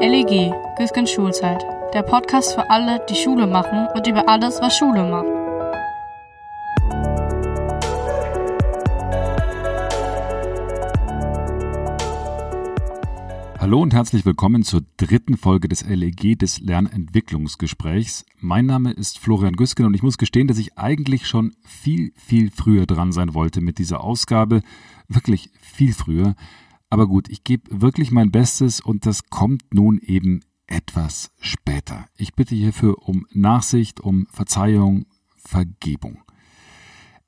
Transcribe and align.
LEG, 0.00 0.52
Güsken 0.78 1.06
Schulzeit. 1.06 1.64
Der 1.92 2.02
Podcast 2.02 2.54
für 2.54 2.70
alle, 2.70 3.04
die 3.08 3.14
Schule 3.14 3.46
machen 3.46 3.88
und 3.94 4.06
über 4.06 4.28
alles, 4.28 4.60
was 4.60 4.76
Schule 4.76 5.02
macht. 5.04 5.26
Hallo 13.58 13.82
und 13.82 13.94
herzlich 13.94 14.24
willkommen 14.24 14.62
zur 14.62 14.82
dritten 14.96 15.36
Folge 15.36 15.68
des 15.68 15.84
LEG 15.84 16.38
des 16.38 16.60
Lernentwicklungsgesprächs. 16.60 18.24
Mein 18.38 18.66
Name 18.66 18.92
ist 18.92 19.18
Florian 19.18 19.56
Güsken 19.56 19.86
und 19.86 19.94
ich 19.94 20.02
muss 20.02 20.18
gestehen, 20.18 20.48
dass 20.48 20.58
ich 20.58 20.78
eigentlich 20.78 21.26
schon 21.26 21.54
viel, 21.62 22.12
viel 22.16 22.50
früher 22.50 22.86
dran 22.86 23.12
sein 23.12 23.34
wollte 23.34 23.60
mit 23.60 23.78
dieser 23.78 24.02
Ausgabe. 24.02 24.62
Wirklich 25.08 25.50
viel 25.60 25.92
früher. 25.92 26.34
Aber 26.88 27.06
gut, 27.06 27.28
ich 27.28 27.44
gebe 27.44 27.82
wirklich 27.82 28.10
mein 28.10 28.30
Bestes 28.30 28.80
und 28.80 29.06
das 29.06 29.28
kommt 29.28 29.74
nun 29.74 29.98
eben 29.98 30.40
etwas 30.66 31.30
später. 31.40 32.06
Ich 32.16 32.34
bitte 32.34 32.54
hierfür 32.54 33.06
um 33.06 33.26
Nachsicht, 33.32 34.00
um 34.00 34.26
Verzeihung, 34.30 35.06
Vergebung. 35.36 36.25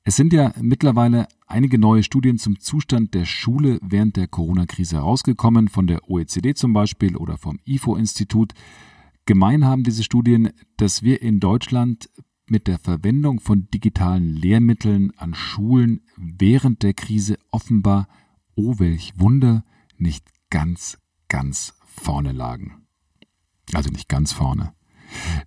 Es 0.09 0.15
sind 0.15 0.33
ja 0.33 0.55
mittlerweile 0.59 1.27
einige 1.45 1.77
neue 1.77 2.01
Studien 2.01 2.39
zum 2.39 2.59
Zustand 2.59 3.13
der 3.13 3.25
Schule 3.25 3.77
während 3.83 4.17
der 4.17 4.27
Corona-Krise 4.27 4.95
herausgekommen, 4.95 5.67
von 5.67 5.85
der 5.85 6.09
OECD 6.09 6.55
zum 6.55 6.73
Beispiel 6.73 7.15
oder 7.15 7.37
vom 7.37 7.59
IFO-Institut. 7.63 8.55
Gemein 9.27 9.65
haben 9.65 9.83
diese 9.83 10.03
Studien, 10.03 10.49
dass 10.77 11.03
wir 11.03 11.21
in 11.21 11.39
Deutschland 11.39 12.09
mit 12.47 12.65
der 12.65 12.79
Verwendung 12.79 13.39
von 13.39 13.67
digitalen 13.71 14.35
Lehrmitteln 14.35 15.13
an 15.15 15.35
Schulen 15.35 16.01
während 16.17 16.81
der 16.81 16.95
Krise 16.95 17.37
offenbar, 17.51 18.07
oh 18.55 18.79
welch 18.79 19.13
Wunder, 19.19 19.63
nicht 19.99 20.25
ganz, 20.49 20.97
ganz 21.27 21.75
vorne 21.85 22.31
lagen. 22.31 22.87
Also 23.75 23.91
nicht 23.91 24.09
ganz 24.09 24.31
vorne. 24.33 24.73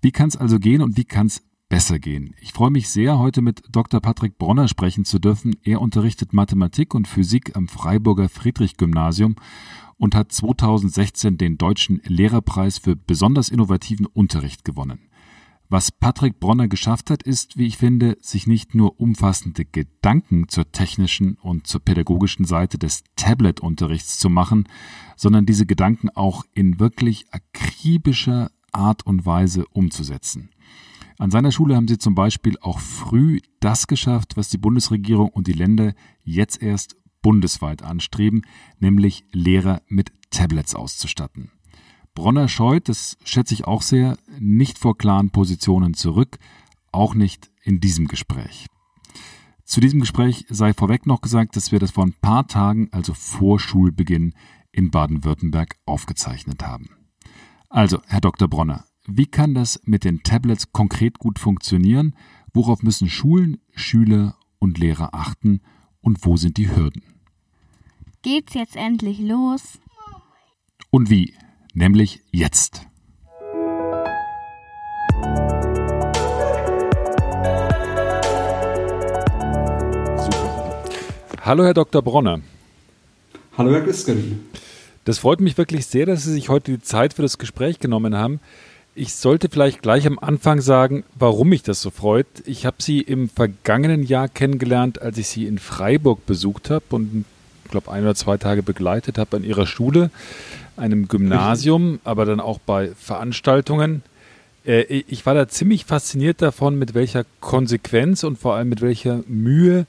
Wie 0.02 0.12
kann 0.12 0.28
es 0.28 0.36
also 0.36 0.60
gehen 0.60 0.82
und 0.82 0.96
wie 0.96 1.04
kann 1.04 1.26
es 1.26 1.42
besser 1.72 1.98
gehen. 1.98 2.34
Ich 2.42 2.52
freue 2.52 2.70
mich 2.70 2.90
sehr, 2.90 3.18
heute 3.18 3.40
mit 3.40 3.62
Dr. 3.70 3.98
Patrick 3.98 4.36
Bronner 4.36 4.68
sprechen 4.68 5.06
zu 5.06 5.18
dürfen. 5.18 5.56
Er 5.62 5.80
unterrichtet 5.80 6.34
Mathematik 6.34 6.94
und 6.94 7.08
Physik 7.08 7.56
am 7.56 7.66
Freiburger 7.66 8.28
Friedrich-Gymnasium 8.28 9.36
und 9.96 10.14
hat 10.14 10.32
2016 10.32 11.38
den 11.38 11.56
Deutschen 11.56 12.02
Lehrerpreis 12.04 12.76
für 12.76 12.94
besonders 12.94 13.48
innovativen 13.48 14.04
Unterricht 14.04 14.66
gewonnen. 14.66 15.08
Was 15.70 15.90
Patrick 15.90 16.40
Bronner 16.40 16.68
geschafft 16.68 17.08
hat, 17.08 17.22
ist, 17.22 17.56
wie 17.56 17.68
ich 17.68 17.78
finde, 17.78 18.18
sich 18.20 18.46
nicht 18.46 18.74
nur 18.74 19.00
umfassende 19.00 19.64
Gedanken 19.64 20.48
zur 20.48 20.70
technischen 20.72 21.38
und 21.40 21.66
zur 21.66 21.80
pädagogischen 21.80 22.44
Seite 22.44 22.76
des 22.76 23.02
Tablet-Unterrichts 23.16 24.18
zu 24.18 24.28
machen, 24.28 24.68
sondern 25.16 25.46
diese 25.46 25.64
Gedanken 25.64 26.10
auch 26.10 26.44
in 26.52 26.78
wirklich 26.78 27.24
akribischer 27.30 28.50
Art 28.72 29.06
und 29.06 29.24
Weise 29.24 29.64
umzusetzen. 29.68 30.50
An 31.18 31.30
seiner 31.30 31.52
Schule 31.52 31.76
haben 31.76 31.88
sie 31.88 31.98
zum 31.98 32.14
Beispiel 32.14 32.56
auch 32.60 32.78
früh 32.78 33.40
das 33.60 33.86
geschafft, 33.86 34.36
was 34.36 34.48
die 34.48 34.58
Bundesregierung 34.58 35.28
und 35.28 35.46
die 35.46 35.52
Länder 35.52 35.94
jetzt 36.24 36.62
erst 36.62 36.96
bundesweit 37.22 37.82
anstreben, 37.82 38.42
nämlich 38.78 39.24
Lehrer 39.32 39.82
mit 39.88 40.12
Tablets 40.30 40.74
auszustatten. 40.74 41.52
Bronner 42.14 42.48
scheut, 42.48 42.88
das 42.88 43.16
schätze 43.24 43.54
ich 43.54 43.64
auch 43.66 43.82
sehr, 43.82 44.18
nicht 44.38 44.78
vor 44.78 44.98
klaren 44.98 45.30
Positionen 45.30 45.94
zurück, 45.94 46.38
auch 46.90 47.14
nicht 47.14 47.50
in 47.62 47.80
diesem 47.80 48.06
Gespräch. 48.06 48.66
Zu 49.64 49.80
diesem 49.80 50.00
Gespräch 50.00 50.44
sei 50.50 50.74
vorweg 50.74 51.06
noch 51.06 51.22
gesagt, 51.22 51.56
dass 51.56 51.72
wir 51.72 51.78
das 51.78 51.92
vor 51.92 52.04
ein 52.04 52.12
paar 52.12 52.46
Tagen, 52.46 52.88
also 52.92 53.14
vor 53.14 53.58
Schulbeginn, 53.58 54.34
in 54.72 54.90
Baden-Württemberg 54.90 55.76
aufgezeichnet 55.86 56.62
haben. 56.62 56.90
Also, 57.70 58.00
Herr 58.06 58.20
Dr. 58.20 58.48
Bronner, 58.48 58.84
wie 59.08 59.26
kann 59.26 59.52
das 59.52 59.80
mit 59.84 60.04
den 60.04 60.22
Tablets 60.22 60.70
konkret 60.70 61.18
gut 61.18 61.40
funktionieren? 61.40 62.14
Worauf 62.54 62.82
müssen 62.82 63.08
Schulen, 63.08 63.60
Schüler 63.74 64.36
und 64.60 64.78
Lehrer 64.78 65.12
achten? 65.12 65.60
Und 66.00 66.24
wo 66.24 66.36
sind 66.36 66.56
die 66.56 66.70
Hürden? 66.70 67.02
Geht's 68.22 68.54
jetzt 68.54 68.76
endlich 68.76 69.18
los? 69.18 69.80
Und 70.90 71.10
wie? 71.10 71.34
Nämlich 71.74 72.20
jetzt. 72.30 72.86
Super. 80.16 80.84
Hallo, 81.40 81.64
Herr 81.64 81.74
Dr. 81.74 82.02
Bronner. 82.02 82.40
Hallo, 83.58 83.72
Herr 83.72 83.80
Güsken. 83.80 84.46
Das 85.04 85.18
freut 85.18 85.40
mich 85.40 85.58
wirklich 85.58 85.86
sehr, 85.86 86.06
dass 86.06 86.22
Sie 86.22 86.32
sich 86.32 86.48
heute 86.48 86.70
die 86.72 86.80
Zeit 86.80 87.14
für 87.14 87.22
das 87.22 87.38
Gespräch 87.38 87.80
genommen 87.80 88.14
haben. 88.14 88.38
Ich 88.94 89.14
sollte 89.14 89.48
vielleicht 89.48 89.80
gleich 89.80 90.06
am 90.06 90.18
Anfang 90.18 90.60
sagen, 90.60 91.04
warum 91.18 91.48
mich 91.48 91.62
das 91.62 91.80
so 91.80 91.88
freut. 91.88 92.26
Ich 92.44 92.66
habe 92.66 92.76
Sie 92.78 93.00
im 93.00 93.30
vergangenen 93.30 94.02
Jahr 94.02 94.28
kennengelernt, 94.28 95.00
als 95.00 95.16
ich 95.16 95.28
Sie 95.28 95.46
in 95.46 95.58
Freiburg 95.58 96.26
besucht 96.26 96.68
habe 96.68 96.84
und, 96.90 97.24
ich 97.64 97.70
glaube, 97.70 97.90
ein 97.90 98.02
oder 98.02 98.14
zwei 98.14 98.36
Tage 98.36 98.62
begleitet 98.62 99.16
habe 99.16 99.38
an 99.38 99.44
Ihrer 99.44 99.66
Schule, 99.66 100.10
einem 100.76 101.08
Gymnasium, 101.08 102.00
aber 102.04 102.26
dann 102.26 102.38
auch 102.38 102.58
bei 102.58 102.90
Veranstaltungen. 102.98 104.02
Äh, 104.66 104.82
ich 104.82 105.24
war 105.24 105.32
da 105.32 105.48
ziemlich 105.48 105.86
fasziniert 105.86 106.42
davon, 106.42 106.78
mit 106.78 106.92
welcher 106.92 107.24
Konsequenz 107.40 108.24
und 108.24 108.38
vor 108.38 108.56
allem 108.56 108.68
mit 108.68 108.82
welcher 108.82 109.20
Mühe 109.26 109.86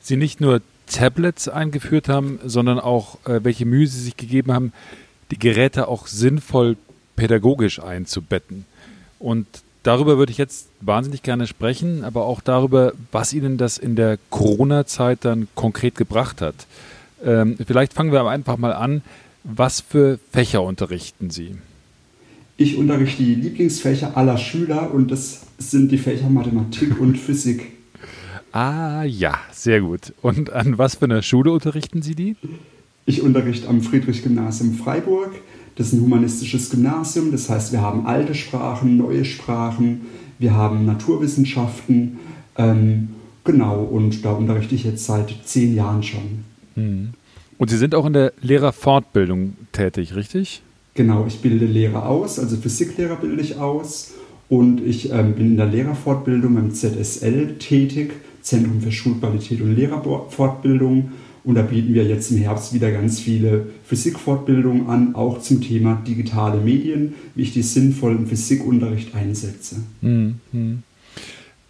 Sie 0.00 0.16
nicht 0.16 0.40
nur 0.40 0.62
Tablets 0.86 1.48
eingeführt 1.48 2.08
haben, 2.08 2.40
sondern 2.46 2.80
auch 2.80 3.18
äh, 3.26 3.40
welche 3.44 3.66
Mühe 3.66 3.86
Sie 3.86 4.00
sich 4.00 4.16
gegeben 4.16 4.54
haben, 4.54 4.72
die 5.30 5.38
Geräte 5.38 5.88
auch 5.88 6.06
sinnvoll 6.06 6.78
pädagogisch 7.18 7.82
einzubetten. 7.82 8.64
Und 9.18 9.46
darüber 9.82 10.18
würde 10.18 10.30
ich 10.30 10.38
jetzt 10.38 10.68
wahnsinnig 10.80 11.22
gerne 11.22 11.48
sprechen, 11.48 12.04
aber 12.04 12.24
auch 12.26 12.40
darüber, 12.40 12.92
was 13.10 13.32
Ihnen 13.32 13.58
das 13.58 13.76
in 13.76 13.96
der 13.96 14.18
Corona-Zeit 14.30 15.24
dann 15.24 15.48
konkret 15.56 15.96
gebracht 15.96 16.40
hat. 16.40 16.54
Ähm, 17.24 17.56
vielleicht 17.66 17.92
fangen 17.92 18.12
wir 18.12 18.24
einfach 18.26 18.56
mal 18.56 18.72
an. 18.72 19.02
Was 19.42 19.80
für 19.80 20.20
Fächer 20.32 20.62
unterrichten 20.62 21.30
Sie? 21.30 21.56
Ich 22.56 22.76
unterrichte 22.76 23.22
die 23.22 23.34
Lieblingsfächer 23.34 24.16
aller 24.16 24.38
Schüler 24.38 24.92
und 24.94 25.10
das 25.10 25.42
sind 25.58 25.90
die 25.90 25.98
Fächer 25.98 26.28
Mathematik 26.28 27.00
und 27.00 27.16
Physik. 27.16 27.72
Ah 28.52 29.02
ja, 29.02 29.38
sehr 29.52 29.80
gut. 29.80 30.12
Und 30.22 30.50
an 30.50 30.78
was 30.78 30.96
für 30.96 31.06
einer 31.06 31.22
Schule 31.22 31.50
unterrichten 31.50 32.02
Sie 32.02 32.14
die? 32.14 32.36
Ich 33.06 33.22
unterrichte 33.22 33.68
am 33.68 33.80
Friedrich-Gymnasium 33.80 34.74
Freiburg. 34.74 35.32
Das 35.78 35.86
ist 35.86 35.92
ein 35.92 36.00
humanistisches 36.00 36.70
Gymnasium, 36.70 37.30
das 37.30 37.48
heißt, 37.48 37.70
wir 37.70 37.80
haben 37.80 38.04
alte 38.04 38.34
Sprachen, 38.34 38.96
neue 38.96 39.24
Sprachen, 39.24 40.00
wir 40.40 40.52
haben 40.54 40.84
Naturwissenschaften. 40.84 42.18
Ähm, 42.56 43.10
genau, 43.44 43.84
und 43.84 44.24
da 44.24 44.32
unterrichte 44.32 44.74
ich 44.74 44.82
jetzt 44.82 45.04
seit 45.04 45.32
zehn 45.44 45.76
Jahren 45.76 46.02
schon. 46.02 46.44
Hm. 46.74 47.10
Und 47.58 47.70
Sie 47.70 47.76
sind 47.76 47.94
auch 47.94 48.06
in 48.06 48.12
der 48.12 48.32
Lehrerfortbildung 48.42 49.54
tätig, 49.70 50.16
richtig? 50.16 50.62
Genau, 50.94 51.26
ich 51.28 51.38
bilde 51.38 51.66
Lehrer 51.66 52.06
aus, 52.06 52.40
also 52.40 52.56
Physiklehrer 52.56 53.14
bilde 53.14 53.40
ich 53.40 53.56
aus. 53.56 54.14
Und 54.48 54.80
ich 54.80 55.12
ähm, 55.12 55.34
bin 55.34 55.46
in 55.46 55.56
der 55.58 55.66
Lehrerfortbildung 55.66 56.56
beim 56.56 56.74
ZSL 56.74 57.56
tätig, 57.58 58.14
Zentrum 58.42 58.80
für 58.80 58.90
Schulqualität 58.90 59.60
und 59.60 59.76
Lehrerfortbildung. 59.76 61.12
Und 61.44 61.54
da 61.54 61.62
bieten 61.62 61.94
wir 61.94 62.04
jetzt 62.04 62.30
im 62.30 62.38
Herbst 62.38 62.74
wieder 62.74 62.90
ganz 62.90 63.20
viele 63.20 63.66
Physikfortbildungen 63.84 64.88
an, 64.88 65.14
auch 65.14 65.40
zum 65.40 65.60
Thema 65.60 66.02
digitale 66.06 66.60
Medien, 66.60 67.14
wie 67.34 67.42
ich 67.42 67.52
die 67.52 67.62
sinnvoll 67.62 68.12
im 68.12 68.26
Physikunterricht 68.26 69.14
einsetze. 69.14 69.76
Mhm. 70.00 70.82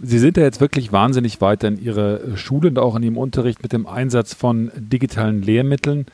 Sie 0.01 0.19
sind 0.19 0.37
ja 0.37 0.45
jetzt 0.45 0.61
wirklich 0.61 0.93
wahnsinnig 0.93 1.41
weiter 1.41 1.69
in 1.69 1.83
Ihrer 1.83 2.37
Schule 2.37 2.69
und 2.69 2.79
auch 2.79 2.97
in 2.97 3.03
Ihrem 3.03 3.19
Unterricht 3.19 3.63
mit 3.63 3.73
dem 3.73 3.87
Einsatz 3.87 4.33
von 4.35 4.71
digitalen 4.77 5.43
Lehrmitteln. 5.43 6.07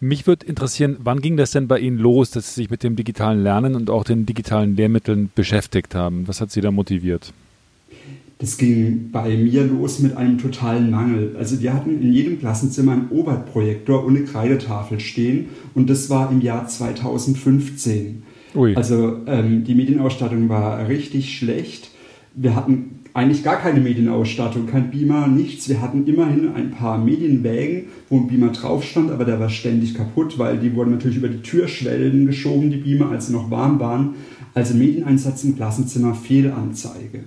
Mich 0.00 0.26
würde 0.26 0.46
interessieren, 0.46 0.96
wann 1.00 1.20
ging 1.20 1.36
das 1.36 1.50
denn 1.50 1.68
bei 1.68 1.78
Ihnen 1.78 1.98
los, 1.98 2.30
dass 2.30 2.54
Sie 2.54 2.62
sich 2.62 2.70
mit 2.70 2.82
dem 2.82 2.96
digitalen 2.96 3.42
Lernen 3.42 3.74
und 3.74 3.90
auch 3.90 4.02
den 4.02 4.26
digitalen 4.26 4.74
Lehrmitteln 4.74 5.30
beschäftigt 5.34 5.94
haben? 5.94 6.26
Was 6.26 6.40
hat 6.40 6.50
Sie 6.50 6.60
da 6.60 6.70
motiviert? 6.70 7.32
Das 8.40 8.56
ging 8.56 9.10
bei 9.12 9.36
mir 9.36 9.64
los 9.64 9.98
mit 9.98 10.16
einem 10.16 10.38
totalen 10.38 10.90
Mangel. 10.90 11.36
Also 11.38 11.60
wir 11.60 11.74
hatten 11.74 12.00
in 12.00 12.10
jedem 12.10 12.38
Klassenzimmer 12.38 12.92
einen 12.92 13.08
Oberprojektor 13.10 14.02
und 14.02 14.16
eine 14.16 14.24
Kreidetafel 14.24 14.98
stehen 14.98 15.50
und 15.74 15.90
das 15.90 16.08
war 16.08 16.32
im 16.32 16.40
Jahr 16.40 16.66
2015. 16.66 18.22
Ui. 18.54 18.74
Also 18.74 19.18
ähm, 19.26 19.64
die 19.64 19.74
Medienausstattung 19.74 20.48
war 20.48 20.88
richtig 20.88 21.36
schlecht. 21.36 21.90
Wir 22.34 22.56
hatten 22.56 23.00
eigentlich 23.12 23.42
gar 23.44 23.56
keine 23.56 23.80
Medienausstattung, 23.80 24.66
kein 24.66 24.90
Beamer, 24.90 25.26
nichts. 25.26 25.68
Wir 25.68 25.82
hatten 25.82 26.06
immerhin 26.06 26.48
ein 26.54 26.70
paar 26.70 26.96
Medienwägen, 26.96 27.88
wo 28.08 28.18
ein 28.18 28.28
Beamer 28.28 28.52
drauf 28.52 28.84
stand, 28.84 29.10
aber 29.10 29.26
der 29.26 29.38
war 29.38 29.50
ständig 29.50 29.94
kaputt, 29.94 30.38
weil 30.38 30.58
die 30.58 30.74
wurden 30.74 30.92
natürlich 30.92 31.18
über 31.18 31.28
die 31.28 31.42
Türschwellen 31.42 32.24
geschoben, 32.24 32.70
die 32.70 32.78
Beamer, 32.78 33.10
als 33.10 33.26
sie 33.26 33.34
noch 33.34 33.50
warm 33.50 33.80
waren. 33.80 34.14
Also 34.54 34.74
Medieneinsatz 34.74 35.44
im 35.44 35.56
Klassenzimmer, 35.56 36.14
Fehlanzeige. 36.14 37.24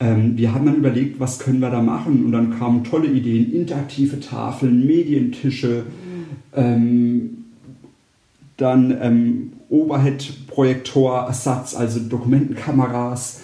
Ähm, 0.00 0.36
wir 0.38 0.54
haben 0.54 0.64
dann 0.64 0.76
überlegt, 0.76 1.20
was 1.20 1.38
können 1.38 1.60
wir 1.60 1.68
da 1.70 1.82
machen 1.82 2.24
und 2.24 2.32
dann 2.32 2.58
kamen 2.58 2.84
tolle 2.84 3.08
Ideen, 3.08 3.52
interaktive 3.52 4.18
Tafeln, 4.18 4.86
Medientische, 4.86 5.82
ähm, 6.56 7.44
dann 8.56 8.96
ähm, 9.00 9.52
Overhead-Projektor-Ersatz, 9.68 11.76
also 11.76 12.00
Dokumentenkameras. 12.00 13.42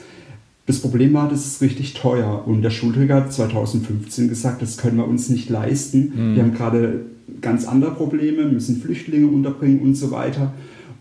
Das 0.67 0.81
Problem 0.81 1.12
war, 1.12 1.29
das 1.29 1.47
ist 1.47 1.61
richtig 1.61 1.93
teuer 1.94 2.43
und 2.47 2.62
der 2.62 2.70
Schulträger 2.70 3.17
hat 3.17 3.32
2015 3.32 4.29
gesagt, 4.29 4.62
das 4.62 4.79
können 4.79 4.97
wir 4.97 5.06
uns 5.06 5.29
nicht 5.29 5.50
leisten. 5.50 6.12
Mhm. 6.14 6.35
Wir 6.35 6.43
haben 6.43 6.55
gerade 6.55 7.05
ganz 7.41 7.69
andere 7.69 7.93
Probleme, 7.93 8.47
müssen 8.47 8.81
Flüchtlinge 8.81 9.26
unterbringen 9.26 9.81
und 9.81 9.94
so 9.94 10.11
weiter. 10.11 10.55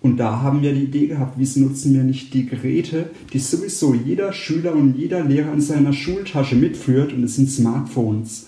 Und 0.06 0.18
da 0.18 0.44
haben 0.44 0.62
wir 0.62 0.72
die 0.72 0.84
Idee 0.84 1.07
gehabt, 1.07 1.34
wieso 1.38 1.62
nutzen 1.62 1.96
wir 1.96 2.04
nicht 2.04 2.31
die 2.36 2.46
Geräte, 2.46 3.10
die 3.34 3.40
sowieso 3.40 3.96
jeder 3.96 4.34
Schüler 4.34 4.75
und 4.75 4.96
jeder 4.96 5.24
Lehrer 5.24 5.52
in 5.52 5.62
seiner 5.62 5.94
Schultasche 5.94 6.56
mitführt 6.56 7.12
und 7.12 7.24
es 7.24 7.38
sind 7.38 7.50
Smartphones. 7.50 8.46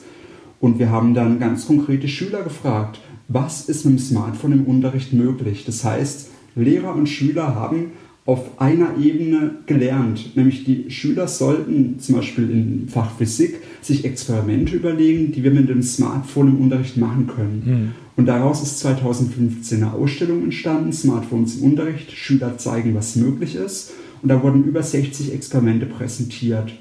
Und 0.59 0.77
wir 0.77 0.91
haben 0.91 1.15
dann 1.15 1.39
ganz 1.39 1.65
konkrete 1.65 2.07
Schüler 2.07 2.43
gefragt, 2.43 2.99
was 3.27 3.67
ist 3.69 3.85
mit 3.85 3.95
dem 3.95 3.99
Smartphone 3.99 4.51
im 4.51 4.65
Unterricht 4.65 5.13
möglich? 5.13 5.63
Das 5.65 5.83
heißt, 5.83 6.29
Lehrer 6.55 6.93
und 6.93 7.07
Schüler 7.07 7.55
haben 7.55 7.93
auf 8.27 8.61
einer 8.61 8.95
Ebene 9.01 9.55
gelernt. 9.65 10.35
Nämlich 10.35 10.63
die 10.63 10.91
Schüler 10.91 11.27
sollten 11.27 11.97
zum 11.97 12.17
Beispiel 12.17 12.51
im 12.51 12.87
Fach 12.87 13.17
Physik 13.17 13.55
sich 13.81 14.05
Experimente 14.05 14.75
überlegen, 14.75 15.31
die 15.31 15.43
wir 15.43 15.49
mit 15.49 15.69
dem 15.69 15.81
Smartphone 15.81 16.49
im 16.49 16.61
Unterricht 16.61 16.97
machen 16.97 17.25
können. 17.25 17.63
Mhm. 17.65 18.06
Und 18.17 18.25
daraus 18.25 18.63
ist 18.63 18.79
2015 18.79 19.83
eine 19.83 19.93
Ausstellung 19.93 20.43
entstanden, 20.43 20.91
Smartphones 20.91 21.57
im 21.57 21.71
Unterricht, 21.71 22.11
Schüler 22.11 22.57
zeigen, 22.57 22.95
was 22.95 23.15
möglich 23.15 23.55
ist. 23.55 23.91
Und 24.21 24.29
da 24.29 24.41
wurden 24.41 24.63
über 24.63 24.81
60 24.81 25.33
Experimente 25.33 25.85
präsentiert. 25.85 26.73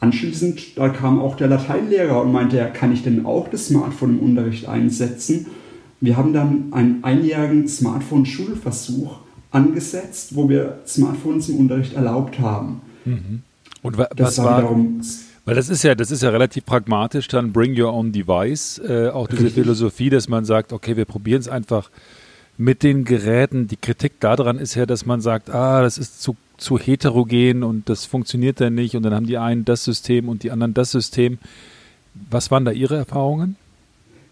Anschließend, 0.00 0.76
da 0.76 0.90
kam 0.90 1.18
auch 1.18 1.36
der 1.36 1.48
Lateinlehrer 1.48 2.20
und 2.20 2.30
meinte, 2.30 2.58
ja, 2.58 2.66
kann 2.66 2.92
ich 2.92 3.02
denn 3.02 3.24
auch 3.24 3.48
das 3.48 3.68
Smartphone 3.68 4.18
im 4.18 4.20
Unterricht 4.20 4.68
einsetzen? 4.68 5.46
Wir 6.02 6.18
haben 6.18 6.34
dann 6.34 6.72
einen 6.72 7.02
einjährigen 7.02 7.66
Smartphone-Schulversuch 7.66 9.20
angesetzt, 9.50 10.36
wo 10.36 10.50
wir 10.50 10.80
Smartphones 10.86 11.48
im 11.48 11.56
Unterricht 11.56 11.94
erlaubt 11.94 12.38
haben. 12.40 12.82
Mhm. 13.06 13.40
Und 13.82 13.96
wa 13.96 14.08
was 14.14 14.36
war, 14.36 14.58
wiederum, 14.58 15.00
weil 15.44 15.54
das 15.54 15.68
ist 15.68 15.82
ja, 15.84 15.94
das 15.94 16.10
ist 16.10 16.22
ja 16.22 16.30
relativ 16.30 16.64
pragmatisch, 16.64 17.28
dann 17.28 17.52
bring 17.52 17.78
your 17.78 17.92
own 17.92 18.12
device, 18.12 18.80
äh, 18.86 19.08
auch 19.08 19.28
diese. 19.28 19.50
Philosophie, 19.50 20.10
dass 20.10 20.28
man 20.28 20.44
sagt, 20.44 20.72
okay, 20.72 20.96
wir 20.96 21.04
probieren 21.04 21.40
es 21.40 21.48
einfach 21.48 21.90
mit 22.56 22.82
den 22.82 23.04
Geräten. 23.04 23.66
Die 23.66 23.76
Kritik 23.76 24.20
daran 24.20 24.58
ist 24.58 24.74
ja, 24.74 24.86
dass 24.86 25.06
man 25.06 25.20
sagt, 25.20 25.50
ah, 25.50 25.82
das 25.82 25.98
ist 25.98 26.22
zu, 26.22 26.36
zu 26.56 26.78
heterogen 26.78 27.62
und 27.62 27.88
das 27.88 28.04
funktioniert 28.04 28.60
dann 28.60 28.74
nicht 28.74 28.96
und 28.96 29.02
dann 29.02 29.14
haben 29.14 29.26
die 29.26 29.38
einen 29.38 29.64
das 29.64 29.84
System 29.84 30.28
und 30.28 30.42
die 30.42 30.50
anderen 30.50 30.74
das 30.74 30.90
System. 30.90 31.38
Was 32.30 32.50
waren 32.50 32.64
da 32.64 32.70
Ihre 32.70 32.96
Erfahrungen? 32.96 33.56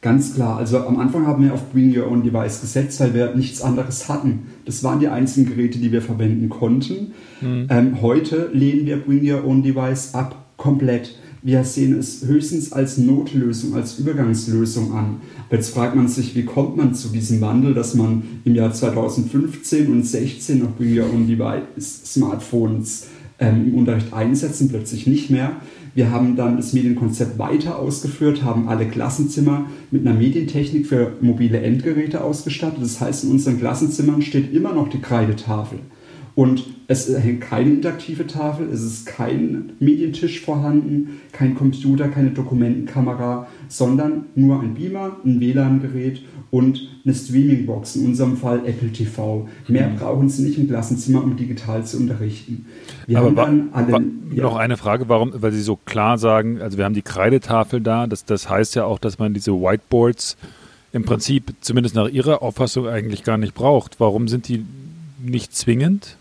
Ganz 0.02 0.34
klar. 0.34 0.56
Also 0.56 0.84
am 0.84 0.98
Anfang 0.98 1.28
haben 1.28 1.44
wir 1.44 1.54
auf 1.54 1.70
Bring 1.70 1.96
Your 1.96 2.10
Own 2.10 2.24
Device 2.24 2.60
gesetzt, 2.60 2.98
weil 3.00 3.14
wir 3.14 3.36
nichts 3.36 3.62
anderes 3.62 4.08
hatten. 4.08 4.48
Das 4.64 4.82
waren 4.82 4.98
die 4.98 5.06
einzigen 5.06 5.48
Geräte, 5.48 5.78
die 5.78 5.92
wir 5.92 6.02
verwenden 6.02 6.48
konnten. 6.48 7.12
Mhm. 7.40 7.66
Ähm, 7.70 8.02
heute 8.02 8.50
lehnen 8.52 8.84
wir 8.84 8.96
Bring 8.96 9.28
Your 9.28 9.44
Own 9.44 9.62
Device 9.62 10.14
ab, 10.14 10.41
komplett. 10.62 11.16
Wir 11.42 11.64
sehen 11.64 11.98
es 11.98 12.24
höchstens 12.24 12.72
als 12.72 12.98
Notlösung, 12.98 13.74
als 13.74 13.98
Übergangslösung 13.98 14.92
an. 14.92 15.16
Jetzt 15.50 15.74
fragt 15.74 15.96
man 15.96 16.06
sich, 16.06 16.36
wie 16.36 16.44
kommt 16.44 16.76
man 16.76 16.94
zu 16.94 17.08
diesem 17.08 17.40
Wandel, 17.40 17.74
dass 17.74 17.94
man 17.94 18.22
im 18.44 18.54
Jahr 18.54 18.72
2015 18.72 19.90
und 19.90 20.04
2016 20.04 20.60
noch 20.60 20.76
Bring 20.76 20.96
Your 20.96 21.12
Own 21.12 21.26
Device 21.26 22.02
Smartphones 22.04 23.08
ähm, 23.40 23.66
im 23.66 23.74
Unterricht 23.74 24.12
einsetzen, 24.12 24.68
plötzlich 24.68 25.08
nicht 25.08 25.30
mehr. 25.30 25.56
Wir 25.96 26.12
haben 26.12 26.36
dann 26.36 26.56
das 26.56 26.72
Medienkonzept 26.74 27.38
weiter 27.40 27.76
ausgeführt, 27.76 28.44
haben 28.44 28.68
alle 28.68 28.86
Klassenzimmer 28.86 29.66
mit 29.90 30.06
einer 30.06 30.16
Medientechnik 30.16 30.86
für 30.86 31.14
mobile 31.20 31.60
Endgeräte 31.60 32.22
ausgestattet. 32.22 32.82
Das 32.82 33.00
heißt, 33.00 33.24
in 33.24 33.32
unseren 33.32 33.58
Klassenzimmern 33.58 34.22
steht 34.22 34.54
immer 34.54 34.72
noch 34.72 34.88
die 34.88 35.00
Kreidetafel. 35.00 35.80
Und 36.34 36.64
es 36.88 37.08
hängt 37.08 37.42
keine 37.42 37.70
interaktive 37.70 38.26
Tafel, 38.26 38.68
es 38.70 38.82
ist 38.82 39.06
kein 39.06 39.72
Medientisch 39.80 40.40
vorhanden, 40.40 41.20
kein 41.32 41.54
Computer, 41.54 42.08
keine 42.08 42.30
Dokumentenkamera, 42.30 43.46
sondern 43.68 44.26
nur 44.34 44.60
ein 44.60 44.74
Beamer, 44.74 45.16
ein 45.24 45.40
WLAN-Gerät 45.40 46.22
und 46.50 46.88
eine 47.04 47.14
Streamingbox, 47.14 47.96
in 47.96 48.06
unserem 48.06 48.36
Fall 48.38 48.66
Apple 48.66 48.90
TV. 48.90 49.46
Mehr 49.68 49.90
mhm. 49.90 49.96
brauchen 49.96 50.28
Sie 50.30 50.44
nicht 50.44 50.58
im 50.58 50.68
Klassenzimmer, 50.68 51.22
um 51.22 51.36
digital 51.36 51.84
zu 51.84 51.98
unterrichten. 51.98 52.66
Wir 53.06 53.18
Aber 53.18 53.28
haben 53.28 53.36
dann 53.36 53.68
alle, 53.72 54.04
ja. 54.34 54.42
noch 54.42 54.56
eine 54.56 54.78
Frage, 54.78 55.08
warum, 55.08 55.32
weil 55.34 55.52
Sie 55.52 55.62
so 55.62 55.76
klar 55.76 56.16
sagen, 56.16 56.62
also 56.62 56.78
wir 56.78 56.86
haben 56.86 56.94
die 56.94 57.02
Kreidetafel 57.02 57.80
da, 57.80 58.06
das, 58.06 58.24
das 58.24 58.48
heißt 58.48 58.74
ja 58.74 58.84
auch, 58.84 58.98
dass 58.98 59.18
man 59.18 59.34
diese 59.34 59.52
Whiteboards 59.52 60.36
im 60.92 61.04
Prinzip, 61.04 61.54
zumindest 61.60 61.94
nach 61.94 62.08
Ihrer 62.08 62.42
Auffassung, 62.42 62.86
eigentlich 62.86 63.24
gar 63.24 63.38
nicht 63.38 63.54
braucht. 63.54 63.98
Warum 63.98 64.28
sind 64.28 64.48
die 64.48 64.64
nicht 65.22 65.54
zwingend? 65.54 66.16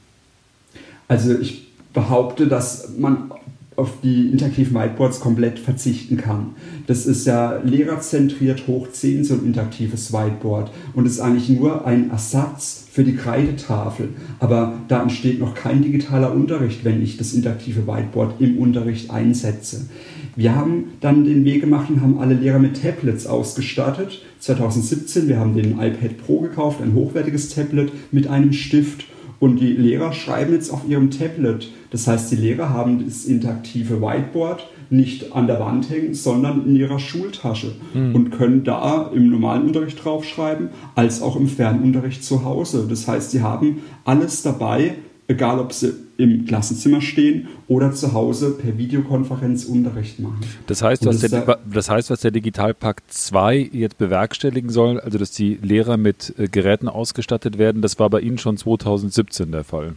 Also 1.12 1.38
ich 1.38 1.68
behaupte, 1.94 2.48
dass 2.48 2.94
man 2.98 3.34
auf 3.76 3.96
die 4.02 4.30
interaktiven 4.30 4.74
Whiteboards 4.74 5.20
komplett 5.20 5.60
verzichten 5.60 6.16
kann. 6.16 6.52
Das 6.88 7.06
ist 7.06 7.28
ja 7.28 7.58
lehrerzentriert 7.66 8.66
hoch 8.66 8.90
10 8.90 9.26
so 9.26 9.34
ein 9.34 9.46
interaktives 9.46 10.14
Whiteboard 10.14 10.72
und 10.94 11.06
ist 11.06 11.20
eigentlich 11.20 11.50
nur 11.50 11.86
ein 11.86 12.12
Ersatz 12.12 12.86
für 12.90 13.04
die 13.04 13.18
Kreidetafel. 13.18 14.08
Aber 14.40 14.76
da 14.88 15.02
entsteht 15.02 15.42
noch 15.42 15.54
kein 15.54 15.82
digitaler 15.82 16.34
Unterricht, 16.34 16.86
wenn 16.86 17.04
ich 17.04 17.18
das 17.18 17.34
interaktive 17.34 17.88
Whiteboard 17.88 18.40
im 18.40 18.58
Unterricht 18.58 19.12
einsetze. 19.12 19.90
Wir 20.38 20.56
haben 20.56 20.94
dann 21.02 21.26
den 21.26 21.44
Weg 21.44 21.60
gemacht 21.60 21.90
und 21.90 22.02
haben 22.02 22.20
alle 22.20 22.36
Lehrer 22.36 22.60
mit 22.60 22.82
Tablets 22.82 23.28
ausgestattet. 23.28 24.22
2017, 24.40 25.28
wir 25.28 25.40
haben 25.40 25.56
den 25.56 25.74
iPad 25.74 26.26
Pro 26.26 26.40
gekauft, 26.40 26.82
ein 26.82 26.94
hochwertiges 26.94 27.50
Tablet 27.50 27.92
mit 28.14 28.28
einem 28.28 28.54
Stift 28.54 29.11
und 29.42 29.60
die 29.60 29.74
Lehrer 29.74 30.14
schreiben 30.14 30.54
jetzt 30.54 30.72
auf 30.72 30.88
ihrem 30.88 31.10
Tablet. 31.10 31.70
Das 31.90 32.08
heißt, 32.08 32.32
die 32.32 32.36
Lehrer 32.36 32.70
haben 32.70 33.04
das 33.04 33.26
interaktive 33.26 34.00
Whiteboard 34.00 34.68
nicht 34.92 35.34
an 35.34 35.48
der 35.48 35.60
Wand 35.60 35.90
hängen, 35.90 36.14
sondern 36.14 36.68
in 36.68 36.76
ihrer 36.76 37.00
Schultasche 37.00 37.74
mhm. 37.94 38.14
und 38.14 38.30
können 38.30 38.64
da 38.64 39.10
im 39.14 39.32
normalen 39.32 39.64
Unterricht 39.64 40.04
draufschreiben, 40.04 40.70
als 40.96 41.24
auch 41.24 41.36
im 41.36 41.48
Fernunterricht 41.48 42.24
zu 42.24 42.46
Hause. 42.46 42.86
Das 42.88 43.08
heißt, 43.08 43.32
sie 43.32 43.42
haben 43.42 43.82
alles 44.06 44.44
dabei, 44.44 44.96
egal 45.28 45.60
ob 45.60 45.74
sie 45.74 45.94
im 46.22 46.46
Klassenzimmer 46.46 47.02
stehen 47.02 47.48
oder 47.68 47.92
zu 47.92 48.14
Hause 48.14 48.52
per 48.52 48.78
Videokonferenz 48.78 49.66
Unterricht 49.66 50.20
machen. 50.20 50.40
Das 50.68 50.82
heißt, 50.82 51.06
was 51.06 51.20
das, 51.20 51.32
der, 51.32 51.60
das 51.72 51.90
heißt, 51.90 52.10
was 52.10 52.22
der 52.22 52.32
Digitalpakt 52.32 53.12
2 53.12 53.70
jetzt 53.72 53.98
bewerkstelligen 53.98 54.70
soll, 54.70 55.00
also 55.00 55.18
dass 55.18 55.32
die 55.32 55.58
Lehrer 55.62 55.98
mit 55.98 56.34
äh, 56.38 56.48
Geräten 56.48 56.88
ausgestattet 56.88 57.58
werden, 57.58 57.82
das 57.82 58.00
war 58.00 58.10
bei 58.10 58.22
Ihnen 58.22 58.38
schon 58.38 58.58
2017 58.58 59.52
der 59.52 59.64
Fall. 59.64 59.96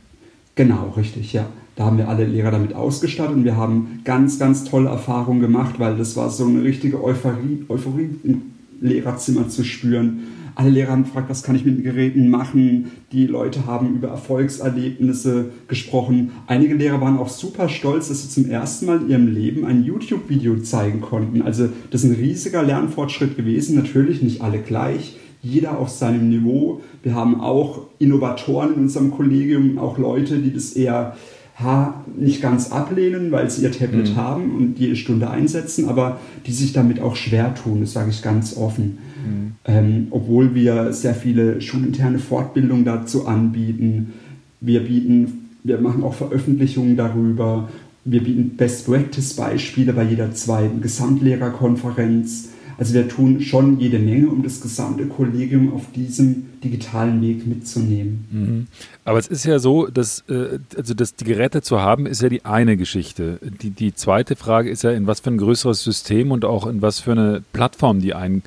Genau, 0.55 0.95
richtig, 0.97 1.33
ja. 1.33 1.47
Da 1.77 1.87
haben 1.87 1.99
wir 1.99 2.09
alle 2.09 2.25
Lehrer 2.25 2.53
damit 2.53 2.75
ausgestattet 2.75 3.35
und 3.35 3.45
wir 3.45 3.57
haben 3.57 4.01
ganz, 4.05 4.39
ganz 4.39 4.65
tolle 4.65 4.89
Erfahrungen 4.89 5.41
gemacht, 5.41 5.75
weil 5.79 5.97
das 5.97 6.17
war 6.17 6.31
so 6.31 6.47
eine 6.47 6.63
richtige 6.63 7.03
Euphorie, 7.03 7.65
Euphorie 7.69 8.11
im 8.23 8.43
Lehrerzimmer 8.81 9.49
zu 9.49 9.65
spüren 9.65 10.21
alle 10.55 10.71
Lehrer 10.71 10.93
haben 10.93 11.05
gefragt, 11.05 11.29
was 11.29 11.43
kann 11.43 11.57
ich 11.57 11.65
mit 11.65 11.79
den 11.79 11.85
Geräten 11.85 12.29
machen. 12.29 12.93
Die 13.13 13.27
Leute 13.27 13.67
haben 13.67 13.95
über 13.95 14.09
Erfolgserlebnisse 14.09 15.47
gesprochen. 15.69 16.33
Einige 16.47 16.75
Lehrer 16.75 17.01
waren 17.01 17.19
auch 17.19 17.29
super 17.29 17.69
stolz, 17.69 18.09
dass 18.09 18.23
sie 18.23 18.29
zum 18.29 18.51
ersten 18.51 18.87
Mal 18.87 19.03
in 19.03 19.11
ihrem 19.11 19.27
Leben 19.27 19.65
ein 19.65 19.85
YouTube-Video 19.85 20.59
zeigen 20.61 21.01
konnten. 21.01 21.43
Also 21.43 21.69
das 21.91 22.05
ist 22.05 22.11
ein 22.11 22.17
riesiger 22.17 22.63
Lernfortschritt 22.63 23.37
gewesen. 23.37 23.77
Natürlich 23.77 24.23
nicht 24.23 24.43
alle 24.43 24.59
gleich 24.59 25.17
jeder 25.43 25.79
auf 25.79 25.91
seinem 25.91 26.31
Niveau. 26.31 26.81
Wir 27.03 27.15
haben 27.15 27.41
auch 27.41 27.83
Innovatoren 27.99 28.75
in 28.75 28.81
unserem 28.83 29.11
Kollegium, 29.11 29.79
auch 29.79 29.99
Leute, 29.99 30.39
die 30.39 30.53
das 30.53 30.73
eher 30.73 31.17
ha, 31.63 32.03
nicht 32.17 32.43
ganz 32.43 32.73
ablehnen, 32.73 33.31
weil 33.31 33.51
sie 33.51 33.63
ihr 33.63 33.73
Tablet 33.73 34.11
mhm. 34.11 34.17
haben 34.17 34.57
und 34.57 34.79
jede 34.79 34.97
Stunde 34.97 35.31
einsetzen, 35.31 35.89
aber 35.89 36.19
die 36.47 36.53
sich 36.53 36.73
damit 36.73 37.01
auch 37.01 37.15
schwer 37.15 37.55
tun, 37.55 37.81
das 37.81 37.93
sage 37.93 38.11
ich 38.11 38.23
ganz 38.23 38.57
offen. 38.57 38.99
Mhm. 39.25 39.53
Ähm, 39.65 40.07
obwohl 40.11 40.55
wir 40.55 40.93
sehr 40.93 41.15
viele 41.15 41.61
schulinterne 41.61 42.19
Fortbildungen 42.19 42.85
dazu 42.85 43.27
anbieten. 43.27 44.13
Wir 44.61 44.81
bieten, 44.81 45.51
wir 45.63 45.79
machen 45.79 46.03
auch 46.03 46.15
Veröffentlichungen 46.15 46.97
darüber. 46.97 47.69
Wir 48.05 48.23
bieten 48.23 48.57
Best 48.57 48.87
Practice 48.87 49.35
Beispiele 49.35 49.93
bei 49.93 50.05
jeder 50.05 50.33
zweiten 50.35 50.81
Gesamtlehrerkonferenz. 50.81 52.51
Also 52.77 52.95
wir 52.95 53.09
tun 53.09 53.41
schon 53.41 53.79
jede 53.79 53.99
Menge, 53.99 54.29
um 54.29 54.43
das 54.43 54.61
gesamte 54.61 55.07
Kollegium 55.07 55.73
auf 55.73 55.93
diesem 55.95 56.47
digitalen 56.63 57.21
Weg 57.23 57.47
mitzunehmen. 57.47 58.25
Mhm. 58.31 58.67
Aber 59.05 59.19
es 59.19 59.29
ist 59.29 59.45
ja 59.45 59.59
so, 59.59 59.87
dass, 59.87 60.25
äh, 60.29 60.59
also 60.77 60.95
dass 60.95 61.15
die 61.15 61.25
Geräte 61.25 61.63
zu 61.63 61.81
haben, 61.81 62.07
ist 62.07 62.23
ja 62.23 62.29
die 62.29 62.45
eine 62.45 62.77
Geschichte. 62.77 63.39
Die, 63.63 63.71
die 63.71 63.95
zweite 63.95 64.35
Frage 64.35 64.71
ist 64.71 64.83
ja, 64.83 64.91
in 64.91 65.07
was 65.07 65.21
für 65.21 65.31
ein 65.31 65.39
größeres 65.39 65.85
System 65.85 66.33
und 66.33 66.45
auch 66.45 66.67
in 66.67 66.83
was 66.83 66.99
für 66.99 67.13
eine 67.13 67.43
Plattform 67.53 68.01
die 68.01 68.15
ein 68.15 68.43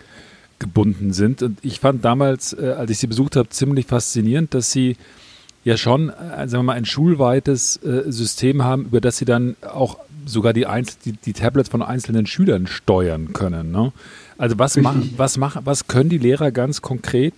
gebunden 0.59 1.13
sind. 1.13 1.41
Und 1.43 1.59
ich 1.61 1.79
fand 1.79 2.03
damals, 2.03 2.53
äh, 2.53 2.75
als 2.77 2.91
ich 2.91 2.99
sie 2.99 3.07
besucht 3.07 3.35
habe, 3.35 3.49
ziemlich 3.49 3.85
faszinierend, 3.85 4.53
dass 4.53 4.71
sie 4.71 4.97
ja 5.63 5.77
schon, 5.77 6.09
äh, 6.09 6.47
sagen 6.47 6.51
wir 6.59 6.63
mal, 6.63 6.73
ein 6.73 6.85
schulweites 6.85 7.77
äh, 7.83 8.11
System 8.11 8.63
haben, 8.63 8.85
über 8.85 9.01
das 9.01 9.17
sie 9.17 9.25
dann 9.25 9.55
auch 9.61 9.97
sogar 10.25 10.53
die, 10.53 10.65
die, 11.05 11.11
die, 11.13 11.33
Tablets 11.33 11.69
von 11.69 11.81
einzelnen 11.81 12.25
Schülern 12.25 12.67
steuern 12.67 13.33
können. 13.33 13.71
Ne? 13.71 13.91
Also 14.37 14.59
was, 14.59 14.77
machen, 14.77 15.13
was, 15.17 15.37
machen, 15.37 15.61
was 15.65 15.87
können 15.87 16.09
die 16.09 16.17
Lehrer 16.17 16.51
ganz 16.51 16.81
konkret 16.81 17.33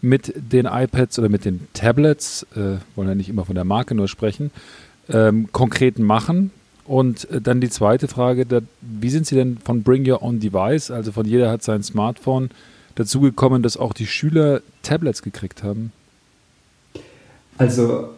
mit 0.00 0.32
den 0.36 0.66
iPads 0.66 1.18
oder 1.18 1.28
mit 1.28 1.44
den 1.44 1.68
Tablets, 1.72 2.46
äh, 2.54 2.78
wollen 2.96 3.08
ja 3.08 3.14
nicht 3.14 3.28
immer 3.28 3.44
von 3.44 3.54
der 3.54 3.64
Marke 3.64 3.94
nur 3.94 4.08
sprechen, 4.08 4.50
ähm, 5.08 5.48
konkret 5.52 5.98
machen? 5.98 6.50
Und 6.84 7.30
äh, 7.30 7.40
dann 7.40 7.60
die 7.60 7.70
zweite 7.70 8.08
Frage, 8.08 8.46
wie 8.80 9.10
sind 9.10 9.26
Sie 9.26 9.34
denn 9.34 9.58
von 9.58 9.82
Bring 9.82 10.08
Your 10.08 10.22
Own 10.22 10.40
Device, 10.40 10.90
also 10.90 11.12
von 11.12 11.26
jeder 11.26 11.50
hat 11.50 11.62
sein 11.62 11.82
Smartphone, 11.82 12.50
dazu 12.94 13.20
gekommen, 13.20 13.62
dass 13.62 13.76
auch 13.76 13.92
die 13.92 14.06
Schüler 14.06 14.60
Tablets 14.82 15.22
gekriegt 15.22 15.62
haben? 15.62 15.92
Also 17.58 18.08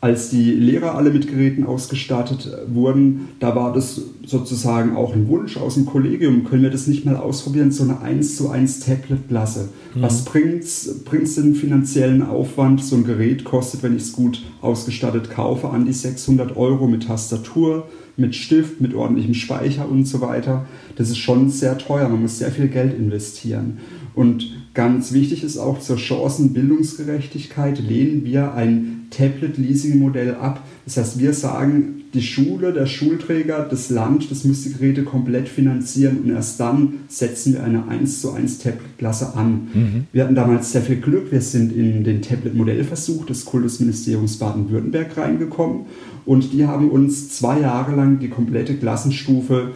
als 0.00 0.30
die 0.30 0.52
Lehrer 0.52 0.94
alle 0.94 1.10
mit 1.10 1.28
Geräten 1.28 1.64
ausgestattet 1.64 2.48
wurden, 2.68 3.28
da 3.40 3.54
war 3.54 3.74
das 3.74 4.00
sozusagen 4.24 4.96
auch 4.96 5.12
ein 5.12 5.28
Wunsch 5.28 5.56
aus 5.56 5.74
dem 5.74 5.84
Kollegium, 5.84 6.44
können 6.44 6.62
wir 6.62 6.70
das 6.70 6.86
nicht 6.86 7.04
mal 7.04 7.16
ausprobieren, 7.16 7.72
so 7.72 7.82
eine 7.82 8.00
1 8.00 8.36
zu 8.36 8.48
1 8.48 8.80
Tablet-Klasse. 8.80 9.68
Mhm. 9.94 10.02
Was 10.02 10.24
bringt 10.24 10.64
es 10.64 11.34
den 11.34 11.54
finanziellen 11.54 12.22
Aufwand? 12.22 12.82
So 12.82 12.96
ein 12.96 13.04
Gerät 13.04 13.44
kostet, 13.44 13.82
wenn 13.82 13.96
ich 13.96 14.02
es 14.02 14.12
gut 14.12 14.44
ausgestattet 14.62 15.30
kaufe, 15.30 15.68
an 15.70 15.84
die 15.84 15.92
600 15.92 16.56
Euro 16.56 16.86
mit 16.86 17.06
Tastatur, 17.06 17.88
mit 18.16 18.34
Stift, 18.34 18.80
mit 18.80 18.94
ordentlichem 18.94 19.34
Speicher 19.34 19.88
und 19.88 20.06
so 20.06 20.20
weiter. 20.20 20.66
Das 20.96 21.10
ist 21.10 21.18
schon 21.18 21.50
sehr 21.50 21.78
teuer, 21.78 22.08
man 22.08 22.22
muss 22.22 22.38
sehr 22.38 22.50
viel 22.50 22.68
Geld 22.68 22.94
investieren. 22.94 23.78
Und 24.14 24.50
ganz 24.72 25.12
wichtig 25.12 25.44
ist 25.44 25.58
auch 25.58 25.78
zur 25.78 25.98
Chancenbildungsgerechtigkeit 25.98 27.78
lehnen 27.78 28.24
wir 28.24 28.54
ein 28.54 29.06
Tablet-Leasing-Modell 29.10 30.36
ab. 30.36 30.66
Das 30.86 30.96
heißt, 30.96 31.18
wir 31.18 31.34
sagen, 31.34 32.04
die 32.14 32.22
Schule, 32.22 32.72
der 32.72 32.86
Schulträger, 32.86 33.66
das 33.68 33.90
Land, 33.90 34.30
das 34.30 34.44
muss 34.44 34.62
die 34.62 34.72
Geräte 34.72 35.02
komplett 35.04 35.48
finanzieren 35.48 36.20
und 36.24 36.30
erst 36.30 36.58
dann 36.58 37.00
setzen 37.08 37.52
wir 37.52 37.64
eine 37.64 37.88
1 37.88 38.22
zu 38.22 38.32
1 38.32 38.58
Tablet-Klasse 38.58 39.34
an. 39.34 39.68
Mhm. 39.74 40.06
Wir 40.12 40.24
hatten 40.24 40.34
damals 40.34 40.72
sehr 40.72 40.80
viel 40.80 40.96
Glück. 40.96 41.30
Wir 41.30 41.42
sind 41.42 41.72
in 41.72 42.02
den 42.02 42.22
Tablet-Modellversuch 42.22 43.26
des 43.26 43.44
Kultusministeriums 43.44 44.38
Baden-Württemberg 44.38 45.14
reingekommen 45.16 45.86
und 46.26 46.52
die 46.52 46.66
haben 46.66 46.90
uns 46.90 47.30
zwei 47.30 47.60
Jahre 47.60 47.94
lang 47.94 48.18
die 48.18 48.28
komplette 48.28 48.74
Klassenstufe 48.74 49.72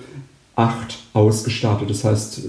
8 0.57 0.99
ausgestattet. 1.15 1.89
Das 1.89 2.05
heißt, 2.05 2.43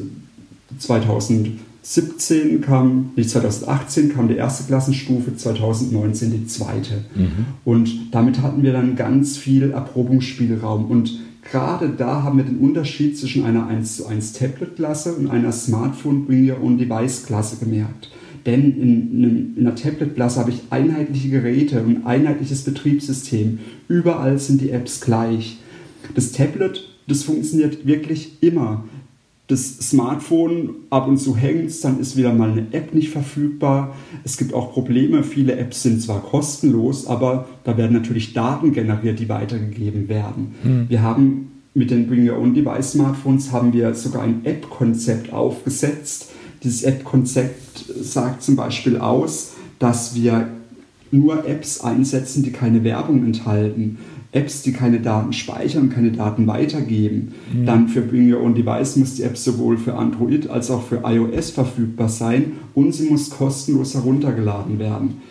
2000 0.80 1.60
2017 1.84 2.62
kam, 2.62 3.12
nee, 3.16 3.26
2018 3.26 4.14
kam 4.14 4.28
die 4.28 4.36
erste 4.36 4.66
Klassenstufe, 4.66 5.36
2019 5.36 6.32
die 6.32 6.46
zweite. 6.46 7.06
Mhm. 7.16 7.46
Und 7.66 8.14
damit 8.14 8.42
hatten 8.42 8.62
wir 8.62 8.72
dann 8.72 8.96
ganz 8.96 9.38
viel 9.38 9.72
Erprobungsspielraum. 9.72 10.86
Und 10.86 11.20
gerade 11.50 11.90
da 11.90 12.22
haben 12.22 12.38
wir 12.38 12.46
den 12.46 12.60
Unterschied 12.60 13.18
zwischen 13.18 13.46
einer 13.46 13.66
1 13.66 13.98
zu 13.98 14.06
1 14.06 14.34
Tablet-Klasse 14.34 15.14
und 15.14 15.32
einer 15.32 15.52
Smartphone 15.52 16.26
Bring 16.26 16.50
Your 16.50 16.62
Own 16.62 16.78
Device-Klasse 16.78 17.58
gemerkt. 17.58 18.12
Denn 18.46 18.72
in, 18.72 19.56
in 19.56 19.66
einer 19.66 19.76
Tablet-Klasse 19.76 20.40
habe 20.40 20.52
ich 20.52 20.62
einheitliche 20.70 21.30
Geräte 21.30 21.82
und 21.82 21.98
ein 21.98 22.06
einheitliches 22.06 22.64
Betriebssystem. 22.64 23.60
Überall 23.88 24.40
sind 24.40 24.62
die 24.62 24.72
Apps 24.72 25.02
gleich. 25.02 25.60
Das 26.16 26.32
Tablet, 26.32 26.88
das 27.08 27.24
funktioniert 27.24 27.86
wirklich 27.86 28.42
immer 28.42 28.84
das 29.52 29.80
Smartphone 29.80 30.76
ab 30.90 31.10
und 31.10 31.18
zu 31.18 31.36
hängt, 31.36 31.84
dann 31.84 32.00
ist 32.00 32.16
wieder 32.16 32.34
mal 32.34 32.52
eine 32.52 32.68
App 32.72 32.94
nicht 32.94 33.10
verfügbar. 33.10 33.94
Es 34.24 34.38
gibt 34.38 34.54
auch 34.54 34.72
Probleme. 34.72 35.24
Viele 35.24 35.58
Apps 35.58 35.84
sind 35.84 36.02
zwar 36.02 36.22
kostenlos, 36.22 37.06
aber 37.06 37.50
da 37.66 37.76
werden 37.76 37.92
natürlich 37.92 38.34
Daten 38.34 38.72
generiert, 38.72 39.20
die 39.20 39.28
weitergegeben 39.28 40.08
werden. 40.08 40.56
Mhm. 40.64 40.86
Wir 40.88 41.02
haben 41.02 41.52
mit 41.74 41.92
den 41.92 42.08
Bring 42.08 42.30
Your 42.30 42.38
Own 42.38 42.54
Device 42.54 42.92
Smartphones 42.92 43.52
haben 43.52 43.74
wir 43.74 43.94
sogar 43.94 44.24
ein 44.24 44.46
App-Konzept 44.46 45.34
aufgesetzt. 45.34 46.32
Dieses 46.64 46.84
App-Konzept 46.84 47.86
sagt 48.02 48.44
zum 48.44 48.56
Beispiel 48.56 48.98
aus, 48.98 49.54
dass 49.80 50.16
wir 50.16 50.48
nur 51.12 51.48
Apps 51.48 51.82
einsetzen, 51.82 52.44
die 52.44 52.52
keine 52.52 52.84
Werbung 52.84 53.26
enthalten. 53.26 53.98
Apps, 54.32 54.62
die 54.62 54.72
keine 54.72 55.02
Daten 55.02 55.34
speichern, 55.34 55.90
keine 55.90 56.12
Daten 56.12 56.48
weitergeben. 56.48 57.34
Mhm. 57.54 57.66
Dann 57.66 57.88
für 57.90 58.02
Bring 58.02 58.32
Your 58.32 58.42
Own 58.42 58.56
Device 58.56 58.96
muss 58.96 59.16
die 59.16 59.24
App 59.24 59.38
sowohl 59.38 59.78
für 59.78 59.96
Android 59.96 60.50
als 60.50 60.72
auch 60.72 60.84
für 60.84 61.02
iOS 61.04 61.50
verfügbar 61.50 62.08
sein 62.08 62.54
und 62.74 62.94
sie 62.94 63.10
muss 63.10 63.30
kostenlos 63.30 63.94
heruntergeladen 63.94 64.80
werden. 64.80 65.22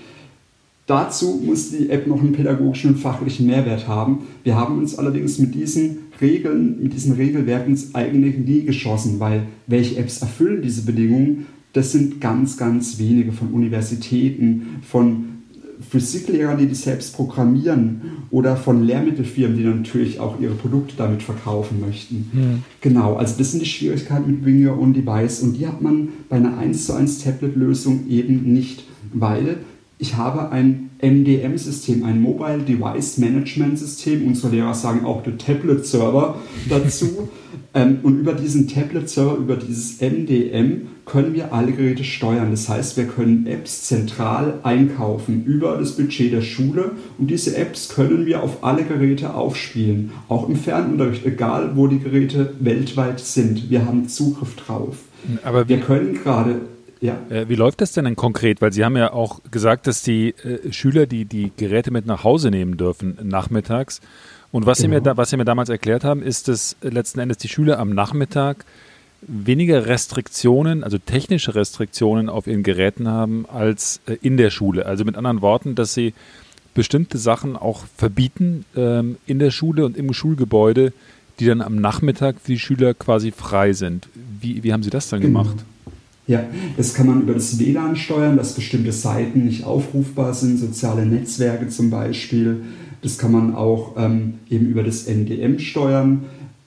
Dazu 0.91 1.41
muss 1.47 1.71
die 1.71 1.89
App 1.89 2.09
noch 2.09 2.21
einen 2.21 2.33
pädagogischen 2.33 2.91
und 2.91 2.97
fachlichen 2.97 3.47
Mehrwert 3.47 3.87
haben. 3.87 4.23
Wir 4.43 4.57
haben 4.57 4.77
uns 4.77 4.99
allerdings 4.99 5.39
mit 5.39 5.55
diesen 5.55 5.99
Regeln, 6.21 6.83
mit 6.83 6.95
diesen 6.95 7.13
Regelwerken 7.13 7.71
ins 7.71 7.95
eigene 7.95 8.27
nie 8.27 8.65
geschossen, 8.65 9.21
weil 9.21 9.45
welche 9.69 9.99
Apps 9.99 10.21
erfüllen 10.21 10.63
diese 10.63 10.83
Bedingungen? 10.83 11.47
Das 11.75 11.93
sind 11.93 12.21
ganz, 12.21 12.57
ganz 12.57 12.99
wenige 12.99 13.31
von 13.31 13.53
Universitäten, 13.53 14.81
von 14.83 15.27
Physiklehrer, 15.89 16.57
die 16.57 16.67
die 16.67 16.75
selbst 16.75 17.15
programmieren 17.15 18.01
oder 18.33 18.57
von 18.57 18.83
Lehrmittelfirmen, 18.83 19.57
die 19.57 19.63
natürlich 19.63 20.19
auch 20.19 20.41
ihre 20.41 20.55
Produkte 20.55 20.95
damit 20.97 21.23
verkaufen 21.23 21.79
möchten. 21.81 22.29
Mhm. 22.33 22.63
Genau, 22.81 23.15
also 23.15 23.37
das 23.39 23.53
sind 23.53 23.63
die 23.63 23.67
Schwierigkeiten 23.67 24.29
mit 24.29 24.43
Bring 24.43 24.67
Your 24.67 24.77
Own 24.77 24.93
Device 24.93 25.41
und 25.41 25.57
die 25.57 25.69
hat 25.69 25.81
man 25.81 26.09
bei 26.29 26.35
einer 26.35 26.59
1 26.59 26.87
zu 26.87 26.95
1 26.95 27.23
Tablet-Lösung 27.23 28.09
eben 28.09 28.53
nicht, 28.53 28.83
weil 29.13 29.59
ich 30.01 30.17
habe 30.17 30.51
ein 30.51 30.91
MDM-System, 31.03 32.05
ein 32.05 32.23
Mobile 32.23 32.61
Device 32.61 33.19
Management 33.19 33.79
System. 33.79 34.27
Unsere 34.27 34.55
Lehrer 34.55 34.73
sagen 34.73 35.05
auch 35.05 35.23
der 35.23 35.37
Tablet-Server 35.37 36.37
dazu. 36.71 37.29
ähm, 37.75 37.99
und 38.03 38.19
über 38.19 38.33
diesen 38.33 38.67
Tablet-Server, 38.67 39.37
über 39.37 39.57
dieses 39.57 40.01
MDM, 40.01 40.89
können 41.05 41.35
wir 41.35 41.53
alle 41.53 41.73
Geräte 41.73 42.05
steuern. 42.05 42.51
Das 42.51 42.71
heißt, 42.71 42.97
wir 42.97 43.05
können 43.05 43.47
Apps 43.47 43.85
zentral 43.85 44.61
einkaufen 44.63 45.45
über 45.45 45.77
das 45.77 45.93
Budget 45.93 46.33
der 46.33 46.43
Schule 46.43 46.93
und 47.19 47.31
diese 47.31 47.57
Apps 47.59 47.91
können 47.91 48.25
wir 48.25 48.43
auf 48.43 48.65
alle 48.65 48.85
Geräte 48.85 49.35
aufspielen, 49.35 50.13
auch 50.29 50.49
im 50.49 50.57
Fernunterricht, 50.57 51.27
egal 51.27 51.73
wo 51.75 51.89
die 51.89 51.99
Geräte 51.99 52.55
weltweit 52.61 53.21
sind. 53.21 53.69
Wir 53.69 53.85
haben 53.85 54.09
Zugriff 54.09 54.57
drauf. 54.57 54.97
Aber 55.45 55.69
wir 55.69 55.81
können 55.81 56.15
gerade 56.15 56.61
ja. 57.01 57.19
Äh, 57.31 57.49
wie 57.49 57.55
läuft 57.55 57.81
das 57.81 57.93
denn 57.93 58.05
dann 58.05 58.17
konkret? 58.17 58.61
Weil 58.61 58.73
Sie 58.73 58.85
haben 58.85 58.97
ja 58.97 59.13
auch 59.13 59.41
gesagt, 59.51 59.87
dass 59.87 60.03
die 60.03 60.35
äh, 60.45 60.73
Schüler 60.73 61.07
die, 61.07 61.25
die 61.25 61.51
Geräte 61.57 61.91
mit 61.91 62.07
nach 62.07 62.25
Hause 62.25 62.51
nehmen 62.51 62.77
dürfen 62.77 63.19
nachmittags. 63.23 64.01
Und 64.53 64.67
was, 64.67 64.79
genau. 64.79 64.83
Sie 64.83 64.89
mir 64.89 65.01
genau. 65.01 65.05
da, 65.13 65.17
was 65.17 65.31
Sie 65.31 65.37
mir 65.37 65.45
damals 65.45 65.69
erklärt 65.69 66.05
haben, 66.05 66.23
ist, 66.23 66.49
dass 66.49 66.77
letzten 66.83 67.21
Endes 67.21 67.39
die 67.39 67.49
Schüler 67.49 67.79
am 67.79 67.91
Nachmittag 67.91 68.65
weniger 69.23 69.87
Restriktionen, 69.87 70.83
also 70.83 70.99
technische 70.99 71.55
Restriktionen 71.55 72.29
auf 72.29 72.47
ihren 72.47 72.63
Geräten 72.63 73.09
haben 73.09 73.47
als 73.47 74.01
äh, 74.07 74.17
in 74.23 74.37
der 74.37 74.51
Schule. 74.51 74.87
Also 74.87 75.05
mit 75.05 75.17
anderen 75.17 75.41
Worten, 75.41 75.75
dass 75.75 75.95
sie 75.95 76.15
bestimmte 76.75 77.19
Sachen 77.19 77.57
auch 77.57 77.85
verbieten 77.97 78.65
ähm, 78.77 79.17
in 79.27 79.39
der 79.39 79.51
Schule 79.51 79.85
und 79.85 79.97
im 79.97 80.13
Schulgebäude, 80.13 80.93
die 81.39 81.47
dann 81.47 81.63
am 81.63 81.77
Nachmittag 81.77 82.37
für 82.41 82.53
die 82.53 82.59
Schüler 82.59 82.95
quasi 82.95 83.33
frei 83.33 83.73
sind. 83.73 84.09
Wie, 84.41 84.63
wie 84.63 84.73
haben 84.73 84.83
Sie 84.83 84.91
das 84.91 85.09
dann 85.09 85.21
genau. 85.21 85.43
gemacht? 85.43 85.65
Ja, 86.27 86.45
das 86.77 86.95
kann 86.95 87.07
man 87.07 87.23
über 87.23 87.35
das 87.35 87.59
WLAN 87.59 87.97
steuern, 87.97 88.37
dass 88.37 88.55
bestimmte 88.55 88.93
Seiten 88.93 89.45
nicht 89.47 89.65
aufrufbar 89.65 90.33
sind, 90.35 90.59
soziale 90.59 91.05
Netzwerke 91.05 91.69
zum 91.69 91.91
Beispiel. 91.91 92.63
Das 93.03 93.19
kann 93.19 93.33
man 93.33 93.55
auch 93.55 93.97
ähm, 93.97 94.35
eben 94.49 94.67
über 94.67 94.83
das 94.83 95.09
MDM 95.09 95.59
steuern. 95.59 96.25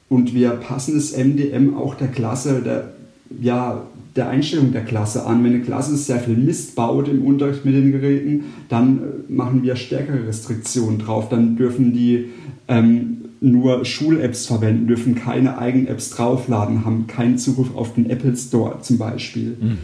Und 0.10 0.34
wir 0.34 0.52
passen 0.52 0.96
das 0.96 1.16
MDM 1.16 1.76
auch 1.76 1.96
der 1.96 2.08
Klasse, 2.08 2.62
der, 2.62 2.94
ja, 3.42 3.82
der 4.16 4.30
Einstellung 4.30 4.72
der 4.72 4.84
Klasse 4.84 5.26
an. 5.26 5.44
Wenn 5.44 5.54
eine 5.54 5.64
Klasse 5.64 5.96
sehr 5.98 6.20
viel 6.20 6.38
Mist 6.38 6.76
baut 6.76 7.08
im 7.08 7.26
Unterricht 7.26 7.66
mit 7.66 7.74
den 7.74 7.92
Geräten, 7.92 8.44
dann 8.70 8.98
äh, 8.98 9.32
machen 9.32 9.64
wir 9.64 9.76
stärkere 9.76 10.28
Restriktionen 10.28 11.00
drauf. 11.00 11.30
Dann 11.30 11.56
dürfen 11.56 11.94
die 11.94 12.26
ähm, 12.68 13.23
nur 13.44 13.84
Schul-Apps 13.84 14.46
verwenden, 14.46 14.88
dürfen 14.88 15.16
keine 15.16 15.58
eigenen 15.58 15.88
Apps 15.88 16.10
draufladen, 16.12 16.86
haben 16.86 17.08
keinen 17.08 17.38
Zugriff 17.38 17.76
auf 17.76 17.94
den 17.94 18.10
Apple 18.10 18.36
Store 18.36 18.80
zum 18.82 18.98
Beispiel. 18.98 19.58
Mhm. 19.60 19.78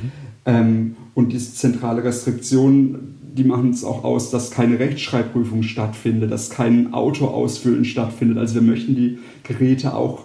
Ähm, 0.46 0.96
und 1.14 1.34
diese 1.34 1.54
zentrale 1.54 2.04
Restriktion, 2.04 3.16
die 3.36 3.44
machen 3.44 3.72
es 3.72 3.84
auch 3.84 4.06
aus, 4.06 4.32
dass 4.32 4.52
keine 4.52 4.80
Rechtschreibprüfung 4.80 5.64
stattfindet, 5.64 6.32
dass 6.32 6.50
kein 6.50 6.94
Auto-Ausfüllen 6.94 7.84
stattfindet. 7.84 8.38
Also 8.38 8.56
wir 8.56 8.62
möchten 8.62 8.96
die 8.96 9.18
Geräte 9.44 9.94
auch 9.94 10.24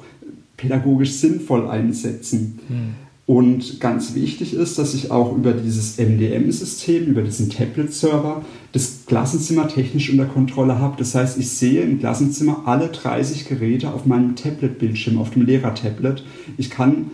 pädagogisch 0.57 1.13
sinnvoll 1.13 1.69
einsetzen. 1.69 2.61
Mhm. 2.69 3.04
Und 3.27 3.81
ganz 3.81 4.15
wichtig 4.15 4.53
ist, 4.53 4.79
dass 4.79 4.93
ich 4.93 5.11
auch 5.11 5.35
über 5.35 5.53
dieses 5.53 5.97
MDM-System, 5.99 7.07
über 7.07 7.23
diesen 7.23 7.49
Tablet-Server, 7.49 8.45
das 8.73 9.07
Klassenzimmer 9.07 9.67
technisch 9.67 10.11
unter 10.11 10.27
Kontrolle 10.27 10.79
habe. 10.79 10.97
Das 10.99 11.15
heißt, 11.15 11.39
ich 11.39 11.49
sehe 11.49 11.83
im 11.83 11.99
Klassenzimmer 11.99 12.63
alle 12.67 12.89
30 12.89 13.49
Geräte 13.49 13.95
auf 13.95 14.05
meinem 14.05 14.37
Tablet-Bildschirm, 14.37 15.19
auf 15.19 15.31
dem 15.31 15.47
Lehrertablet. 15.47 16.23
Ich 16.59 16.69
kann 16.69 17.11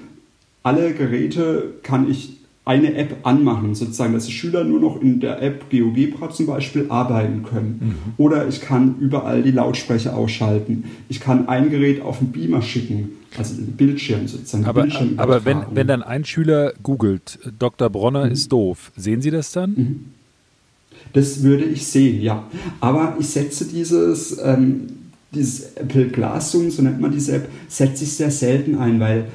alle 0.62 0.92
Geräte 0.92 1.74
kann 1.82 2.10
ich 2.10 2.36
eine 2.64 2.94
App 2.94 3.16
anmachen, 3.22 3.74
sozusagen, 3.74 4.12
dass 4.12 4.26
die 4.26 4.32
Schüler 4.32 4.64
nur 4.64 4.80
noch 4.80 5.00
in 5.00 5.20
der 5.20 5.42
App 5.42 5.70
GeoGebra 5.70 6.30
zum 6.30 6.46
Beispiel 6.46 6.86
arbeiten 6.88 7.42
können. 7.42 7.80
Mhm. 7.80 7.94
Oder 8.18 8.46
ich 8.46 8.60
kann 8.60 8.96
überall 9.00 9.42
die 9.42 9.50
Lautsprecher 9.50 10.14
ausschalten. 10.16 10.84
Ich 11.08 11.20
kann 11.20 11.48
ein 11.48 11.70
Gerät 11.70 12.02
auf 12.02 12.18
den 12.18 12.32
Beamer 12.32 12.62
schicken, 12.62 13.12
also 13.36 13.54
Bildschirm 13.58 14.26
sozusagen. 14.26 14.64
Aber, 14.64 14.86
aber 15.16 15.44
wenn, 15.44 15.62
wenn 15.72 15.86
dann 15.86 16.02
ein 16.02 16.24
Schüler 16.24 16.72
googelt, 16.82 17.38
Dr. 17.58 17.90
Bronner 17.90 18.26
mhm. 18.26 18.32
ist 18.32 18.50
doof, 18.50 18.92
sehen 18.96 19.22
Sie 19.22 19.30
das 19.30 19.52
dann? 19.52 19.70
Mhm. 19.70 20.04
Das 21.12 21.42
würde 21.42 21.64
ich 21.64 21.86
sehen, 21.86 22.20
ja. 22.20 22.44
Aber 22.80 23.16
ich 23.18 23.28
setze 23.28 23.66
dieses, 23.66 24.38
ähm, 24.42 24.86
dieses 25.32 25.76
Apple 25.76 26.08
Glassum, 26.08 26.70
so 26.70 26.82
nennt 26.82 27.00
man 27.00 27.10
diese 27.10 27.36
App, 27.36 27.48
setze 27.68 28.04
ich 28.04 28.12
sehr 28.12 28.30
selten 28.30 28.76
ein, 28.76 29.00
weil 29.00 29.26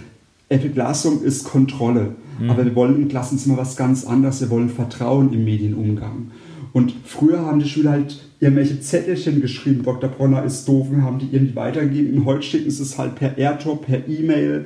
Apple 0.50 0.70
Glassum 0.70 1.24
ist 1.24 1.44
Kontrolle. 1.44 2.16
Mhm. 2.40 2.50
Aber 2.50 2.66
wir 2.66 2.76
wollen 2.76 2.96
im 2.96 3.08
Klassenzimmer 3.08 3.58
was 3.58 3.76
ganz 3.76 4.06
anderes. 4.06 4.42
Wir 4.42 4.50
wollen 4.50 4.70
Vertrauen 4.70 5.34
im 5.34 5.44
Medienumgang. 5.44 6.32
Und 6.76 6.94
früher 7.06 7.40
haben 7.40 7.62
die 7.62 7.70
Schüler 7.70 7.92
halt 7.92 8.22
irgendwelche 8.42 8.82
Zettelchen 8.82 9.40
geschrieben, 9.40 9.84
Dr. 9.84 10.10
Bronner 10.10 10.44
ist 10.44 10.68
doof, 10.68 10.90
und 10.90 11.04
haben 11.04 11.20
die 11.20 11.30
irgendwie 11.32 11.56
weitergegeben. 11.56 12.18
Und 12.18 12.26
heute 12.26 12.42
schicken 12.42 12.70
sie 12.70 12.84
es 12.84 12.98
halt 12.98 13.16
per 13.16 13.38
AirTop, 13.38 13.86
per 13.86 14.06
E-Mail, 14.10 14.66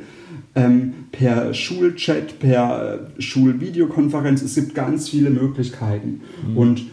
ähm, 0.55 0.93
per 1.11 1.53
Schulchat, 1.53 2.39
per 2.39 3.09
äh, 3.17 3.21
Schulvideokonferenz. 3.21 4.41
Es 4.41 4.55
gibt 4.55 4.73
ganz 4.73 5.07
viele 5.09 5.29
Möglichkeiten. 5.29 6.21
Mhm. 6.47 6.57
Und 6.57 6.85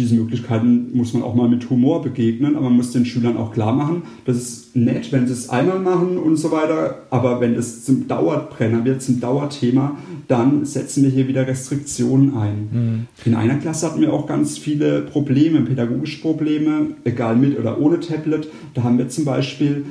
diese 0.00 0.14
Möglichkeiten 0.14 0.90
muss 0.94 1.12
man 1.12 1.22
auch 1.22 1.34
mal 1.34 1.48
mit 1.48 1.68
Humor 1.70 2.02
begegnen, 2.02 2.56
aber 2.56 2.64
man 2.64 2.76
muss 2.76 2.92
den 2.92 3.04
Schülern 3.04 3.36
auch 3.36 3.52
klar 3.52 3.72
machen, 3.72 4.02
das 4.24 4.36
ist 4.36 4.76
nett, 4.76 5.12
wenn 5.12 5.26
sie 5.26 5.32
es 5.32 5.48
einmal 5.48 5.78
machen 5.78 6.18
und 6.18 6.36
so 6.36 6.50
weiter, 6.50 7.02
aber 7.10 7.40
wenn 7.40 7.54
es 7.54 7.84
zum 7.84 8.08
Dauerbrenner 8.08 8.84
wird, 8.84 9.02
zum 9.02 9.20
Dauerthema, 9.20 9.96
dann 10.28 10.64
setzen 10.64 11.02
wir 11.02 11.10
hier 11.10 11.28
wieder 11.28 11.46
Restriktionen 11.46 12.34
ein. 12.34 12.68
Mhm. 12.72 13.06
In 13.24 13.34
einer 13.34 13.56
Klasse 13.56 13.86
hatten 13.86 14.00
wir 14.00 14.12
auch 14.12 14.26
ganz 14.26 14.58
viele 14.58 15.02
Probleme, 15.02 15.60
pädagogische 15.62 16.20
Probleme, 16.20 16.88
egal 17.04 17.36
mit 17.36 17.58
oder 17.58 17.80
ohne 17.80 18.00
Tablet. 18.00 18.48
Da 18.74 18.82
haben 18.82 18.98
wir 18.98 19.08
zum 19.08 19.24
Beispiel 19.24 19.84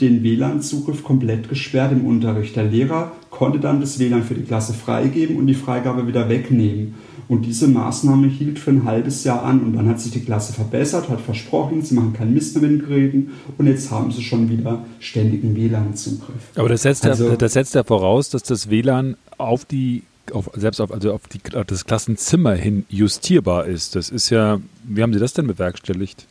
den 0.00 0.22
WLAN-Zugriff 0.22 1.02
komplett 1.02 1.48
gesperrt 1.48 1.92
im 1.92 2.04
Unterricht. 2.04 2.56
Der 2.56 2.64
Lehrer 2.64 3.12
konnte 3.30 3.60
dann 3.60 3.80
das 3.80 3.98
WLAN 3.98 4.22
für 4.22 4.34
die 4.34 4.42
Klasse 4.42 4.72
freigeben 4.72 5.36
und 5.36 5.46
die 5.46 5.54
Freigabe 5.54 6.06
wieder 6.06 6.28
wegnehmen. 6.28 6.94
Und 7.28 7.42
diese 7.42 7.68
Maßnahme 7.68 8.26
hielt 8.26 8.58
für 8.58 8.70
ein 8.70 8.84
halbes 8.84 9.22
Jahr 9.22 9.44
an 9.44 9.60
und 9.60 9.74
dann 9.74 9.88
hat 9.88 10.00
sich 10.00 10.10
die 10.10 10.20
Klasse 10.20 10.52
verbessert, 10.52 11.08
hat 11.08 11.20
versprochen, 11.20 11.82
sie 11.82 11.94
machen 11.94 12.12
kein 12.12 12.34
Mist 12.34 12.60
mehr 12.60 12.68
mit 12.68 12.80
Geräten 12.80 13.30
und 13.56 13.68
jetzt 13.68 13.90
haben 13.92 14.10
sie 14.10 14.22
schon 14.22 14.50
wieder 14.50 14.84
ständigen 14.98 15.54
WLAN-Zugriff. 15.54 16.50
Aber 16.56 16.68
das 16.68 16.82
setzt, 16.82 17.06
also, 17.06 17.28
ja, 17.28 17.36
das 17.36 17.52
setzt 17.52 17.76
ja 17.76 17.84
voraus, 17.84 18.30
dass 18.30 18.42
das 18.42 18.68
WLAN 18.68 19.16
auf 19.38 19.64
die 19.64 20.02
auf, 20.32 20.50
selbst 20.54 20.80
auf, 20.80 20.92
also 20.92 21.12
auf, 21.12 21.22
die, 21.28 21.40
auf 21.56 21.66
das 21.66 21.84
Klassenzimmer 21.84 22.54
hin 22.54 22.84
justierbar 22.88 23.66
ist. 23.66 23.96
Das 23.96 24.10
ist 24.10 24.30
ja, 24.30 24.60
wie 24.84 25.02
haben 25.02 25.12
Sie 25.12 25.18
das 25.18 25.32
denn 25.32 25.46
bewerkstelligt? 25.46 26.26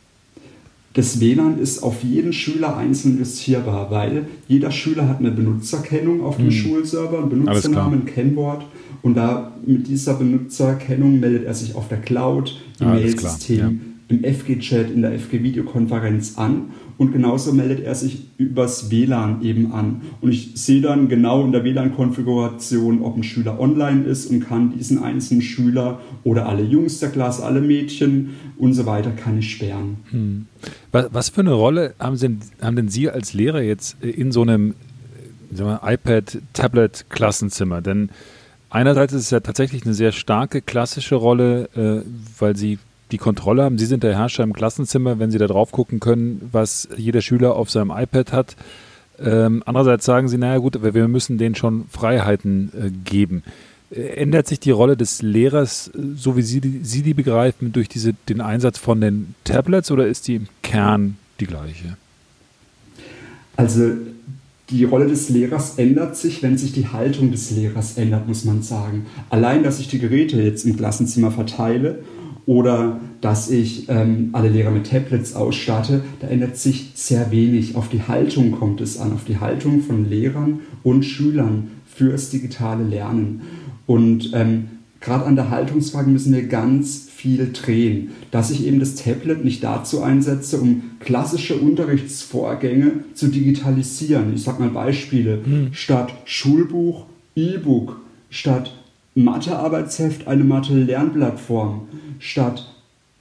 Das 0.92 1.20
WLAN 1.20 1.60
ist 1.60 1.84
auf 1.84 2.02
jeden 2.02 2.32
Schüler 2.32 2.76
einzeln 2.76 3.18
justierbar, 3.18 3.90
weil 3.92 4.26
jeder 4.48 4.72
Schüler 4.72 5.08
hat 5.08 5.20
eine 5.20 5.30
Benutzerkennung 5.30 6.22
auf 6.22 6.36
dem 6.36 6.46
hm. 6.46 6.52
Schulserver, 6.52 7.22
ein 7.22 7.28
Benutzernamen, 7.28 8.00
ein 8.00 8.06
Kennwort 8.06 8.66
und 9.02 9.16
da 9.16 9.52
mit 9.64 9.86
dieser 9.86 10.14
Benutzerkennung 10.14 11.20
meldet 11.20 11.44
er 11.44 11.54
sich 11.54 11.76
auf 11.76 11.86
der 11.86 11.98
Cloud, 11.98 12.60
im 12.80 12.90
Mail-System, 12.90 13.58
ja. 13.58 13.89
Im 14.10 14.24
FG-Chat, 14.24 14.90
in 14.90 15.02
der 15.02 15.12
FG-Videokonferenz 15.18 16.36
an. 16.36 16.70
Und 16.98 17.12
genauso 17.12 17.52
meldet 17.52 17.80
er 17.80 17.94
sich 17.94 18.26
übers 18.36 18.90
WLAN 18.90 19.42
eben 19.42 19.72
an. 19.72 20.02
Und 20.20 20.32
ich 20.32 20.50
sehe 20.54 20.82
dann 20.82 21.08
genau 21.08 21.44
in 21.44 21.52
der 21.52 21.64
WLAN-Konfiguration, 21.64 23.02
ob 23.02 23.16
ein 23.16 23.22
Schüler 23.22 23.58
online 23.58 24.04
ist 24.04 24.26
und 24.26 24.40
kann 24.40 24.76
diesen 24.76 25.02
einzelnen 25.02 25.42
Schüler 25.42 26.00
oder 26.24 26.46
alle 26.46 26.62
Jungs 26.62 26.98
der 26.98 27.10
Klasse, 27.10 27.44
alle 27.44 27.60
Mädchen 27.60 28.30
und 28.58 28.74
so 28.74 28.84
weiter, 28.84 29.12
kann 29.12 29.38
ich 29.38 29.50
sperren. 29.50 29.96
Hm. 30.10 30.46
Was, 30.92 31.30
für 31.30 31.40
eine 31.40 31.52
Rolle 31.52 31.94
haben, 31.98 32.16
Sie, 32.16 32.36
haben 32.60 32.76
denn 32.76 32.88
Sie 32.88 33.08
als 33.08 33.32
Lehrer 33.32 33.62
jetzt 33.62 33.96
in 34.02 34.32
so 34.32 34.42
einem 34.42 34.74
iPad, 35.52 36.38
Tablet, 36.52 37.06
Klassenzimmer? 37.08 37.80
Denn 37.80 38.10
einerseits 38.70 39.12
ist 39.12 39.22
es 39.22 39.30
ja 39.30 39.40
tatsächlich 39.40 39.84
eine 39.84 39.94
sehr 39.94 40.12
starke 40.12 40.60
klassische 40.60 41.14
Rolle, 41.14 41.68
äh, 41.76 42.04
weil 42.38 42.56
sie 42.56 42.78
die 43.12 43.18
Kontrolle 43.18 43.62
haben. 43.62 43.78
Sie 43.78 43.86
sind 43.86 44.02
der 44.02 44.16
Herrscher 44.16 44.44
im 44.44 44.52
Klassenzimmer, 44.52 45.18
wenn 45.18 45.30
Sie 45.30 45.38
da 45.38 45.46
drauf 45.46 45.72
gucken 45.72 46.00
können, 46.00 46.48
was 46.52 46.88
jeder 46.96 47.20
Schüler 47.20 47.56
auf 47.56 47.70
seinem 47.70 47.90
iPad 47.90 48.32
hat. 48.32 48.56
Ähm, 49.22 49.62
andererseits 49.66 50.04
sagen 50.04 50.28
Sie, 50.28 50.38
naja 50.38 50.58
gut, 50.58 50.82
wir 50.82 51.08
müssen 51.08 51.38
denen 51.38 51.54
schon 51.54 51.84
Freiheiten 51.90 52.72
äh, 52.74 52.90
geben. 52.90 53.42
Äh, 53.90 54.14
ändert 54.14 54.46
sich 54.46 54.60
die 54.60 54.70
Rolle 54.70 54.96
des 54.96 55.20
Lehrers, 55.22 55.88
äh, 55.88 55.98
so 56.16 56.36
wie 56.36 56.42
Sie 56.42 56.60
die, 56.60 56.80
Sie 56.82 57.02
die 57.02 57.14
begreifen, 57.14 57.72
durch 57.72 57.88
diese, 57.88 58.14
den 58.28 58.40
Einsatz 58.40 58.78
von 58.78 59.00
den 59.00 59.34
Tablets 59.44 59.90
oder 59.90 60.06
ist 60.06 60.28
die 60.28 60.36
im 60.36 60.48
Kern 60.62 61.16
die 61.38 61.46
gleiche? 61.46 61.96
Also 63.56 63.92
die 64.70 64.84
Rolle 64.84 65.08
des 65.08 65.28
Lehrers 65.28 65.74
ändert 65.76 66.16
sich, 66.16 66.42
wenn 66.42 66.56
sich 66.56 66.72
die 66.72 66.88
Haltung 66.88 67.32
des 67.32 67.50
Lehrers 67.50 67.98
ändert, 67.98 68.28
muss 68.28 68.44
man 68.44 68.62
sagen. 68.62 69.06
Allein, 69.28 69.64
dass 69.64 69.80
ich 69.80 69.88
die 69.88 69.98
Geräte 69.98 70.40
jetzt 70.40 70.64
im 70.64 70.76
Klassenzimmer 70.76 71.30
verteile 71.30 71.98
oder 72.46 73.00
dass 73.20 73.50
ich 73.50 73.88
ähm, 73.88 74.30
alle 74.32 74.48
Lehrer 74.48 74.70
mit 74.70 74.90
Tablets 74.90 75.34
ausstatte, 75.34 76.02
da 76.20 76.28
ändert 76.28 76.56
sich 76.56 76.92
sehr 76.94 77.30
wenig. 77.30 77.76
Auf 77.76 77.88
die 77.88 78.02
Haltung 78.02 78.52
kommt 78.52 78.80
es 78.80 78.98
an, 78.98 79.12
auf 79.12 79.24
die 79.24 79.38
Haltung 79.38 79.82
von 79.82 80.08
Lehrern 80.08 80.60
und 80.82 81.04
Schülern 81.04 81.68
fürs 81.86 82.30
digitale 82.30 82.84
Lernen. 82.84 83.42
Und 83.86 84.30
ähm, 84.34 84.68
gerade 85.00 85.26
an 85.26 85.36
der 85.36 85.50
Haltungsfrage 85.50 86.10
müssen 86.10 86.32
wir 86.32 86.46
ganz 86.46 87.08
viel 87.14 87.50
drehen, 87.52 88.10
dass 88.30 88.50
ich 88.50 88.66
eben 88.66 88.80
das 88.80 88.94
Tablet 88.94 89.44
nicht 89.44 89.62
dazu 89.62 90.02
einsetze, 90.02 90.58
um 90.58 90.82
klassische 91.00 91.56
Unterrichtsvorgänge 91.56 93.04
zu 93.14 93.28
digitalisieren. 93.28 94.34
Ich 94.34 94.42
sage 94.42 94.62
mal 94.62 94.70
Beispiele. 94.70 95.42
Mhm. 95.44 95.68
Statt 95.72 96.14
Schulbuch, 96.24 97.06
E-Book, 97.36 98.00
statt 98.30 98.79
Mathearbeitsheft 99.14 100.26
eine 100.28 100.44
Mathe-Lernplattform, 100.44 101.88
statt 102.18 102.74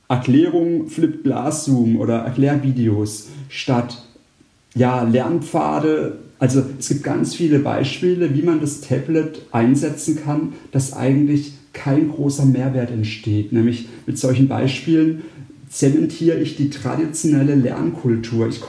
Erklärung 0.08 0.88
Flip 0.88 1.24
Classroom 1.24 2.00
oder 2.00 2.20
Erklärvideos, 2.20 3.28
statt 3.48 4.04
ja, 4.76 5.04
Lernpfade. 5.04 6.20
Also 6.38 6.64
es 6.78 6.88
gibt 6.88 7.04
ganz 7.04 7.36
viele 7.36 7.60
Beispiele, 7.60 8.34
wie 8.36 8.42
man 8.42 8.62
das 8.62 8.82
Tablet 8.82 9.42
einsetzen 9.52 10.16
kann, 10.16 10.54
das 10.72 10.94
eigentlich 10.94 11.54
kein 11.74 12.10
großer 12.10 12.46
Mehrwert 12.46 12.92
entsteht. 12.92 13.52
Nämlich 13.52 13.90
mit 14.06 14.18
solchen 14.18 14.48
Beispielen 14.48 15.24
zementiere 15.70 16.40
ich 16.40 16.56
die 16.56 16.70
traditionelle 16.70 17.56
Lernkultur. 17.56 18.48
Ich, 18.48 18.62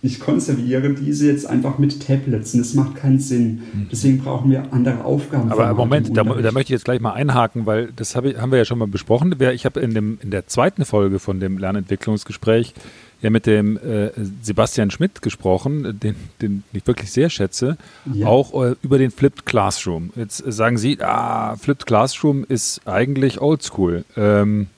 ich 0.00 0.20
konserviere 0.20 0.94
diese 0.94 1.26
jetzt 1.26 1.46
einfach 1.46 1.78
mit 1.78 2.06
Tablets 2.06 2.54
und 2.54 2.60
das 2.60 2.74
macht 2.74 2.94
keinen 2.94 3.18
Sinn. 3.18 3.62
Mhm. 3.72 3.88
Deswegen 3.90 4.18
brauchen 4.18 4.50
wir 4.50 4.72
andere 4.72 5.04
Aufgaben. 5.04 5.50
Aber 5.50 5.74
Moment, 5.74 6.16
da, 6.16 6.22
da, 6.22 6.52
möchte 6.52 6.60
ich 6.60 6.68
jetzt 6.68 6.84
gleich 6.84 7.00
mal 7.00 7.12
einhaken, 7.12 7.66
weil 7.66 7.90
das 7.96 8.14
hab 8.14 8.24
ich, 8.24 8.36
haben 8.36 8.52
wir 8.52 8.58
ja 8.58 8.64
schon 8.64 8.78
mal 8.78 8.86
besprochen. 8.86 9.34
Ich 9.52 9.64
habe 9.64 9.80
in, 9.80 10.18
in 10.20 10.30
der 10.30 10.46
zweiten 10.46 10.84
Folge 10.84 11.18
von 11.18 11.40
dem 11.40 11.58
Lernentwicklungsgespräch 11.58 12.74
ja 13.20 13.30
mit 13.30 13.46
dem 13.46 13.76
äh, 13.76 14.10
Sebastian 14.42 14.92
Schmidt 14.92 15.22
gesprochen, 15.22 15.98
den, 16.00 16.14
den 16.40 16.62
ich 16.72 16.86
wirklich 16.86 17.10
sehr 17.10 17.30
schätze, 17.30 17.76
ja. 18.12 18.28
auch 18.28 18.62
äh, 18.62 18.76
über 18.82 18.98
den 18.98 19.10
Flipped 19.10 19.46
Classroom. 19.46 20.10
Jetzt 20.14 20.36
sagen 20.46 20.78
Sie, 20.78 20.98
ah, 21.00 21.56
Flipped 21.56 21.86
Classroom 21.86 22.44
ist 22.48 22.86
eigentlich 22.86 23.40
oldschool. 23.40 24.04
Ähm, 24.16 24.68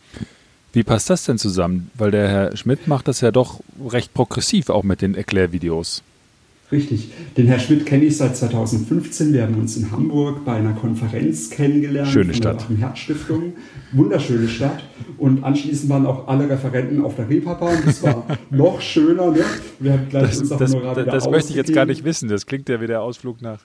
wie 0.72 0.82
passt 0.82 1.10
das 1.10 1.24
denn 1.24 1.38
zusammen? 1.38 1.90
Weil 1.94 2.10
der 2.10 2.28
Herr 2.28 2.56
Schmidt 2.56 2.86
macht 2.86 3.08
das 3.08 3.20
ja 3.20 3.30
doch 3.30 3.60
recht 3.88 4.14
progressiv, 4.14 4.70
auch 4.70 4.84
mit 4.84 5.02
den 5.02 5.14
Erklärvideos. 5.14 6.02
Richtig. 6.72 7.10
Den 7.36 7.46
Herr 7.46 7.58
Schmidt 7.58 7.84
kenne 7.84 8.04
ich 8.04 8.16
seit 8.16 8.36
2015. 8.36 9.32
Wir 9.32 9.42
haben 9.42 9.56
uns 9.56 9.76
in 9.76 9.90
Hamburg 9.90 10.44
bei 10.44 10.52
einer 10.52 10.72
Konferenz 10.72 11.50
kennengelernt. 11.50 12.08
Schöne 12.08 12.32
Stadt. 12.32 12.66
Der 12.68 12.76
Herzstiftung. 12.76 13.54
Wunderschöne 13.92 14.46
Stadt. 14.46 14.84
Und 15.18 15.42
anschließend 15.42 15.90
waren 15.90 16.06
auch 16.06 16.28
alle 16.28 16.48
Referenten 16.48 17.04
auf 17.04 17.16
der 17.16 17.28
Reeperbahn. 17.28 17.78
Das 17.84 18.02
war 18.04 18.24
noch 18.50 18.80
schöner. 18.80 19.32
Ne? 19.32 19.44
Wir 19.80 19.92
haben 19.94 20.08
gleich 20.08 20.28
das, 20.28 20.40
unser 20.42 20.58
das, 20.58 20.72
das, 20.72 21.06
das 21.06 21.30
möchte 21.30 21.50
ich 21.50 21.56
jetzt 21.56 21.72
gar 21.72 21.86
nicht 21.86 22.04
wissen. 22.04 22.28
Das 22.28 22.46
klingt 22.46 22.68
ja 22.68 22.80
wie 22.80 22.86
der 22.86 23.02
Ausflug 23.02 23.42
nach. 23.42 23.60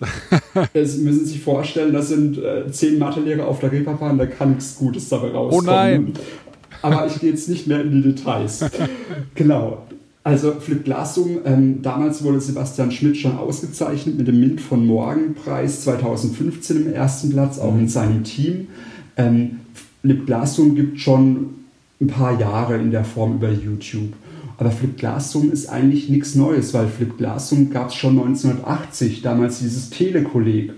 es 0.74 0.98
müssen 0.98 1.20
Sie 1.20 1.32
sich 1.32 1.40
vorstellen, 1.40 1.94
das 1.94 2.08
sind 2.08 2.36
äh, 2.36 2.70
zehn 2.70 2.98
Mathelehrer 2.98 3.46
auf 3.46 3.60
der 3.60 3.72
Reeperbahn. 3.72 4.18
Da 4.18 4.26
kann 4.26 4.50
nichts 4.50 4.76
Gutes 4.76 5.08
dabei 5.08 5.30
rauskommen. 5.30 5.68
Oh 5.68 5.72
nein! 5.72 6.12
Aber 6.82 7.06
ich 7.06 7.18
gehe 7.20 7.30
jetzt 7.30 7.48
nicht 7.48 7.66
mehr 7.66 7.80
in 7.80 7.90
die 7.90 8.02
Details. 8.02 8.62
genau. 9.34 9.86
Also 10.24 10.52
Flip 10.52 10.82
Glassum, 10.82 11.40
ähm, 11.44 11.82
damals 11.82 12.24
wurde 12.24 12.40
Sebastian 12.40 12.90
Schmidt 12.90 13.18
schon 13.18 13.36
ausgezeichnet 13.36 14.16
mit 14.16 14.26
dem 14.26 14.40
Mint 14.40 14.58
von 14.58 14.86
Morgen 14.86 15.34
Preis 15.34 15.82
2015 15.82 16.86
im 16.86 16.92
ersten 16.94 17.28
Platz, 17.28 17.58
auch 17.58 17.74
mhm. 17.74 17.80
in 17.80 17.88
seinem 17.88 18.24
Team. 18.24 18.68
Ähm, 19.18 19.60
Flip 20.00 20.24
Glassum 20.24 20.74
gibt 20.74 20.98
schon 20.98 21.50
ein 22.00 22.06
paar 22.06 22.40
Jahre 22.40 22.78
in 22.78 22.90
der 22.90 23.04
Form 23.04 23.34
über 23.34 23.50
YouTube. 23.50 24.14
Aber 24.56 24.70
Flip 24.70 24.96
Glassum 24.96 25.52
ist 25.52 25.68
eigentlich 25.68 26.08
nichts 26.08 26.34
Neues, 26.34 26.72
weil 26.72 26.88
Flip 26.88 27.18
Glassum 27.18 27.68
gab 27.68 27.88
es 27.88 27.94
schon 27.94 28.18
1980, 28.18 29.20
damals 29.20 29.58
dieses 29.58 29.90
Telekolleg. 29.90 30.72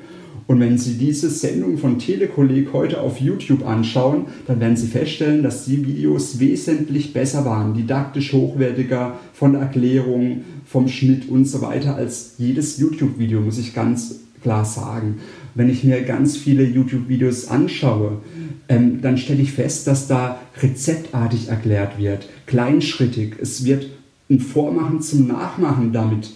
Und 0.46 0.60
wenn 0.60 0.78
Sie 0.78 0.94
diese 0.94 1.28
Sendung 1.28 1.76
von 1.76 1.98
Telekolleg 1.98 2.72
heute 2.72 3.00
auf 3.00 3.20
YouTube 3.20 3.66
anschauen, 3.66 4.26
dann 4.46 4.60
werden 4.60 4.76
Sie 4.76 4.86
feststellen, 4.86 5.42
dass 5.42 5.64
die 5.64 5.84
Videos 5.84 6.38
wesentlich 6.38 7.12
besser 7.12 7.44
waren, 7.44 7.74
didaktisch 7.74 8.32
hochwertiger, 8.32 9.18
von 9.32 9.54
Erklärung, 9.56 10.44
vom 10.64 10.88
Schnitt 10.88 11.28
und 11.28 11.46
so 11.46 11.62
weiter 11.62 11.96
als 11.96 12.34
jedes 12.38 12.78
YouTube-Video, 12.78 13.40
muss 13.40 13.58
ich 13.58 13.74
ganz 13.74 14.20
klar 14.42 14.64
sagen. 14.64 15.18
Wenn 15.56 15.68
ich 15.68 15.82
mir 15.82 16.02
ganz 16.02 16.36
viele 16.36 16.64
YouTube-Videos 16.64 17.48
anschaue, 17.48 18.18
ähm, 18.68 19.00
dann 19.02 19.18
stelle 19.18 19.42
ich 19.42 19.52
fest, 19.52 19.86
dass 19.86 20.06
da 20.06 20.40
rezeptartig 20.62 21.48
erklärt 21.48 21.98
wird, 21.98 22.28
kleinschrittig. 22.46 23.34
Es 23.40 23.64
wird 23.64 23.88
ein 24.30 24.40
Vormachen 24.40 25.00
zum 25.00 25.26
Nachmachen 25.26 25.92
damit 25.92 26.30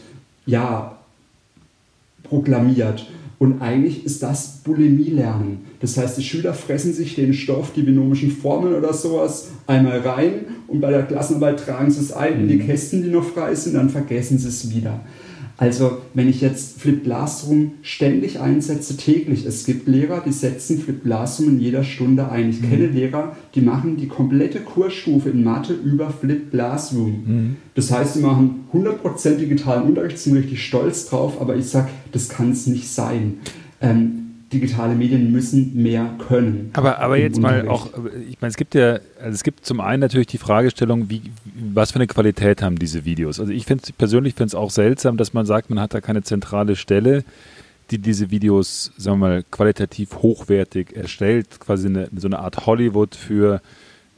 ja 0.46 0.98
proklamiert. 2.24 3.08
Und 3.40 3.62
eigentlich 3.62 4.04
ist 4.04 4.22
das 4.22 4.58
Bulimie-Lernen. 4.64 5.62
Das 5.80 5.96
heißt, 5.96 6.18
die 6.18 6.22
Schüler 6.22 6.52
fressen 6.52 6.92
sich 6.92 7.14
den 7.14 7.32
Stoff, 7.32 7.72
die 7.74 7.80
binomischen 7.80 8.30
Formeln 8.30 8.74
oder 8.74 8.92
sowas 8.92 9.48
einmal 9.66 10.00
rein 10.00 10.44
und 10.68 10.82
bei 10.82 10.90
der 10.90 11.04
Klassenarbeit 11.04 11.58
tragen 11.58 11.90
sie 11.90 12.00
es 12.00 12.12
ein 12.12 12.40
in 12.40 12.48
die 12.48 12.56
mhm. 12.56 12.66
Kästen, 12.66 13.02
die 13.02 13.08
noch 13.08 13.24
frei 13.24 13.54
sind, 13.54 13.76
dann 13.76 13.88
vergessen 13.88 14.36
sie 14.36 14.48
es 14.48 14.70
wieder. 14.74 15.00
Also 15.60 15.98
wenn 16.14 16.26
ich 16.26 16.40
jetzt 16.40 16.80
Flip 16.80 17.04
Classroom 17.04 17.72
ständig 17.82 18.40
einsetze, 18.40 18.96
täglich, 18.96 19.44
es 19.44 19.66
gibt 19.66 19.86
Lehrer, 19.86 20.22
die 20.24 20.32
setzen 20.32 20.78
Flip 20.78 21.02
Classroom 21.02 21.50
in 21.50 21.60
jeder 21.60 21.84
Stunde 21.84 22.30
ein. 22.30 22.48
Ich 22.48 22.62
mhm. 22.62 22.70
kenne 22.70 22.86
Lehrer, 22.86 23.36
die 23.54 23.60
machen 23.60 23.98
die 23.98 24.08
komplette 24.08 24.60
Kursstufe 24.60 25.28
in 25.28 25.44
Mathe 25.44 25.74
über 25.74 26.08
Flip 26.08 26.50
Classroom. 26.50 27.10
Mhm. 27.10 27.56
Das 27.74 27.92
heißt, 27.92 28.14
sie 28.14 28.20
machen 28.20 28.64
100% 28.72 29.36
digitalen 29.36 29.82
Unterricht, 29.82 30.16
sind 30.16 30.34
richtig 30.34 30.64
stolz 30.64 31.04
drauf, 31.04 31.38
aber 31.38 31.54
ich 31.56 31.66
sage, 31.66 31.90
das 32.10 32.30
kann 32.30 32.52
es 32.52 32.66
nicht 32.66 32.88
sein. 32.88 33.40
Ähm, 33.82 34.29
digitale 34.52 34.94
Medien 34.94 35.30
müssen 35.30 35.80
mehr 35.80 36.14
können. 36.18 36.70
Aber, 36.72 36.98
aber 36.98 37.16
jetzt 37.16 37.36
Unterricht. 37.36 37.66
mal 37.66 37.72
auch, 37.72 37.90
ich 38.28 38.40
meine, 38.40 38.50
es 38.50 38.56
gibt 38.56 38.74
ja, 38.74 38.98
also 39.18 39.34
es 39.34 39.44
gibt 39.44 39.64
zum 39.64 39.80
einen 39.80 40.00
natürlich 40.00 40.26
die 40.26 40.38
Fragestellung, 40.38 41.08
wie, 41.08 41.22
was 41.72 41.92
für 41.92 41.96
eine 41.96 42.06
Qualität 42.06 42.62
haben 42.62 42.78
diese 42.78 43.04
Videos. 43.04 43.38
Also 43.38 43.52
ich 43.52 43.64
finde 43.64 43.84
persönlich 43.96 44.34
finde 44.34 44.48
es 44.48 44.54
auch 44.54 44.70
seltsam, 44.70 45.16
dass 45.16 45.32
man 45.32 45.46
sagt, 45.46 45.70
man 45.70 45.80
hat 45.80 45.94
da 45.94 46.00
keine 46.00 46.22
zentrale 46.22 46.74
Stelle, 46.74 47.24
die 47.90 47.98
diese 47.98 48.30
Videos, 48.30 48.92
sagen 48.96 49.20
wir 49.20 49.28
mal, 49.28 49.44
qualitativ 49.50 50.16
hochwertig 50.16 50.96
erstellt, 50.96 51.60
quasi 51.60 51.88
eine, 51.88 52.08
so 52.16 52.28
eine 52.28 52.38
Art 52.38 52.66
Hollywood 52.66 53.14
für 53.14 53.60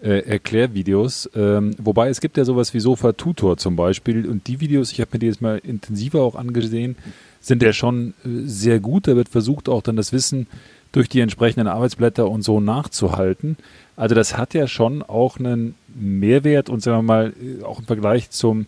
äh, 0.03 0.21
Erklärvideos. 0.21 1.31
Ähm, 1.35 1.75
wobei 1.79 2.09
es 2.09 2.21
gibt 2.21 2.37
ja 2.37 2.45
sowas 2.45 2.75
wie 2.75 2.81
Sofa 2.81 3.13
Tutor 3.13 3.57
zum 3.57 3.77
Beispiel 3.77 4.29
und 4.29 4.47
die 4.47 4.61
Videos, 4.61 4.93
ich 4.93 5.01
habe 5.01 5.11
mir 5.13 5.19
die 5.21 5.27
jetzt 5.27 5.41
mal 5.41 5.59
intensiver 5.59 6.23
auch 6.23 6.35
angesehen, 6.35 6.97
sind 7.43 7.63
ja 7.63 7.75
schon 7.75 8.15
äh, 8.25 8.47
sehr 8.47 8.81
gut. 8.81 9.07
Da 9.07 9.17
wird 9.17 9.29
versucht, 9.29 9.69
auch 9.69 9.83
dann 9.83 9.97
das 9.97 10.13
Wissen 10.13 10.47
durch 10.93 11.09
die 11.09 11.21
entsprechenden 11.21 11.67
Arbeitsblätter 11.67 12.29
und 12.31 12.43
so 12.43 12.61
nachzuhalten. 12.61 13.57
Also 13.97 14.15
das 14.15 14.39
hat 14.39 14.55
ja 14.55 14.67
schon 14.67 15.03
auch 15.03 15.39
einen 15.39 15.75
Mehrwert 15.95 16.71
und 16.71 16.83
sagen 16.83 16.99
wir 16.99 17.03
mal, 17.03 17.33
äh, 17.41 17.63
auch 17.65 17.81
im 17.81 17.85
Vergleich 17.85 18.31
zum 18.31 18.67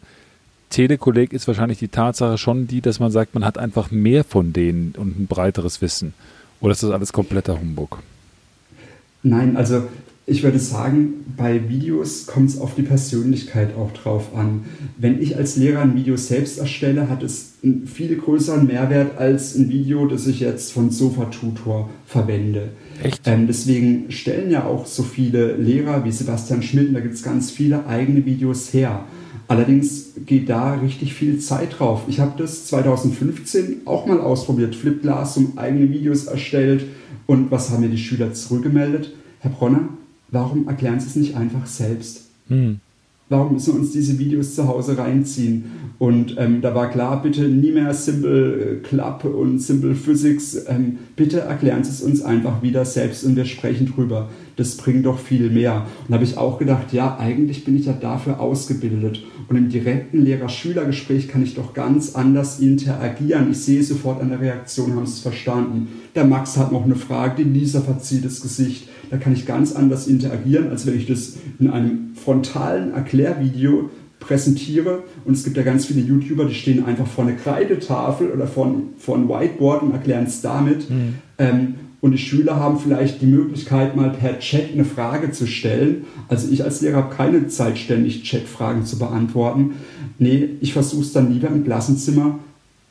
Telekolleg 0.71 1.33
ist 1.33 1.47
wahrscheinlich 1.47 1.79
die 1.79 1.89
Tatsache 1.89 2.37
schon 2.37 2.67
die, 2.67 2.81
dass 2.81 2.99
man 2.99 3.13
sagt, 3.13 3.35
man 3.35 3.45
hat 3.45 3.59
einfach 3.59 3.91
mehr 3.91 4.25
von 4.25 4.53
denen 4.53 4.95
und 4.97 5.19
ein 5.19 5.27
breiteres 5.27 5.81
Wissen. 5.81 6.15
Oder 6.61 6.73
ist 6.73 6.83
das 6.83 6.91
alles 6.91 7.13
kompletter 7.13 7.61
Humbug? 7.61 8.03
Nein, 9.23 9.57
also 9.57 9.85
ich 10.27 10.43
würde 10.43 10.59
sagen, 10.59 11.25
bei 11.37 11.69
Videos 11.69 12.27
kommt 12.27 12.49
es 12.49 12.59
auf 12.59 12.75
die 12.75 12.83
Persönlichkeit 12.83 13.77
auch 13.77 13.93
drauf 13.93 14.35
an. 14.35 14.65
Wenn 14.97 15.21
ich 15.21 15.37
als 15.37 15.57
Lehrer 15.57 15.83
ein 15.83 15.95
Video 15.95 16.17
selbst 16.17 16.59
erstelle, 16.59 17.11
hat 17.11 17.23
es 17.23 17.55
einen 17.63 17.87
viel 17.87 18.17
größeren 18.17 18.67
Mehrwert 18.67 19.19
als 19.19 19.55
ein 19.55 19.69
Video, 19.69 20.07
das 20.07 20.27
ich 20.27 20.41
jetzt 20.41 20.73
von 20.73 20.91
Sofa 20.91 21.27
Tutor 21.27 21.91
verwende. 22.07 22.71
Echt? 23.03 23.21
Ähm, 23.27 23.47
deswegen 23.47 24.11
stellen 24.11 24.51
ja 24.51 24.65
auch 24.65 24.87
so 24.87 25.03
viele 25.03 25.57
Lehrer 25.57 26.05
wie 26.07 26.13
Sebastian 26.13 26.63
Schmidt, 26.63 26.95
da 26.95 27.01
gibt 27.01 27.15
es 27.15 27.23
ganz 27.23 27.51
viele 27.51 27.87
eigene 27.87 28.25
Videos 28.25 28.73
her. 28.73 29.05
Allerdings 29.47 30.13
geht 30.25 30.49
da 30.49 30.75
richtig 30.75 31.13
viel 31.13 31.39
Zeit 31.39 31.79
drauf. 31.79 32.05
Ich 32.09 32.19
habe 32.19 32.33
das 32.39 32.67
2015 32.67 33.83
auch 33.85 34.07
mal 34.07 34.21
ausprobiert, 34.21 34.75
Flipglass 34.75 35.37
um 35.37 35.59
eigene 35.59 35.91
Videos 35.91 36.25
erstellt. 36.25 36.87
Und 37.27 37.51
was 37.51 37.71
haben 37.71 37.83
mir 37.83 37.91
die 37.91 37.99
Schüler 37.99 38.33
zurückgemeldet? 38.33 39.13
Herr 39.41 39.51
Bronner, 39.51 39.91
warum 40.35 40.68
erklären 40.68 41.01
Sie 41.01 41.07
es 41.07 41.16
nicht 41.16 41.37
einfach 41.37 41.66
selbst? 41.66 42.23
Hm. 42.49 42.81
Warum 43.31 43.55
müssen 43.55 43.73
wir 43.73 43.81
uns 43.81 43.92
diese 43.92 44.18
Videos 44.18 44.55
zu 44.55 44.68
Hause 44.68 44.99
reinziehen? 44.99 45.64
Und 45.99 46.37
ähm, 46.38 46.61
da 46.61 46.75
war 46.75 46.90
klar, 46.90 47.23
bitte 47.23 47.49
nie 47.49 47.73
mehr 47.73 47.94
Simple 47.94 48.55
äh, 48.55 48.77
Club 48.81 49.25
und 49.25 49.61
Simple 49.61 49.94
Physics. 49.94 50.66
Ähm, 50.68 50.99
bitte 51.16 51.40
erklären 51.40 51.83
Sie 51.85 51.90
es 51.90 52.03
uns 52.03 52.20
einfach 52.20 52.62
wieder 52.62 52.85
selbst 52.85 53.25
und 53.25 53.35
wir 53.37 53.47
sprechen 53.47 53.87
drüber. 53.87 54.29
Das 54.57 54.77
bringt 54.77 55.07
doch 55.07 55.18
viel 55.18 55.49
mehr. 55.49 55.87
Und 56.03 56.11
da 56.11 56.14
habe 56.14 56.25
ich 56.25 56.37
auch 56.37 56.59
gedacht, 56.59 56.92
ja, 56.92 57.16
eigentlich 57.18 57.64
bin 57.64 57.77
ich 57.77 57.87
ja 57.87 57.94
dafür 57.94 58.40
ausgebildet. 58.40 59.23
Und 59.49 59.57
im 59.57 59.68
direkten 59.70 60.23
Lehrer-Schüler-Gespräch 60.23 61.29
kann 61.29 61.42
ich 61.42 61.55
doch 61.55 61.73
ganz 61.73 62.14
anders 62.14 62.61
interagieren. 62.61 63.51
Ich 63.51 63.59
sehe 63.59 63.83
sofort 63.83 64.20
an 64.20 64.29
der 64.29 64.40
Reaktion, 64.40 64.94
haben 64.94 65.07
Sie 65.07 65.14
es 65.14 65.20
verstanden. 65.20 65.88
Der 66.14 66.25
Max 66.25 66.59
hat 66.59 66.73
noch 66.73 66.85
eine 66.85 66.97
Frage, 66.97 67.42
die 67.42 67.59
Lisa 67.59 67.81
verzieht 67.81 68.25
das 68.25 68.42
Gesicht 68.42 68.88
da 69.11 69.17
kann 69.17 69.33
ich 69.33 69.47
ganz 69.47 69.73
anders 69.73 70.07
interagieren, 70.07 70.71
als 70.71 70.87
wenn 70.87 70.97
ich 70.97 71.07
das 71.07 71.35
in 71.59 71.71
einem 71.71 72.14
frontalen 72.14 72.93
Erklärvideo 72.93 73.90
präsentiere. 74.21 75.03
Und 75.25 75.35
es 75.35 75.45
gibt 75.45 75.57
ja 75.57 75.62
ganz 75.62 75.87
viele 75.87 76.01
YouTuber, 76.01 76.47
die 76.47 76.55
stehen 76.55 76.85
einfach 76.85 77.07
vor 77.07 77.25
einer 77.25 77.35
Kreidetafel 77.35 78.31
oder 78.31 78.47
vor, 78.47 78.75
vor 78.99 79.17
einem 79.17 79.29
Whiteboard 79.29 79.83
und 79.83 79.93
erklären 79.93 80.25
es 80.25 80.40
damit. 80.40 80.88
Mhm. 80.90 81.14
Ähm, 81.38 81.75
und 82.01 82.12
die 82.12 82.19
Schüler 82.19 82.57
haben 82.57 82.79
vielleicht 82.79 83.23
die 83.23 83.27
Möglichkeit, 83.27 83.97
mal 83.97 84.11
per 84.11 84.38
Chat 84.38 84.73
eine 84.75 84.85
Frage 84.85 85.31
zu 85.31 85.47
stellen. 85.47 86.05
Also 86.29 86.51
ich 86.51 86.62
als 86.62 86.83
Lehrer 86.83 86.99
habe 86.99 87.14
keine 87.14 87.49
Zeit, 87.49 87.79
ständig 87.79 88.29
Chatfragen 88.29 88.85
zu 88.85 88.99
beantworten. 88.99 89.77
Nee, 90.19 90.51
ich 90.61 90.75
versuche 90.75 91.01
es 91.01 91.12
dann 91.12 91.33
lieber 91.33 91.49
im 91.49 91.64
Klassenzimmer 91.64 92.40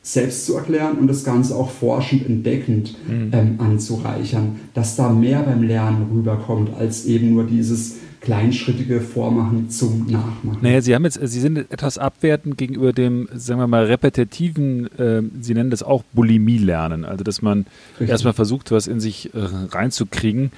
selbst 0.03 0.45
zu 0.45 0.57
erklären 0.57 0.97
und 0.97 1.07
das 1.07 1.23
Ganze 1.23 1.55
auch 1.55 1.69
forschend, 1.69 2.25
entdeckend 2.27 2.95
mhm. 3.07 3.31
ähm, 3.31 3.55
anzureichern, 3.57 4.59
dass 4.73 4.97
da 4.97 5.09
mehr 5.09 5.39
beim 5.39 5.63
Lernen 5.63 6.07
rüberkommt, 6.13 6.71
als 6.77 7.05
eben 7.05 7.33
nur 7.33 7.45
dieses 7.45 7.95
kleinschrittige 8.19 9.01
Vormachen 9.01 9.69
zum 9.69 10.05
Nachmachen. 10.09 10.59
Naja, 10.61 10.81
Sie 10.81 10.93
haben 10.93 11.03
jetzt, 11.03 11.19
Sie 11.21 11.39
sind 11.39 11.57
etwas 11.57 11.97
abwertend 11.97 12.57
gegenüber 12.57 12.93
dem, 12.93 13.27
sagen 13.33 13.59
wir 13.59 13.67
mal, 13.67 13.85
repetitiven, 13.85 14.87
äh, 14.97 15.21
Sie 15.41 15.53
nennen 15.53 15.69
das 15.69 15.83
auch 15.83 16.03
Bulimie-Lernen, 16.13 17.05
also 17.05 17.23
dass 17.23 17.41
man 17.41 17.65
Richtig. 17.93 18.09
erstmal 18.09 18.33
versucht, 18.33 18.71
was 18.71 18.87
in 18.87 18.99
sich 18.99 19.33
äh, 19.33 19.39
reinzukriegen 19.39 20.51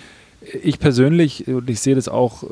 ich 0.64 0.80
persönlich, 0.80 1.48
und 1.48 1.70
ich 1.70 1.80
sehe 1.80 1.96
das 1.96 2.08
auch, 2.08 2.44
äh, 2.44 2.48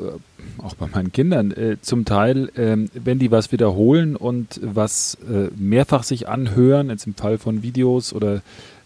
auch 0.58 0.74
bei 0.74 0.86
meinen 0.86 1.12
Kindern, 1.12 1.52
äh, 1.52 1.76
zum 1.80 2.04
Teil, 2.04 2.50
ähm, 2.56 2.90
wenn 2.94 3.18
die 3.18 3.30
was 3.30 3.52
wiederholen 3.52 4.16
und 4.16 4.60
was 4.62 5.18
äh, 5.28 5.48
mehrfach 5.56 6.02
sich 6.02 6.28
anhören, 6.28 6.90
jetzt 6.90 7.06
im 7.06 7.14
Fall 7.14 7.38
von 7.38 7.62
Videos 7.62 8.12
oder 8.12 8.42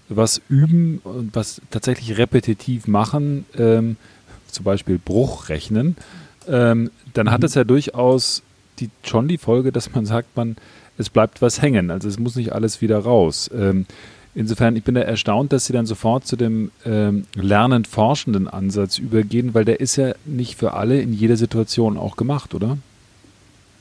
was 0.08 0.40
üben 0.48 1.00
und 1.04 1.34
was 1.34 1.60
tatsächlich 1.70 2.18
repetitiv 2.18 2.86
machen, 2.86 3.44
ähm, 3.56 3.96
zum 4.46 4.64
Beispiel 4.64 4.98
Bruchrechnen, 4.98 5.96
ähm, 6.48 6.90
dann 7.14 7.30
hat 7.30 7.40
mhm. 7.40 7.46
es 7.46 7.54
ja 7.54 7.64
durchaus 7.64 8.42
die, 8.78 8.90
schon 9.02 9.28
die 9.28 9.38
Folge, 9.38 9.72
dass 9.72 9.92
man 9.94 10.06
sagt, 10.06 10.36
man, 10.36 10.56
es 10.96 11.10
bleibt 11.10 11.42
was 11.42 11.60
hängen. 11.60 11.90
Also 11.90 12.08
es 12.08 12.18
muss 12.18 12.36
nicht 12.36 12.52
alles 12.52 12.80
wieder 12.80 12.98
raus. 12.98 13.50
Insofern, 14.34 14.76
ich 14.76 14.84
bin 14.84 14.94
da 14.94 15.00
erstaunt, 15.00 15.52
dass 15.52 15.66
Sie 15.66 15.72
dann 15.72 15.86
sofort 15.86 16.26
zu 16.26 16.36
dem 16.36 16.70
ähm, 16.84 17.24
lernend-forschenden 17.34 18.46
Ansatz 18.46 18.98
übergehen, 18.98 19.54
weil 19.54 19.64
der 19.64 19.80
ist 19.80 19.96
ja 19.96 20.14
nicht 20.26 20.56
für 20.56 20.74
alle 20.74 21.00
in 21.00 21.12
jeder 21.12 21.36
Situation 21.36 21.96
auch 21.96 22.16
gemacht, 22.16 22.54
oder? 22.54 22.78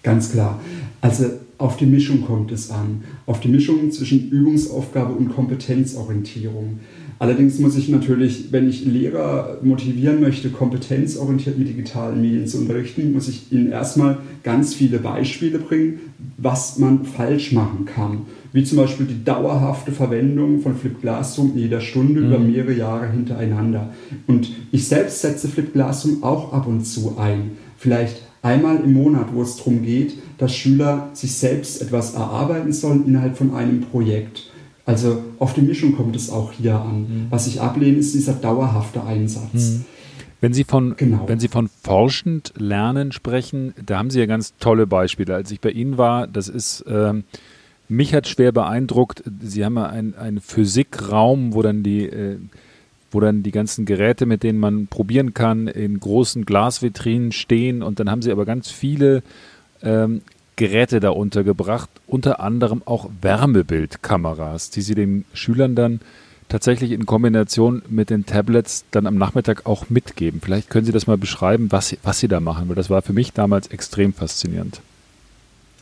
Ganz 0.03 0.31
klar. 0.31 0.59
Also 1.01 1.25
auf 1.57 1.77
die 1.77 1.85
Mischung 1.85 2.25
kommt 2.25 2.51
es 2.51 2.71
an. 2.71 3.03
Auf 3.25 3.39
die 3.39 3.49
Mischung 3.49 3.91
zwischen 3.91 4.29
Übungsaufgabe 4.29 5.13
und 5.13 5.35
Kompetenzorientierung. 5.35 6.79
Allerdings 7.19 7.57
muss 7.59 7.75
ich 7.75 7.89
natürlich, 7.89 8.51
wenn 8.51 8.69
ich 8.69 8.85
Lehrer 8.85 9.57
motivieren 9.63 10.21
möchte, 10.21 10.49
kompetenzorientiert 10.49 11.57
mit 11.57 11.67
digitalen 11.67 12.21
Medien 12.21 12.47
zu 12.47 12.59
unterrichten, 12.59 13.11
muss 13.11 13.27
ich 13.27 13.51
ihnen 13.51 13.71
erstmal 13.71 14.19
ganz 14.43 14.75
viele 14.75 14.99
Beispiele 14.99 15.57
bringen, 15.57 15.99
was 16.37 16.77
man 16.77 17.05
falsch 17.05 17.51
machen 17.51 17.85
kann 17.85 18.21
wie 18.53 18.63
zum 18.63 18.77
Beispiel 18.77 19.05
die 19.05 19.23
dauerhafte 19.23 19.91
Verwendung 19.91 20.61
von 20.61 20.75
Flip 20.75 20.99
Classroom 20.99 21.53
in 21.53 21.59
jeder 21.59 21.81
Stunde 21.81 22.21
mhm. 22.21 22.27
über 22.27 22.39
mehrere 22.39 22.73
Jahre 22.73 23.09
hintereinander. 23.09 23.89
Und 24.27 24.51
ich 24.71 24.87
selbst 24.87 25.21
setze 25.21 25.47
Flip 25.47 25.71
Classroom 25.71 26.23
auch 26.23 26.53
ab 26.53 26.67
und 26.67 26.85
zu 26.85 27.17
ein. 27.17 27.51
Vielleicht 27.77 28.21
einmal 28.41 28.77
im 28.77 28.93
Monat, 28.93 29.27
wo 29.33 29.41
es 29.41 29.57
darum 29.57 29.83
geht, 29.83 30.13
dass 30.37 30.55
Schüler 30.55 31.09
sich 31.13 31.33
selbst 31.33 31.81
etwas 31.81 32.13
erarbeiten 32.13 32.71
sollen 32.71 33.05
innerhalb 33.05 33.37
von 33.37 33.53
einem 33.53 33.81
Projekt. 33.81 34.49
Also 34.85 35.21
auf 35.39 35.53
die 35.53 35.61
Mischung 35.61 35.95
kommt 35.95 36.15
es 36.15 36.29
auch 36.29 36.53
hier 36.53 36.79
an. 36.79 37.01
Mhm. 37.01 37.27
Was 37.29 37.47
ich 37.47 37.59
ablehne, 37.59 37.97
ist 37.97 38.13
dieser 38.13 38.33
dauerhafte 38.33 39.03
Einsatz. 39.03 39.53
Mhm. 39.53 39.85
Wenn 40.39 40.53
Sie 40.53 40.63
von, 40.63 40.95
genau. 40.95 41.23
wenn 41.27 41.39
Sie 41.39 41.47
von 41.47 41.67
forschend 41.83 42.53
lernen 42.57 43.11
sprechen, 43.11 43.73
da 43.83 43.97
haben 43.97 44.11
Sie 44.11 44.19
ja 44.19 44.27
ganz 44.27 44.53
tolle 44.59 44.85
Beispiele. 44.85 45.33
Als 45.33 45.51
ich 45.51 45.59
bei 45.59 45.71
Ihnen 45.71 45.97
war, 45.97 46.27
das 46.27 46.47
ist 46.47 46.85
ähm, 46.87 47.23
mich 47.89 48.13
hat 48.13 48.27
schwer 48.27 48.51
beeindruckt, 48.51 49.23
Sie 49.41 49.63
haben 49.63 49.77
ja 49.77 49.87
einen, 49.87 50.41
Physikraum, 50.41 51.53
wo 51.53 51.61
dann 51.61 51.83
die 51.83 52.05
äh, 52.07 52.37
wo 53.11 53.19
dann 53.19 53.43
die 53.43 53.51
ganzen 53.51 53.85
Geräte, 53.85 54.25
mit 54.25 54.43
denen 54.43 54.59
man 54.59 54.87
probieren 54.87 55.33
kann, 55.33 55.67
in 55.67 55.99
großen 55.99 56.45
Glasvitrinen 56.45 57.31
stehen. 57.31 57.81
Und 57.81 57.99
dann 57.99 58.09
haben 58.11 58.21
sie 58.21 58.31
aber 58.31 58.45
ganz 58.45 58.69
viele 58.69 59.23
ähm, 59.81 60.21
Geräte 60.55 60.99
da 60.99 61.11
untergebracht, 61.11 61.89
unter 62.07 62.39
anderem 62.39 62.81
auch 62.85 63.09
Wärmebildkameras, 63.21 64.71
die 64.71 64.81
sie 64.81 64.95
den 64.95 65.25
Schülern 65.33 65.75
dann 65.75 66.01
tatsächlich 66.49 66.91
in 66.91 67.05
Kombination 67.05 67.81
mit 67.89 68.09
den 68.09 68.25
Tablets 68.25 68.85
dann 68.91 69.05
am 69.05 69.17
Nachmittag 69.17 69.65
auch 69.65 69.89
mitgeben. 69.89 70.41
Vielleicht 70.41 70.69
können 70.69 70.85
Sie 70.85 70.93
das 70.93 71.05
mal 71.05 71.17
beschreiben, 71.17 71.71
was, 71.71 71.95
was 72.03 72.19
Sie 72.19 72.27
da 72.27 72.39
machen, 72.39 72.69
weil 72.69 72.75
das 72.75 72.89
war 72.89 73.01
für 73.01 73.13
mich 73.13 73.33
damals 73.33 73.67
extrem 73.67 74.13
faszinierend. 74.13 74.81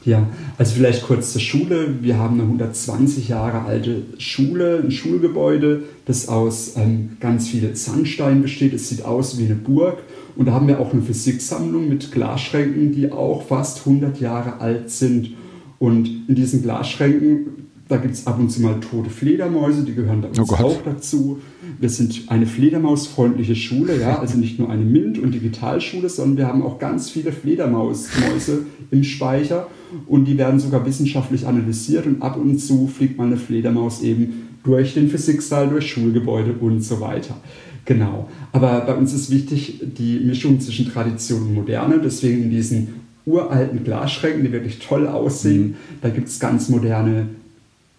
Ja, 0.05 0.29
also 0.59 0.75
vielleicht 0.75 1.03
kurz 1.03 1.33
zur 1.33 1.41
Schule. 1.41 1.95
Wir 2.01 2.19
haben 2.19 2.35
eine 2.35 2.43
120 2.43 3.27
Jahre 3.27 3.63
alte 3.63 4.03
Schule, 4.19 4.81
ein 4.83 4.91
Schulgebäude, 4.91 5.83
das 6.05 6.27
aus 6.27 6.73
ähm, 6.77 7.17
ganz 7.19 7.47
vielen 7.47 7.75
Sandsteinen 7.75 8.43
besteht. 8.43 8.73
Es 8.73 8.87
sieht 8.87 9.03
aus 9.03 9.39
wie 9.39 9.45
eine 9.45 9.55
Burg. 9.55 10.03
Und 10.35 10.45
da 10.45 10.51
haben 10.51 10.67
wir 10.67 10.79
auch 10.79 10.93
eine 10.93 11.01
Physiksammlung 11.01 11.89
mit 11.89 12.11
Glasschränken, 12.11 12.91
die 12.91 13.11
auch 13.11 13.47
fast 13.47 13.79
100 13.79 14.19
Jahre 14.19 14.59
alt 14.59 14.91
sind. 14.91 15.31
Und 15.79 16.07
in 16.27 16.35
diesen 16.35 16.61
Glasschränken 16.61 17.64
da 17.87 17.97
gibt 17.97 18.15
es 18.15 18.25
ab 18.25 18.39
und 18.39 18.49
zu 18.49 18.61
mal 18.61 18.79
tote 18.79 19.11
Fledermäuse, 19.11 19.83
die 19.83 19.93
gehören 19.93 20.23
da 20.23 20.29
oh 20.41 20.53
auch 20.55 20.81
dazu. 20.83 21.39
Wir 21.79 21.89
sind 21.89 22.23
eine 22.29 22.47
fledermausfreundliche 22.47 23.55
Schule, 23.55 23.99
ja, 23.99 24.19
also 24.19 24.39
nicht 24.39 24.57
nur 24.57 24.71
eine 24.71 24.83
MINT- 24.83 25.19
und 25.19 25.33
Digitalschule, 25.33 26.09
sondern 26.09 26.37
wir 26.37 26.47
haben 26.47 26.63
auch 26.63 26.79
ganz 26.79 27.11
viele 27.11 27.31
Fledermausmäuse 27.31 28.65
im 28.89 29.03
Speicher 29.03 29.67
und 30.07 30.25
die 30.25 30.37
werden 30.37 30.59
sogar 30.59 30.83
wissenschaftlich 30.85 31.45
analysiert 31.45 32.07
und 32.07 32.23
ab 32.23 32.37
und 32.37 32.57
zu 32.57 32.87
fliegt 32.87 33.17
mal 33.17 33.27
eine 33.27 33.37
Fledermaus 33.37 34.01
eben 34.01 34.47
durch 34.63 34.95
den 34.95 35.07
Physiksaal, 35.07 35.69
durch 35.69 35.91
Schulgebäude 35.91 36.53
und 36.59 36.81
so 36.81 36.99
weiter. 36.99 37.37
Genau. 37.85 38.27
Aber 38.51 38.81
bei 38.81 38.95
uns 38.95 39.13
ist 39.13 39.29
wichtig 39.29 39.79
die 39.95 40.21
Mischung 40.21 40.59
zwischen 40.59 40.91
Tradition 40.91 41.43
und 41.43 41.53
Moderne, 41.53 41.99
deswegen 42.03 42.43
in 42.43 42.49
diesen 42.49 42.87
uralten 43.27 43.83
Glasschränken, 43.83 44.43
die 44.43 44.51
wirklich 44.51 44.79
toll 44.79 45.07
aussehen, 45.07 45.67
mhm. 45.67 45.75
da 46.01 46.09
gibt 46.09 46.27
es 46.27 46.39
ganz 46.39 46.69
moderne 46.69 47.27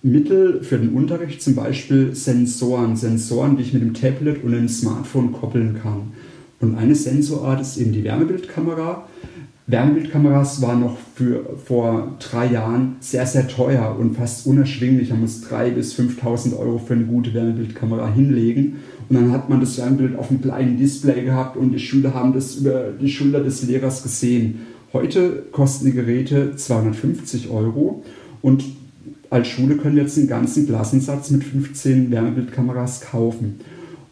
Mittel 0.07 0.62
für 0.62 0.79
den 0.79 0.90
Unterricht, 0.90 1.42
zum 1.42 1.57
Beispiel 1.57 2.14
Sensoren, 2.14 2.95
Sensoren, 2.97 3.57
die 3.57 3.64
ich 3.64 3.73
mit 3.73 3.83
dem 3.83 3.92
Tablet 3.92 4.45
und 4.45 4.53
dem 4.53 4.69
Smartphone 4.69 5.33
koppeln 5.33 5.81
kann. 5.83 6.12
Und 6.61 6.77
eine 6.77 6.95
Sensorart 6.95 7.61
ist 7.61 7.77
eben 7.77 7.92
die 7.92 8.05
Wärmebildkamera. 8.05 9.09
Wärmebildkameras 9.66 10.62
waren 10.62 10.81
noch 10.81 10.97
für, 11.16 11.57
vor 11.64 12.16
drei 12.21 12.53
Jahren 12.53 12.97
sehr, 13.01 13.27
sehr 13.27 13.49
teuer 13.49 13.97
und 13.99 14.16
fast 14.16 14.47
unerschwinglich. 14.47 15.11
Man 15.11 15.23
muss 15.23 15.45
3.000 15.45 15.71
bis 15.71 15.99
5.000 15.99 16.57
Euro 16.57 16.79
für 16.79 16.95
eine 16.95 17.05
gute 17.05 17.35
Wärmebildkamera 17.35 18.09
hinlegen. 18.12 18.77
Und 19.09 19.16
dann 19.16 19.33
hat 19.33 19.49
man 19.49 19.59
das 19.59 19.77
Wärmebild 19.77 20.16
auf 20.16 20.31
einem 20.31 20.40
kleinen 20.40 20.79
Display 20.79 21.25
gehabt 21.25 21.57
und 21.57 21.73
die 21.73 21.81
Schüler 21.81 22.14
haben 22.14 22.33
das 22.33 22.55
über 22.57 22.92
die 22.92 23.09
Schulter 23.09 23.40
des 23.40 23.66
Lehrers 23.66 24.05
gesehen. 24.05 24.61
Heute 24.92 25.42
kosten 25.51 25.87
die 25.87 25.92
Geräte 25.92 26.55
250 26.55 27.51
Euro 27.51 28.05
und 28.40 28.62
als 29.31 29.49
Schule 29.49 29.77
können 29.77 29.97
wir 29.97 30.03
jetzt 30.03 30.19
einen 30.19 30.29
ganzen 30.29 30.67
Klassensatz 30.67 31.31
mit 31.31 31.45
15 31.45 32.11
Wärmebildkameras 32.11 33.01
kaufen. 33.01 33.61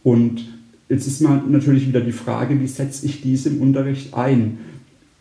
Und 0.02 0.44
jetzt 0.88 1.06
ist 1.06 1.20
mal 1.20 1.42
natürlich 1.48 1.88
wieder 1.88 2.00
die 2.00 2.12
Frage, 2.12 2.60
wie 2.60 2.66
setze 2.66 3.06
ich 3.06 3.22
diese 3.22 3.48
im 3.50 3.60
Unterricht 3.60 4.14
ein? 4.14 4.58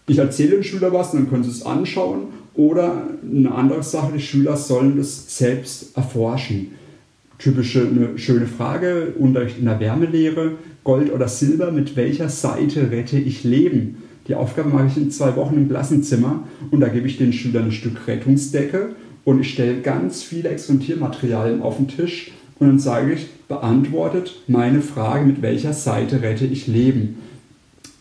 Ich 0.08 0.18
erzähle 0.18 0.52
den 0.52 0.64
Schülern 0.64 0.94
was, 0.94 1.12
dann 1.12 1.30
können 1.30 1.44
sie 1.44 1.52
es 1.52 1.66
anschauen. 1.66 2.24
Oder 2.56 3.08
eine 3.24 3.54
andere 3.54 3.84
Sache, 3.84 4.14
die 4.16 4.22
Schüler 4.22 4.58
sollen 4.58 4.98
das 4.98 5.38
selbst 5.38 5.98
erforschen. 5.98 6.72
Typische, 7.40 7.88
eine 7.88 8.18
schöne 8.18 8.46
Frage, 8.46 9.14
Unterricht 9.18 9.58
in 9.58 9.66
der 9.66 9.80
Wärmelehre, 9.80 10.52
Gold 10.84 11.12
oder 11.12 11.28
Silber, 11.28 11.72
mit 11.72 11.96
welcher 11.96 12.30
Seite 12.30 12.92
rette 12.92 13.18
ich 13.18 13.44
Leben? 13.44 13.98
Die 14.28 14.36
Aufgabe 14.36 14.70
mache 14.70 14.88
ich 14.88 14.98
in 14.98 15.12
zwei 15.12 15.36
Wochen 15.36 15.56
im 15.56 15.70
Klassenzimmer 15.70 16.44
und 16.72 16.80
da 16.80 16.88
gebe 16.88 17.08
ich 17.08 17.18
den 17.18 17.34
Schülern 17.34 17.66
ein 17.66 17.72
Stück 17.72 18.08
Rettungsdecke 18.08 18.90
und 19.26 19.42
ich 19.42 19.54
stelle 19.54 19.82
ganz 19.82 20.24
viele 20.24 20.50
Experimentiermaterialien 20.50 21.62
auf 21.62 21.78
den 21.78 21.88
Tisch 21.88 22.32
und 22.60 22.68
dann 22.68 22.80
sage 22.80 23.14
ich, 23.14 23.28
beantwortet 23.48 24.42
meine 24.48 24.82
Frage, 24.82 25.26
mit 25.26 25.42
welcher 25.42 25.74
Seite 25.74 26.22
rette 26.22 26.46
ich 26.46 26.68
Leben. 26.68 27.18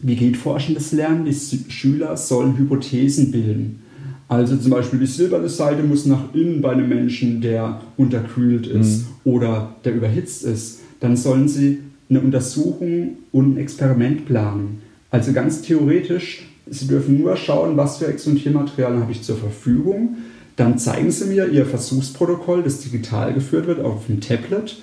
Wie 0.00 0.16
geht 0.16 0.36
forschendes 0.36 0.92
Lernen? 0.92 1.24
Die 1.24 1.70
Schüler 1.70 2.16
sollen 2.16 2.58
Hypothesen 2.58 3.30
bilden. 3.30 3.82
Also 4.28 4.56
zum 4.56 4.70
Beispiel 4.70 4.98
die 4.98 5.06
silberne 5.06 5.48
Seite 5.48 5.82
muss 5.82 6.06
nach 6.06 6.34
innen 6.34 6.60
bei 6.60 6.72
einem 6.72 6.88
Menschen, 6.88 7.40
der 7.40 7.82
unterkühlt 7.96 8.66
ist 8.66 9.02
mhm. 9.02 9.32
oder 9.32 9.76
der 9.84 9.94
überhitzt 9.94 10.44
ist. 10.44 10.80
Dann 11.00 11.16
sollen 11.16 11.48
sie 11.48 11.80
eine 12.08 12.20
Untersuchung 12.20 13.18
und 13.30 13.54
ein 13.54 13.58
Experiment 13.58 14.26
planen. 14.26 14.80
Also 15.10 15.32
ganz 15.32 15.62
theoretisch, 15.62 16.48
sie 16.68 16.86
dürfen 16.86 17.20
nur 17.20 17.36
schauen, 17.36 17.76
was 17.76 17.98
für 17.98 18.06
Experimentiermaterialien 18.06 19.02
habe 19.02 19.12
ich 19.12 19.22
zur 19.22 19.36
Verfügung 19.36 20.16
dann 20.56 20.78
zeigen 20.78 21.10
Sie 21.10 21.26
mir 21.26 21.48
Ihr 21.48 21.66
Versuchsprotokoll, 21.66 22.62
das 22.62 22.80
digital 22.80 23.32
geführt 23.32 23.66
wird 23.66 23.80
auf 23.80 24.06
dem 24.06 24.20
Tablet. 24.20 24.76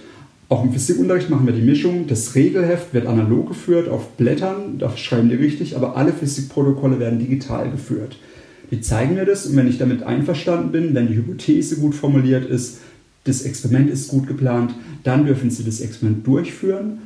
Auch 0.49 0.63
im 0.63 0.73
Physikunterricht 0.73 1.29
machen 1.29 1.45
wir 1.45 1.53
die 1.53 1.61
Mischung. 1.61 2.07
Das 2.07 2.33
Regelheft 2.33 2.93
wird 2.93 3.05
analog 3.05 3.49
geführt 3.49 3.87
auf 3.87 4.09
Blättern, 4.13 4.79
da 4.79 4.95
schreiben 4.97 5.29
die 5.29 5.35
richtig, 5.35 5.75
aber 5.75 5.95
alle 5.95 6.11
Physikprotokolle 6.11 6.99
werden 6.99 7.19
digital 7.19 7.69
geführt. 7.69 8.17
Die 8.71 8.81
zeigen 8.81 9.15
mir 9.15 9.25
das 9.25 9.45
und 9.45 9.55
wenn 9.55 9.67
ich 9.67 9.77
damit 9.77 10.03
einverstanden 10.03 10.71
bin, 10.71 10.95
wenn 10.95 11.07
die 11.07 11.15
Hypothese 11.15 11.77
gut 11.77 11.93
formuliert 11.93 12.45
ist, 12.45 12.79
das 13.25 13.43
Experiment 13.43 13.89
ist 13.89 14.07
gut 14.07 14.27
geplant, 14.27 14.73
dann 15.03 15.25
dürfen 15.25 15.51
Sie 15.51 15.63
das 15.63 15.81
Experiment 15.81 16.25
durchführen 16.25 16.99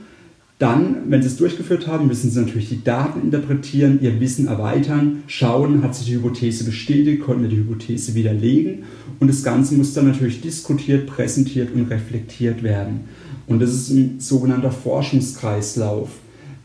dann, 0.64 1.10
wenn 1.10 1.22
Sie 1.22 1.28
es 1.28 1.36
durchgeführt 1.36 1.88
haben, 1.88 2.08
müssen 2.08 2.32
Sie 2.32 2.40
natürlich 2.40 2.70
die 2.70 2.86
Daten 2.86 3.20
interpretieren, 3.20 4.00
Ihr 4.02 4.22
Wissen 4.22 4.48
erweitern, 4.48 5.24
schauen, 5.28 5.84
hat 5.84 5.94
sich 5.94 6.06
die 6.06 6.16
Hypothese 6.16 6.64
bestätigt, 6.64 7.22
konnten 7.22 7.42
wir 7.42 7.50
die 7.50 7.58
Hypothese 7.58 8.16
widerlegen 8.16 8.84
und 9.20 9.28
das 9.28 9.44
Ganze 9.44 9.76
muss 9.76 9.94
dann 9.94 10.08
natürlich 10.08 10.40
diskutiert, 10.40 11.06
präsentiert 11.06 11.76
und 11.76 11.92
reflektiert 11.92 12.64
werden. 12.64 13.02
Und 13.46 13.62
das 13.62 13.72
ist 13.72 13.90
ein 13.90 14.22
sogenannter 14.22 14.72
Forschungskreislauf. 14.72 16.08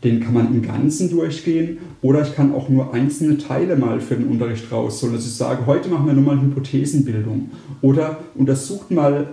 Den 0.05 0.21
kann 0.21 0.33
man 0.33 0.47
im 0.55 0.61
Ganzen 0.61 1.09
durchgehen 1.09 1.79
oder 2.01 2.21
ich 2.21 2.33
kann 2.33 2.53
auch 2.53 2.69
nur 2.69 2.93
einzelne 2.93 3.37
Teile 3.37 3.75
mal 3.75 3.99
für 3.99 4.15
den 4.15 4.29
Unterricht 4.29 4.71
rausholen. 4.71 5.15
Also 5.15 5.27
ich 5.27 5.35
sage, 5.35 5.65
heute 5.65 5.89
machen 5.89 6.07
wir 6.07 6.13
nur 6.13 6.23
mal 6.23 6.41
Hypothesenbildung 6.41 7.49
oder 7.81 8.19
untersucht 8.35 8.91
mal, 8.91 9.27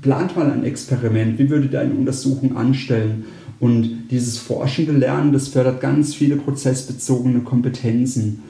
plant 0.00 0.36
mal 0.36 0.50
ein 0.50 0.64
Experiment, 0.64 1.38
wie 1.38 1.48
würdet 1.48 1.72
ihr 1.72 1.80
eine 1.82 1.94
Untersuchung 1.94 2.56
anstellen? 2.56 3.26
Und 3.62 4.08
dieses 4.10 4.38
forschende 4.38 4.90
Lernen, 4.90 5.32
das 5.32 5.46
fördert 5.46 5.80
ganz 5.80 6.16
viele 6.16 6.36
prozessbezogene 6.36 7.40
Kompetenzen. 7.40 8.42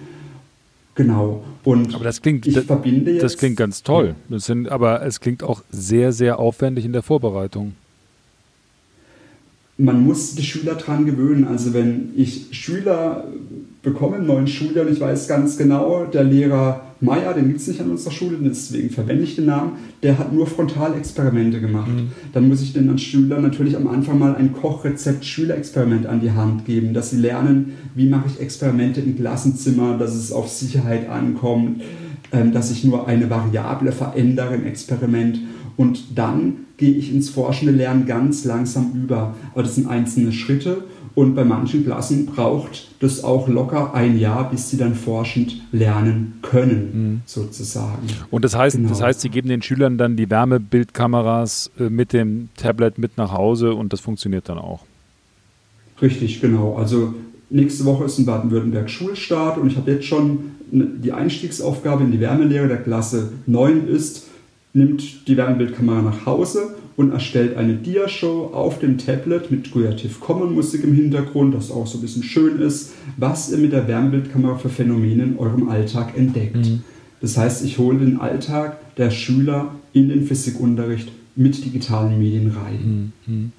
Genau. 0.94 1.44
Und 1.64 1.94
aber 1.94 2.05
das 2.05 2.22
klingt, 2.22 2.46
ich 2.46 2.55
das, 2.55 2.64
verbinde 2.64 3.12
jetzt, 3.12 3.22
das 3.22 3.37
klingt 3.37 3.57
ganz 3.59 3.83
toll. 3.83 4.14
Das 4.31 4.46
sind, 4.46 4.70
aber 4.70 5.05
es 5.05 5.20
klingt 5.20 5.42
auch 5.42 5.62
sehr, 5.70 6.12
sehr 6.12 6.38
aufwendig 6.38 6.87
in 6.87 6.94
der 6.94 7.03
Vorbereitung 7.03 7.75
man 9.79 10.05
muss 10.05 10.35
die 10.35 10.42
Schüler 10.42 10.75
daran 10.75 11.07
gewöhnen. 11.07 11.44
Also 11.44 11.75
wenn 11.75 12.11
ich 12.14 12.48
Schüler 12.53 13.25
bekomme 13.83 14.18
im 14.18 14.27
neuen 14.27 14.46
Schuljahr 14.46 14.87
und 14.87 14.92
ich 14.92 15.01
weiß 15.01 15.29
ganz 15.29 15.57
genau, 15.57 16.05
der 16.05 16.25
Lehrer 16.25 16.92
Meier, 17.03 17.35
den 17.35 17.49
gibt 17.49 17.61
es 17.61 17.67
nicht 17.67 17.81
an 17.81 17.91
unserer 17.91 18.12
Schule, 18.12 18.38
deswegen 18.41 18.88
verwende 18.88 19.25
ich 19.25 19.35
den 19.35 19.47
Namen, 19.47 19.73
der 20.05 20.19
hat 20.19 20.33
nur 20.33 20.47
Frontalexperimente 20.47 21.61
gemacht. 21.61 21.91
Mhm. 21.91 22.12
Dann 22.33 22.49
muss 22.49 22.62
ich 22.62 22.73
den 22.73 22.97
Schülern 22.97 23.43
natürlich 23.43 23.77
am 23.77 23.88
Anfang 23.88 24.21
mal 24.21 24.37
ein 24.37 24.53
Kochrezept 24.53 25.25
Schülerexperiment 25.25 26.07
an 26.07 26.21
die 26.21 26.31
Hand 26.31 26.65
geben, 26.65 26.95
dass 26.95 27.11
sie 27.11 27.17
lernen, 27.17 27.73
wie 27.97 28.09
mache 28.09 28.29
ich 28.29 28.41
Experimente 28.41 29.01
im 29.01 29.17
Klassenzimmer, 29.17 29.99
dass 29.99 30.15
es 30.15 30.31
auf 30.31 30.49
Sicherheit 30.49 31.09
ankommt, 31.09 31.83
ähm, 32.31 32.53
dass 32.53 32.71
ich 32.71 32.85
nur 32.85 33.09
eine 33.09 33.29
Variable 33.29 33.91
verändere 33.91 34.55
im 34.55 34.65
Experiment 34.65 35.41
und 35.77 36.17
dann 36.17 36.67
gehe 36.77 36.93
ich 36.93 37.12
ins 37.12 37.31
forschende 37.31 37.73
Lernen 37.73 38.07
ganz 38.07 38.45
langsam 38.45 38.93
über. 38.95 39.35
Aber 39.53 39.62
das 39.65 39.75
sind 39.75 39.88
einzelne 39.88 40.33
Schritte 40.33 40.85
und 41.14 41.35
bei 41.35 41.44
manchen 41.44 41.85
Klassen 41.85 42.27
braucht 42.27 42.88
das 43.01 43.22
auch 43.22 43.48
locker 43.48 43.94
ein 43.94 44.18
Jahr, 44.18 44.51
bis 44.51 44.70
sie 44.70 44.77
dann 44.77 44.94
forschend 44.94 45.61
lernen 45.72 46.38
können, 46.42 46.90
mhm. 46.92 47.20
sozusagen. 47.27 48.07
Und 48.31 48.44
das 48.44 48.57
heißt, 48.57 48.77
genau. 48.77 48.88
das 48.88 49.03
heißt, 49.03 49.20
Sie 49.20 49.29
geben 49.29 49.48
den 49.48 49.62
Schülern 49.62 49.98
dann 49.98 50.16
die 50.16 50.31
Wärmebildkameras 50.31 51.70
äh, 51.79 51.90
mit 51.90 52.12
dem 52.12 52.48
Tablet 52.57 52.98
mit 52.98 53.18
nach 53.18 53.33
Hause 53.33 53.75
und 53.75 53.92
das 53.92 54.01
funktioniert 54.01 54.48
dann 54.48 54.59
auch. 54.59 54.81
Richtig, 56.01 56.40
genau. 56.40 56.77
Also 56.77 57.14
nächste 57.51 57.85
Woche 57.85 58.05
ist 58.05 58.18
in 58.18 58.27
Baden-Württemberg 58.27 58.88
Schulstart 58.88 59.59
und 59.59 59.70
ich 59.70 59.77
habe 59.77 59.92
jetzt 59.92 60.07
schon 60.07 60.53
die 60.72 61.12
Einstiegsaufgabe 61.12 62.03
in 62.03 62.12
die 62.12 62.20
Wärmelehre 62.20 62.66
der 62.66 62.79
Klasse 62.79 63.33
9 63.46 63.87
ist, 63.88 64.27
nimmt 64.72 65.29
die 65.29 65.37
Wärmebildkamera 65.37 66.01
nach 66.01 66.25
Hause 66.25 66.75
und 66.97 67.13
erstellt 67.13 67.57
eine 67.57 67.75
Diashow 67.75 68.51
auf 68.53 68.79
dem 68.79 68.99
Tablet 68.99 69.51
mit 69.51 69.73
Creative 69.73 70.13
Commons 70.21 70.55
Musik 70.55 70.85
im 70.85 70.95
Hintergrund, 70.95 71.55
das 71.55 71.71
auch 71.71 71.87
so 71.87 71.99
ein 71.99 72.03
bisschen 72.03 72.23
schön 72.23 72.61
ist, 72.61 72.93
was 73.17 73.51
ihr 73.51 73.59
mit 73.59 73.73
der 73.73 73.89
Wärmebildkamera 73.89 74.57
für 74.57 74.69
Phänomene 74.69 75.23
in 75.25 75.39
eurem 75.39 75.69
Alltag 75.69 76.17
entdeckt. 76.17 76.57
Mhm. 76.57 76.83
Das 77.21 77.37
heißt, 77.37 77.65
ich 77.65 77.79
hole 77.79 77.99
den 77.99 78.21
Alltag 78.21 78.97
der 78.97 79.11
Schüler 79.11 79.75
in 79.93 80.09
den 80.09 80.27
Physikunterricht 80.27 81.11
mit 81.35 81.65
digitalen 81.65 82.19
Medien 82.19 82.51
rein. 82.51 83.13
Mhm. 83.27 83.53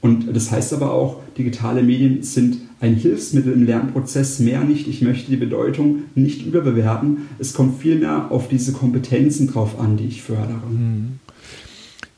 Und 0.00 0.34
das 0.34 0.50
heißt 0.50 0.72
aber 0.72 0.92
auch, 0.92 1.20
digitale 1.38 1.82
Medien 1.82 2.22
sind 2.22 2.58
ein 2.80 2.96
Hilfsmittel 2.96 3.52
im 3.52 3.64
Lernprozess, 3.64 4.40
mehr 4.40 4.64
nicht. 4.64 4.88
Ich 4.88 5.02
möchte 5.02 5.30
die 5.30 5.36
Bedeutung 5.36 6.04
nicht 6.16 6.44
überbewerten. 6.44 7.28
Es 7.38 7.54
kommt 7.54 7.80
vielmehr 7.80 8.32
auf 8.32 8.48
diese 8.48 8.72
Kompetenzen 8.72 9.46
drauf 9.46 9.78
an, 9.78 9.96
die 9.96 10.06
ich 10.06 10.22
fördere. 10.22 10.66
Mhm. 10.68 11.20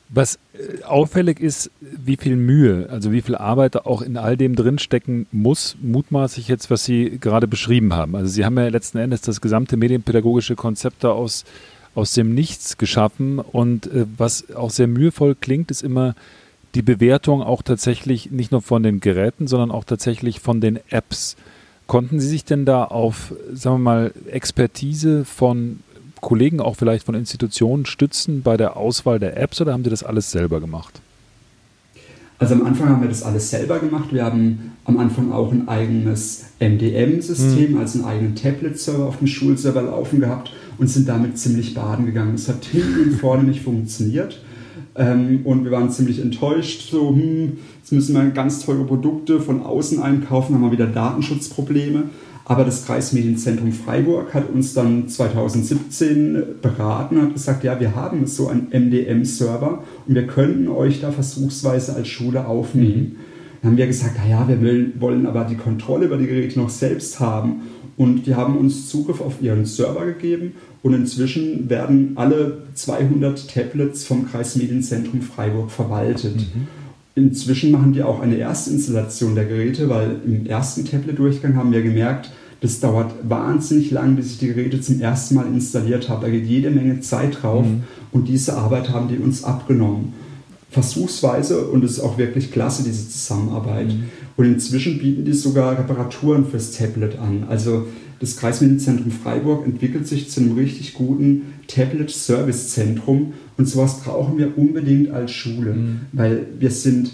Was 0.09 0.39
auffällig 0.85 1.39
ist, 1.39 1.71
wie 1.81 2.17
viel 2.17 2.35
Mühe, 2.35 2.87
also 2.89 3.11
wie 3.11 3.21
viel 3.21 3.35
Arbeit 3.35 3.85
auch 3.85 4.01
in 4.01 4.17
all 4.17 4.37
dem 4.37 4.55
drinstecken 4.55 5.27
muss, 5.31 5.75
mutmaßlich 5.81 6.47
jetzt, 6.47 6.69
was 6.69 6.85
Sie 6.85 7.17
gerade 7.19 7.47
beschrieben 7.47 7.93
haben. 7.93 8.15
Also 8.15 8.31
Sie 8.31 8.45
haben 8.45 8.57
ja 8.57 8.67
letzten 8.67 8.97
Endes 8.97 9.21
das 9.21 9.41
gesamte 9.41 9.77
medienpädagogische 9.77 10.55
Konzept 10.55 11.03
da 11.03 11.11
aus, 11.11 11.45
aus 11.93 12.13
dem 12.13 12.33
Nichts 12.33 12.77
geschaffen 12.77 13.39
und 13.39 13.87
äh, 13.87 14.05
was 14.17 14.53
auch 14.55 14.69
sehr 14.69 14.87
mühevoll 14.87 15.35
klingt, 15.35 15.71
ist 15.71 15.83
immer 15.83 16.15
die 16.75 16.81
Bewertung 16.81 17.41
auch 17.41 17.61
tatsächlich 17.61 18.31
nicht 18.31 18.51
nur 18.51 18.61
von 18.61 18.83
den 18.83 18.99
Geräten, 18.99 19.47
sondern 19.47 19.71
auch 19.71 19.85
tatsächlich 19.85 20.41
von 20.41 20.59
den 20.59 20.79
Apps. 20.89 21.37
Konnten 21.87 22.19
Sie 22.19 22.27
sich 22.27 22.43
denn 22.43 22.65
da 22.65 22.83
auf, 22.83 23.33
sagen 23.53 23.75
wir 23.75 23.79
mal, 23.79 24.13
Expertise 24.29 25.23
von 25.23 25.79
Kollegen, 26.21 26.59
auch 26.59 26.75
vielleicht 26.75 27.05
von 27.05 27.15
Institutionen 27.15 27.85
stützen 27.85 28.41
bei 28.41 28.57
der 28.57 28.77
Auswahl 28.77 29.19
der 29.19 29.37
Apps 29.37 29.61
oder 29.61 29.73
haben 29.73 29.83
Sie 29.83 29.89
das 29.89 30.03
alles 30.03 30.31
selber 30.31 30.59
gemacht? 30.59 31.01
Also 32.37 32.55
am 32.55 32.65
Anfang 32.65 32.89
haben 32.89 33.01
wir 33.01 33.07
das 33.07 33.23
alles 33.23 33.49
selber 33.49 33.79
gemacht. 33.79 34.11
Wir 34.11 34.25
haben 34.25 34.73
am 34.83 34.97
Anfang 34.97 35.31
auch 35.31 35.51
ein 35.51 35.69
eigenes 35.69 36.47
MDM-System, 36.59 37.71
mhm. 37.71 37.77
also 37.77 37.99
einen 37.99 38.07
eigenen 38.07 38.35
Tablet-Server 38.35 39.05
auf 39.05 39.17
dem 39.19 39.27
Schulserver 39.27 39.81
laufen 39.81 40.19
gehabt 40.19 40.51
und 40.77 40.89
sind 40.89 41.07
damit 41.07 41.37
ziemlich 41.37 41.73
baden 41.73 42.05
gegangen. 42.05 42.35
Es 42.35 42.49
hat 42.49 42.65
hinten 42.65 43.11
und 43.11 43.19
vorne 43.19 43.43
nicht 43.43 43.61
funktioniert. 43.61 44.41
Ähm, 44.97 45.41
und 45.45 45.63
wir 45.63 45.71
waren 45.71 45.89
ziemlich 45.91 46.21
enttäuscht. 46.21 46.89
So, 46.91 47.09
hm, 47.09 47.57
jetzt 47.79 47.93
müssen 47.93 48.13
wir 48.13 48.25
ganz 48.31 48.65
teure 48.65 48.83
Produkte 48.83 49.39
von 49.39 49.63
außen 49.63 50.01
einkaufen, 50.01 50.55
haben 50.55 50.63
wir 50.63 50.71
wieder 50.71 50.87
Datenschutzprobleme. 50.87 52.09
Aber 52.47 52.63
das 52.63 52.85
Kreismedienzentrum 52.85 53.71
Freiburg 53.71 54.35
hat 54.35 54.51
uns 54.51 54.75
dann 54.75 55.09
2017 55.09 56.43
beraten 56.61 57.17
und 57.17 57.23
hat 57.23 57.33
gesagt, 57.33 57.63
ja, 57.63 57.79
wir 57.79 57.95
haben 57.95 58.27
so 58.27 58.47
einen 58.47 58.67
MDM-Server 58.71 59.83
und 60.07 60.15
wir 60.15 60.27
könnten 60.27 60.67
euch 60.67 61.01
da 61.01 61.11
versuchsweise 61.11 61.95
als 61.95 62.07
Schule 62.07 62.45
aufnehmen. 62.45 62.99
Mhm. 62.99 63.15
Dann 63.61 63.71
haben 63.71 63.77
wir 63.77 63.87
gesagt, 63.87 64.19
naja, 64.19 64.47
wir 64.47 64.61
will, 64.61 64.93
wollen 64.99 65.25
aber 65.25 65.45
die 65.45 65.55
Kontrolle 65.55 66.05
über 66.05 66.17
die 66.17 66.27
Geräte 66.27 66.59
noch 66.59 66.69
selbst 66.69 67.19
haben. 67.19 67.63
Und 67.97 68.27
die 68.27 68.35
haben 68.35 68.57
uns 68.57 68.89
Zugriff 68.89 69.21
auf 69.21 69.41
ihren 69.41 69.65
Server 69.65 70.05
gegeben 70.05 70.53
und 70.83 70.93
inzwischen 70.93 71.69
werden 71.69 72.11
alle 72.15 72.63
200 72.75 73.49
Tablets 73.49 74.05
vom 74.05 74.29
Kreismedienzentrum 74.29 75.21
Freiburg 75.21 75.71
verwaltet. 75.71 76.35
Mhm. 76.35 76.67
Inzwischen 77.15 77.71
machen 77.71 77.93
die 77.93 78.03
auch 78.03 78.19
eine 78.19 78.37
Erstinstallation 78.37 79.35
der 79.35 79.45
Geräte, 79.45 79.89
weil 79.89 80.17
im 80.25 80.45
ersten 80.45 80.83
Tablet-Durchgang 80.83 81.55
haben 81.55 81.71
wir 81.71 81.81
gemerkt, 81.81 82.29
das 82.59 82.81
dauert 82.81 83.13
wahnsinnig 83.23 83.91
lang, 83.91 84.15
bis 84.15 84.31
ich 84.31 84.39
die 84.39 84.47
Geräte 84.47 84.81
zum 84.81 84.99
ersten 84.99 85.35
Mal 85.35 85.47
installiert 85.47 86.09
habe. 86.09 86.25
Da 86.25 86.31
geht 86.31 86.45
jede 86.45 86.71
Menge 86.71 86.99
Zeit 86.99 87.41
drauf 87.41 87.65
mhm. 87.65 87.83
und 88.11 88.27
diese 88.27 88.57
Arbeit 88.57 88.89
haben 88.89 89.07
die 89.07 89.17
uns 89.17 89.43
abgenommen. 89.43 90.13
Versuchsweise 90.69 91.67
und 91.67 91.85
es 91.85 91.91
ist 91.91 91.99
auch 92.01 92.17
wirklich 92.17 92.51
klasse, 92.51 92.83
diese 92.83 93.07
Zusammenarbeit. 93.07 93.87
Mhm. 93.87 94.03
Und 94.35 94.45
inzwischen 94.45 94.97
bieten 94.97 95.23
die 95.23 95.33
sogar 95.33 95.77
Reparaturen 95.77 96.45
fürs 96.45 96.71
Tablet 96.71 97.17
an. 97.17 97.45
Also 97.47 97.85
das 98.19 98.35
Kreismedienzentrum 98.35 99.11
Freiburg 99.11 99.65
entwickelt 99.65 100.07
sich 100.07 100.29
zu 100.29 100.41
einem 100.41 100.53
richtig 100.53 100.93
guten 100.95 101.53
Tablet-Service-Zentrum 101.67 103.33
und 103.57 103.67
sowas 103.67 104.01
brauchen 104.01 104.37
wir 104.37 104.57
unbedingt 104.57 105.11
als 105.11 105.31
Schule, 105.31 105.73
mhm. 105.73 105.99
weil 106.11 106.47
wir 106.59 106.71
sind 106.71 107.11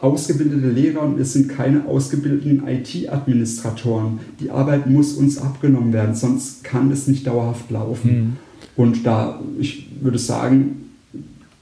ausgebildete 0.00 0.68
Lehrer 0.68 1.02
und 1.02 1.18
wir 1.18 1.24
sind 1.24 1.48
keine 1.48 1.86
ausgebildeten 1.86 2.62
IT-Administratoren. 2.66 4.20
Die 4.38 4.50
Arbeit 4.50 4.88
muss 4.88 5.14
uns 5.14 5.38
abgenommen 5.38 5.92
werden, 5.92 6.14
sonst 6.14 6.62
kann 6.62 6.90
es 6.92 7.08
nicht 7.08 7.26
dauerhaft 7.26 7.70
laufen. 7.70 8.10
Mhm. 8.10 8.36
Und 8.76 9.04
da, 9.04 9.40
ich 9.58 9.88
würde 10.00 10.18
sagen, 10.18 10.88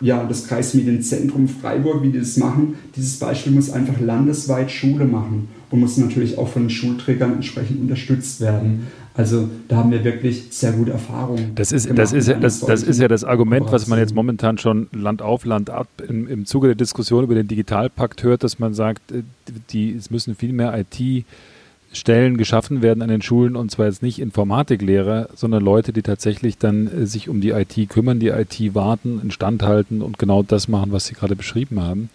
ja, 0.00 0.24
das 0.24 0.46
Kreismedienzentrum 0.46 1.48
Freiburg, 1.48 2.02
wie 2.02 2.10
die 2.10 2.18
das 2.18 2.36
machen, 2.36 2.74
dieses 2.94 3.18
Beispiel 3.18 3.52
muss 3.52 3.70
einfach 3.70 3.98
landesweit 3.98 4.70
Schule 4.70 5.06
machen 5.06 5.48
und 5.70 5.80
muss 5.80 5.96
natürlich 5.96 6.36
auch 6.36 6.48
von 6.48 6.64
den 6.64 6.70
Schulträgern 6.70 7.32
entsprechend 7.32 7.80
unterstützt 7.80 8.42
werden. 8.42 8.88
Also 9.16 9.48
da 9.68 9.76
haben 9.76 9.90
wir 9.90 10.04
wirklich 10.04 10.48
sehr 10.50 10.72
gute 10.72 10.92
Erfahrungen. 10.92 11.52
Das 11.54 11.72
ist, 11.72 11.88
das 11.96 12.12
ist, 12.12 12.28
das, 12.40 12.60
das 12.60 12.82
ist 12.82 13.00
ja 13.00 13.08
das 13.08 13.24
Argument, 13.24 13.72
was 13.72 13.86
man 13.86 13.98
jetzt 13.98 14.14
momentan 14.14 14.58
schon 14.58 14.88
Land 14.92 15.22
auf, 15.22 15.44
Land 15.46 15.70
ab 15.70 15.88
im, 16.06 16.28
im 16.28 16.44
Zuge 16.44 16.68
der 16.68 16.76
Diskussion 16.76 17.24
über 17.24 17.34
den 17.34 17.48
Digitalpakt 17.48 18.22
hört, 18.22 18.44
dass 18.44 18.58
man 18.58 18.74
sagt, 18.74 19.12
äh, 19.12 19.22
die, 19.70 19.92
es 19.92 20.10
müssen 20.10 20.34
viel 20.34 20.52
mehr 20.52 20.78
IT- 20.78 21.24
Stellen 21.92 22.36
geschaffen 22.36 22.82
werden 22.82 23.02
an 23.02 23.08
den 23.08 23.22
Schulen 23.22 23.56
und 23.56 23.70
zwar 23.70 23.86
jetzt 23.86 24.02
nicht 24.02 24.18
Informatiklehrer, 24.18 25.28
sondern 25.34 25.62
Leute, 25.62 25.92
die 25.92 26.02
tatsächlich 26.02 26.58
dann 26.58 26.86
äh, 26.86 27.06
sich 27.06 27.28
um 27.28 27.40
die 27.40 27.50
IT 27.50 27.88
kümmern, 27.88 28.18
die 28.20 28.28
IT 28.28 28.74
warten, 28.74 29.20
instand 29.22 29.62
halten 29.62 30.02
und 30.02 30.18
genau 30.18 30.42
das 30.42 30.68
machen, 30.68 30.92
was 30.92 31.06
Sie 31.06 31.14
gerade 31.14 31.36
beschrieben 31.36 31.80
haben. 31.80 32.10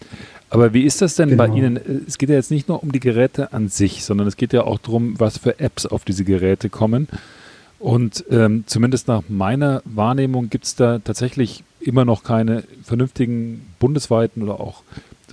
Aber 0.52 0.74
wie 0.74 0.82
ist 0.82 1.00
das 1.00 1.16
denn 1.16 1.30
genau. 1.30 1.46
bei 1.46 1.56
Ihnen? 1.56 1.80
Es 2.06 2.18
geht 2.18 2.28
ja 2.28 2.34
jetzt 2.34 2.50
nicht 2.50 2.68
nur 2.68 2.82
um 2.82 2.92
die 2.92 3.00
Geräte 3.00 3.54
an 3.54 3.68
sich, 3.68 4.04
sondern 4.04 4.26
es 4.26 4.36
geht 4.36 4.52
ja 4.52 4.64
auch 4.64 4.78
darum, 4.78 5.18
was 5.18 5.38
für 5.38 5.58
Apps 5.58 5.86
auf 5.86 6.04
diese 6.04 6.24
Geräte 6.24 6.68
kommen. 6.68 7.08
Und 7.78 8.26
ähm, 8.30 8.64
zumindest 8.66 9.08
nach 9.08 9.22
meiner 9.30 9.80
Wahrnehmung 9.86 10.50
gibt 10.50 10.66
es 10.66 10.76
da 10.76 10.98
tatsächlich 10.98 11.64
immer 11.80 12.04
noch 12.04 12.22
keine 12.22 12.64
vernünftigen 12.84 13.66
bundesweiten 13.78 14.42
oder 14.42 14.60
auch 14.60 14.82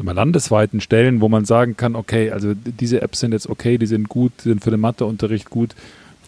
mal, 0.02 0.16
landesweiten 0.16 0.80
Stellen, 0.80 1.20
wo 1.20 1.28
man 1.28 1.44
sagen 1.44 1.76
kann, 1.76 1.98
okay, 1.98 2.32
also 2.32 2.54
diese 2.54 3.02
Apps 3.02 3.20
sind 3.20 3.34
jetzt 3.34 3.50
okay, 3.50 3.78
die 3.78 3.88
sind 3.88 4.08
gut, 4.08 4.32
die 4.46 4.50
sind 4.50 4.64
für 4.64 4.72
den 4.72 4.80
Matheunterricht 4.80 5.50
gut. 5.50 5.76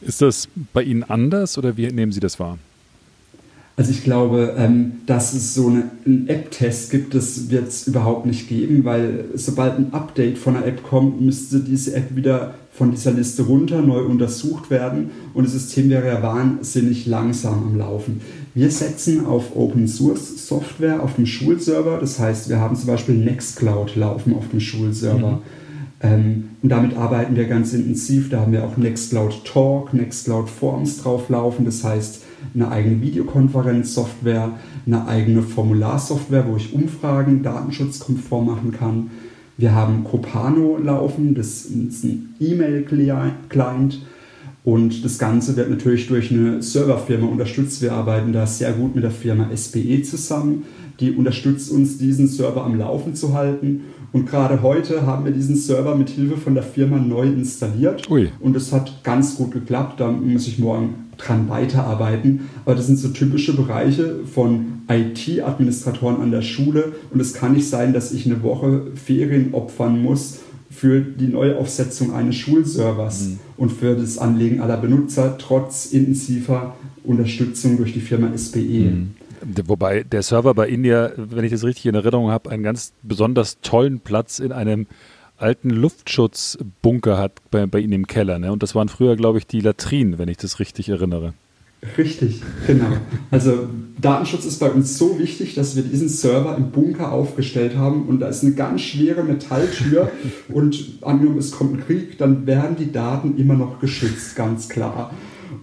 Ist 0.02 0.22
das 0.22 0.50
bei 0.74 0.84
Ihnen 0.84 1.04
anders 1.04 1.58
oder 1.58 1.78
wie 1.78 1.88
nehmen 1.88 2.12
Sie 2.12 2.20
das 2.20 2.42
wahr? 2.42 2.58
Also 3.78 3.92
ich 3.92 4.04
glaube, 4.04 4.56
ähm, 4.58 4.94
dass 5.06 5.34
es 5.34 5.54
so 5.54 5.68
eine, 5.68 5.84
einen 6.06 6.28
App-Test 6.28 6.92
gibt, 6.92 7.16
das 7.16 7.50
wird 7.50 7.70
es 7.70 7.88
überhaupt 7.88 8.26
nicht 8.26 8.50
geben, 8.50 8.84
weil 8.84 9.26
sobald 9.36 9.78
ein 9.78 9.94
Update 9.94 10.38
von 10.38 10.56
einer 10.56 10.66
App 10.66 10.84
kommt, 10.84 11.22
müsste 11.22 11.60
diese 11.60 11.96
App 11.96 12.16
wieder 12.16 12.56
von 12.74 12.92
dieser 12.92 13.12
Liste 13.12 13.44
runter, 13.44 13.82
neu 13.82 14.04
untersucht 14.04 14.70
werden 14.70 15.12
und 15.34 15.46
das 15.46 15.54
System 15.54 15.90
wäre 15.90 16.08
ja 16.08 16.22
wahnsinnig 16.22 17.06
langsam 17.06 17.64
am 17.70 17.78
Laufen. 17.78 18.22
Wir 18.54 18.72
setzen 18.72 19.26
auf 19.26 19.56
Open 19.56 19.88
Source 19.88 20.48
Software 20.48 21.02
auf 21.02 21.16
dem 21.16 21.26
Schulserver, 21.26 21.98
das 22.00 22.20
heißt, 22.20 22.50
wir 22.50 22.60
haben 22.60 22.76
zum 22.76 22.88
Beispiel 22.88 23.16
Nextcloud 23.16 23.96
laufen 23.96 24.36
auf 24.36 24.50
dem 24.50 24.60
Schulserver. 24.60 25.32
Mhm. 25.32 25.42
Ähm, 26.04 26.44
und 26.62 26.70
damit 26.70 26.98
arbeiten 26.98 27.36
wir 27.36 27.46
ganz 27.46 27.74
intensiv. 27.74 28.30
Da 28.30 28.42
haben 28.42 28.52
wir 28.52 28.64
auch 28.64 28.78
Nextcloud 28.78 29.46
Talk, 29.46 29.94
Nextcloud 29.94 30.50
Forms 30.50 30.98
drauf 30.98 31.30
laufen. 31.30 31.66
Das 31.66 31.84
heißt, 31.84 32.22
eine 32.54 32.70
eigene 32.70 33.02
Videokonferenzsoftware, 33.02 34.52
eine 34.86 35.08
eigene 35.08 35.42
Formularsoftware, 35.42 36.48
wo 36.48 36.58
ich 36.58 36.74
Umfragen 36.74 37.44
datenschutzkonform 37.44 38.46
machen 38.46 38.72
kann. 38.72 39.12
Wir 39.58 39.76
haben 39.76 40.04
Copano 40.04 40.78
laufen, 40.78 41.36
das 41.36 41.66
ist 41.66 42.04
ein 42.04 42.36
E-Mail-Client. 42.40 44.02
Und 44.64 45.04
das 45.04 45.18
Ganze 45.18 45.56
wird 45.56 45.70
natürlich 45.70 46.08
durch 46.08 46.32
eine 46.32 46.62
Serverfirma 46.62 47.28
unterstützt. 47.28 47.82
Wir 47.82 47.94
arbeiten 47.94 48.32
da 48.32 48.46
sehr 48.46 48.74
gut 48.74 48.94
mit 48.94 49.04
der 49.04 49.12
Firma 49.12 49.50
SPE 49.56 50.04
zusammen. 50.04 50.66
Die 51.00 51.12
unterstützt 51.12 51.72
uns, 51.72 51.98
diesen 51.98 52.28
Server 52.28 52.64
am 52.64 52.78
Laufen 52.78 53.16
zu 53.16 53.34
halten. 53.34 53.82
Und 54.14 54.30
gerade 54.30 54.62
heute 54.62 55.06
haben 55.06 55.24
wir 55.26 55.32
diesen 55.32 55.56
Server 55.56 55.96
mit 55.96 56.10
Hilfe 56.10 56.38
von 56.38 56.54
der 56.54 56.64
Firma 56.64 56.98
neu 56.98 57.24
installiert. 57.28 58.10
Ui. 58.10 58.30
Und 58.40 58.56
es 58.56 58.74
hat 58.74 59.04
ganz 59.04 59.36
gut 59.36 59.52
geklappt. 59.52 60.00
Da 60.00 60.12
muss 60.12 60.48
ich 60.48 60.60
morgen 60.60 61.12
dran 61.18 61.48
weiterarbeiten. 61.48 62.50
Aber 62.66 62.76
das 62.76 62.88
sind 62.88 62.98
so 62.98 63.10
typische 63.10 63.56
Bereiche 63.56 64.20
von 64.26 64.82
IT-Administratoren 64.90 66.22
an 66.22 66.32
der 66.32 66.42
Schule. 66.42 66.92
Und 67.12 67.22
es 67.22 67.34
kann 67.34 67.54
nicht 67.54 67.70
sein, 67.70 67.94
dass 67.94 68.12
ich 68.12 68.26
eine 68.26 68.44
Woche 68.44 68.88
Ferien 68.96 69.54
opfern 69.54 70.02
muss 70.02 70.40
für 70.70 71.02
die 71.02 71.28
Neuaufsetzung 71.28 72.14
eines 72.14 72.36
Schulservers 72.36 73.28
mhm. 73.28 73.40
und 73.58 73.72
für 73.72 73.96
das 73.96 74.18
Anlegen 74.18 74.62
aller 74.62 74.78
Benutzer 74.78 75.38
trotz 75.38 75.86
intensiver 75.86 76.76
Unterstützung 77.04 77.78
durch 77.78 77.94
die 77.94 78.00
Firma 78.00 78.36
SPE. 78.36 78.60
Mhm. 78.60 79.12
Wobei 79.66 80.04
der 80.04 80.24
Server 80.24 80.54
bei 80.54 80.68
ja, 80.68 81.12
wenn 81.16 81.44
ich 81.44 81.52
das 81.52 81.64
richtig 81.64 81.86
in 81.86 81.96
Erinnerung 81.96 82.30
habe, 82.30 82.50
einen 82.50 82.64
ganz 82.64 82.94
besonders 83.02 83.60
tollen 83.62 84.00
Platz 84.00 84.40
in 84.40 84.52
einem 84.52 84.88
alten 85.38 85.72
Luftschutzbunker 85.72 87.18
hat 87.18 87.34
bei, 87.50 87.66
bei 87.66 87.80
Ihnen 87.80 87.94
im 87.94 88.08
Keller. 88.08 88.40
Ne? 88.40 88.52
Und 88.52 88.64
das 88.64 88.76
waren 88.76 88.90
früher, 88.90 89.16
glaube 89.16 89.40
ich, 89.40 89.48
die 89.48 89.60
Latrinen, 89.60 90.20
wenn 90.20 90.30
ich 90.30 90.38
das 90.38 90.60
richtig 90.60 90.90
erinnere. 90.90 91.34
Richtig, 91.98 92.44
genau. 92.68 92.92
Also 93.32 93.68
Datenschutz 94.00 94.46
ist 94.46 94.60
bei 94.60 94.70
uns 94.70 95.00
so 95.00 95.18
wichtig, 95.18 95.56
dass 95.56 95.76
wir 95.76 95.82
diesen 95.82 96.10
Server 96.10 96.56
im 96.56 96.70
Bunker 96.70 97.12
aufgestellt 97.12 97.76
haben 97.76 98.06
und 98.06 98.20
da 98.20 98.28
ist 98.28 98.44
eine 98.44 98.54
ganz 98.54 98.82
schwere 98.82 99.24
Metalltür 99.24 100.12
und 100.50 101.00
angenommen 101.02 101.40
es 101.40 101.52
kommt 101.52 101.74
ein 101.74 101.84
Krieg, 101.84 102.20
dann 102.20 102.46
werden 102.46 102.76
die 102.78 102.92
Daten 102.92 103.36
immer 103.38 103.56
noch 103.56 103.80
geschützt, 103.80 104.36
ganz 104.36 104.70
klar. 104.70 105.12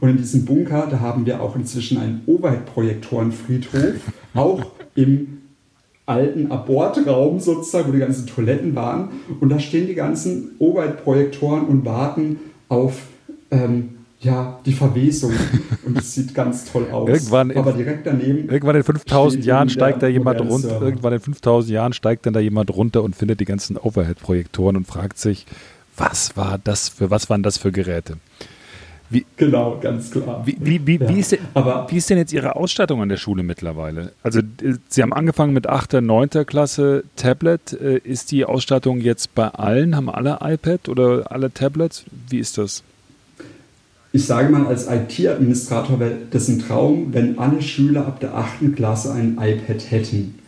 Und 0.01 0.09
in 0.11 0.17
diesem 0.17 0.45
Bunker, 0.45 0.87
da 0.91 1.01
haben 1.01 1.27
wir 1.27 1.41
auch 1.43 1.57
inzwischen 1.57 1.99
einen 1.99 2.23
Overhead-Projektorenfriedhof, 2.27 3.95
auch 4.35 4.63
im 4.95 5.39
alten 6.07 6.51
Abortraum 6.51 7.39
sozusagen, 7.39 7.89
wo 7.89 7.93
die 7.93 7.99
ganzen 7.99 8.27
Toiletten 8.27 8.75
waren. 8.75 9.11
Und 9.41 9.51
da 9.51 9.59
stehen 9.59 9.87
die 9.87 9.95
ganzen 9.95 10.53
Overhead-Projektoren 10.59 11.67
und 11.67 11.85
warten 11.85 12.39
auf 12.69 13.03
ähm, 13.51 13.91
ja, 14.21 14.59
die 14.67 14.73
Verwesung. 14.73 15.33
Und 15.85 15.99
es 15.99 16.15
sieht 16.15 16.35
ganz 16.35 16.65
toll 16.71 16.87
aus. 16.91 17.09
Irgendwann 17.09 17.57
Aber 17.57 17.73
direkt 17.73 18.07
daneben. 18.07 18.49
Irgendwann 18.49 18.77
in 18.77 18.83
5000 18.83 19.45
Jahren 19.45 19.69
steigt 19.69 20.03
da 20.03 20.09
jemand 20.09 20.41
runter. 20.41 20.81
Irgendwann 20.81 21.13
in 21.13 21.21
5000 21.21 21.73
Jahren 21.73 21.93
steigt 21.93 22.27
dann 22.27 22.33
da 22.33 22.41
jemand 22.41 22.75
runter 22.75 23.03
und 23.03 23.15
findet 23.15 23.41
die 23.41 23.45
ganzen 23.45 23.77
Overhead-Projektoren 23.77 24.77
und 24.77 24.87
fragt 24.87 25.19
sich, 25.19 25.47
was 25.97 26.37
war 26.37 26.59
das 26.63 26.89
für, 26.89 27.11
was 27.11 27.31
waren 27.31 27.43
das 27.43 27.59
für 27.59 27.71
Geräte? 27.71 28.17
Wie, 29.11 29.25
genau, 29.37 29.79
ganz 29.81 30.11
klar. 30.11 30.43
Wie, 30.45 30.57
wie, 30.61 30.87
wie, 30.87 30.99
ja. 30.99 31.09
wie, 31.09 31.21
ist 31.21 31.33
denn, 31.33 31.41
wie 31.89 31.97
ist 31.97 32.11
denn 32.11 32.19
jetzt 32.19 32.33
Ihre 32.33 32.57
Ausstattung 32.57 33.01
an 33.01 33.09
der 33.09 33.17
Schule 33.17 33.43
mittlerweile? 33.43 34.13
Also 34.23 34.41
Sie 34.89 35.03
haben 35.03 35.13
angefangen 35.13 35.55
mit 35.55 35.67
8., 35.67 35.95
9. 35.95 36.29
Klasse 36.47 37.05
Tablet. 37.17 37.73
Äh, 37.73 37.99
ist 37.99 38.31
die 38.31 38.45
Ausstattung 38.45 39.01
jetzt 39.01 39.35
bei 39.35 39.49
allen? 39.49 39.97
Haben 39.97 40.11
alle 40.11 40.39
iPad 40.43 40.89
oder 40.89 41.31
alle 41.33 41.53
Tablets? 41.53 42.05
Wie 42.29 42.39
ist 42.39 42.59
das? 42.59 42.83
ich 44.13 44.25
sage 44.25 44.51
mal, 44.51 44.67
als 44.67 44.89
IT-Administrator 44.89 46.01
wäre 46.01 46.17
das 46.31 46.49
ein 46.49 46.59
Traum, 46.59 47.13
wenn 47.13 47.39
alle 47.39 47.61
Schüler 47.61 48.07
ab 48.07 48.21
der 48.21 48.35
8. 48.35 48.75
Klasse 48.75 49.13
ein 49.13 49.39
iPad 49.41 49.91
hätten. 49.91 50.39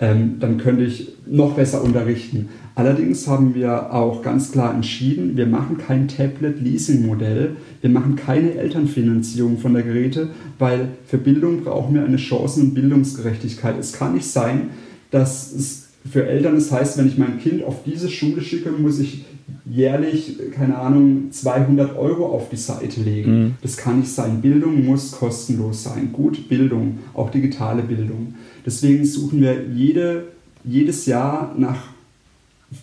Ähm, 0.00 0.36
dann 0.40 0.58
könnte 0.58 0.84
ich 0.84 1.12
noch 1.26 1.54
besser 1.54 1.82
unterrichten. 1.82 2.48
Allerdings 2.74 3.28
haben 3.28 3.54
wir 3.54 3.92
auch 3.94 4.22
ganz 4.22 4.50
klar 4.50 4.74
entschieden, 4.74 5.36
wir 5.36 5.46
machen 5.46 5.78
kein 5.78 6.08
Tablet-Leasing-Modell, 6.08 7.56
wir 7.80 7.90
machen 7.90 8.16
keine 8.16 8.54
Elternfinanzierung 8.54 9.58
von 9.58 9.74
der 9.74 9.84
Geräte, 9.84 10.30
weil 10.58 10.88
für 11.06 11.18
Bildung 11.18 11.62
brauchen 11.62 11.94
wir 11.94 12.04
eine 12.04 12.16
Chancen- 12.16 12.62
und 12.62 12.74
Bildungsgerechtigkeit. 12.74 13.76
Es 13.78 13.92
kann 13.92 14.14
nicht 14.14 14.26
sein, 14.26 14.70
dass 15.10 15.52
es 15.52 15.84
für 16.10 16.26
Eltern 16.26 16.56
es 16.56 16.70
heißt, 16.70 16.98
wenn 16.98 17.06
ich 17.06 17.16
mein 17.16 17.38
Kind 17.38 17.64
auf 17.64 17.84
diese 17.84 18.10
Schule 18.10 18.42
schicke, 18.42 18.70
muss 18.70 18.98
ich 18.98 19.24
jährlich, 19.64 20.38
keine 20.52 20.78
Ahnung, 20.78 21.30
200 21.30 21.96
Euro 21.96 22.26
auf 22.26 22.50
die 22.50 22.56
Seite 22.56 23.00
legen. 23.00 23.38
Mhm. 23.38 23.54
Das 23.62 23.76
kann 23.76 24.00
nicht 24.00 24.10
sein. 24.10 24.40
Bildung 24.42 24.84
muss 24.84 25.12
kostenlos 25.12 25.84
sein. 25.84 26.10
Gut, 26.12 26.48
Bildung, 26.48 26.98
auch 27.14 27.30
digitale 27.30 27.82
Bildung. 27.82 28.34
Deswegen 28.66 29.04
suchen 29.04 29.40
wir 29.40 29.64
jede, 29.74 30.24
jedes 30.64 31.06
Jahr 31.06 31.54
nach, 31.58 31.88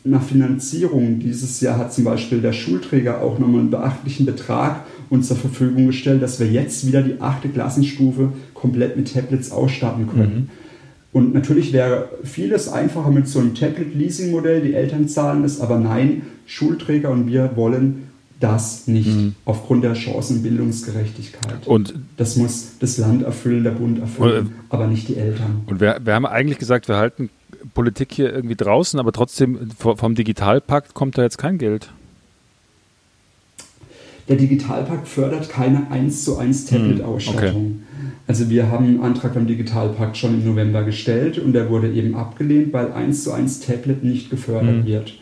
nach 0.03 0.23
Finanzierung. 0.23 1.19
Dieses 1.19 1.59
Jahr 1.61 1.77
hat 1.77 1.93
zum 1.93 2.03
Beispiel 2.03 2.41
der 2.41 2.53
Schulträger 2.53 3.21
auch 3.21 3.39
nochmal 3.39 3.61
einen 3.61 3.71
beachtlichen 3.71 4.25
Betrag 4.25 4.85
uns 5.09 5.27
zur 5.27 5.37
Verfügung 5.37 5.87
gestellt, 5.87 6.21
dass 6.21 6.39
wir 6.39 6.47
jetzt 6.47 6.87
wieder 6.87 7.01
die 7.01 7.19
achte 7.19 7.49
Klassenstufe 7.49 8.31
komplett 8.53 8.95
mit 8.95 9.13
Tablets 9.13 9.51
ausstatten 9.51 10.07
können. 10.07 10.35
Mhm. 10.35 10.49
Und 11.13 11.33
natürlich 11.33 11.73
wäre 11.73 12.09
vieles 12.23 12.69
einfacher 12.69 13.11
mit 13.11 13.27
so 13.27 13.39
einem 13.39 13.53
Tablet-Leasing-Modell, 13.53 14.61
die 14.61 14.73
Eltern 14.73 15.09
zahlen 15.09 15.43
es, 15.43 15.59
aber 15.59 15.77
nein, 15.77 16.21
Schulträger 16.45 17.09
und 17.09 17.27
wir 17.27 17.51
wollen 17.55 18.10
das 18.41 18.87
nicht 18.87 19.07
mhm. 19.07 19.35
aufgrund 19.45 19.83
der 19.83 19.95
Chancenbildungsgerechtigkeit. 19.95 21.65
Und 21.65 21.93
das 22.17 22.35
muss 22.35 22.71
das 22.79 22.97
Land 22.97 23.23
erfüllen, 23.23 23.63
der 23.63 23.71
Bund 23.71 23.99
erfüllen, 23.99 24.47
und, 24.47 24.53
aber 24.69 24.87
nicht 24.87 25.07
die 25.07 25.15
Eltern. 25.15 25.61
Und 25.67 25.79
wir, 25.79 25.99
wir 26.03 26.13
haben 26.13 26.25
eigentlich 26.25 26.57
gesagt, 26.57 26.87
wir 26.87 26.97
halten 26.97 27.29
Politik 27.73 28.11
hier 28.11 28.33
irgendwie 28.33 28.55
draußen, 28.55 28.99
aber 28.99 29.11
trotzdem 29.11 29.69
vom 29.77 30.15
Digitalpakt 30.15 30.93
kommt 30.93 31.17
da 31.17 31.23
jetzt 31.23 31.37
kein 31.37 31.57
Geld. 31.57 31.89
Der 34.27 34.35
Digitalpakt 34.35 35.07
fördert 35.07 35.49
keine 35.49 35.91
1 35.91 36.23
zu 36.23 36.37
1 36.37 36.65
Tablet-Ausstattung. 36.65 37.81
Okay. 37.83 38.11
Also 38.27 38.49
wir 38.49 38.71
haben 38.71 38.85
einen 38.85 39.01
Antrag 39.01 39.33
beim 39.33 39.45
Digitalpakt 39.45 40.15
schon 40.15 40.35
im 40.35 40.45
November 40.45 40.83
gestellt 40.83 41.37
und 41.37 41.53
der 41.53 41.69
wurde 41.69 41.91
eben 41.91 42.15
abgelehnt, 42.15 42.71
weil 42.71 42.91
1 42.91 43.23
zu 43.23 43.33
1 43.33 43.59
Tablet 43.59 44.03
nicht 44.03 44.29
gefördert 44.29 44.83
mhm. 44.83 44.85
wird. 44.85 45.13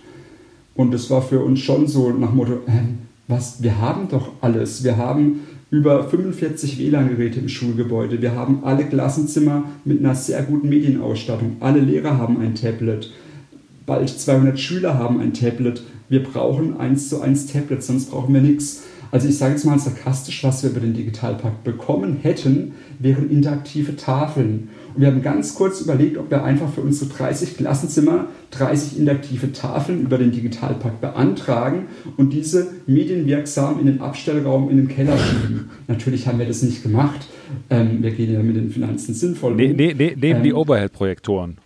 Und 0.76 0.94
das 0.94 1.10
war 1.10 1.22
für 1.22 1.40
uns 1.40 1.60
schon 1.60 1.88
so 1.88 2.12
nach 2.12 2.32
Motto, 2.32 2.54
äh, 2.68 2.84
was, 3.30 3.62
wir 3.62 3.80
haben 3.80 4.10
doch 4.10 4.32
alles. 4.42 4.84
Wir 4.84 4.98
haben 4.98 5.42
über 5.70 6.04
45 6.04 6.80
WLAN-Geräte 6.80 7.40
im 7.40 7.48
Schulgebäude. 7.48 8.22
Wir 8.22 8.36
haben 8.36 8.64
alle 8.64 8.86
Klassenzimmer 8.86 9.66
mit 9.86 10.00
einer 10.00 10.16
sehr 10.16 10.42
guten 10.42 10.68
Medienausstattung. 10.68 11.58
Alle 11.60 11.80
Lehrer 11.80 12.18
haben 12.18 12.42
ein 12.42 12.56
Tablet. 12.56 13.14
Bald 13.86 14.10
200 14.10 14.60
Schüler 14.60 14.98
haben 14.98 15.22
ein 15.22 15.34
Tablet. 15.34 15.84
Wir 16.10 16.24
brauchen 16.24 16.80
1 16.80 17.10
zu 17.10 17.22
1 17.22 17.54
Tablets, 17.54 17.86
sonst 17.86 18.10
brauchen 18.10 18.34
wir 18.34 18.42
nichts. 18.42 18.84
Also 19.12 19.28
ich 19.28 19.38
sage 19.38 19.54
jetzt 19.54 19.66
mal 19.66 19.80
sarkastisch, 19.80 20.44
was 20.44 20.64
wir 20.64 20.70
über 20.70 20.80
den 20.80 20.94
Digitalpakt 20.94 21.64
bekommen 21.64 22.18
hätten, 22.22 22.74
wären 23.00 23.30
interaktive 23.30 23.96
Tafeln. 23.96 24.70
Und 24.94 25.02
wir 25.02 25.08
haben 25.08 25.22
ganz 25.22 25.56
kurz 25.56 25.82
überlegt, 25.82 26.18
ob 26.18 26.30
wir 26.30 26.44
einfach 26.44 26.72
für 26.72 26.82
unsere 26.82 27.10
30 27.10 27.58
Klassenzimmer 27.58 28.28
30 28.52 29.00
interaktive 29.00 29.52
Tafeln 29.52 30.02
über 30.02 30.18
den 30.18 30.32
Digitalpakt 30.32 31.02
beantragen 31.02 31.88
und 32.18 32.34
diese 32.34 32.72
medienwirksam 32.88 33.80
in 33.80 33.86
den 33.86 34.02
Abstellraum 34.02 34.70
in 34.70 34.78
den 34.78 34.88
Keller 34.88 35.18
schieben. 35.18 35.70
Natürlich 35.88 36.28
haben 36.28 36.40
wir 36.40 36.46
das 36.46 36.62
nicht 36.64 36.84
gemacht. 36.84 37.28
Ähm, 37.70 38.02
wir 38.04 38.12
gehen 38.12 38.34
ja 38.34 38.42
mit 38.42 38.56
den 38.56 38.70
Finanzen 38.70 39.14
sinnvoll. 39.14 39.56
Nee, 39.56 39.74
nee, 39.74 39.94
nee, 39.98 40.16
neben 40.20 40.38
ähm, 40.38 40.44
die 40.44 40.54
Overhead-Projektoren. 40.54 41.58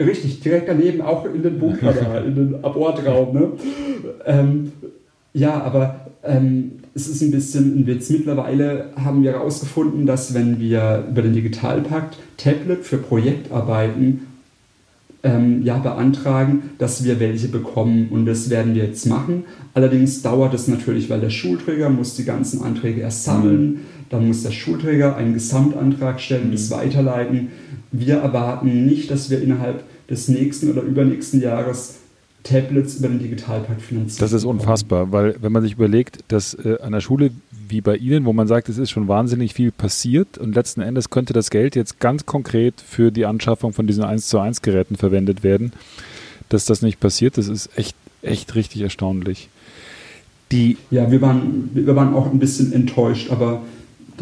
Richtig, 0.00 0.40
direkt 0.40 0.68
daneben 0.68 1.00
auch 1.00 1.24
in 1.26 1.42
den 1.42 1.58
Bunker 1.58 1.92
da, 1.92 2.18
in 2.18 2.34
den 2.34 2.64
Abortraum. 2.64 3.34
Ne? 3.34 3.52
Ähm, 4.26 4.72
ja, 5.34 5.62
aber 5.62 6.01
ähm, 6.24 6.72
es 6.94 7.08
ist 7.08 7.22
ein 7.22 7.30
bisschen 7.30 7.80
ein 7.80 7.86
Witz. 7.86 8.10
Mittlerweile 8.10 8.90
haben 8.96 9.22
wir 9.22 9.32
herausgefunden, 9.32 10.06
dass 10.06 10.34
wenn 10.34 10.60
wir 10.60 11.06
über 11.10 11.22
den 11.22 11.32
Digitalpakt 11.32 12.18
Tablet 12.36 12.84
für 12.84 12.98
Projektarbeiten 12.98 14.26
ähm, 15.22 15.62
ja, 15.62 15.78
beantragen, 15.78 16.70
dass 16.78 17.04
wir 17.04 17.20
welche 17.20 17.48
bekommen. 17.48 18.08
Und 18.10 18.26
das 18.26 18.50
werden 18.50 18.74
wir 18.74 18.84
jetzt 18.84 19.06
machen. 19.06 19.44
Allerdings 19.74 20.22
dauert 20.22 20.54
es 20.54 20.68
natürlich, 20.68 21.08
weil 21.08 21.20
der 21.20 21.30
Schulträger 21.30 21.88
muss 21.90 22.14
die 22.16 22.24
ganzen 22.24 22.62
Anträge 22.62 23.00
erst 23.00 23.24
sammeln. 23.24 23.64
Mhm. 23.64 23.78
Dann 24.10 24.26
muss 24.26 24.42
der 24.42 24.50
Schulträger 24.50 25.16
einen 25.16 25.34
Gesamtantrag 25.34 26.20
stellen 26.20 26.44
und 26.44 26.48
mhm. 26.48 26.54
es 26.54 26.70
weiterleiten. 26.70 27.48
Wir 27.90 28.16
erwarten 28.16 28.84
nicht, 28.84 29.10
dass 29.10 29.30
wir 29.30 29.40
innerhalb 29.40 29.84
des 30.10 30.28
nächsten 30.28 30.70
oder 30.70 30.82
übernächsten 30.82 31.40
Jahres 31.40 31.94
Tablets 32.42 32.96
über 32.96 33.08
den 33.08 33.18
Digitalpakt 33.18 33.82
finanzieren. 33.82 34.20
Das 34.20 34.32
ist 34.32 34.44
unfassbar, 34.44 35.12
weil 35.12 35.36
wenn 35.40 35.52
man 35.52 35.62
sich 35.62 35.72
überlegt, 35.72 36.18
dass 36.28 36.54
äh, 36.54 36.78
an 36.82 36.92
der 36.92 37.00
Schule 37.00 37.30
wie 37.68 37.80
bei 37.80 37.96
Ihnen, 37.96 38.24
wo 38.24 38.32
man 38.32 38.48
sagt, 38.48 38.68
es 38.68 38.78
ist 38.78 38.90
schon 38.90 39.08
wahnsinnig 39.08 39.54
viel 39.54 39.70
passiert 39.70 40.38
und 40.38 40.54
letzten 40.54 40.80
Endes 40.80 41.10
könnte 41.10 41.32
das 41.32 41.50
Geld 41.50 41.76
jetzt 41.76 42.00
ganz 42.00 42.26
konkret 42.26 42.74
für 42.80 43.10
die 43.10 43.26
Anschaffung 43.26 43.72
von 43.72 43.86
diesen 43.86 44.04
1 44.04 44.26
zu 44.26 44.38
1 44.38 44.62
Geräten 44.62 44.96
verwendet 44.96 45.42
werden, 45.42 45.72
dass 46.48 46.64
das 46.64 46.82
nicht 46.82 47.00
passiert, 47.00 47.38
das 47.38 47.48
ist 47.48 47.70
echt, 47.76 47.96
echt 48.22 48.54
richtig 48.54 48.82
erstaunlich. 48.82 49.48
Die 50.50 50.76
ja, 50.90 51.10
wir 51.10 51.22
waren, 51.22 51.70
wir 51.72 51.96
waren 51.96 52.14
auch 52.14 52.30
ein 52.30 52.38
bisschen 52.38 52.72
enttäuscht, 52.72 53.30
aber 53.30 53.62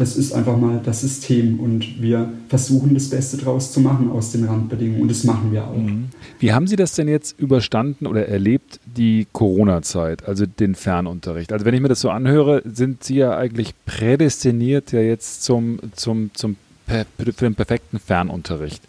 das 0.01 0.17
ist 0.17 0.33
einfach 0.33 0.57
mal 0.57 0.81
das 0.83 1.01
System 1.01 1.59
und 1.59 2.01
wir 2.01 2.33
versuchen 2.49 2.95
das 2.95 3.09
Beste 3.11 3.37
draus 3.37 3.71
zu 3.71 3.81
machen 3.81 4.09
aus 4.09 4.31
den 4.31 4.45
Randbedingungen 4.45 5.03
und 5.03 5.11
das 5.11 5.23
machen 5.23 5.51
wir 5.51 5.67
auch. 5.67 5.77
Mhm. 5.77 6.09
Wie 6.39 6.53
haben 6.53 6.65
Sie 6.65 6.75
das 6.75 6.95
denn 6.95 7.07
jetzt 7.07 7.39
überstanden 7.39 8.07
oder 8.07 8.27
erlebt, 8.27 8.79
die 8.85 9.27
Corona-Zeit, 9.31 10.27
also 10.27 10.47
den 10.47 10.73
Fernunterricht? 10.73 11.53
Also 11.53 11.65
wenn 11.65 11.75
ich 11.75 11.81
mir 11.81 11.87
das 11.87 12.01
so 12.01 12.09
anhöre, 12.09 12.63
sind 12.65 13.03
Sie 13.03 13.17
ja 13.17 13.37
eigentlich 13.37 13.75
prädestiniert 13.85 14.91
ja 14.91 15.01
jetzt 15.01 15.43
zum, 15.43 15.79
zum, 15.95 16.31
zum, 16.33 16.55
für 16.87 17.45
den 17.45 17.53
perfekten 17.53 17.99
Fernunterricht. 17.99 18.81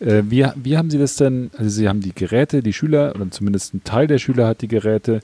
Äh, 0.00 0.24
wie, 0.28 0.46
wie 0.56 0.76
haben 0.76 0.90
Sie 0.90 0.98
das 0.98 1.14
denn, 1.14 1.52
also 1.56 1.70
Sie 1.70 1.88
haben 1.88 2.00
die 2.00 2.12
Geräte, 2.12 2.60
die 2.60 2.72
Schüler, 2.72 3.12
oder 3.14 3.30
zumindest 3.30 3.72
ein 3.72 3.84
Teil 3.84 4.08
der 4.08 4.18
Schüler 4.18 4.48
hat 4.48 4.62
die 4.62 4.68
Geräte, 4.68 5.20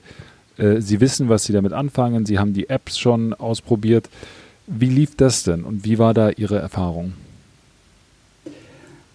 äh, 0.57 0.79
Sie 0.79 1.01
wissen, 1.01 1.27
was 1.27 1.43
Sie 1.43 1.51
damit 1.51 1.73
anfangen, 1.73 2.25
Sie 2.25 2.39
haben 2.39 2.53
die 2.53 2.69
Apps 2.69 2.97
schon 2.97 3.33
ausprobiert. 3.33 4.07
Wie 4.67 4.89
lief 4.89 5.15
das 5.15 5.43
denn 5.43 5.63
und 5.63 5.83
wie 5.85 5.97
war 5.97 6.13
da 6.13 6.29
Ihre 6.29 6.59
Erfahrung? 6.59 7.13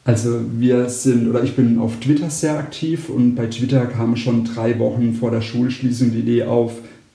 Also 0.04 0.40
wir 0.58 0.88
sind, 0.88 1.28
oder 1.28 1.42
ich 1.42 1.54
bin 1.54 1.78
auf 1.78 2.00
Twitter 2.00 2.30
sehr 2.30 2.58
aktiv 2.58 3.10
und 3.10 3.34
bei 3.34 3.46
Twitter 3.46 3.84
kam 3.86 4.16
schon 4.16 4.44
drei 4.44 4.78
Wochen 4.78 5.12
vor 5.12 5.30
der 5.30 5.42
Schulschließung 5.42 6.12
die 6.12 6.20
Idee 6.20 6.44
auf, 6.44 6.72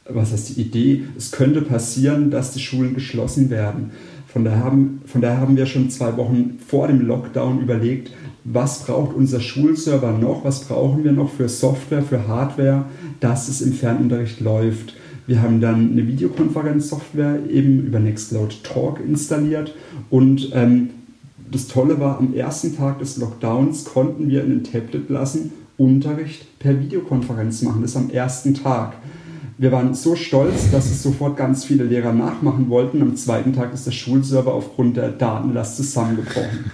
was 0.08 0.32
heißt 0.32 0.50
die 0.50 0.62
Idee? 0.62 1.04
Es 1.18 1.32
könnte 1.32 1.62
passieren, 1.62 2.30
dass 2.30 2.52
die 2.52 2.60
Schulen 2.60 2.94
geschlossen 2.94 3.50
werden. 3.50 3.92
Von 4.28 4.44
daher, 4.46 4.64
haben, 4.64 5.02
von 5.06 5.22
daher 5.22 5.40
haben 5.40 5.56
wir 5.56 5.66
schon 5.66 5.90
zwei 5.90 6.18
Wochen 6.18 6.60
vor 6.68 6.88
dem 6.88 7.02
Lockdown 7.02 7.62
überlegt, 7.62 8.12
was 8.44 8.84
braucht 8.84 9.16
unser 9.16 9.40
Schulserver 9.40 10.12
noch, 10.12 10.44
was 10.44 10.66
brauchen 10.66 11.04
wir 11.04 11.14
noch 11.14 11.32
für 11.32 11.48
Software, 11.48 12.04
für 12.04 12.28
Hardware, 12.28 12.86
dass 13.20 13.48
es 13.48 13.62
im 13.62 13.74
Fernunterricht 13.74 14.40
läuft. 14.40 14.96
Wir 15.26 15.42
haben 15.42 15.62
dann 15.62 15.92
eine 15.92 16.08
Videokonferenzsoftware 16.08 17.40
eben 17.50 17.86
über 17.86 18.00
Nextcloud 18.00 18.64
Talk 18.64 19.00
installiert 19.00 19.74
und 20.10 20.52
ähm, 20.54 20.90
das 21.52 21.68
Tolle 21.68 22.00
war, 22.00 22.18
am 22.18 22.34
ersten 22.34 22.76
Tag 22.76 23.00
des 23.00 23.18
Lockdowns 23.18 23.86
konnten 23.86 24.28
wir 24.28 24.44
in 24.44 24.50
den 24.50 24.64
Tablet 24.64 25.10
lassen 25.10 25.52
Unterricht 25.78 26.60
per 26.60 26.80
Videokonferenz 26.80 27.62
machen. 27.62 27.82
Das 27.82 27.96
am 27.96 28.10
ersten 28.10 28.54
Tag. 28.54 28.96
wir 29.58 29.72
waren 29.72 29.94
so 29.94 30.16
stolz, 30.16 30.72
dass 30.72 30.90
es 30.90 31.04
sofort 31.04 31.38
ganz 31.38 31.64
viele 31.64 31.84
Lehrer 31.84 32.12
nachmachen 32.12 32.70
wollten. 32.70 33.02
Am 33.02 33.16
zweiten 33.16 33.54
Tag 33.54 33.74
ist 33.74 33.86
der 33.86 33.92
Schulserver 33.92 34.54
aufgrund 34.54 34.98
der 34.98 35.10
Datenlast 35.10 35.78
zusammengebrochen. 35.78 36.72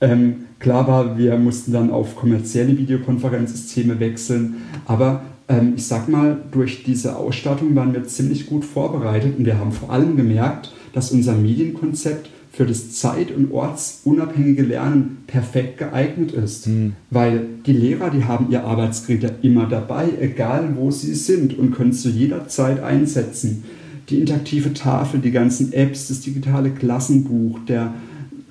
Ähm, 0.00 0.44
klar 0.58 0.86
war, 0.86 1.16
wir 1.16 1.38
mussten 1.38 1.72
dann 1.72 1.90
auf 1.90 2.16
kommerzielle 2.16 2.76
Videokonferenzsysteme 2.76 3.98
wechseln, 3.98 4.56
aber 4.84 5.22
ähm, 5.48 5.74
ich 5.76 5.86
sag 5.86 6.08
mal, 6.08 6.38
durch 6.50 6.84
diese 6.84 7.16
Ausstattung 7.16 7.74
waren 7.74 7.92
wir 7.92 8.06
ziemlich 8.06 8.46
gut 8.46 8.64
vorbereitet 8.64 9.38
und 9.38 9.44
wir 9.44 9.58
haben 9.58 9.72
vor 9.72 9.90
allem 9.90 10.16
gemerkt, 10.16 10.72
dass 10.92 11.12
unser 11.12 11.34
Medienkonzept 11.34 12.30
für 12.56 12.64
das 12.64 12.92
zeit- 12.94 13.36
und 13.36 13.52
ortsunabhängige 13.52 14.62
Lernen 14.62 15.18
perfekt 15.26 15.76
geeignet 15.76 16.32
ist. 16.32 16.66
Mhm. 16.66 16.94
Weil 17.10 17.42
die 17.66 17.74
Lehrer, 17.74 18.08
die 18.08 18.24
haben 18.24 18.50
ihr 18.50 18.64
Arbeitsgeräte 18.64 19.34
immer 19.42 19.66
dabei, 19.66 20.08
egal 20.18 20.74
wo 20.76 20.90
sie 20.90 21.14
sind 21.14 21.58
und 21.58 21.72
können 21.72 21.90
es 21.90 22.00
zu 22.00 22.08
jeder 22.08 22.48
Zeit 22.48 22.82
einsetzen. 22.82 23.64
Die 24.08 24.20
interaktive 24.20 24.72
Tafel, 24.72 25.20
die 25.20 25.32
ganzen 25.32 25.74
Apps, 25.74 26.08
das 26.08 26.20
digitale 26.20 26.70
Klassenbuch, 26.70 27.58
der 27.68 27.92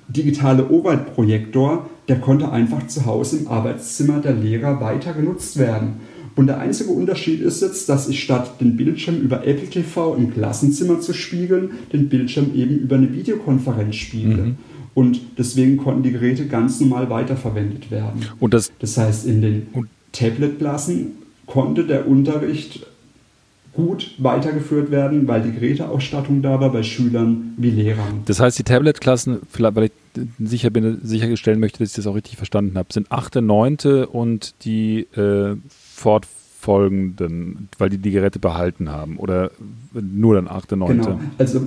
digitale 0.08 0.70
Overhead-Projektor, 0.70 1.90
der 2.08 2.20
konnte 2.20 2.52
einfach 2.52 2.86
zu 2.86 3.08
Hause 3.08 3.38
im 3.38 3.48
Arbeitszimmer 3.48 4.20
der 4.20 4.34
Lehrer 4.34 4.82
weiter 4.82 5.14
genutzt 5.14 5.58
werden. 5.58 5.94
Und 6.36 6.48
der 6.48 6.60
einzige 6.60 6.92
Unterschied 6.92 7.42
ist 7.42 7.62
jetzt, 7.62 7.88
dass 7.88 8.10
ich 8.10 8.22
statt 8.22 8.60
den 8.60 8.76
Bildschirm 8.76 9.22
über 9.22 9.48
Apple 9.48 9.70
TV 9.70 10.16
im 10.16 10.34
Klassenzimmer 10.34 11.00
zu 11.00 11.14
spiegeln, 11.14 11.72
den 11.94 12.10
Bildschirm 12.10 12.54
eben 12.56 12.78
über 12.78 12.96
eine 12.98 13.14
Videokonferenz 13.14 13.96
spiele. 13.96 14.38
Mhm. 14.38 14.56
Und 14.94 15.22
deswegen 15.38 15.78
konnten 15.78 16.04
die 16.04 16.12
Geräte 16.12 16.48
ganz 16.48 16.80
normal 16.80 17.10
weiterverwendet 17.10 17.92
werden. 17.92 18.26
Und 18.40 18.54
das, 18.54 18.72
das 18.80 18.98
heißt, 18.98 19.26
in 19.26 19.42
den 19.42 19.68
Tablet-Klassen 20.12 21.14
konnte 21.46 21.86
der 21.86 22.08
Unterricht 22.08 22.86
gut 23.74 24.16
weitergeführt 24.18 24.90
werden, 24.90 25.28
weil 25.28 25.42
die 25.42 25.52
Geräteausstattung 25.52 26.42
da 26.42 26.62
war 26.62 26.72
bei 26.72 26.82
Schülern 26.82 27.54
wie 27.58 27.72
Lehrern. 27.72 28.22
Das 28.26 28.40
heißt, 28.40 28.58
die 28.58 28.64
Tablet-Klassen, 28.64 29.40
weil 29.58 29.86
ich 29.86 29.92
sicher 30.40 30.70
bin, 30.70 31.00
sicherstellen 31.04 31.60
möchte, 31.60 31.80
dass 31.80 31.90
ich 31.90 31.96
das 31.96 32.08
auch 32.08 32.16
richtig 32.16 32.38
verstanden 32.38 32.78
habe, 32.78 32.94
sind 32.94 33.12
8., 33.12 33.36
9. 33.36 34.06
und 34.10 34.56
die 34.64 35.08
äh, 35.18 35.58
fortfolgenden, 35.96 37.70
weil 37.78 37.90
die 37.90 37.98
die 37.98 38.12
Geräte 38.12 38.40
behalten 38.40 38.92
haben 38.92 39.18
oder 39.18 39.52
nur 39.94 40.36
dann 40.36 40.48
8., 40.48 40.76
9.? 40.76 40.88
Genau, 40.88 41.20
also, 41.38 41.66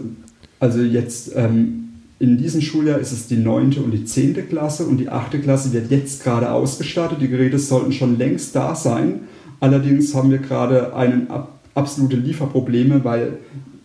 also 0.61 0.81
jetzt 0.81 1.33
ähm, 1.35 1.89
in 2.19 2.37
diesem 2.37 2.61
Schuljahr 2.61 2.99
ist 2.99 3.13
es 3.13 3.27
die 3.27 3.37
9. 3.37 3.79
und 3.79 3.91
die 3.93 4.05
10. 4.05 4.49
Klasse 4.49 4.87
und 4.87 4.99
die 4.99 5.09
8. 5.09 5.41
Klasse 5.43 5.73
wird 5.73 5.91
jetzt 5.91 6.23
gerade 6.23 6.51
ausgestattet. 6.51 7.19
Die 7.21 7.29
Geräte 7.29 7.59
sollten 7.59 7.93
schon 7.93 8.19
längst 8.19 8.55
da 8.55 8.75
sein. 8.75 9.21
Allerdings 9.61 10.15
haben 10.15 10.31
wir 10.31 10.39
gerade 10.39 10.95
einen 10.95 11.31
ab, 11.31 11.59
absolute 11.75 12.17
Lieferprobleme, 12.17 13.05
weil 13.05 13.39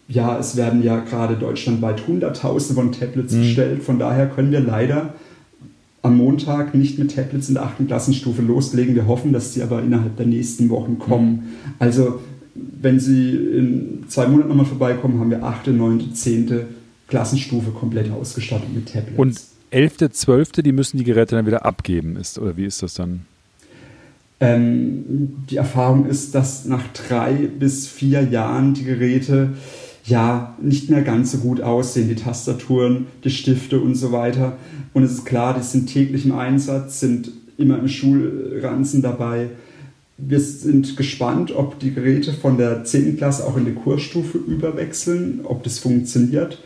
ja, 0.07 0.37
es 0.37 0.57
werden 0.57 0.83
ja 0.83 0.99
gerade 0.99 1.35
deutschlandweit 1.35 2.05
Hunderttausende 2.07 2.81
von 2.81 2.91
Tablets 2.91 3.33
mhm. 3.33 3.39
bestellt. 3.39 3.83
Von 3.83 3.97
daher 3.97 4.27
können 4.27 4.51
wir 4.51 4.59
leider 4.59 5.13
am 6.03 6.17
Montag 6.17 6.75
nicht 6.75 6.99
mit 6.99 7.15
Tablets 7.15 7.47
in 7.47 7.55
der 7.55 7.63
achten 7.63 7.87
Klassenstufe 7.87 8.41
loslegen. 8.41 8.93
Wir 8.93 9.07
hoffen, 9.07 9.33
dass 9.33 9.53
sie 9.53 9.63
aber 9.63 9.81
innerhalb 9.81 10.17
der 10.17 10.27
nächsten 10.27 10.69
Wochen 10.69 10.99
kommen. 10.99 11.53
Also 11.79 12.19
wenn 12.55 12.99
Sie 12.99 13.31
in 13.31 14.03
zwei 14.09 14.27
Monaten 14.27 14.49
nochmal 14.49 14.65
vorbeikommen, 14.65 15.19
haben 15.19 15.31
wir 15.31 15.43
achte, 15.43 15.71
neunte, 15.71 16.13
zehnte 16.13 16.67
Klassenstufe 17.07 17.71
komplett 17.71 18.11
ausgestattet 18.11 18.73
mit 18.73 18.91
Tablets. 18.91 19.17
Und 19.17 19.41
elfte, 19.71 20.11
zwölfte, 20.11 20.61
die 20.61 20.71
müssen 20.71 20.97
die 20.97 21.03
Geräte 21.03 21.35
dann 21.35 21.45
wieder 21.45 21.65
abgeben, 21.65 22.15
ist, 22.15 22.37
oder 22.37 22.57
wie 22.57 22.65
ist 22.65 22.83
das 22.83 22.93
dann? 22.93 23.25
Ähm, 24.39 25.33
die 25.49 25.57
Erfahrung 25.57 26.05
ist, 26.05 26.35
dass 26.35 26.65
nach 26.65 26.83
drei 26.93 27.33
bis 27.33 27.87
vier 27.87 28.23
Jahren 28.23 28.73
die 28.73 28.83
Geräte 28.83 29.53
ja 30.05 30.55
nicht 30.61 30.89
mehr 30.89 31.01
ganz 31.01 31.31
so 31.31 31.37
gut 31.37 31.61
aussehen, 31.61 32.09
die 32.09 32.15
Tastaturen, 32.15 33.07
die 33.23 33.29
Stifte 33.29 33.79
und 33.79 33.95
so 33.95 34.11
weiter. 34.11 34.57
Und 34.93 35.03
es 35.03 35.11
ist 35.11 35.25
klar, 35.25 35.55
die 35.57 35.63
sind 35.63 35.87
täglich 35.87 36.25
im 36.25 36.33
Einsatz, 36.33 36.99
sind 36.99 37.31
immer 37.57 37.79
im 37.79 37.87
Schulranzen 37.87 39.01
dabei. 39.01 39.49
Wir 40.17 40.39
sind 40.39 40.95
gespannt, 40.97 41.55
ob 41.55 41.79
die 41.79 41.93
Geräte 41.93 42.33
von 42.33 42.57
der 42.57 42.83
10. 42.83 43.17
Klasse 43.17 43.45
auch 43.45 43.57
in 43.57 43.65
die 43.65 43.73
Kursstufe 43.73 44.37
überwechseln, 44.37 45.41
ob 45.43 45.63
das 45.63 45.79
funktioniert. 45.79 46.59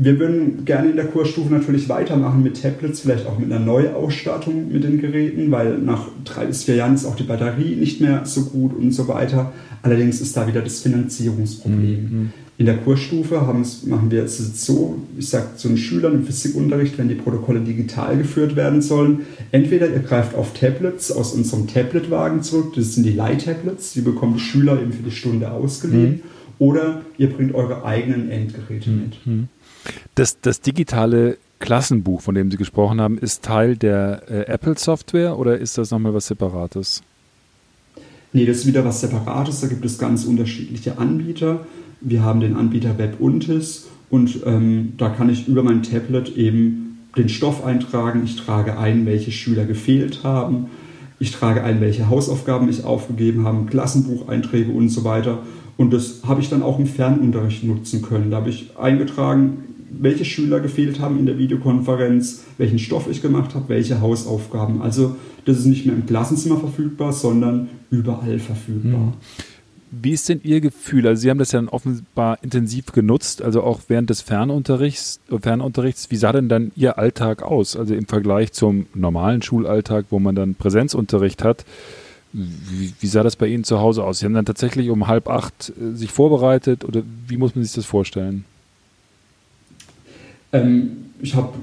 Wir 0.00 0.20
würden 0.20 0.64
gerne 0.64 0.90
in 0.90 0.96
der 0.96 1.06
Kursstufe 1.06 1.52
natürlich 1.52 1.88
weitermachen 1.88 2.44
mit 2.44 2.62
Tablets, 2.62 3.00
vielleicht 3.00 3.26
auch 3.26 3.36
mit 3.36 3.50
einer 3.50 3.58
Neuausstattung 3.58 4.70
mit 4.70 4.84
den 4.84 5.00
Geräten, 5.00 5.50
weil 5.50 5.76
nach 5.78 6.06
drei 6.24 6.46
bis 6.46 6.62
vier 6.62 6.76
Jahren 6.76 6.94
ist 6.94 7.04
auch 7.04 7.16
die 7.16 7.24
Batterie 7.24 7.74
nicht 7.74 8.00
mehr 8.00 8.24
so 8.24 8.42
gut 8.42 8.76
und 8.76 8.92
so 8.92 9.08
weiter. 9.08 9.52
Allerdings 9.82 10.20
ist 10.20 10.36
da 10.36 10.46
wieder 10.46 10.62
das 10.62 10.78
Finanzierungsproblem. 10.82 12.02
Mhm. 12.02 12.32
In 12.58 12.66
der 12.66 12.76
Kursstufe 12.76 13.40
machen 13.86 14.10
wir 14.12 14.22
es 14.22 14.38
so, 14.64 15.02
ich 15.18 15.28
sage 15.28 15.56
zu 15.56 15.66
den 15.66 15.76
Schülern 15.76 16.14
im 16.14 16.24
Physikunterricht, 16.24 16.96
wenn 16.96 17.08
die 17.08 17.16
Protokolle 17.16 17.60
digital 17.60 18.16
geführt 18.16 18.54
werden 18.54 18.82
sollen, 18.82 19.22
entweder 19.50 19.90
ihr 19.90 19.98
greift 19.98 20.36
auf 20.36 20.54
Tablets 20.54 21.10
aus 21.10 21.32
unserem 21.34 21.66
Tabletwagen 21.66 22.44
zurück, 22.44 22.74
das 22.76 22.94
sind 22.94 23.04
die 23.04 23.12
Leihtablets, 23.12 23.94
die 23.94 24.02
bekommen 24.02 24.34
die 24.34 24.40
Schüler 24.40 24.80
eben 24.80 24.92
für 24.92 25.02
die 25.02 25.10
Stunde 25.10 25.50
ausgeliehen, 25.50 26.10
mhm. 26.10 26.20
oder 26.60 27.02
ihr 27.16 27.30
bringt 27.30 27.52
eure 27.52 27.84
eigenen 27.84 28.30
Endgeräte 28.30 28.90
mhm. 28.90 29.02
mit. 29.24 29.48
Das, 30.14 30.40
das 30.40 30.60
digitale 30.60 31.38
Klassenbuch, 31.58 32.20
von 32.20 32.34
dem 32.34 32.50
Sie 32.50 32.56
gesprochen 32.56 33.00
haben, 33.00 33.18
ist 33.18 33.44
Teil 33.44 33.76
der 33.76 34.22
äh, 34.28 34.42
Apple-Software 34.46 35.38
oder 35.38 35.58
ist 35.58 35.78
das 35.78 35.90
nochmal 35.90 36.14
was 36.14 36.26
Separates? 36.26 37.02
Nee, 38.32 38.46
das 38.46 38.58
ist 38.58 38.66
wieder 38.66 38.84
was 38.84 39.00
Separates. 39.00 39.60
Da 39.60 39.66
gibt 39.66 39.84
es 39.84 39.98
ganz 39.98 40.24
unterschiedliche 40.24 40.98
Anbieter. 40.98 41.66
Wir 42.00 42.22
haben 42.22 42.40
den 42.40 42.56
Anbieter 42.56 42.98
WebUntis 42.98 43.86
und 44.10 44.40
ähm, 44.46 44.94
da 44.98 45.08
kann 45.08 45.30
ich 45.30 45.48
über 45.48 45.62
mein 45.62 45.82
Tablet 45.82 46.36
eben 46.36 46.98
den 47.16 47.28
Stoff 47.28 47.64
eintragen. 47.64 48.22
Ich 48.24 48.36
trage 48.36 48.78
ein, 48.78 49.06
welche 49.06 49.32
Schüler 49.32 49.64
gefehlt 49.64 50.22
haben. 50.22 50.66
Ich 51.18 51.32
trage 51.32 51.64
ein, 51.64 51.80
welche 51.80 52.08
Hausaufgaben 52.08 52.68
ich 52.68 52.84
aufgegeben 52.84 53.44
habe, 53.44 53.66
Klassenbucheinträge 53.66 54.70
und 54.70 54.88
so 54.90 55.02
weiter. 55.02 55.40
Und 55.78 55.92
das 55.92 56.22
habe 56.26 56.42
ich 56.42 56.50
dann 56.50 56.62
auch 56.62 56.78
im 56.78 56.86
Fernunterricht 56.86 57.64
nutzen 57.64 58.02
können. 58.02 58.30
Da 58.30 58.38
habe 58.38 58.50
ich 58.50 58.76
eingetragen, 58.76 59.64
welche 59.90 60.24
Schüler 60.24 60.60
gefehlt 60.60 61.00
haben 61.00 61.18
in 61.18 61.24
der 61.24 61.38
Videokonferenz, 61.38 62.44
welchen 62.58 62.78
Stoff 62.78 63.08
ich 63.08 63.22
gemacht 63.22 63.54
habe, 63.54 63.68
welche 63.68 64.00
Hausaufgaben. 64.00 64.82
Also 64.82 65.16
das 65.44 65.58
ist 65.58 65.66
nicht 65.66 65.86
mehr 65.86 65.94
im 65.94 66.04
Klassenzimmer 66.04 66.58
verfügbar, 66.58 67.12
sondern 67.12 67.68
überall 67.90 68.40
verfügbar. 68.40 69.00
Hm. 69.00 69.12
Wie 69.90 70.10
ist 70.10 70.28
denn 70.28 70.40
Ihr 70.42 70.60
Gefühl? 70.60 71.06
Also 71.06 71.22
Sie 71.22 71.30
haben 71.30 71.38
das 71.38 71.52
ja 71.52 71.60
dann 71.60 71.68
offenbar 71.68 72.38
intensiv 72.42 72.92
genutzt, 72.92 73.40
also 73.40 73.62
auch 73.62 73.80
während 73.88 74.10
des 74.10 74.20
Fernunterrichts. 74.20 75.20
Fernunterrichts. 75.40 76.10
Wie 76.10 76.16
sah 76.16 76.32
denn 76.32 76.48
dann 76.48 76.72
Ihr 76.76 76.98
Alltag 76.98 77.42
aus? 77.42 77.76
Also 77.76 77.94
im 77.94 78.06
Vergleich 78.06 78.52
zum 78.52 78.86
normalen 78.94 79.40
Schulalltag, 79.40 80.06
wo 80.10 80.18
man 80.18 80.34
dann 80.34 80.56
Präsenzunterricht 80.56 81.42
hat. 81.42 81.64
Wie, 82.32 82.92
wie, 83.00 83.06
sah 83.06 83.22
das 83.22 83.36
bei 83.36 83.46
Ihnen 83.46 83.64
zu 83.64 83.80
Hause 83.80 84.04
aus? 84.04 84.18
Sie 84.18 84.26
haben 84.26 84.34
dann 84.34 84.44
tatsächlich 84.44 84.90
um 84.90 85.06
halb 85.06 85.28
acht 85.28 85.72
äh, 85.80 85.96
sich 85.96 86.12
vorbereitet 86.12 86.84
oder 86.84 87.02
wie 87.26 87.36
muss 87.36 87.54
man 87.54 87.64
sich 87.64 87.72
das 87.72 87.86
vorstellen? 87.86 88.44
Ähm, 90.52 90.90
ich 91.20 91.34
habe 91.34 91.54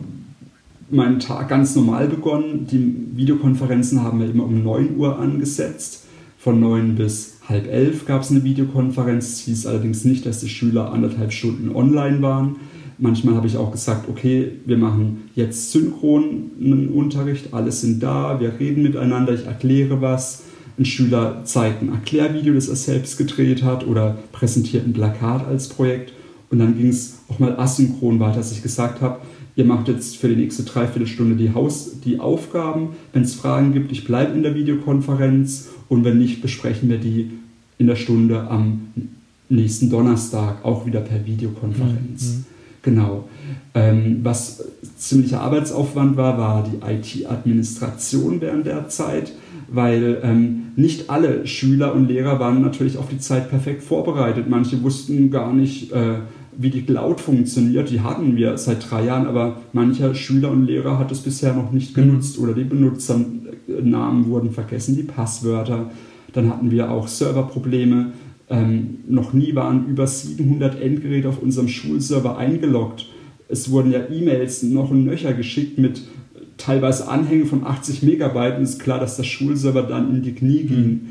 meinen 0.89 1.19
Tag 1.19 1.49
ganz 1.49 1.75
normal 1.75 2.07
begonnen. 2.07 2.67
Die 2.67 3.17
Videokonferenzen 3.17 4.03
haben 4.03 4.19
wir 4.19 4.29
immer 4.29 4.45
um 4.45 4.63
9 4.63 4.97
Uhr 4.97 5.19
angesetzt. 5.19 6.05
Von 6.39 6.59
9 6.59 6.95
bis 6.95 7.37
halb 7.47 7.67
elf 7.67 8.05
gab 8.05 8.21
es 8.21 8.31
eine 8.31 8.43
Videokonferenz. 8.43 9.31
Das 9.31 9.39
hieß 9.41 9.65
allerdings 9.67 10.05
nicht, 10.05 10.25
dass 10.25 10.39
die 10.39 10.49
Schüler 10.49 10.91
anderthalb 10.91 11.31
Stunden 11.31 11.75
online 11.75 12.21
waren. 12.21 12.57
Manchmal 12.97 13.35
habe 13.35 13.47
ich 13.47 13.57
auch 13.57 13.71
gesagt, 13.71 14.07
okay, 14.09 14.53
wir 14.65 14.77
machen 14.77 15.29
jetzt 15.35 15.71
synchronen 15.71 16.89
Unterricht, 16.93 17.53
alle 17.53 17.71
sind 17.71 18.01
da, 18.01 18.39
wir 18.39 18.57
reden 18.57 18.83
miteinander, 18.83 19.33
ich 19.33 19.45
erkläre 19.45 19.99
was 19.99 20.43
ein 20.77 20.85
Schüler 20.85 21.41
zeigt 21.45 21.81
ein 21.81 21.89
Erklärvideo, 21.89 22.53
das 22.53 22.67
er 22.67 22.75
selbst 22.75 23.17
gedreht 23.17 23.63
hat 23.63 23.87
oder 23.87 24.17
präsentiert 24.31 24.85
ein 24.85 24.93
Plakat 24.93 25.47
als 25.47 25.69
Projekt. 25.69 26.13
Und 26.49 26.59
dann 26.59 26.77
ging 26.77 26.89
es 26.89 27.19
auch 27.27 27.39
mal 27.39 27.57
asynchron 27.57 28.19
weiter, 28.19 28.37
dass 28.37 28.51
ich 28.51 28.61
gesagt 28.61 29.01
habe, 29.01 29.19
ihr 29.55 29.65
macht 29.65 29.87
jetzt 29.87 30.17
für 30.17 30.27
die 30.27 30.35
nächste 30.35 30.63
Dreiviertelstunde 30.63 31.35
die, 31.35 31.53
Haus 31.53 32.01
die 32.03 32.19
Aufgaben. 32.19 32.89
Wenn 33.13 33.23
es 33.23 33.35
Fragen 33.35 33.73
gibt, 33.73 33.91
ich 33.91 34.03
bleibe 34.03 34.33
in 34.33 34.43
der 34.43 34.55
Videokonferenz 34.55 35.69
und 35.87 36.03
wenn 36.03 36.17
nicht, 36.17 36.41
besprechen 36.41 36.89
wir 36.89 36.97
die 36.97 37.31
in 37.77 37.87
der 37.87 37.95
Stunde 37.95 38.47
am 38.49 38.87
nächsten 39.49 39.89
Donnerstag 39.89 40.63
auch 40.63 40.85
wieder 40.85 41.01
per 41.01 41.25
Videokonferenz. 41.25 42.23
Mhm. 42.23 42.45
Genau. 42.81 43.29
Ähm, 43.73 44.19
was 44.23 44.63
ziemlicher 44.97 45.41
Arbeitsaufwand 45.41 46.17
war, 46.17 46.37
war 46.37 46.63
die 46.63 46.77
IT-Administration 46.85 48.41
während 48.41 48.67
der 48.67 48.89
Zeit 48.89 49.33
weil 49.67 50.19
ähm, 50.23 50.71
nicht 50.75 51.09
alle 51.09 51.47
Schüler 51.47 51.93
und 51.93 52.07
Lehrer 52.07 52.39
waren 52.39 52.61
natürlich 52.61 52.97
auf 52.97 53.09
die 53.09 53.19
Zeit 53.19 53.49
perfekt 53.49 53.83
vorbereitet. 53.83 54.45
Manche 54.49 54.81
wussten 54.83 55.31
gar 55.31 55.53
nicht, 55.53 55.91
äh, 55.91 56.19
wie 56.57 56.69
die 56.69 56.83
Cloud 56.83 57.19
funktioniert. 57.19 57.89
Die 57.89 58.01
hatten 58.01 58.35
wir 58.35 58.57
seit 58.57 58.89
drei 58.89 59.05
Jahren, 59.05 59.27
aber 59.27 59.61
mancher 59.73 60.15
Schüler 60.15 60.51
und 60.51 60.65
Lehrer 60.65 60.99
hat 60.99 61.11
es 61.11 61.21
bisher 61.21 61.53
noch 61.53 61.71
nicht 61.71 61.93
genutzt 61.93 62.39
oder 62.39 62.53
die 62.53 62.63
Benutzernamen 62.63 64.27
wurden 64.27 64.51
vergessen, 64.51 64.95
die 64.95 65.03
Passwörter. 65.03 65.91
Dann 66.33 66.49
hatten 66.49 66.71
wir 66.71 66.91
auch 66.91 67.07
Serverprobleme. 67.07 68.13
Ähm, 68.49 68.97
noch 69.07 69.33
nie 69.33 69.55
waren 69.55 69.87
über 69.87 70.05
700 70.05 70.79
Endgeräte 70.79 71.29
auf 71.29 71.41
unserem 71.41 71.67
Schulserver 71.67 72.37
eingeloggt. 72.37 73.07
Es 73.47 73.71
wurden 73.71 73.91
ja 73.91 74.01
E-Mails 74.09 74.63
noch 74.63 74.91
und 74.91 75.05
nöcher 75.05 75.33
geschickt 75.33 75.77
mit 75.77 76.01
teilweise 76.57 77.07
Anhängen 77.07 77.45
von 77.45 77.65
80 77.65 78.03
Megabyte 78.03 78.57
und 78.57 78.63
es 78.63 78.71
ist 78.71 78.81
klar, 78.81 78.99
dass 78.99 79.17
der 79.17 79.23
Schulserver 79.23 79.83
dann 79.83 80.09
in 80.15 80.21
die 80.21 80.33
Knie 80.33 80.63
ging. 80.63 80.87
Mhm. 80.87 81.01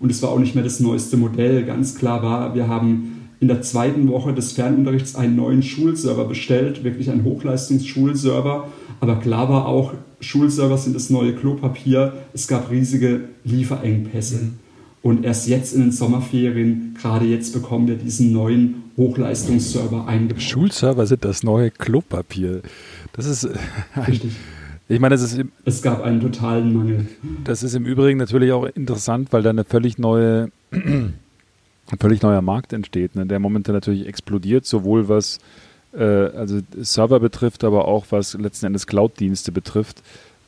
Und 0.00 0.10
es 0.10 0.22
war 0.22 0.30
auch 0.30 0.38
nicht 0.38 0.54
mehr 0.54 0.64
das 0.64 0.80
neueste 0.80 1.16
Modell. 1.16 1.64
Ganz 1.64 1.94
klar 1.94 2.22
war, 2.22 2.54
wir 2.54 2.68
haben 2.68 3.28
in 3.40 3.48
der 3.48 3.62
zweiten 3.62 4.08
Woche 4.08 4.32
des 4.32 4.52
Fernunterrichts 4.52 5.16
einen 5.16 5.36
neuen 5.36 5.62
Schulserver 5.62 6.24
bestellt, 6.24 6.84
wirklich 6.84 7.10
ein 7.10 7.24
Hochleistungsschulserver. 7.24 8.68
Aber 9.00 9.16
klar 9.16 9.48
war 9.48 9.66
auch, 9.66 9.94
Schulserver 10.20 10.78
sind 10.78 10.96
das 10.96 11.10
neue 11.10 11.34
Klopapier. 11.34 12.14
Es 12.32 12.48
gab 12.48 12.70
riesige 12.70 13.28
Lieferengpässe. 13.44 14.36
Mhm. 14.36 14.54
Und 15.02 15.24
erst 15.24 15.48
jetzt 15.48 15.74
in 15.74 15.82
den 15.82 15.92
Sommerferien, 15.92 16.96
gerade 16.98 17.26
jetzt 17.26 17.52
bekommen 17.52 17.86
wir 17.86 17.96
diesen 17.96 18.32
neuen 18.32 18.84
Hochleistungsserver 18.96 20.06
eingebaut. 20.06 20.42
Schulserver 20.42 21.06
sind 21.06 21.26
das 21.26 21.42
neue 21.42 21.70
Klopapier. 21.70 22.62
Das 23.12 23.26
ist 23.26 23.46
richtig. 24.06 24.32
Ich 24.88 25.00
meine, 25.00 25.14
das 25.14 25.22
ist 25.22 25.38
im, 25.38 25.50
es 25.64 25.80
gab 25.82 26.02
einen 26.02 26.20
totalen 26.20 26.74
Mangel. 26.74 27.06
Das 27.44 27.62
ist 27.62 27.74
im 27.74 27.86
Übrigen 27.86 28.18
natürlich 28.18 28.52
auch 28.52 28.64
interessant, 28.64 29.32
weil 29.32 29.42
da 29.42 29.50
eine 29.50 29.64
völlig 29.64 29.98
neue, 29.98 30.50
ein 30.70 31.14
völlig 31.98 32.22
neuer 32.22 32.42
Markt 32.42 32.72
entsteht, 32.72 33.16
ne, 33.16 33.24
der 33.24 33.38
momentan 33.38 33.74
natürlich 33.74 34.06
explodiert, 34.06 34.66
sowohl 34.66 35.08
was 35.08 35.38
äh, 35.94 36.04
also 36.04 36.60
Server 36.80 37.18
betrifft, 37.20 37.64
aber 37.64 37.88
auch 37.88 38.06
was 38.10 38.34
letzten 38.34 38.66
Endes 38.66 38.86
Cloud-Dienste 38.86 39.52
betrifft. 39.52 40.02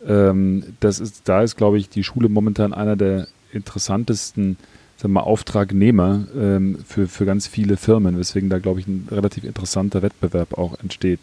Ähm, 0.06 0.64
das 0.80 1.00
ist, 1.00 1.22
da 1.28 1.42
ist, 1.42 1.56
glaube 1.56 1.78
ich, 1.78 1.88
die 1.88 2.04
Schule 2.04 2.28
momentan 2.28 2.74
einer 2.74 2.96
der 2.96 3.28
interessantesten 3.52 4.58
sagen 4.96 5.14
wir, 5.14 5.24
Auftragnehmer 5.24 6.26
ähm, 6.36 6.78
für, 6.86 7.06
für 7.06 7.24
ganz 7.26 7.46
viele 7.46 7.76
Firmen, 7.76 8.18
weswegen 8.18 8.50
da, 8.50 8.58
glaube 8.58 8.80
ich, 8.80 8.86
ein 8.86 9.08
relativ 9.10 9.44
interessanter 9.44 10.02
Wettbewerb 10.02 10.56
auch 10.58 10.78
entsteht. 10.80 11.20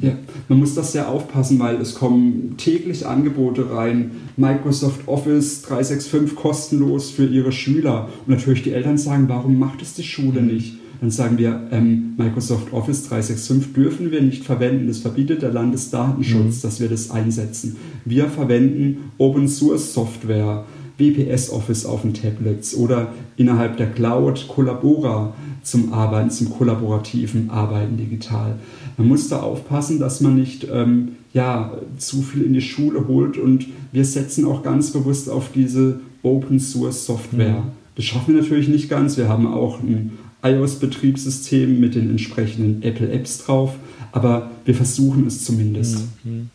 Ja, 0.00 0.12
man 0.48 0.58
muss 0.58 0.74
das 0.74 0.92
sehr 0.92 1.08
aufpassen, 1.08 1.58
weil 1.60 1.76
es 1.76 1.94
kommen 1.94 2.54
täglich 2.56 3.06
Angebote 3.06 3.70
rein. 3.70 4.10
Microsoft 4.36 5.06
Office 5.06 5.62
365 5.62 6.34
kostenlos 6.36 7.10
für 7.10 7.26
ihre 7.26 7.52
Schüler. 7.52 8.08
Und 8.26 8.34
natürlich 8.34 8.62
die 8.62 8.72
Eltern 8.72 8.98
sagen, 8.98 9.28
warum 9.28 9.58
macht 9.58 9.82
es 9.82 9.94
die 9.94 10.02
Schule 10.02 10.40
mhm. 10.40 10.48
nicht? 10.48 10.74
Dann 11.00 11.10
sagen 11.10 11.38
wir, 11.38 11.68
ähm, 11.70 12.14
Microsoft 12.16 12.72
Office 12.72 13.08
365 13.08 13.72
dürfen 13.72 14.10
wir 14.10 14.22
nicht 14.22 14.44
verwenden. 14.44 14.88
Das 14.88 14.98
verbietet 14.98 15.42
der 15.42 15.52
Landesdatenschutz, 15.52 16.58
mhm. 16.58 16.62
dass 16.62 16.80
wir 16.80 16.88
das 16.88 17.10
einsetzen. 17.10 17.76
Wir 18.04 18.26
verwenden 18.28 19.10
Open 19.18 19.48
Source 19.48 19.92
Software. 19.92 20.64
WPS 20.96 21.50
Office 21.50 21.86
auf 21.86 22.02
den 22.02 22.14
Tablets 22.14 22.76
oder 22.76 23.12
innerhalb 23.36 23.76
der 23.76 23.90
Cloud 23.90 24.46
Collabora 24.46 25.34
zum 25.64 25.92
Arbeiten, 25.92 26.30
zum 26.30 26.50
kollaborativen 26.50 27.50
Arbeiten 27.50 27.96
digital. 27.96 28.56
Man 28.96 29.08
muss 29.08 29.28
da 29.28 29.40
aufpassen, 29.40 29.98
dass 29.98 30.20
man 30.20 30.36
nicht 30.36 30.66
ähm, 30.70 31.16
ja, 31.32 31.72
zu 31.98 32.22
viel 32.22 32.42
in 32.42 32.54
die 32.54 32.60
Schule 32.60 33.06
holt 33.08 33.36
und 33.36 33.66
wir 33.92 34.04
setzen 34.04 34.44
auch 34.44 34.62
ganz 34.62 34.92
bewusst 34.92 35.28
auf 35.28 35.50
diese 35.52 36.00
Open 36.22 36.60
Source 36.60 37.06
Software. 37.06 37.60
Mhm. 37.60 37.72
Das 37.96 38.04
schaffen 38.04 38.34
wir 38.34 38.42
natürlich 38.42 38.68
nicht 38.68 38.88
ganz. 38.88 39.16
Wir 39.16 39.28
haben 39.28 39.46
auch 39.46 39.80
ein 39.80 40.12
iOS-Betriebssystem 40.42 41.80
mit 41.80 41.94
den 41.94 42.10
entsprechenden 42.10 42.82
Apple 42.82 43.10
Apps 43.10 43.38
drauf, 43.38 43.76
aber 44.12 44.50
wir 44.64 44.74
versuchen 44.74 45.26
es 45.26 45.44
zumindest. 45.44 46.04
Mhm. 46.24 46.50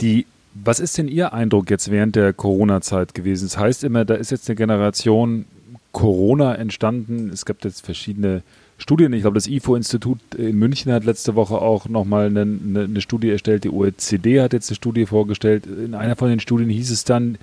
Die 0.00 0.26
was 0.64 0.80
ist 0.80 0.96
denn 0.96 1.08
Ihr 1.08 1.32
Eindruck 1.32 1.70
jetzt 1.70 1.90
während 1.90 2.16
der 2.16 2.32
Corona-Zeit 2.32 3.14
gewesen? 3.14 3.46
Das 3.46 3.58
heißt 3.58 3.84
immer, 3.84 4.04
da 4.04 4.14
ist 4.14 4.30
jetzt 4.30 4.48
eine 4.48 4.56
Generation 4.56 5.44
Corona 5.92 6.54
entstanden. 6.54 7.30
Es 7.30 7.44
gibt 7.44 7.64
jetzt 7.64 7.84
verschiedene 7.84 8.42
Studien. 8.78 9.12
Ich 9.12 9.22
glaube, 9.22 9.34
das 9.34 9.46
IFO-Institut 9.46 10.18
in 10.36 10.58
München 10.58 10.92
hat 10.92 11.04
letzte 11.04 11.34
Woche 11.34 11.56
auch 11.56 11.88
nochmal 11.88 12.26
eine, 12.26 12.42
eine, 12.42 12.84
eine 12.84 13.00
Studie 13.00 13.30
erstellt. 13.30 13.64
Die 13.64 13.70
OECD 13.70 14.40
hat 14.40 14.52
jetzt 14.52 14.70
eine 14.70 14.76
Studie 14.76 15.06
vorgestellt. 15.06 15.66
In 15.66 15.94
einer 15.94 16.16
von 16.16 16.28
den 16.28 16.40
Studien 16.40 16.68
hieß 16.68 16.90
es 16.90 17.04
dann, 17.04 17.38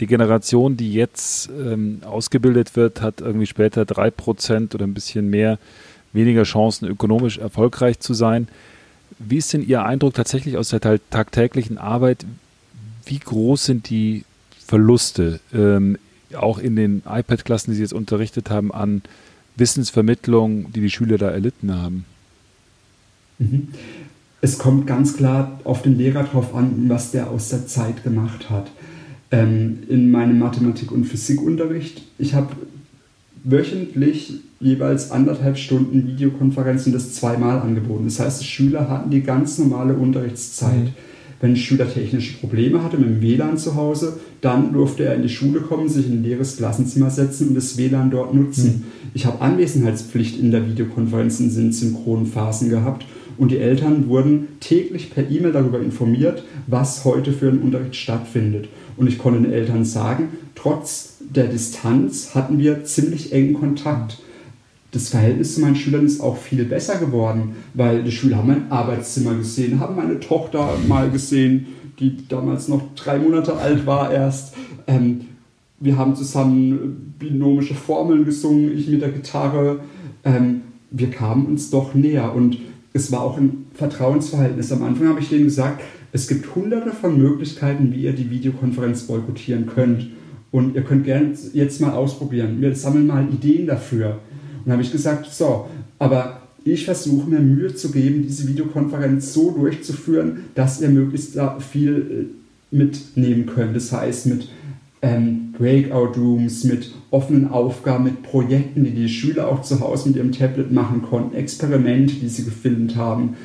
die 0.00 0.06
Generation, 0.06 0.76
die 0.76 0.92
jetzt 0.92 1.48
ähm, 1.50 2.00
ausgebildet 2.04 2.74
wird, 2.76 3.00
hat 3.00 3.20
irgendwie 3.20 3.46
später 3.46 3.84
drei 3.84 4.10
Prozent 4.10 4.74
oder 4.74 4.84
ein 4.86 4.94
bisschen 4.94 5.30
mehr 5.30 5.58
weniger 6.12 6.42
Chancen, 6.42 6.88
ökonomisch 6.88 7.38
erfolgreich 7.38 8.00
zu 8.00 8.12
sein. 8.12 8.48
Wie 9.18 9.36
ist 9.36 9.52
denn 9.52 9.66
Ihr 9.66 9.84
Eindruck 9.84 10.14
tatsächlich 10.14 10.56
aus 10.56 10.70
der 10.70 10.80
tagtäglichen 11.10 11.78
Arbeit? 11.78 12.26
wie 13.06 13.18
groß 13.18 13.64
sind 13.64 13.90
die 13.90 14.24
Verluste, 14.66 15.40
ähm, 15.52 15.98
auch 16.34 16.58
in 16.58 16.76
den 16.76 17.02
iPad-Klassen, 17.06 17.70
die 17.70 17.76
Sie 17.76 17.82
jetzt 17.82 17.92
unterrichtet 17.92 18.50
haben, 18.50 18.72
an 18.72 19.02
Wissensvermittlung, 19.56 20.72
die 20.72 20.80
die 20.80 20.90
Schüler 20.90 21.18
da 21.18 21.30
erlitten 21.30 21.74
haben? 21.74 22.04
Mhm. 23.38 23.68
Es 24.40 24.58
kommt 24.58 24.86
ganz 24.86 25.16
klar 25.16 25.58
auf 25.64 25.82
den 25.82 25.96
Lehrer 25.96 26.24
drauf 26.24 26.54
an, 26.54 26.88
was 26.88 27.12
der 27.12 27.30
aus 27.30 27.48
der 27.48 27.66
Zeit 27.66 28.04
gemacht 28.04 28.50
hat. 28.50 28.70
Ähm, 29.30 29.78
in 29.88 30.10
meinem 30.10 30.38
Mathematik- 30.38 30.92
und 30.92 31.04
Physikunterricht, 31.04 32.02
ich 32.18 32.34
habe 32.34 32.54
wöchentlich 33.42 34.40
jeweils 34.60 35.10
anderthalb 35.10 35.58
Stunden 35.58 36.06
Videokonferenzen 36.06 36.92
das 36.92 37.14
zweimal 37.14 37.60
angeboten. 37.60 38.04
Das 38.04 38.20
heißt, 38.20 38.40
die 38.40 38.46
Schüler 38.46 38.88
hatten 38.88 39.10
die 39.10 39.22
ganz 39.22 39.58
normale 39.58 39.94
Unterrichtszeit. 39.94 40.84
Mhm. 40.84 40.94
Wenn 41.44 41.52
ein 41.52 41.56
Schüler 41.56 41.92
technische 41.92 42.38
Probleme 42.38 42.82
hatte 42.82 42.96
mit 42.96 43.06
dem 43.06 43.20
WLAN 43.20 43.58
zu 43.58 43.74
Hause, 43.74 44.18
dann 44.40 44.72
durfte 44.72 45.04
er 45.04 45.14
in 45.14 45.20
die 45.20 45.28
Schule 45.28 45.60
kommen, 45.60 45.90
sich 45.90 46.06
in 46.06 46.12
ein 46.14 46.22
leeres 46.22 46.56
Klassenzimmer 46.56 47.10
setzen 47.10 47.48
und 47.48 47.54
das 47.54 47.76
WLAN 47.76 48.10
dort 48.10 48.32
nutzen. 48.32 48.66
Mhm. 48.66 48.84
Ich 49.12 49.26
habe 49.26 49.42
Anwesenheitspflicht 49.42 50.40
in 50.40 50.52
der 50.52 50.66
Videokonferenz 50.66 51.40
in 51.40 51.50
synchronen 51.50 52.24
Phasen 52.24 52.70
gehabt 52.70 53.04
und 53.36 53.50
die 53.50 53.58
Eltern 53.58 54.08
wurden 54.08 54.58
täglich 54.60 55.10
per 55.10 55.30
E-Mail 55.30 55.52
darüber 55.52 55.80
informiert, 55.80 56.44
was 56.66 57.04
heute 57.04 57.30
für 57.30 57.50
ein 57.50 57.58
Unterricht 57.58 57.96
stattfindet. 57.96 58.70
Und 58.96 59.08
ich 59.08 59.18
konnte 59.18 59.42
den 59.42 59.52
Eltern 59.52 59.84
sagen, 59.84 60.28
trotz 60.54 61.18
der 61.20 61.48
Distanz 61.48 62.34
hatten 62.34 62.58
wir 62.58 62.84
ziemlich 62.84 63.34
engen 63.34 63.52
Kontakt 63.52 64.16
das 64.94 65.08
Verhältnis 65.08 65.54
zu 65.54 65.60
meinen 65.60 65.76
Schülern 65.76 66.06
ist 66.06 66.20
auch 66.20 66.36
viel 66.36 66.64
besser 66.64 66.98
geworden, 66.98 67.56
weil 67.74 68.04
die 68.04 68.12
Schüler 68.12 68.36
haben 68.36 68.48
mein 68.48 68.70
Arbeitszimmer 68.70 69.34
gesehen, 69.34 69.80
haben 69.80 69.96
meine 69.96 70.20
Tochter 70.20 70.76
mal 70.86 71.10
gesehen, 71.10 71.66
die 71.98 72.28
damals 72.28 72.68
noch 72.68 72.94
drei 72.94 73.18
Monate 73.18 73.56
alt 73.56 73.86
war 73.86 74.12
erst. 74.12 74.54
Ähm, 74.86 75.22
wir 75.80 75.98
haben 75.98 76.14
zusammen 76.14 77.14
binomische 77.18 77.74
Formeln 77.74 78.24
gesungen, 78.24 78.76
ich 78.76 78.88
mit 78.88 79.02
der 79.02 79.10
Gitarre. 79.10 79.80
Ähm, 80.24 80.62
wir 80.90 81.10
kamen 81.10 81.46
uns 81.46 81.70
doch 81.70 81.94
näher 81.94 82.34
und 82.34 82.58
es 82.92 83.10
war 83.10 83.22
auch 83.22 83.36
ein 83.36 83.66
Vertrauensverhältnis. 83.74 84.70
Am 84.70 84.84
Anfang 84.84 85.08
habe 85.08 85.20
ich 85.20 85.28
denen 85.28 85.44
gesagt, 85.44 85.82
es 86.12 86.28
gibt 86.28 86.54
hunderte 86.54 86.92
von 86.92 87.18
Möglichkeiten, 87.18 87.92
wie 87.92 88.02
ihr 88.02 88.12
die 88.12 88.30
Videokonferenz 88.30 89.02
boykottieren 89.02 89.66
könnt. 89.66 90.10
Und 90.52 90.76
ihr 90.76 90.82
könnt 90.82 91.04
gerne 91.04 91.32
jetzt 91.52 91.80
mal 91.80 91.90
ausprobieren. 91.90 92.60
Wir 92.60 92.72
sammeln 92.76 93.08
mal 93.08 93.26
Ideen 93.28 93.66
dafür. 93.66 94.20
Und 94.64 94.72
habe 94.72 94.82
ich 94.82 94.92
gesagt, 94.92 95.26
so, 95.32 95.66
aber 95.98 96.40
ich 96.64 96.86
versuche 96.86 97.28
mir 97.28 97.40
Mühe 97.40 97.74
zu 97.74 97.90
geben, 97.90 98.22
diese 98.22 98.48
Videokonferenz 98.48 99.34
so 99.34 99.50
durchzuführen, 99.50 100.44
dass 100.54 100.80
ihr 100.80 100.88
möglichst 100.88 101.38
viel 101.70 102.30
äh, 102.72 102.74
mitnehmen 102.74 103.46
könnt. 103.46 103.76
Das 103.76 103.92
heißt, 103.92 104.26
mit 104.26 104.48
ähm, 105.02 105.52
Breakout 105.58 106.18
Rooms, 106.18 106.64
mit 106.64 106.94
offenen 107.10 107.48
Aufgaben, 107.48 108.04
mit 108.04 108.22
Projekten, 108.22 108.84
die 108.84 108.92
die 108.92 109.08
Schüler 109.08 109.48
auch 109.48 109.60
zu 109.60 109.80
Hause 109.80 110.08
mit 110.08 110.16
ihrem 110.16 110.32
Tablet 110.32 110.72
machen 110.72 111.02
konnten, 111.02 111.36
Experimente, 111.36 112.14
die 112.14 112.28
sie 112.28 112.44
gefilmt 112.44 112.96
haben 112.96 113.36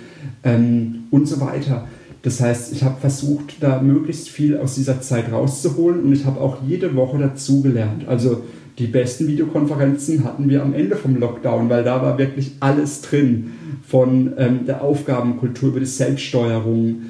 ähm, 0.43 1.03
und 1.11 1.28
so 1.28 1.41
weiter. 1.41 1.88
Das 2.22 2.41
heißt, 2.41 2.74
ich 2.74 2.84
habe 2.84 2.99
versucht, 2.99 3.61
da 3.61 3.82
möglichst 3.82 4.30
viel 4.30 4.57
aus 4.57 4.76
dieser 4.76 5.01
Zeit 5.01 5.32
rauszuholen 5.32 6.03
und 6.03 6.13
ich 6.13 6.26
habe 6.26 6.39
auch 6.39 6.57
jede 6.65 6.95
Woche 6.95 7.17
dazugelernt. 7.17 8.07
Also 8.07 8.43
die 8.80 8.88
besten 8.88 9.27
Videokonferenzen 9.27 10.23
hatten 10.23 10.49
wir 10.49 10.63
am 10.63 10.73
Ende 10.73 10.95
vom 10.95 11.17
Lockdown, 11.17 11.69
weil 11.69 11.84
da 11.84 12.01
war 12.01 12.17
wirklich 12.17 12.53
alles 12.61 13.01
drin. 13.01 13.51
Von 13.86 14.34
ähm, 14.38 14.65
der 14.65 14.82
Aufgabenkultur 14.82 15.69
über 15.69 15.80
die 15.82 15.86
Selbststeuerung, 15.86 17.01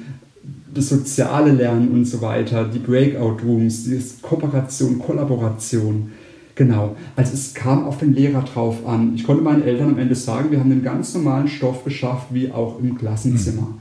das 0.74 0.88
soziale 0.88 1.52
Lernen 1.52 1.90
und 1.90 2.06
so 2.06 2.20
weiter, 2.20 2.64
die 2.64 2.78
Breakout 2.78 3.36
Rooms, 3.44 3.84
die 3.84 4.02
Kooperation, 4.22 4.98
Kollaboration. 4.98 6.10
Genau, 6.56 6.96
also 7.16 7.34
es 7.34 7.54
kam 7.54 7.84
auf 7.84 7.98
den 7.98 8.14
Lehrer 8.14 8.42
drauf 8.42 8.86
an. 8.86 9.12
Ich 9.14 9.24
konnte 9.24 9.42
meinen 9.42 9.62
Eltern 9.62 9.90
am 9.90 9.98
Ende 9.98 10.14
sagen, 10.14 10.50
wir 10.50 10.58
haben 10.58 10.70
den 10.70 10.82
ganz 10.82 11.14
normalen 11.14 11.48
Stoff 11.48 11.84
geschafft, 11.84 12.28
wie 12.32 12.50
auch 12.50 12.80
im 12.80 12.98
Klassenzimmer. 12.98 13.62
Mhm. 13.62 13.79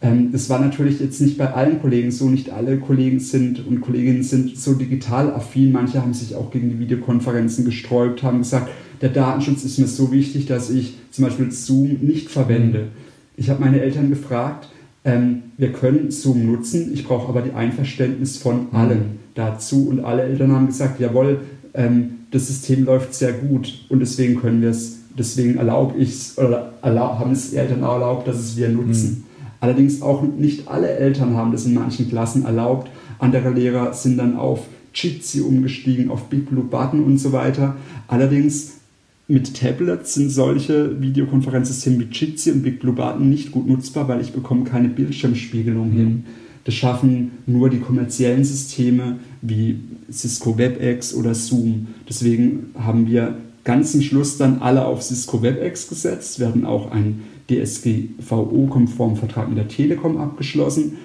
Ähm, 0.00 0.30
das 0.32 0.48
war 0.48 0.60
natürlich 0.60 1.00
jetzt 1.00 1.20
nicht 1.20 1.38
bei 1.38 1.52
allen 1.52 1.80
Kollegen 1.80 2.10
so. 2.10 2.28
Nicht 2.28 2.50
alle 2.50 2.78
Kollegen 2.78 3.20
sind 3.20 3.66
und 3.66 3.80
Kolleginnen 3.80 4.22
sind 4.22 4.56
so 4.56 4.74
digital 4.74 5.32
affin. 5.32 5.72
Manche 5.72 6.00
haben 6.00 6.14
sich 6.14 6.34
auch 6.34 6.50
gegen 6.50 6.70
die 6.70 6.78
Videokonferenzen 6.78 7.64
gesträubt, 7.64 8.22
haben 8.22 8.38
gesagt, 8.38 8.70
der 9.00 9.10
Datenschutz 9.10 9.64
ist 9.64 9.78
mir 9.78 9.86
so 9.86 10.10
wichtig, 10.12 10.46
dass 10.46 10.70
ich 10.70 10.94
zum 11.10 11.24
Beispiel 11.24 11.50
Zoom 11.50 11.98
nicht 12.00 12.30
verwende. 12.30 12.88
Ich 13.36 13.50
habe 13.50 13.60
meine 13.60 13.80
Eltern 13.80 14.10
gefragt, 14.10 14.68
ähm, 15.04 15.44
wir 15.56 15.72
können 15.72 16.10
Zoom 16.10 16.46
nutzen, 16.46 16.90
ich 16.92 17.04
brauche 17.04 17.28
aber 17.28 17.42
die 17.42 17.52
Einverständnis 17.52 18.36
von 18.36 18.68
allen 18.72 19.20
dazu. 19.34 19.88
Und 19.88 20.00
alle 20.00 20.22
Eltern 20.22 20.52
haben 20.52 20.66
gesagt, 20.66 20.98
jawohl, 21.00 21.40
ähm, 21.74 22.10
das 22.30 22.48
System 22.48 22.84
läuft 22.84 23.14
sehr 23.14 23.32
gut 23.32 23.86
und 23.88 24.00
deswegen 24.00 24.40
können 24.40 24.60
wir 24.60 24.70
es, 24.70 24.98
deswegen 25.16 25.56
erlaube 25.56 25.96
ich 25.98 26.10
es 26.10 26.38
oder 26.38 26.74
erlaub, 26.82 27.20
haben 27.20 27.32
es 27.32 27.54
Eltern 27.54 27.82
auch 27.84 27.94
erlaubt, 27.94 28.28
dass 28.28 28.36
es 28.38 28.56
wir 28.56 28.68
nutzen. 28.68 29.24
Mhm. 29.24 29.27
Allerdings 29.60 30.02
auch 30.02 30.22
nicht 30.22 30.68
alle 30.68 30.88
Eltern 30.88 31.36
haben 31.36 31.52
das 31.52 31.66
in 31.66 31.74
manchen 31.74 32.08
Klassen 32.08 32.44
erlaubt. 32.44 32.90
Andere 33.18 33.50
Lehrer 33.50 33.92
sind 33.92 34.18
dann 34.18 34.36
auf 34.36 34.66
Jitsi 34.94 35.40
umgestiegen, 35.40 36.10
auf 36.10 36.24
Big 36.24 36.48
Blue 36.48 36.64
Button 36.64 37.04
und 37.04 37.18
so 37.18 37.32
weiter. 37.32 37.76
Allerdings 38.06 38.78
mit 39.26 39.54
Tablets 39.54 40.14
sind 40.14 40.30
solche 40.30 41.00
Videokonferenzsysteme 41.00 42.00
wie 42.00 42.08
Jitsi 42.10 42.52
und 42.52 42.62
Big 42.62 42.80
Blue 42.80 42.94
Button 42.94 43.28
nicht 43.28 43.52
gut 43.52 43.66
nutzbar, 43.68 44.08
weil 44.08 44.20
ich 44.20 44.32
bekomme 44.32 44.64
keine 44.64 44.88
Bildschirmspiegelung 44.88 45.90
mhm. 45.90 45.96
hin. 45.96 46.24
Das 46.64 46.74
schaffen 46.74 47.32
nur 47.46 47.70
die 47.70 47.78
kommerziellen 47.78 48.44
Systeme 48.44 49.18
wie 49.42 49.80
Cisco 50.10 50.58
WebEx 50.58 51.14
oder 51.14 51.34
Zoom. 51.34 51.88
Deswegen 52.08 52.70
haben 52.78 53.06
wir 53.06 53.38
ganz 53.64 53.92
zum 53.92 54.02
Schluss 54.02 54.38
dann 54.38 54.60
alle 54.60 54.84
auf 54.84 55.02
Cisco 55.02 55.42
WebEx 55.42 55.88
gesetzt. 55.88 56.40
Wir 56.40 56.48
hatten 56.48 56.64
auch 56.64 56.90
einen 56.90 57.22
DSGVO-konformen 57.50 59.16
Vertrag 59.16 59.48
mit 59.48 59.58
der 59.58 59.68
Telekom 59.68 60.16
abgeschlossen. 60.18 60.98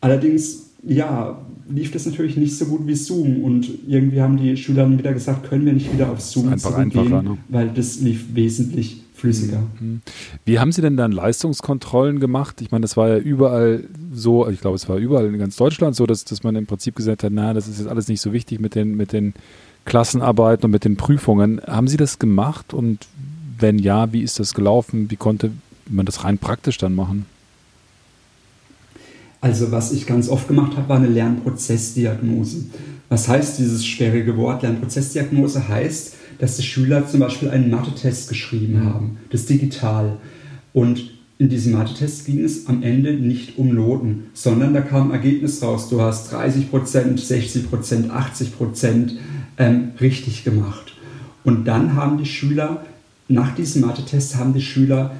Allerdings, 0.00 0.70
ja, 0.86 1.38
lief 1.68 1.92
das 1.92 2.06
natürlich 2.06 2.36
nicht 2.36 2.56
so 2.56 2.66
gut 2.66 2.86
wie 2.86 2.94
Zoom 2.94 3.42
und 3.42 3.68
irgendwie 3.86 4.20
haben 4.20 4.36
die 4.36 4.56
Schüler 4.56 4.82
dann 4.84 4.98
wieder 4.98 5.12
gesagt, 5.12 5.48
können 5.48 5.66
wir 5.66 5.72
nicht 5.72 5.92
wieder 5.92 6.10
auf 6.10 6.20
Zoom 6.20 6.48
einfach 6.48 6.70
zurückgehen, 6.70 7.10
ne? 7.10 7.38
weil 7.48 7.68
das 7.68 8.00
lief 8.00 8.34
wesentlich 8.34 9.02
flüssiger. 9.14 9.62
Mhm. 9.80 10.02
Wie 10.44 10.58
haben 10.58 10.72
Sie 10.72 10.82
denn 10.82 10.96
dann 10.96 11.10
Leistungskontrollen 11.10 12.20
gemacht? 12.20 12.60
Ich 12.60 12.70
meine, 12.70 12.82
das 12.82 12.96
war 12.96 13.08
ja 13.08 13.18
überall 13.18 13.84
so, 14.12 14.48
ich 14.48 14.60
glaube, 14.60 14.76
es 14.76 14.88
war 14.88 14.98
überall 14.98 15.26
in 15.26 15.38
ganz 15.38 15.56
Deutschland 15.56 15.96
so, 15.96 16.06
dass, 16.06 16.24
dass 16.24 16.44
man 16.44 16.54
im 16.54 16.66
Prinzip 16.66 16.94
gesagt 16.94 17.24
hat, 17.24 17.32
na, 17.32 17.54
das 17.54 17.66
ist 17.66 17.78
jetzt 17.78 17.88
alles 17.88 18.08
nicht 18.08 18.20
so 18.20 18.32
wichtig 18.32 18.60
mit 18.60 18.74
den, 18.74 18.96
mit 18.96 19.12
den 19.12 19.34
Klassenarbeiten 19.86 20.66
und 20.66 20.70
mit 20.70 20.84
den 20.84 20.96
Prüfungen. 20.96 21.60
Haben 21.66 21.88
Sie 21.88 21.96
das 21.96 22.18
gemacht 22.18 22.74
und 22.74 23.06
wenn 23.58 23.78
ja, 23.78 24.12
wie 24.12 24.20
ist 24.20 24.38
das 24.38 24.52
gelaufen? 24.52 25.10
Wie 25.10 25.16
konnte 25.16 25.50
man 25.88 26.06
das 26.06 26.24
rein 26.24 26.38
praktisch 26.38 26.78
dann 26.78 26.94
machen? 26.94 27.26
Also 29.40 29.70
was 29.70 29.92
ich 29.92 30.06
ganz 30.06 30.28
oft 30.28 30.48
gemacht 30.48 30.76
habe, 30.76 30.88
war 30.88 30.96
eine 30.96 31.08
Lernprozessdiagnose. 31.08 32.66
Was 33.08 33.28
heißt 33.28 33.58
dieses 33.58 33.84
sperrige 33.86 34.36
Wort? 34.36 34.62
Lernprozessdiagnose 34.62 35.68
heißt, 35.68 36.14
dass 36.38 36.56
die 36.56 36.62
Schüler 36.62 37.06
zum 37.06 37.20
Beispiel 37.20 37.50
einen 37.50 37.70
Mathe-Test 37.70 38.28
geschrieben 38.28 38.84
haben, 38.84 39.18
das 39.30 39.46
digital. 39.46 40.16
Und 40.72 41.10
in 41.38 41.48
diesem 41.48 41.74
Mathe-Test 41.74 42.26
ging 42.26 42.42
es 42.42 42.66
am 42.66 42.82
Ende 42.82 43.12
nicht 43.12 43.58
um 43.58 43.74
Noten, 43.74 44.24
sondern 44.34 44.74
da 44.74 44.80
kam 44.80 45.10
ein 45.10 45.12
Ergebnis 45.12 45.62
raus. 45.62 45.88
Du 45.88 46.00
hast 46.00 46.32
30% 46.32 46.70
60% 46.70 48.10
80% 48.10 49.12
ähm, 49.58 49.92
richtig 50.00 50.44
gemacht. 50.44 50.94
Und 51.44 51.66
dann 51.66 51.94
haben 51.94 52.18
die 52.18 52.26
Schüler, 52.26 52.84
nach 53.28 53.54
diesem 53.54 53.82
Mathe-Test 53.82 54.36
haben 54.36 54.54
die 54.54 54.62
Schüler 54.62 55.12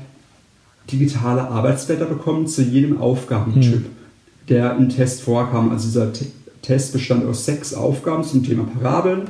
digitale 0.90 1.48
Arbeitsblätter 1.48 2.06
bekommen 2.06 2.46
zu 2.46 2.62
jedem 2.62 3.00
Aufgabentyp. 3.00 3.80
Mhm 3.80 3.96
der 4.48 4.76
im 4.76 4.88
Test 4.88 5.22
vorkam. 5.22 5.70
Also 5.70 5.86
dieser 5.86 6.12
T 6.12 6.26
Test 6.62 6.92
bestand 6.92 7.24
aus 7.24 7.44
sechs 7.44 7.74
Aufgaben 7.74 8.24
zum 8.24 8.42
Thema 8.42 8.64
Parabeln 8.64 9.28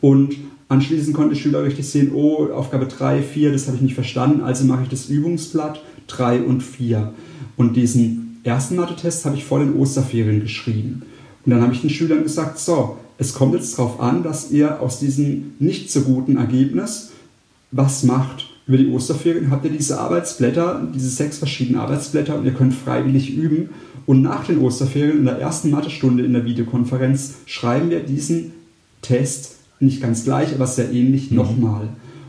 und 0.00 0.36
anschließend 0.68 1.16
konnte 1.16 1.34
der 1.34 1.40
Schüler 1.40 1.64
richtig 1.64 1.88
sehen, 1.88 2.12
oh, 2.14 2.46
Aufgabe 2.52 2.86
3, 2.86 3.22
4, 3.22 3.50
das 3.50 3.66
habe 3.66 3.76
ich 3.76 3.82
nicht 3.82 3.96
verstanden, 3.96 4.42
also 4.42 4.64
mache 4.66 4.84
ich 4.84 4.88
das 4.88 5.06
Übungsblatt 5.06 5.82
3 6.06 6.42
und 6.42 6.60
4. 6.60 7.12
Und 7.56 7.74
diesen 7.74 8.38
ersten 8.44 8.76
Mathe-Test 8.76 9.24
habe 9.24 9.34
ich 9.34 9.44
vor 9.44 9.58
den 9.58 9.74
Osterferien 9.74 10.38
geschrieben. 10.38 11.02
Und 11.44 11.50
dann 11.50 11.60
habe 11.60 11.72
ich 11.72 11.80
den 11.80 11.90
Schülern 11.90 12.22
gesagt, 12.22 12.60
so, 12.60 12.98
es 13.18 13.34
kommt 13.34 13.54
jetzt 13.54 13.76
darauf 13.76 13.98
an, 13.98 14.22
dass 14.22 14.52
ihr 14.52 14.80
aus 14.80 15.00
diesem 15.00 15.54
nicht 15.58 15.90
so 15.90 16.02
guten 16.02 16.36
Ergebnis 16.36 17.10
was 17.72 18.04
macht. 18.04 18.48
Über 18.66 18.78
die 18.78 18.88
Osterferien 18.88 19.50
habt 19.50 19.64
ihr 19.64 19.70
diese 19.70 20.00
Arbeitsblätter, 20.00 20.88
diese 20.92 21.08
sechs 21.08 21.38
verschiedenen 21.38 21.80
Arbeitsblätter 21.80 22.36
und 22.36 22.44
ihr 22.44 22.54
könnt 22.54 22.74
freiwillig 22.74 23.36
üben 23.36 23.70
und 24.06 24.22
nach 24.22 24.44
den 24.44 24.58
Osterferien 24.58 25.18
in 25.18 25.24
der 25.24 25.38
ersten 25.38 25.70
Mathestunde 25.70 26.24
in 26.24 26.32
der 26.32 26.44
Videokonferenz 26.44 27.34
schreiben 27.46 27.90
wir 27.90 28.00
diesen 28.00 28.52
Test 29.02 29.56
nicht 29.78 30.00
ganz 30.00 30.24
gleich, 30.24 30.54
aber 30.54 30.66
sehr 30.66 30.90
ähnlich 30.92 31.30
mhm. 31.30 31.36
nochmal. 31.36 31.88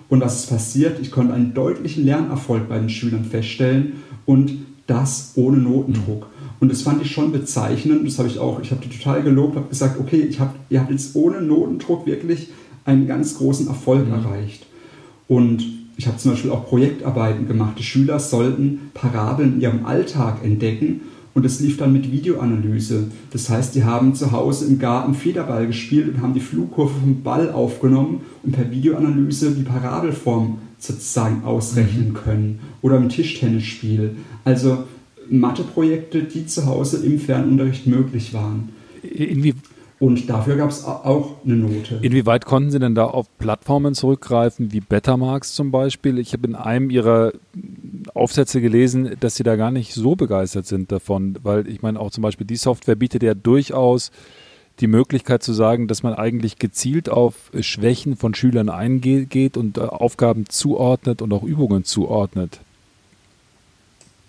Und 0.10 0.22
was 0.22 0.42
ist 0.42 0.50
passiert? 0.50 1.00
Ich 1.02 1.12
konnte 1.12 1.34
einen 1.34 1.54
deutlichen 1.54 2.06
Lernerfolg 2.06 2.70
bei 2.70 2.80
den 2.80 2.90
Schülern 2.90 3.26
feststellen 3.26 3.94
und 4.26 4.54
das 4.86 5.34
ohne 5.36 5.58
Notendruck. 5.58 6.28
Und 6.60 6.72
das 6.72 6.82
fand 6.82 7.02
ich 7.02 7.12
schon 7.12 7.32
bezeichnend. 7.32 8.08
Das 8.08 8.18
habe 8.18 8.28
ich 8.28 8.40
auch, 8.40 8.62
ich 8.62 8.72
habe 8.72 8.82
die 8.84 8.96
total 8.96 9.22
gelobt, 9.22 9.56
habe 9.56 9.70
gesagt, 9.70 10.00
okay, 10.00 10.22
ich 10.22 10.40
hab, 10.40 10.56
ihr 10.70 10.80
habt 10.80 10.92
jetzt 10.92 11.16
ohne 11.16 11.42
Notendruck 11.42 12.06
wirklich 12.06 12.50
einen 12.86 13.06
ganz 13.06 13.38
großen 13.38 13.68
Erfolg 13.68 14.08
mhm. 14.08 14.14
erreicht. 14.14 14.66
Und 15.28 15.64
ich 15.98 16.08
habe 16.08 16.18
zum 16.18 16.32
Beispiel 16.32 16.52
auch 16.52 16.66
Projektarbeiten 16.68 17.48
gemacht. 17.48 17.76
Die 17.80 17.84
Schüler 17.84 18.20
sollten 18.20 18.92
Parabeln 18.94 19.56
in 19.56 19.62
ihrem 19.62 19.86
Alltag 19.86 20.44
entdecken 20.44 21.02
und 21.34 21.46
es 21.46 21.60
lief 21.60 21.78
dann 21.78 21.94
mit 21.94 22.12
Videoanalyse. 22.12 23.06
Das 23.32 23.50
heißt, 23.50 23.76
die 23.76 23.84
haben 23.84 24.16
zu 24.16 24.32
Hause 24.32 24.66
im 24.68 24.80
Garten 24.80 25.16
Federball 25.16 25.68
gespielt 25.68 26.08
und 26.08 26.22
haben 26.22 26.34
die 26.34 26.40
Flugkurve 26.40 26.94
vom 27.00 27.24
Ball 27.24 27.52
aufgenommen 27.52 28.22
und 28.44 28.54
per 28.54 28.72
Videoanalyse 28.72 29.52
die 29.52 29.64
Parabelform 29.64 30.60
sozusagen 30.80 31.44
ausrechnen 31.44 32.10
mhm. 32.10 32.14
können. 32.14 32.60
Oder 32.82 32.98
im 32.98 33.10
Tischtennisspiel. 33.10 34.16
Also 34.46 34.86
Matheprojekte, 35.30 36.24
die 36.24 36.46
zu 36.46 36.66
Hause 36.68 37.06
im 37.06 37.20
Fernunterricht 37.20 37.88
möglich 37.88 38.34
waren. 38.34 38.70
Inwie 39.04 39.54
und 40.00 40.30
dafür 40.30 40.58
gab 40.58 40.70
es 40.70 40.86
auch 40.86 41.44
eine 41.44 41.56
Note. 41.56 42.00
Inwieweit 42.02 42.46
konnten 42.46 42.70
Sie 42.70 42.80
denn 42.80 42.94
da 42.94 43.06
auf 43.06 43.26
Plattformen 43.40 43.96
zurückgreifen, 43.96 44.72
wie 44.72 44.80
Betamax 44.80 45.54
zum 45.54 45.72
Beispiel? 45.72 46.20
Ich 46.20 46.34
habe 46.34 46.48
in 46.48 46.56
einem 46.56 46.92
Ihrer 46.92 47.34
Aufsätze 48.14 48.62
gelesen, 48.62 49.16
dass 49.20 49.36
Sie 49.36 49.44
da 49.44 49.56
gar 49.56 49.72
nicht 49.72 49.94
so 49.94 50.16
begeistert 50.16 50.68
sind 50.68 50.92
davon, 50.92 51.38
weil 51.42 51.68
ich 51.68 51.82
meine, 51.82 52.00
auch 52.00 52.12
zum 52.12 52.22
Beispiel 52.22 52.46
die 52.46 52.58
Software 52.58 52.96
bietet 52.96 53.24
ja 53.24 53.34
durchaus 53.34 54.12
die 54.80 54.88
Möglichkeit 54.88 55.42
zu 55.42 55.54
sagen, 55.54 55.88
dass 55.88 56.04
man 56.04 56.14
eigentlich 56.14 56.58
gezielt 56.60 57.10
auf 57.10 57.52
Schwächen 57.60 58.16
von 58.16 58.36
Schülern 58.36 58.70
eingeht 58.70 59.58
und 59.58 59.80
äh, 59.80 59.82
Aufgaben 59.82 60.46
zuordnet 60.48 61.24
und 61.24 61.34
auch 61.34 61.44
Übungen 61.44 61.84
zuordnet. 61.84 62.60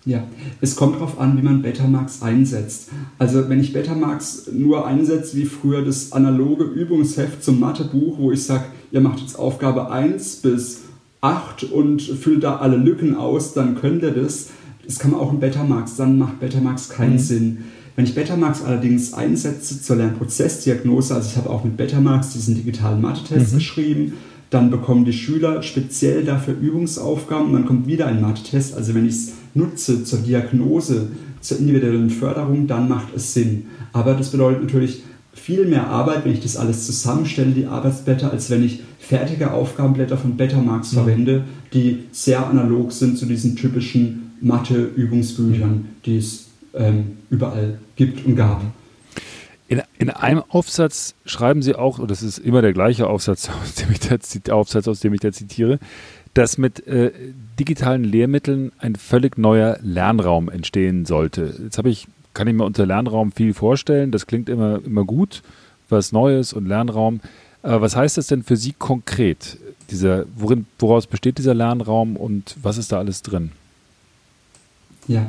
Ja, 0.05 0.23
es 0.61 0.75
kommt 0.75 0.95
darauf 0.95 1.19
an, 1.19 1.37
wie 1.37 1.41
man 1.41 1.61
Betamax 1.61 2.21
einsetzt. 2.21 2.89
Also 3.17 3.49
wenn 3.49 3.59
ich 3.59 3.73
Betamax 3.73 4.49
nur 4.51 4.87
einsetze 4.87 5.35
wie 5.35 5.45
früher 5.45 5.83
das 5.83 6.13
analoge 6.13 6.63
Übungsheft 6.63 7.43
zum 7.43 7.59
Mathebuch, 7.59 8.17
wo 8.17 8.31
ich 8.31 8.43
sage, 8.43 8.65
ihr 8.91 9.01
macht 9.01 9.19
jetzt 9.19 9.37
Aufgabe 9.37 9.91
1 9.91 10.37
bis 10.37 10.81
8 11.21 11.65
und 11.65 12.01
füllt 12.01 12.43
da 12.43 12.57
alle 12.57 12.77
Lücken 12.77 13.15
aus, 13.15 13.53
dann 13.53 13.75
könnt 13.75 14.03
ihr 14.03 14.11
das. 14.11 14.49
Das 14.85 14.99
kann 14.99 15.11
man 15.11 15.19
auch 15.19 15.33
in 15.33 15.39
Betamax, 15.39 15.97
dann 15.97 16.17
macht 16.17 16.39
Betamax 16.39 16.89
keinen 16.89 17.13
mhm. 17.13 17.19
Sinn. 17.19 17.57
Wenn 17.95 18.05
ich 18.05 18.15
Betamax 18.15 18.63
allerdings 18.63 19.13
einsetze 19.13 19.81
zur 19.81 19.97
Lernprozessdiagnose, 19.97 21.13
also 21.13 21.29
ich 21.29 21.37
habe 21.37 21.49
auch 21.49 21.65
mit 21.65 21.75
Betamax 21.75 22.31
diesen 22.31 22.55
digitalen 22.55 23.01
Mathe-Test 23.01 23.51
mhm. 23.51 23.57
geschrieben, 23.57 24.13
dann 24.49 24.71
bekommen 24.71 25.05
die 25.05 25.13
Schüler 25.13 25.61
speziell 25.61 26.23
dafür 26.23 26.55
Übungsaufgaben 26.55 27.47
und 27.47 27.53
dann 27.53 27.65
kommt 27.65 27.87
wieder 27.87 28.07
ein 28.07 28.21
Mathe-Test. 28.21 28.73
Also 28.75 28.95
wenn 28.95 29.05
ich 29.05 29.13
es 29.13 29.33
nutze 29.53 30.03
zur 30.03 30.19
Diagnose, 30.19 31.07
zur 31.41 31.59
individuellen 31.59 32.09
Förderung, 32.09 32.67
dann 32.67 32.89
macht 32.89 33.15
es 33.15 33.33
Sinn. 33.33 33.67
Aber 33.93 34.13
das 34.13 34.29
bedeutet 34.29 34.63
natürlich 34.63 35.03
viel 35.33 35.65
mehr 35.65 35.87
Arbeit, 35.87 36.25
wenn 36.25 36.33
ich 36.33 36.41
das 36.41 36.57
alles 36.57 36.85
zusammenstelle, 36.85 37.51
die 37.51 37.65
Arbeitsblätter, 37.65 38.31
als 38.31 38.49
wenn 38.49 38.63
ich 38.63 38.81
fertige 38.99 39.51
Aufgabenblätter 39.51 40.17
von 40.17 40.37
Betamax 40.37 40.91
mhm. 40.91 40.97
verwende, 40.97 41.43
die 41.73 42.03
sehr 42.11 42.45
analog 42.45 42.91
sind 42.91 43.17
zu 43.17 43.25
diesen 43.25 43.55
typischen 43.55 44.33
Mathe-Übungsbüchern, 44.41 45.71
mhm. 45.71 45.85
die 46.05 46.17
es 46.17 46.47
ähm, 46.73 47.17
überall 47.29 47.79
gibt 47.95 48.25
und 48.25 48.35
gab. 48.35 48.61
In, 49.67 49.83
in, 49.99 50.09
einem 50.09 50.43
Aufsatz 50.49 51.13
schreiben 51.25 51.61
Sie 51.61 51.75
auch, 51.75 51.99
und 51.99 52.09
das 52.09 52.23
ist 52.23 52.39
immer 52.39 52.63
der 52.63 52.73
gleiche 52.73 53.07
Aufsatz, 53.07 53.49
aus 53.63 53.75
dem 53.75 53.91
ich 53.91 53.99
da, 53.99 54.53
Aufsatz, 54.53 54.87
aus 54.87 54.99
dem 54.99 55.13
ich 55.13 55.19
da 55.19 55.31
zitiere, 55.31 55.79
dass 56.33 56.57
mit 56.57 56.85
äh, 56.87 57.11
digitalen 57.59 58.03
Lehrmitteln 58.03 58.71
ein 58.79 58.95
völlig 58.95 59.37
neuer 59.37 59.77
Lernraum 59.81 60.49
entstehen 60.49 61.05
sollte. 61.05 61.53
Jetzt 61.63 61.77
habe 61.77 61.89
ich, 61.89 62.07
kann 62.33 62.47
ich 62.47 62.53
mir 62.53 62.65
unter 62.65 62.85
Lernraum 62.85 63.31
viel 63.31 63.53
vorstellen. 63.53 64.11
Das 64.11 64.27
klingt 64.27 64.49
immer, 64.49 64.79
immer 64.85 65.03
gut, 65.03 65.41
was 65.89 66.11
Neues 66.11 66.53
und 66.53 66.67
Lernraum. 66.67 67.19
Aber 67.61 67.81
was 67.81 67.95
heißt 67.95 68.17
das 68.17 68.27
denn 68.27 68.43
für 68.43 68.55
Sie 68.55 68.73
konkret? 68.77 69.57
Dieser, 69.91 70.25
worin, 70.35 70.65
woraus 70.77 71.07
besteht 71.07 71.39
dieser 71.39 71.53
Lernraum 71.53 72.15
und 72.15 72.55
was 72.61 72.77
ist 72.77 72.91
da 72.91 72.99
alles 72.99 73.21
drin? 73.21 73.51
Ja, 75.07 75.25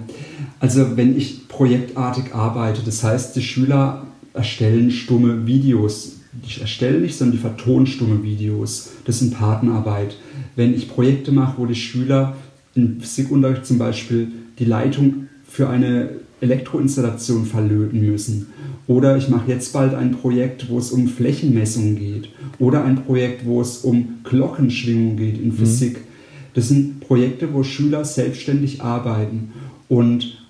also 0.60 0.98
wenn 0.98 1.16
ich 1.16 1.48
projektartig 1.48 2.34
arbeite, 2.34 2.82
das 2.84 3.02
heißt, 3.02 3.34
die 3.34 3.42
Schüler 3.42 4.06
erstellen 4.34 4.90
stumme 4.90 5.46
Videos. 5.46 6.16
Die 6.32 6.60
erstellen 6.60 7.02
nicht, 7.02 7.16
sondern 7.16 7.36
die 7.36 7.42
vertonen 7.42 7.86
stumme 7.86 8.22
Videos. 8.22 8.90
Das 9.04 9.18
sind 9.18 9.34
Partnerarbeit. 9.34 10.16
Wenn 10.60 10.74
ich 10.74 10.90
Projekte 10.90 11.32
mache, 11.32 11.54
wo 11.56 11.64
die 11.64 11.74
Schüler 11.74 12.36
im 12.74 13.00
Physikunterricht 13.00 13.64
zum 13.64 13.78
Beispiel 13.78 14.28
die 14.58 14.66
Leitung 14.66 15.28
für 15.48 15.70
eine 15.70 16.10
Elektroinstallation 16.42 17.46
verlöten 17.46 18.02
müssen 18.02 18.48
Oder 18.86 19.16
ich 19.16 19.30
mache 19.30 19.50
jetzt 19.50 19.72
bald 19.72 19.94
ein 19.94 20.10
Projekt, 20.10 20.68
wo 20.68 20.76
es 20.76 20.90
um 20.90 21.08
Flächenmessung 21.08 21.96
geht. 21.96 22.28
Oder 22.58 22.84
ein 22.84 22.96
Projekt, 23.06 23.46
wo 23.46 23.62
es 23.62 23.78
um 23.78 24.18
Glockenschwingung 24.22 25.16
geht 25.16 25.38
in 25.38 25.48
mhm. 25.48 25.54
Physik. 25.54 25.94
Mhm. 25.94 26.04
Das 26.52 26.68
sind 26.68 27.00
Projekte, 27.00 27.54
wo 27.54 27.62
Schüler 27.62 28.04
selbstständig 28.04 28.82
arbeiten. 28.82 29.52
Und 29.88 30.46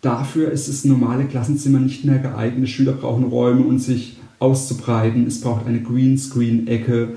dafür 0.00 0.50
ist 0.50 0.68
das 0.68 0.84
normale 0.84 1.26
Klassenzimmer 1.26 1.78
nicht 1.78 2.04
mehr 2.04 2.18
geeignet. 2.18 2.68
Schüler 2.68 2.94
brauchen 2.94 3.26
Räume, 3.26 3.62
um 3.62 3.78
sich 3.78 4.16
auszubreiten. 4.40 5.24
Es 5.28 5.40
braucht 5.40 5.68
eine 5.68 5.82
Greenscreen-Ecke. 5.82 7.10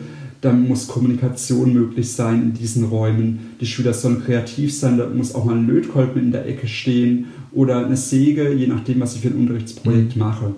Da 0.46 0.54
muss 0.54 0.88
Kommunikation 0.88 1.74
möglich 1.74 2.12
sein 2.12 2.44
in 2.44 2.54
diesen 2.54 2.84
Räumen. 2.84 3.56
Die 3.60 3.66
Schüler 3.66 3.96
sollen 3.96 4.24
kreativ 4.24 4.72
sein. 4.72 5.00
Da 5.00 5.10
muss 5.10 5.34
auch 5.34 5.44
mal 5.44 5.58
ein 5.58 5.66
Lötkolben 5.66 6.22
in 6.22 6.32
der 6.32 6.46
Ecke 6.46 6.68
stehen 6.68 7.26
oder 7.52 7.84
eine 7.84 7.98
Säge, 7.98 8.54
je 8.54 8.68
nachdem, 8.68 9.00
was 9.00 9.16
ich 9.16 9.22
für 9.22 9.30
ein 9.30 9.38
Unterrichtsprojekt 9.38 10.16
mhm. 10.16 10.20
mache. 10.20 10.54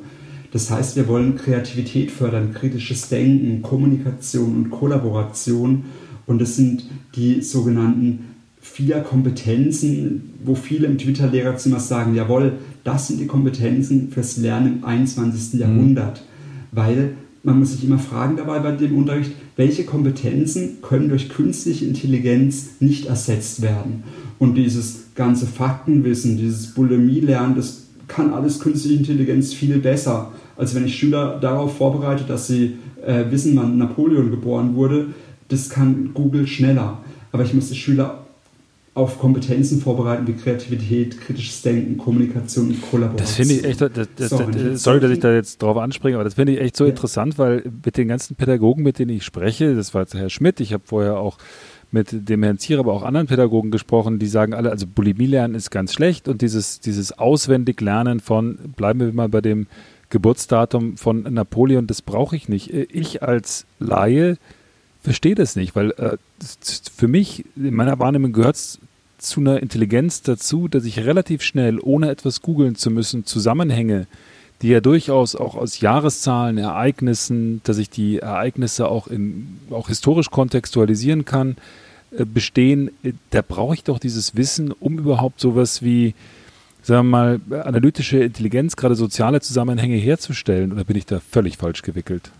Das 0.52 0.70
heißt, 0.70 0.98
wir 0.98 1.08
wollen 1.08 1.38
Kreativität 1.38 2.12
fördern, 2.12 2.52
kritisches 2.54 3.08
Denken, 3.08 3.62
Kommunikation 3.62 4.58
und 4.58 4.72
Kollaboration. 4.72 5.86
Und 6.26 6.42
das 6.42 6.58
sind 6.58 6.90
die 7.16 7.42
sogenannten 7.42 8.26
vier 8.60 9.00
Kompetenzen, 9.00 10.34
wo 10.44 10.56
viele 10.56 10.88
im 10.88 10.98
Twitter-Lehrerzimmer 10.98 11.80
sagen, 11.80 12.14
jawohl, 12.14 12.58
das 12.84 13.08
sind 13.08 13.22
die 13.22 13.28
Kompetenzen 13.28 14.12
fürs 14.12 14.36
Lernen 14.36 14.80
im 14.80 14.84
21. 14.84 15.54
Mhm. 15.54 15.60
Jahrhundert. 15.62 16.24
Weil 16.74 17.14
man 17.44 17.60
muss 17.60 17.72
sich 17.72 17.86
immer 17.86 18.00
fragen 18.00 18.36
dabei 18.36 18.60
bei 18.60 18.74
dem 18.74 18.98
Unterricht, 18.98 19.32
welche 19.58 19.84
Kompetenzen 19.84 20.78
können 20.82 21.10
durch 21.10 21.30
künstliche 21.30 21.86
Intelligenz 21.86 22.76
nicht 22.80 23.08
ersetzt 23.08 23.62
werden. 23.62 24.04
Und 24.40 24.56
dieses 24.56 25.08
ganze 25.16 25.48
Faktenwissen, 25.48 26.38
dieses 26.38 26.74
Bulimie-Lernen, 26.74 27.56
das 27.56 27.88
kann 28.08 28.34
alles 28.34 28.60
künstliche 28.60 28.98
Intelligenz 28.98 29.54
viel 29.54 29.80
besser, 29.80 30.32
als 30.56 30.76
wenn 30.76 30.86
ich 30.86 30.96
Schüler 30.96 31.40
darauf 31.42 31.78
vorbereite, 31.78 32.24
dass 32.24 32.48
sie 32.48 32.78
äh, 33.06 33.26
wissen, 33.30 33.56
wann 33.58 33.78
Napoleon 33.78 34.32
geboren 34.32 34.76
wurde. 34.76 35.08
Das 35.50 35.70
kann 35.70 36.12
Google 36.14 36.48
schneller. 36.48 37.00
Aber 37.32 37.44
ich 37.44 37.54
muss 37.54 37.70
die 37.70 37.76
Schüler 37.76 38.27
auf 38.98 39.20
Kompetenzen 39.20 39.80
vorbereiten 39.80 40.28
wie 40.28 40.34
Kreativität, 40.34 41.22
kritisches 41.22 41.62
Denken, 41.62 41.98
Kommunikation 41.98 42.70
und 42.70 42.82
Kollaboration. 42.82 43.18
Das 43.18 43.36
finde 43.36 43.54
ich 43.54 43.64
echt, 43.64 43.80
das, 43.80 43.92
das, 44.16 44.30
so, 44.30 44.40
das, 44.40 44.84
sorry, 44.84 45.00
dass 45.00 45.12
ich 45.12 45.20
da 45.20 45.32
jetzt 45.32 45.62
drauf 45.62 45.78
anspringe, 45.78 46.16
aber 46.16 46.24
das 46.24 46.34
finde 46.34 46.54
ich 46.54 46.62
echt 46.62 46.76
so 46.76 46.86
ja. 46.86 46.90
interessant, 46.90 47.38
weil 47.38 47.64
mit 47.86 47.96
den 47.96 48.08
ganzen 48.08 48.36
Pädagogen, 48.36 48.84
mit 48.84 48.98
denen 48.98 49.12
ich 49.12 49.24
spreche, 49.24 49.76
das 49.76 49.94
war 49.94 50.02
jetzt 50.02 50.16
Herr 50.16 50.32
Schmidt, 50.32 50.60
ich 50.60 50.74
habe 50.74 50.84
vorher 50.86 51.20
auch 51.20 51.38
mit 51.92 52.28
dem 52.28 52.42
Herrn 52.42 52.58
Zier, 52.58 52.80
aber 52.80 52.92
auch 52.92 53.04
anderen 53.04 53.28
Pädagogen 53.28 53.70
gesprochen, 53.70 54.18
die 54.18 54.28
sagen 54.28 54.54
alle, 54.54 54.72
also 54.72 54.88
Bulimie 54.88 55.28
lernen 55.28 55.54
ist 55.54 55.70
ganz 55.70 55.94
schlecht 55.94 56.28
und 56.28 56.42
dieses, 56.42 56.80
dieses 56.80 57.18
auswendig 57.18 57.80
Lernen 57.80 58.20
von, 58.20 58.58
bleiben 58.76 59.00
wir 59.00 59.14
mal 59.14 59.30
bei 59.30 59.42
dem 59.42 59.68
Geburtsdatum 60.10 60.98
von 60.98 61.22
Napoleon, 61.22 61.86
das 61.86 62.02
brauche 62.02 62.36
ich 62.36 62.50
nicht. 62.50 62.74
Ich 62.74 63.22
als 63.22 63.66
Laie 63.80 64.38
verstehe 65.02 65.36
das 65.36 65.56
nicht, 65.56 65.76
weil 65.76 65.92
äh, 65.92 66.18
für 66.96 67.08
mich, 67.08 67.46
in 67.56 67.74
meiner 67.74 68.00
Wahrnehmung 68.00 68.34
gehört 68.34 68.56
es 68.56 68.80
zu 69.18 69.40
einer 69.40 69.62
Intelligenz 69.62 70.22
dazu, 70.22 70.68
dass 70.68 70.86
ich 70.86 71.00
relativ 71.00 71.42
schnell, 71.42 71.80
ohne 71.80 72.10
etwas 72.10 72.42
googeln 72.42 72.76
zu 72.76 72.92
müssen, 72.92 73.26
Zusammenhänge, 73.26 74.08
die 74.62 74.70
ja 74.70 74.80
durchaus 74.80 75.36
auch 75.36 75.56
aus 75.56 75.80
Jahreszahlen, 75.80 76.58
Ereignissen, 76.58 77.62
dass 77.64 77.78
ich 77.78 77.90
die 77.90 78.20
Ereignisse 78.20 78.90
auch, 78.90 79.08
in, 79.08 79.60
auch 79.70 79.88
historisch 79.88 80.30
kontextualisieren 80.30 81.26
kann, 81.26 81.58
äh, 82.12 82.26
bestehen, 82.26 82.92
äh, 83.04 83.14
da 83.30 83.42
brauche 83.42 83.76
ich 83.76 83.84
doch 83.84 84.00
dieses 84.00 84.36
Wissen, 84.36 84.72
um 84.72 84.98
überhaupt 84.98 85.40
sowas 85.40 85.82
wie, 85.84 86.16
sagen 86.82 87.10
wir 87.10 87.40
mal, 87.50 87.62
analytische 87.64 88.20
Intelligenz, 88.20 88.76
gerade 88.76 88.96
soziale 88.96 89.42
Zusammenhänge 89.42 89.98
herzustellen. 89.98 90.72
Oder 90.72 90.84
bin 90.84 90.96
ich 90.96 91.06
da 91.06 91.20
völlig 91.20 91.58
falsch 91.58 91.82
gewickelt? 91.82 92.32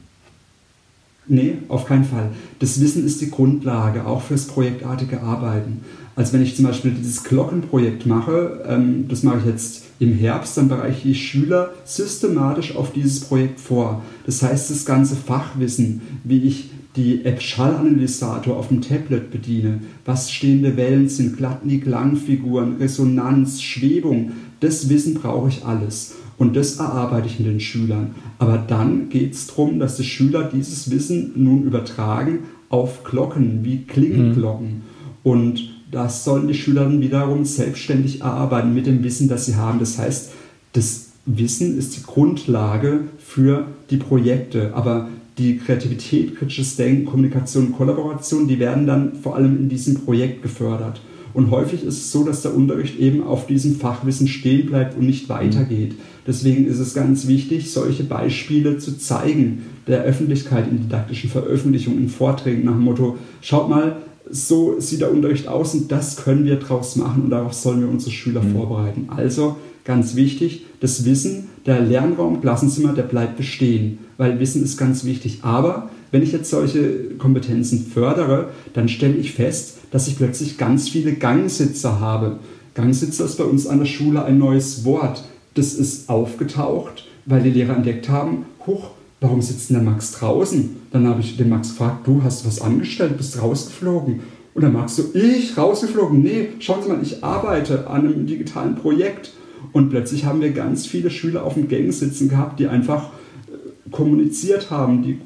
Nee, 1.28 1.58
auf 1.68 1.86
keinen 1.86 2.06
Fall. 2.06 2.30
Das 2.60 2.80
Wissen 2.80 3.06
ist 3.06 3.20
die 3.20 3.30
Grundlage, 3.30 4.06
auch 4.06 4.22
fürs 4.22 4.48
projektartige 4.48 5.22
Arbeiten. 5.22 5.84
Also 6.18 6.34
wenn 6.34 6.42
ich 6.42 6.56
zum 6.56 6.66
Beispiel 6.66 6.92
dieses 6.92 7.24
Glockenprojekt 7.24 8.08
mache, 8.08 8.66
ähm, 8.68 9.06
das 9.08 9.22
mache 9.22 9.38
ich 9.38 9.46
jetzt 9.46 9.84
im 10.00 10.14
Herbst, 10.14 10.58
dann 10.58 10.68
bereiche 10.68 11.10
ich 11.10 11.28
Schüler 11.28 11.74
systematisch 11.86 12.76
auf 12.76 12.92
dieses 12.92 13.20
Projekt 13.20 13.60
vor. 13.60 14.02
Das 14.26 14.42
heißt, 14.42 14.72
das 14.72 14.84
ganze 14.84 15.16
Fachwissen, 15.16 16.02
wie 16.24 16.40
ich 16.40 16.72
die 16.96 17.24
App 17.24 17.40
Schallanalysator 17.40 18.58
auf 18.58 18.70
dem 18.70 18.82
Tablet 18.82 19.30
bediene, 19.30 19.82
was 20.06 20.32
stehende 20.32 20.76
Wellen 20.76 21.08
sind, 21.08 21.38
glatten 21.38 21.70
die 21.70 21.80
Klangfiguren, 21.80 22.78
Resonanz, 22.78 23.62
Schwebung, 23.62 24.32
das 24.60 24.90
Wissen 24.90 25.14
brauche 25.14 25.50
ich 25.50 25.66
alles. 25.66 26.16
Und 26.40 26.56
das 26.56 26.78
erarbeite 26.78 27.28
ich 27.28 27.38
mit 27.38 27.48
den 27.48 27.60
Schülern. 27.60 28.16
Aber 28.40 28.58
dann 28.58 29.10
geht 29.10 29.34
es 29.36 29.46
darum, 29.46 29.78
dass 29.78 29.98
die 29.98 30.04
Schüler 30.04 30.50
dieses 30.52 30.90
Wissen 30.90 31.34
nun 31.36 31.62
übertragen 31.62 32.40
auf 32.70 33.04
Glocken, 33.04 33.60
wie 33.64 33.84
Klingenglocken. 33.84 34.68
Mhm. 34.68 34.82
Und 35.24 35.77
das 35.92 36.24
sollen 36.24 36.48
die 36.48 36.54
Schüler 36.54 36.90
wiederum 37.00 37.46
selbstständig 37.46 38.22
erarbeiten 38.22 38.74
mit 38.74 38.86
dem 38.88 39.04
Wissen, 39.04 39.30
das 39.30 39.46
sie 39.46 39.56
haben. 39.56 39.80
Das 39.80 39.98
heißt, 39.98 40.32
das 40.74 41.08
Wissen 41.26 41.78
ist 41.78 41.98
die 41.98 42.04
Grundlage 42.04 43.02
für 43.20 43.68
die 43.90 43.98
Projekte. 43.98 44.74
Aber 44.74 45.10
die 45.38 45.58
Kreativität, 45.58 46.36
kritisches 46.38 46.76
Denken, 46.76 47.06
Kommunikation, 47.06 47.74
Kollaboration, 47.74 48.48
die 48.48 48.60
werden 48.60 48.88
dann 48.88 49.14
vor 49.22 49.36
allem 49.36 49.58
in 49.58 49.70
diesem 49.70 49.96
Projekt 50.04 50.42
gefördert. 50.42 51.02
Und 51.34 51.52
häufig 51.52 51.84
ist 51.84 51.98
es 51.98 52.12
so, 52.12 52.24
dass 52.24 52.42
der 52.42 52.56
Unterricht 52.56 52.98
eben 53.00 53.24
auf 53.24 53.46
diesem 53.46 53.76
Fachwissen 53.76 54.28
stehen 54.28 54.66
bleibt 54.66 54.98
und 54.98 55.06
nicht 55.06 55.30
weitergeht. 55.30 55.94
Deswegen 56.26 56.66
ist 56.66 56.80
es 56.80 56.96
ganz 56.96 57.28
wichtig, 57.28 57.72
solche 57.72 58.04
Beispiele 58.04 58.80
zu 58.80 58.98
zeigen, 58.98 59.64
der 59.86 60.02
Öffentlichkeit 60.02 60.68
in 60.68 60.82
didaktischen 60.82 61.30
Veröffentlichungen, 61.30 62.00
in 62.00 62.10
Vorträgen 62.10 62.66
nach 62.66 62.74
dem 62.74 62.82
Motto, 62.82 63.18
schaut 63.42 63.70
mal, 63.70 63.98
so 64.32 64.80
sieht 64.80 65.02
der 65.02 65.12
Unterricht 65.12 65.48
aus 65.48 65.74
und 65.74 65.92
das 65.92 66.18
können 66.18 66.46
wir 66.46 66.58
daraus 66.58 66.96
machen 66.96 67.24
und 67.24 67.30
darauf 67.30 67.54
sollen 67.54 67.82
wir 67.82 67.90
unsere 67.90 68.12
Schüler 68.12 68.42
mhm. 68.42 68.54
vorbereiten. 68.54 69.08
Also 69.16 69.58
ganz 69.84 70.16
wichtig, 70.16 70.66
das 70.80 71.06
Wissen, 71.06 71.50
der 71.66 71.82
Lernraum, 71.82 72.42
Klassenzimmer, 72.42 72.94
der 72.94 73.04
bleibt 73.04 73.38
bestehen, 73.38 74.00
weil 74.18 74.40
Wissen 74.40 74.64
ist 74.64 74.78
ganz 74.78 75.06
wichtig. 75.06 75.40
Aber 75.44 75.90
wenn 76.12 76.24
ich 76.24 76.32
jetzt 76.32 76.50
solche 76.50 77.16
Kompetenzen 77.18 77.86
fördere, 77.86 78.50
dann 78.74 78.90
stelle 78.90 79.16
ich 79.16 79.34
fest, 79.34 79.80
dass 79.92 80.08
ich 80.08 80.18
plötzlich 80.18 80.58
ganz 80.58 80.90
viele 80.90 81.14
Gangsitzer 81.14 82.00
habe. 82.00 82.40
Gangsitzer 82.76 83.26
ist 83.26 83.38
bei 83.38 83.44
uns 83.44 83.68
an 83.68 83.80
der 83.80 83.86
Schule 83.86 84.24
ein 84.24 84.38
neues 84.38 84.86
Wort. 84.86 85.24
Das 85.56 85.74
ist 85.74 86.10
aufgetaucht, 86.10 87.06
weil 87.26 87.42
die 87.42 87.50
Lehrer 87.50 87.76
entdeckt 87.76 88.10
haben, 88.10 88.46
huch, 88.66 88.92
warum 89.22 89.42
sitzt 89.42 89.70
denn 89.70 89.76
der 89.78 89.84
Max 89.84 90.12
draußen? 90.14 90.78
Dann 90.92 91.08
habe 91.08 91.22
ich 91.22 91.38
den 91.38 91.50
Max 91.50 91.70
gefragt, 91.70 92.08
du 92.08 92.24
hast 92.24 92.46
was 92.46 92.62
angestellt, 92.62 93.18
bist 93.18 93.42
rausgeflogen. 93.42 94.22
Und 94.54 94.64
dann 94.64 94.74
Max 94.74 94.96
so, 94.96 95.14
ich 95.14 95.58
rausgeflogen? 95.58 96.22
Nee, 96.22 96.50
schauen 96.60 96.82
Sie 96.82 96.90
mal, 96.90 97.02
ich 97.02 97.24
arbeite 97.24 97.88
an 97.88 98.08
einem 98.08 98.28
digitalen 98.28 98.76
Projekt. 98.76 99.34
Und 99.72 99.90
plötzlich 99.90 100.26
haben 100.26 100.42
wir 100.42 100.52
ganz 100.52 100.86
viele 100.86 101.10
Schüler 101.10 101.44
auf 101.44 101.56
dem 101.56 101.68
Gang 101.68 101.92
sitzen 101.92 102.30
gehabt, 102.30 102.60
die 102.60 102.68
einfach 102.68 103.10
äh, 103.48 103.90
kommuniziert 103.92 104.72
haben, 104.72 105.04
die 105.04 105.20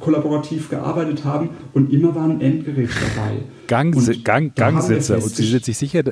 kollaborativ 0.00 0.70
gearbeitet 0.70 1.24
haben 1.24 1.50
und 1.72 1.92
immer 1.92 2.14
war 2.14 2.24
ein 2.24 2.40
Endgerät 2.40 2.90
dabei. 2.90 3.38
Gang, 3.70 3.94
Gang, 4.24 4.52
Gangsitzer 4.56 5.14
und 5.14 5.28
Sie 5.28 5.46
sind 5.46 5.64
sich 5.64 5.78
sicher. 5.78 6.02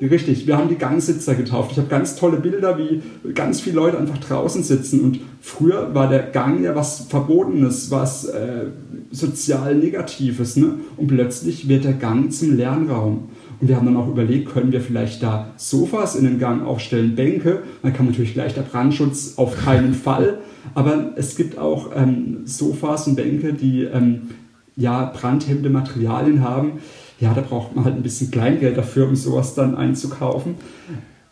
Richtig, 0.00 0.48
wir 0.48 0.58
haben 0.58 0.68
die 0.68 0.74
Gangsitzer 0.74 1.36
getauft. 1.36 1.70
Ich 1.70 1.78
habe 1.78 1.86
ganz 1.86 2.16
tolle 2.16 2.38
Bilder, 2.38 2.76
wie 2.76 3.02
ganz 3.34 3.60
viele 3.60 3.76
Leute 3.76 3.98
einfach 3.98 4.18
draußen 4.18 4.64
sitzen 4.64 4.98
und 5.00 5.20
früher 5.40 5.94
war 5.94 6.08
der 6.08 6.24
Gang 6.24 6.64
ja 6.64 6.74
was 6.74 7.06
Verbotenes, 7.08 7.92
was 7.92 8.24
äh, 8.24 8.64
sozial 9.12 9.76
Negatives 9.76 10.56
ne? 10.56 10.74
und 10.96 11.06
plötzlich 11.06 11.68
wird 11.68 11.84
der 11.84 11.92
Gang 11.92 12.32
zum 12.32 12.56
Lernraum. 12.56 13.28
Und 13.60 13.68
wir 13.68 13.76
haben 13.76 13.86
dann 13.86 13.96
auch 13.96 14.08
überlegt, 14.08 14.52
können 14.52 14.72
wir 14.72 14.80
vielleicht 14.80 15.22
da 15.22 15.52
Sofas 15.56 16.16
in 16.16 16.24
den 16.24 16.40
Gang 16.40 16.66
aufstellen, 16.66 17.14
Bänke. 17.14 17.62
Dann 17.84 17.92
kann 17.92 18.06
natürlich 18.06 18.34
gleich 18.34 18.54
der 18.54 18.62
Brandschutz 18.62 19.34
auf 19.36 19.56
keinen 19.64 19.94
Fall. 19.94 20.40
Aber 20.74 21.12
es 21.14 21.36
gibt 21.36 21.58
auch 21.58 21.92
ähm, 21.94 22.38
Sofas 22.44 23.06
und 23.06 23.14
Bänke, 23.14 23.52
die 23.52 23.84
ähm, 23.84 24.30
ja 24.74 25.12
brandhemmende 25.14 25.70
Materialien 25.70 26.42
haben. 26.42 26.80
Ja, 27.20 27.32
da 27.32 27.40
braucht 27.40 27.74
man 27.74 27.84
halt 27.84 27.96
ein 27.96 28.02
bisschen 28.02 28.30
Kleingeld 28.30 28.76
dafür, 28.76 29.08
um 29.08 29.16
sowas 29.16 29.54
dann 29.54 29.76
einzukaufen. 29.76 30.56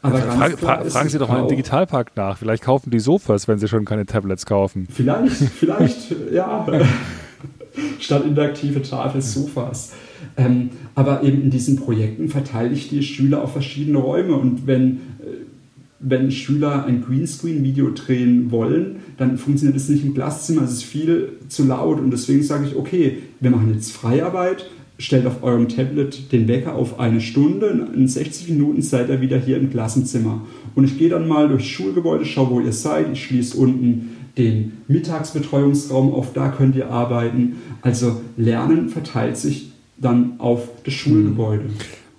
Aber 0.03 0.19
fra 0.19 0.49
fra 0.51 0.85
fragen 0.85 1.09
Sie 1.09 1.19
doch 1.19 1.29
mal 1.29 1.43
im 1.43 1.49
Digitalpark 1.49 2.17
nach. 2.17 2.37
Vielleicht 2.37 2.65
kaufen 2.65 2.91
die 2.91 2.99
Sofas, 2.99 3.47
wenn 3.47 3.59
Sie 3.59 3.69
schon 3.69 3.85
keine 3.85 4.05
Tablets 4.05 4.47
kaufen. 4.47 4.89
Vielleicht, 4.91 5.31
vielleicht, 5.59 6.15
ja. 6.33 6.67
Statt 8.01 8.25
interaktive 8.25 8.83
Tafel 8.83 9.23
Sofas. 9.23 9.93
Ähm, 10.37 10.71
aber 10.95 11.23
eben 11.23 11.43
in 11.43 11.51
diesen 11.51 11.77
Projekten 11.77 12.29
verteile 12.29 12.73
ich 12.73 12.89
die 12.89 13.03
Schüler 13.03 13.43
auf 13.43 13.53
verschiedene 13.53 13.99
Räume 13.99 14.35
und 14.35 14.67
wenn, 14.67 14.93
äh, 15.21 15.45
wenn 16.01 16.31
Schüler 16.31 16.85
ein 16.85 17.03
Greenscreen-Video 17.03 17.91
drehen 17.91 18.51
wollen, 18.51 18.97
dann 19.19 19.37
funktioniert 19.37 19.77
das 19.77 19.89
nicht 19.89 20.05
im 20.05 20.15
Klasszimmer, 20.15 20.63
es 20.63 20.73
ist 20.73 20.85
viel 20.85 21.35
zu 21.49 21.65
laut 21.65 22.01
und 22.01 22.11
deswegen 22.11 22.43
sage 22.43 22.67
ich, 22.67 22.77
okay, 22.77 23.19
wir 23.41 23.51
machen 23.51 23.73
jetzt 23.75 23.93
Freiarbeit, 23.93 24.67
stellt 25.03 25.27
auf 25.27 25.43
eurem 25.43 25.69
Tablet 25.69 26.31
den 26.31 26.47
Wecker 26.47 26.77
auf 26.77 27.01
eine 27.01 27.21
Stunde. 27.21 27.89
In 27.95 28.07
60 28.07 28.51
Minuten 28.51 28.83
seid 28.83 29.09
ihr 29.09 29.21
wieder 29.21 29.37
hier 29.37 29.57
im 29.57 29.69
Klassenzimmer. 29.69 30.43
Und 30.77 30.85
ich 30.85 30.97
gehe 30.97 31.09
dann 31.09 31.27
mal 31.27 31.49
durchs 31.49 31.67
Schulgebäude, 31.67 32.25
schaue, 32.25 32.51
wo 32.51 32.61
ihr 32.61 32.73
seid. 32.73 33.13
Ich 33.13 33.25
schließe 33.25 33.57
unten 33.57 34.17
den 34.39 34.79
Mittagsbetreuungsraum 34.87 36.15
auf, 36.15 36.33
da 36.33 36.51
könnt 36.51 36.77
ihr 36.77 36.89
arbeiten. 36.89 37.57
Also 37.83 38.21
Lernen 38.37 38.89
verteilt 38.89 39.37
sich 39.37 39.73
dann 39.99 40.35
auf 40.39 40.69
das 40.85 40.95
Schulgebäude. 40.95 41.65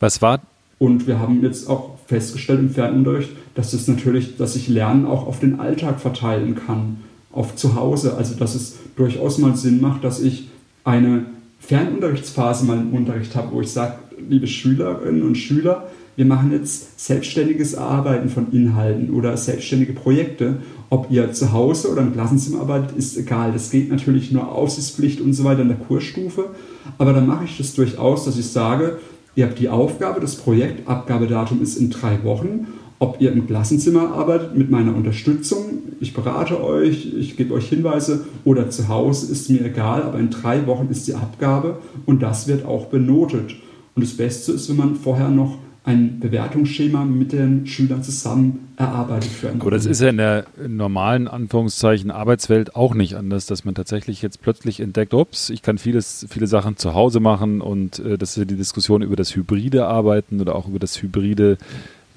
Was 0.01 0.21
war? 0.21 0.41
Und 0.77 1.07
wir 1.07 1.19
haben 1.19 1.41
jetzt 1.41 1.69
auch 1.69 1.97
festgestellt 2.07 2.59
im 2.59 2.69
Fernunterricht, 2.69 3.29
dass 3.55 3.71
das 3.71 3.87
natürlich, 3.87 4.35
dass 4.35 4.53
sich 4.53 4.67
Lernen 4.67 5.05
auch 5.05 5.25
auf 5.25 5.39
den 5.39 5.61
Alltag 5.61 6.01
verteilen 6.01 6.55
kann, 6.55 6.97
auf 7.31 7.55
zu 7.55 7.75
Hause. 7.75 8.15
Also 8.17 8.35
dass 8.35 8.55
es 8.55 8.75
durchaus 8.97 9.37
mal 9.37 9.55
Sinn 9.55 9.79
macht, 9.79 10.03
dass 10.03 10.21
ich 10.21 10.49
eine 10.83 11.25
Fernunterrichtsphase 11.65 12.65
mal 12.65 12.77
im 12.77 12.93
Unterricht 12.93 13.35
habe, 13.35 13.53
wo 13.53 13.61
ich 13.61 13.71
sage, 13.71 13.95
liebe 14.29 14.47
Schülerinnen 14.47 15.23
und 15.23 15.35
Schüler, 15.35 15.87
wir 16.15 16.25
machen 16.25 16.51
jetzt 16.51 16.99
selbstständiges 16.99 17.75
Arbeiten 17.75 18.29
von 18.29 18.51
Inhalten 18.51 19.11
oder 19.11 19.35
selbstständige 19.35 19.93
Projekte. 19.93 20.57
Ob 20.89 21.09
ihr 21.09 21.31
zu 21.31 21.53
Hause 21.53 21.89
oder 21.89 22.01
im 22.01 22.13
Klassenzimmer 22.13 22.61
arbeitet, 22.61 22.95
ist 22.95 23.17
egal. 23.17 23.51
Das 23.51 23.71
geht 23.71 23.89
natürlich 23.89 24.31
nur 24.31 24.51
Aufsichtspflicht 24.51 25.21
und 25.21 25.33
so 25.33 25.43
weiter 25.43 25.61
in 25.61 25.69
der 25.69 25.77
Kursstufe. 25.77 26.51
Aber 26.99 27.13
dann 27.13 27.25
mache 27.25 27.45
ich 27.45 27.57
das 27.57 27.73
durchaus, 27.73 28.25
dass 28.25 28.37
ich 28.37 28.47
sage, 28.47 28.99
ihr 29.35 29.45
habt 29.45 29.57
die 29.57 29.69
Aufgabe, 29.69 30.19
das 30.19 30.35
Projekt, 30.35 30.87
Abgabedatum 30.87 31.63
ist 31.63 31.77
in 31.77 31.89
drei 31.89 32.23
Wochen. 32.23 32.67
Ob 33.03 33.19
ihr 33.19 33.33
im 33.33 33.45
Klassenzimmer 33.45 34.13
arbeitet 34.13 34.55
mit 34.55 34.71
meiner 34.71 34.95
Unterstützung, 34.95 35.79
ich 35.99 36.13
berate 36.13 36.63
euch, 36.63 37.13
ich 37.13 37.35
gebe 37.35 37.53
euch 37.53 37.67
Hinweise 37.67 38.23
oder 38.45 38.69
zu 38.69 38.87
Hause, 38.87 39.29
ist 39.29 39.49
mir 39.49 39.65
egal, 39.65 40.03
aber 40.03 40.19
in 40.19 40.29
drei 40.29 40.65
Wochen 40.67 40.87
ist 40.89 41.05
die 41.09 41.13
Abgabe 41.13 41.79
und 42.05 42.23
das 42.23 42.47
wird 42.47 42.63
auch 42.63 42.85
benotet. 42.85 43.57
Und 43.93 44.05
das 44.05 44.15
Beste 44.15 44.53
ist, 44.53 44.69
wenn 44.69 44.77
man 44.77 44.95
vorher 44.95 45.27
noch 45.27 45.57
ein 45.83 46.21
Bewertungsschema 46.21 47.03
mit 47.03 47.33
den 47.33 47.67
Schülern 47.67 48.03
zusammen 48.03 48.69
erarbeitet 48.77 49.31
für 49.31 49.49
Aber 49.49 49.71
das 49.71 49.85
ist 49.85 49.99
ja 49.99 50.07
in 50.07 50.17
der 50.17 50.45
normalen 50.65 51.27
Anführungszeichen 51.27 52.09
Arbeitswelt 52.09 52.73
auch 52.77 52.93
nicht 52.93 53.15
anders, 53.15 53.47
dass 53.47 53.65
man 53.65 53.75
tatsächlich 53.75 54.21
jetzt 54.21 54.41
plötzlich 54.41 54.79
entdeckt, 54.79 55.13
ups, 55.13 55.49
ich 55.49 55.61
kann 55.61 55.77
vieles, 55.77 56.25
viele 56.29 56.47
Sachen 56.47 56.77
zu 56.77 56.93
Hause 56.93 57.19
machen 57.19 57.59
und 57.59 57.99
äh, 57.99 58.17
das 58.17 58.29
ist 58.29 58.37
ja 58.37 58.45
die 58.45 58.55
Diskussion 58.55 59.01
über 59.01 59.17
das 59.17 59.35
hybride 59.35 59.87
Arbeiten 59.87 60.39
oder 60.39 60.55
auch 60.55 60.69
über 60.69 60.79
das 60.79 61.01
hybride 61.01 61.57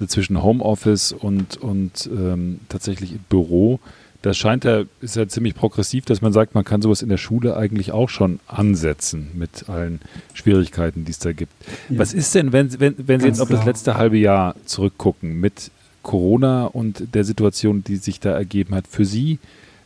zwischen 0.05 0.43
Homeoffice 0.43 1.11
und, 1.11 1.57
und 1.57 2.09
ähm, 2.11 2.59
tatsächlich 2.69 3.19
Büro 3.29 3.79
das 4.21 4.37
scheint 4.37 4.65
ja, 4.65 4.83
ist 4.99 5.15
ja 5.15 5.27
ziemlich 5.27 5.55
progressiv, 5.55 6.05
dass 6.05 6.21
man 6.21 6.33
sagt, 6.33 6.55
man 6.55 6.65
kann 6.65 6.81
sowas 6.81 7.01
in 7.01 7.09
der 7.09 7.17
Schule 7.17 7.55
eigentlich 7.55 7.91
auch 7.91 8.09
schon 8.09 8.39
ansetzen 8.47 9.29
mit 9.35 9.69
allen 9.69 10.01
Schwierigkeiten, 10.33 11.05
die 11.05 11.11
es 11.11 11.19
da 11.19 11.31
gibt. 11.31 11.53
Ja. 11.89 11.99
Was 11.99 12.13
ist 12.13 12.33
denn, 12.33 12.51
wenn, 12.51 12.79
wenn, 12.79 12.95
wenn 12.97 13.21
Sie 13.21 13.27
jetzt 13.27 13.41
auf 13.41 13.49
das 13.49 13.65
letzte 13.65 13.95
halbe 13.95 14.17
Jahr 14.17 14.55
zurückgucken 14.65 15.39
mit 15.39 15.71
Corona 16.01 16.65
und 16.65 17.13
der 17.13 17.23
Situation, 17.23 17.83
die 17.83 17.97
sich 17.97 18.19
da 18.19 18.31
ergeben 18.31 18.75
hat, 18.75 18.87
für 18.87 19.05
Sie, 19.05 19.39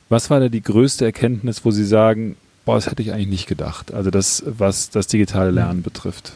was 0.10 0.30
war 0.30 0.40
da 0.40 0.50
die 0.50 0.64
größte 0.64 1.06
Erkenntnis, 1.06 1.66
wo 1.66 1.72
Sie 1.72 1.86
sagen, 1.86 2.36
boah, 2.66 2.76
das 2.76 2.90
hätte 2.90 3.02
ich 3.02 3.12
eigentlich 3.12 3.28
nicht 3.28 3.48
gedacht, 3.48 3.94
also 3.94 4.12
das, 4.12 4.44
was 4.46 4.90
das 4.90 5.08
digitale 5.08 5.52
Lernen 5.52 5.84
betrifft? 5.84 6.34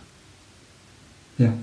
Ja, 1.37 1.53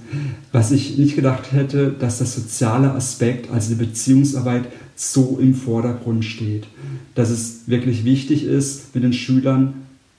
was 0.53 0.71
ich 0.71 0.99
nicht 0.99 1.17
gedacht 1.17 1.53
hätte, 1.53 1.95
dass 1.99 2.19
der 2.19 2.27
soziale 2.27 2.93
Aspekt, 2.93 3.51
also 3.51 3.71
die 3.71 3.85
Beziehungsarbeit, 3.85 4.65
so 4.95 5.39
im 5.41 5.55
Vordergrund 5.55 6.25
steht. 6.25 6.67
Dass 7.15 7.31
es 7.31 7.63
wirklich 7.67 8.05
wichtig 8.05 8.45
ist, 8.45 8.95
mit 8.95 9.03
den 9.03 9.15
Schülern 9.15 9.75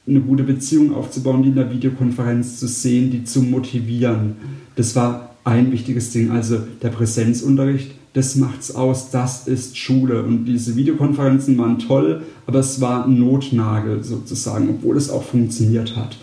eine 0.07 0.21
gute 0.21 0.43
Beziehung 0.43 0.93
aufzubauen, 0.93 1.43
die 1.43 1.49
in 1.49 1.55
der 1.55 1.71
Videokonferenz 1.71 2.59
zu 2.59 2.67
sehen, 2.67 3.11
die 3.11 3.23
zu 3.23 3.41
motivieren. 3.41 4.33
Das 4.75 4.95
war 4.95 5.35
ein 5.43 5.71
wichtiges 5.71 6.11
Ding. 6.11 6.31
Also 6.31 6.59
der 6.81 6.89
Präsenzunterricht, 6.89 7.91
das 8.13 8.35
macht's 8.35 8.73
aus, 8.73 9.11
das 9.11 9.47
ist 9.47 9.77
Schule. 9.77 10.23
Und 10.23 10.45
diese 10.45 10.75
Videokonferenzen 10.75 11.57
waren 11.57 11.79
toll, 11.79 12.23
aber 12.47 12.59
es 12.59 12.81
war 12.81 13.05
ein 13.05 13.19
Notnagel 13.19 14.03
sozusagen, 14.03 14.69
obwohl 14.69 14.97
es 14.97 15.09
auch 15.09 15.23
funktioniert 15.23 15.95
hat. 15.95 16.17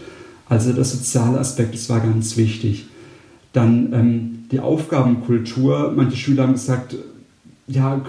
Also 0.49 0.73
der 0.73 0.85
soziale 0.85 1.39
Aspekt, 1.39 1.75
das 1.75 1.89
war 1.89 2.01
ganz 2.01 2.37
wichtig. 2.37 2.87
Dann 3.53 3.93
ähm, 3.93 4.45
die 4.51 4.61
Aufgabenkultur. 4.61 5.93
Manche 5.95 6.17
Schüler 6.17 6.45
haben 6.45 6.55
gesagt, 6.55 6.97
ja, 7.67 8.01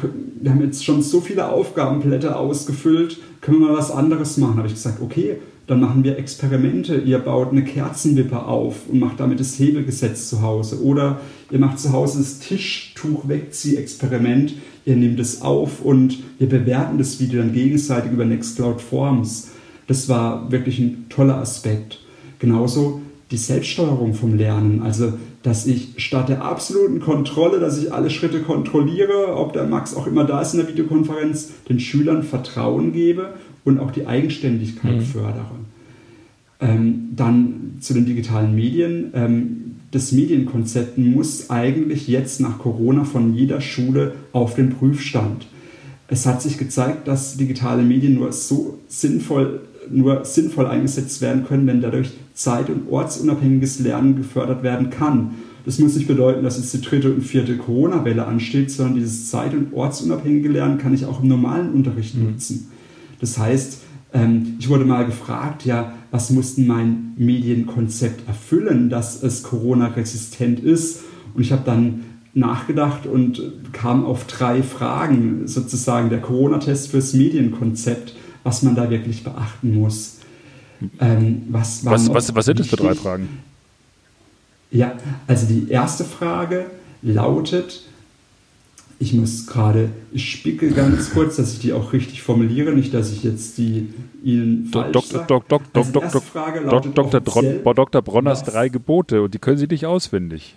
wir 0.41 0.51
haben 0.51 0.61
jetzt 0.61 0.83
schon 0.83 1.01
so 1.01 1.21
viele 1.21 1.49
Aufgabenblätter 1.49 2.39
ausgefüllt, 2.39 3.19
können 3.41 3.59
wir 3.59 3.69
mal 3.69 3.77
was 3.77 3.91
anderes 3.91 4.37
machen? 4.37 4.57
Habe 4.57 4.67
ich 4.67 4.73
gesagt, 4.73 5.01
okay, 5.01 5.37
dann 5.67 5.79
machen 5.79 6.03
wir 6.03 6.17
Experimente. 6.17 6.97
Ihr 6.97 7.19
baut 7.19 7.51
eine 7.51 7.63
Kerzenwippe 7.63 8.43
auf 8.43 8.89
und 8.89 8.99
macht 8.99 9.19
damit 9.19 9.39
das 9.39 9.59
Hebelgesetz 9.59 10.27
zu 10.29 10.41
Hause. 10.41 10.83
Oder 10.83 11.21
ihr 11.51 11.59
macht 11.59 11.77
zu 11.79 11.93
Hause 11.93 12.17
das 12.19 12.39
Tischtuch-Wegzieh-Experiment. 12.39 14.55
Ihr 14.85 14.95
nehmt 14.95 15.19
es 15.19 15.41
auf 15.41 15.81
und 15.81 16.19
wir 16.39 16.49
bewerten 16.49 16.97
das 16.97 17.19
Video 17.19 17.41
dann 17.41 17.53
gegenseitig 17.53 18.11
über 18.11 18.25
Nextcloud 18.25 18.81
Forms. 18.81 19.49
Das 19.87 20.09
war 20.09 20.51
wirklich 20.51 20.79
ein 20.79 21.05
toller 21.09 21.37
Aspekt. 21.37 21.99
Genauso 22.39 23.01
die 23.29 23.37
Selbststeuerung 23.37 24.15
vom 24.15 24.35
Lernen. 24.35 24.81
Also 24.81 25.13
dass 25.43 25.65
ich 25.65 25.93
statt 25.97 26.29
der 26.29 26.43
absoluten 26.43 26.99
Kontrolle, 26.99 27.59
dass 27.59 27.81
ich 27.81 27.93
alle 27.93 28.09
Schritte 28.09 28.41
kontrolliere, 28.41 29.35
ob 29.35 29.53
der 29.53 29.65
Max 29.65 29.95
auch 29.95 30.07
immer 30.07 30.23
da 30.23 30.41
ist 30.41 30.53
in 30.53 30.59
der 30.59 30.69
Videokonferenz, 30.69 31.51
den 31.67 31.79
Schülern 31.79 32.23
Vertrauen 32.23 32.93
gebe 32.93 33.33
und 33.63 33.79
auch 33.79 33.91
die 33.91 34.07
Eigenständigkeit 34.07 34.97
mhm. 34.97 35.01
fördere. 35.01 35.51
Ähm, 36.59 37.09
dann 37.15 37.77
zu 37.79 37.93
den 37.93 38.05
digitalen 38.05 38.55
Medien. 38.55 39.11
Ähm, 39.15 39.75
das 39.89 40.11
Medienkonzept 40.11 40.97
muss 40.97 41.49
eigentlich 41.49 42.07
jetzt 42.07 42.39
nach 42.39 42.59
Corona 42.59 43.03
von 43.03 43.33
jeder 43.33 43.61
Schule 43.61 44.13
auf 44.31 44.55
den 44.55 44.69
Prüfstand. 44.69 45.47
Es 46.07 46.25
hat 46.25 46.41
sich 46.41 46.57
gezeigt, 46.57 47.07
dass 47.07 47.37
digitale 47.37 47.83
Medien 47.83 48.15
nur 48.15 48.31
so 48.31 48.79
sinnvoll 48.87 49.61
nur 49.89 50.25
sinnvoll 50.25 50.67
eingesetzt 50.67 51.21
werden 51.21 51.45
können, 51.45 51.67
wenn 51.67 51.81
dadurch 51.81 52.11
zeit- 52.33 52.69
und 52.69 52.89
ortsunabhängiges 52.89 53.79
Lernen 53.79 54.15
gefördert 54.15 54.63
werden 54.63 54.89
kann. 54.89 55.31
Das 55.65 55.79
muss 55.79 55.95
nicht 55.95 56.07
bedeuten, 56.07 56.43
dass 56.43 56.57
jetzt 56.57 56.73
die 56.73 56.81
dritte 56.81 57.13
und 57.13 57.21
vierte 57.21 57.57
Corona-Welle 57.57 58.25
ansteht, 58.25 58.71
sondern 58.71 58.95
dieses 58.95 59.29
zeit- 59.29 59.53
und 59.53 59.73
ortsunabhängige 59.73 60.49
Lernen 60.49 60.77
kann 60.77 60.93
ich 60.93 61.05
auch 61.05 61.21
im 61.21 61.27
normalen 61.27 61.71
Unterricht 61.71 62.15
mhm. 62.15 62.31
nutzen. 62.31 62.71
Das 63.19 63.37
heißt, 63.37 63.81
ähm, 64.13 64.55
ich 64.59 64.69
wurde 64.69 64.85
mal 64.85 65.05
gefragt, 65.05 65.65
ja, 65.65 65.93
was 66.09 66.31
muss 66.31 66.55
denn 66.55 66.67
mein 66.67 67.13
Medienkonzept 67.17 68.27
erfüllen, 68.27 68.89
dass 68.89 69.21
es 69.21 69.43
Corona-resistent 69.43 70.59
ist? 70.59 71.01
Und 71.33 71.41
ich 71.41 71.51
habe 71.51 71.63
dann 71.63 72.03
nachgedacht 72.33 73.05
und 73.05 73.41
kam 73.71 74.05
auf 74.05 74.25
drei 74.25 74.63
Fragen, 74.63 75.47
sozusagen 75.47 76.09
der 76.09 76.21
Corona-Test 76.21 76.89
fürs 76.91 77.13
Medienkonzept 77.13 78.15
was 78.43 78.63
man 78.63 78.75
da 78.75 78.89
wirklich 78.89 79.23
beachten 79.23 79.75
muss. 79.75 80.17
Ähm, 80.99 81.43
was, 81.49 81.85
was, 81.85 82.11
was, 82.13 82.33
was 82.33 82.45
sind 82.45 82.59
das 82.59 82.67
für 82.67 82.75
drei 82.75 82.95
Fragen? 82.95 83.29
Ja, 84.71 84.93
also 85.27 85.45
die 85.47 85.69
erste 85.69 86.05
Frage 86.05 86.65
lautet, 87.01 87.83
ich 88.99 89.13
muss 89.13 89.47
gerade, 89.47 89.89
ich 90.11 90.31
spicke 90.31 90.71
ganz 90.71 91.09
kurz, 91.13 91.35
dass 91.35 91.53
ich 91.53 91.59
die 91.59 91.73
auch 91.73 91.91
richtig 91.91 92.21
formuliere, 92.21 92.71
nicht, 92.71 92.93
dass 92.93 93.11
ich 93.11 93.23
jetzt 93.23 93.57
die 93.57 93.93
Ihnen 94.23 94.67
falsch 94.71 94.93
Dok, 94.93 95.27
Dok, 95.27 95.49
Dok, 95.49 95.63
also 95.73 95.91
Dok, 95.91 96.11
Dok, 96.11 97.11
Dok, 97.11 97.25
Dok, 97.63 97.75
Dr. 97.75 98.01
Bronners 98.01 98.43
drei 98.43 98.69
Gebote 98.69 99.23
und 99.23 99.33
die 99.33 99.39
können 99.39 99.57
Sie 99.57 99.67
nicht 99.67 99.85
auswendig. 99.85 100.55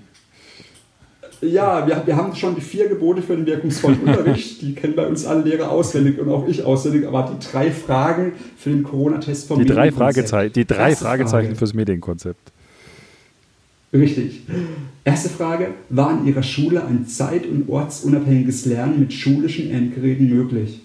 Ja, 1.44 1.86
wir, 1.86 2.02
wir 2.06 2.16
haben 2.16 2.34
schon 2.34 2.54
die 2.54 2.60
vier 2.60 2.88
Gebote 2.88 3.22
für 3.22 3.36
den 3.36 3.46
wirkungsvollen 3.46 4.00
Unterricht. 4.06 4.62
Die 4.62 4.74
kennen 4.74 4.94
bei 4.94 5.06
uns 5.06 5.26
alle 5.26 5.42
Lehrer 5.42 5.70
auswendig 5.70 6.18
und 6.18 6.28
auch 6.30 6.48
ich 6.48 6.64
auswendig. 6.64 7.06
Aber 7.06 7.30
die 7.32 7.46
drei 7.46 7.70
Fragen 7.70 8.32
für 8.56 8.70
den 8.70 8.82
Corona-Test 8.82 9.48
vom 9.48 9.58
Die 9.58 9.66
drei 9.66 9.92
Fragezeichen, 9.92 10.52
die 10.52 10.64
drei 10.64 10.96
Fragezeichen 10.96 11.48
Frage. 11.48 11.58
fürs 11.58 11.74
Medienkonzept. 11.74 12.52
Richtig. 13.92 14.42
Erste 15.04 15.28
Frage: 15.28 15.68
War 15.90 16.18
in 16.18 16.26
Ihrer 16.26 16.42
Schule 16.42 16.84
ein 16.84 17.06
zeit- 17.06 17.46
und 17.46 17.68
ortsunabhängiges 17.68 18.66
Lernen 18.66 19.00
mit 19.00 19.12
schulischen 19.12 19.70
Endgeräten 19.70 20.28
möglich? 20.28 20.80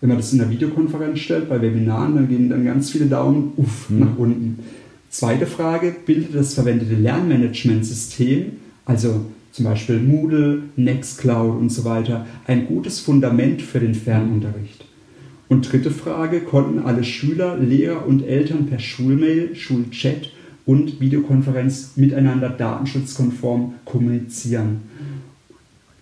Wenn 0.00 0.08
man 0.08 0.18
das 0.18 0.32
in 0.32 0.38
der 0.38 0.48
Videokonferenz 0.48 1.18
stellt, 1.18 1.48
bei 1.48 1.60
Webinaren, 1.60 2.14
dann 2.14 2.28
gehen 2.28 2.48
dann 2.48 2.64
ganz 2.64 2.90
viele 2.90 3.06
Daumen 3.06 3.52
uff, 3.56 3.88
hm. 3.88 3.98
nach 3.98 4.16
unten. 4.16 4.60
Zweite 5.10 5.46
Frage: 5.46 5.96
Bildet 6.06 6.34
das 6.34 6.54
verwendete 6.54 6.94
Lernmanagementsystem, 6.94 8.52
also 8.84 9.26
zum 9.58 9.64
Beispiel 9.64 9.98
Moodle, 9.98 10.62
Nextcloud 10.76 11.58
und 11.58 11.70
so 11.70 11.84
weiter, 11.84 12.26
ein 12.46 12.68
gutes 12.68 13.00
Fundament 13.00 13.60
für 13.60 13.80
den 13.80 13.96
Fernunterricht. 13.96 14.84
Und 15.48 15.72
dritte 15.72 15.90
Frage, 15.90 16.42
konnten 16.42 16.78
alle 16.78 17.02
Schüler, 17.02 17.58
Lehrer 17.58 18.06
und 18.06 18.22
Eltern 18.24 18.66
per 18.66 18.78
Schulmail, 18.78 19.56
Schulchat 19.56 20.30
und 20.64 21.00
Videokonferenz 21.00 21.94
miteinander 21.96 22.50
datenschutzkonform 22.50 23.74
kommunizieren? 23.84 24.82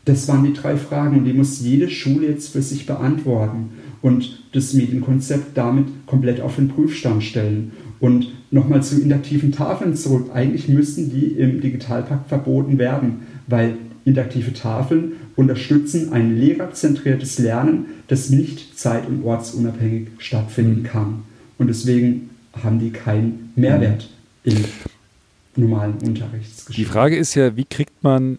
Das 0.05 0.29
waren 0.29 0.45
die 0.45 0.53
drei 0.53 0.77
Fragen 0.77 1.17
und 1.17 1.25
die 1.25 1.33
muss 1.33 1.59
jede 1.61 1.89
Schule 1.89 2.29
jetzt 2.29 2.53
für 2.53 2.61
sich 2.61 2.85
beantworten 2.85 3.71
und 4.03 4.43
das 4.53 4.75
Medienkonzept 4.75 5.57
damit 5.57 5.87
komplett 6.05 6.43
auf 6.43 6.57
den 6.57 6.69
Prüfstand 6.69 7.25
stellen. 7.25 7.73
Und 8.01 8.35
nochmal 8.51 8.83
zu 8.83 9.01
interaktiven 9.01 9.53
Tafeln 9.53 9.97
zurück. 9.97 10.31
Eigentlich 10.35 10.69
müssten 10.69 11.11
die 11.11 11.29
im 11.39 11.61
Digitalpakt 11.61 12.29
verboten 12.29 12.79
werden, 12.79 13.23
weil 13.47 13.77
interaktive 14.05 14.53
Tafeln 14.53 15.13
unterstützen 15.35 16.13
ein 16.13 16.39
lehrerzentriertes 16.39 17.39
Lernen, 17.39 17.87
das 18.09 18.31
nicht 18.31 18.79
zeit- 18.79 19.07
und 19.09 19.25
ortsunabhängig 19.25 20.09
stattfinden 20.19 20.85
kann. 20.85 21.25
Und 21.59 21.69
deswegen 21.69 22.31
haben 22.63 22.79
die 22.79 22.91
keinen 22.91 23.53
Mehrwert 23.57 24.09
im 24.45 24.65
normalen 25.57 25.95
Unterrichtsgeschehen. 25.95 26.85
Die 26.85 26.91
Frage 26.91 27.17
ist 27.17 27.35
ja, 27.35 27.57
wie 27.57 27.65
kriegt 27.65 28.03
man 28.03 28.39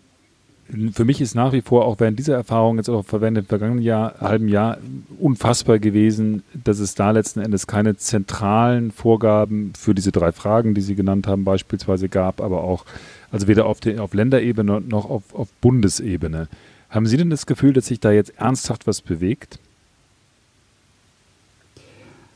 für 0.91 1.05
mich 1.05 1.21
ist 1.21 1.33
nach 1.33 1.53
wie 1.53 1.61
vor 1.61 1.85
auch 1.85 1.99
während 1.99 2.19
dieser 2.19 2.35
Erfahrung 2.35 2.77
jetzt 2.77 2.89
auch 2.89 3.05
verwendet 3.05 3.45
im 3.45 3.47
vergangenen 3.47 3.81
Jahr, 3.81 4.15
halben 4.19 4.49
Jahr 4.49 4.77
unfassbar 5.17 5.79
gewesen, 5.79 6.43
dass 6.53 6.79
es 6.79 6.93
da 6.93 7.11
letzten 7.11 7.39
Endes 7.39 7.67
keine 7.67 7.95
zentralen 7.95 8.91
Vorgaben 8.91 9.71
für 9.77 9.95
diese 9.95 10.11
drei 10.11 10.31
Fragen, 10.33 10.73
die 10.73 10.81
Sie 10.81 10.95
genannt 10.95 11.25
haben, 11.25 11.45
beispielsweise 11.45 12.09
gab, 12.09 12.41
aber 12.41 12.63
auch, 12.63 12.83
also 13.31 13.47
weder 13.47 13.65
auf, 13.65 13.79
der, 13.79 14.03
auf 14.03 14.13
Länderebene 14.13 14.81
noch 14.81 15.09
auf, 15.09 15.33
auf 15.33 15.49
Bundesebene. 15.61 16.47
Haben 16.89 17.05
Sie 17.05 17.17
denn 17.17 17.29
das 17.29 17.45
Gefühl, 17.45 17.73
dass 17.73 17.87
sich 17.87 17.99
da 17.99 18.11
jetzt 18.11 18.33
ernsthaft 18.37 18.87
was 18.87 19.01
bewegt? 19.01 19.59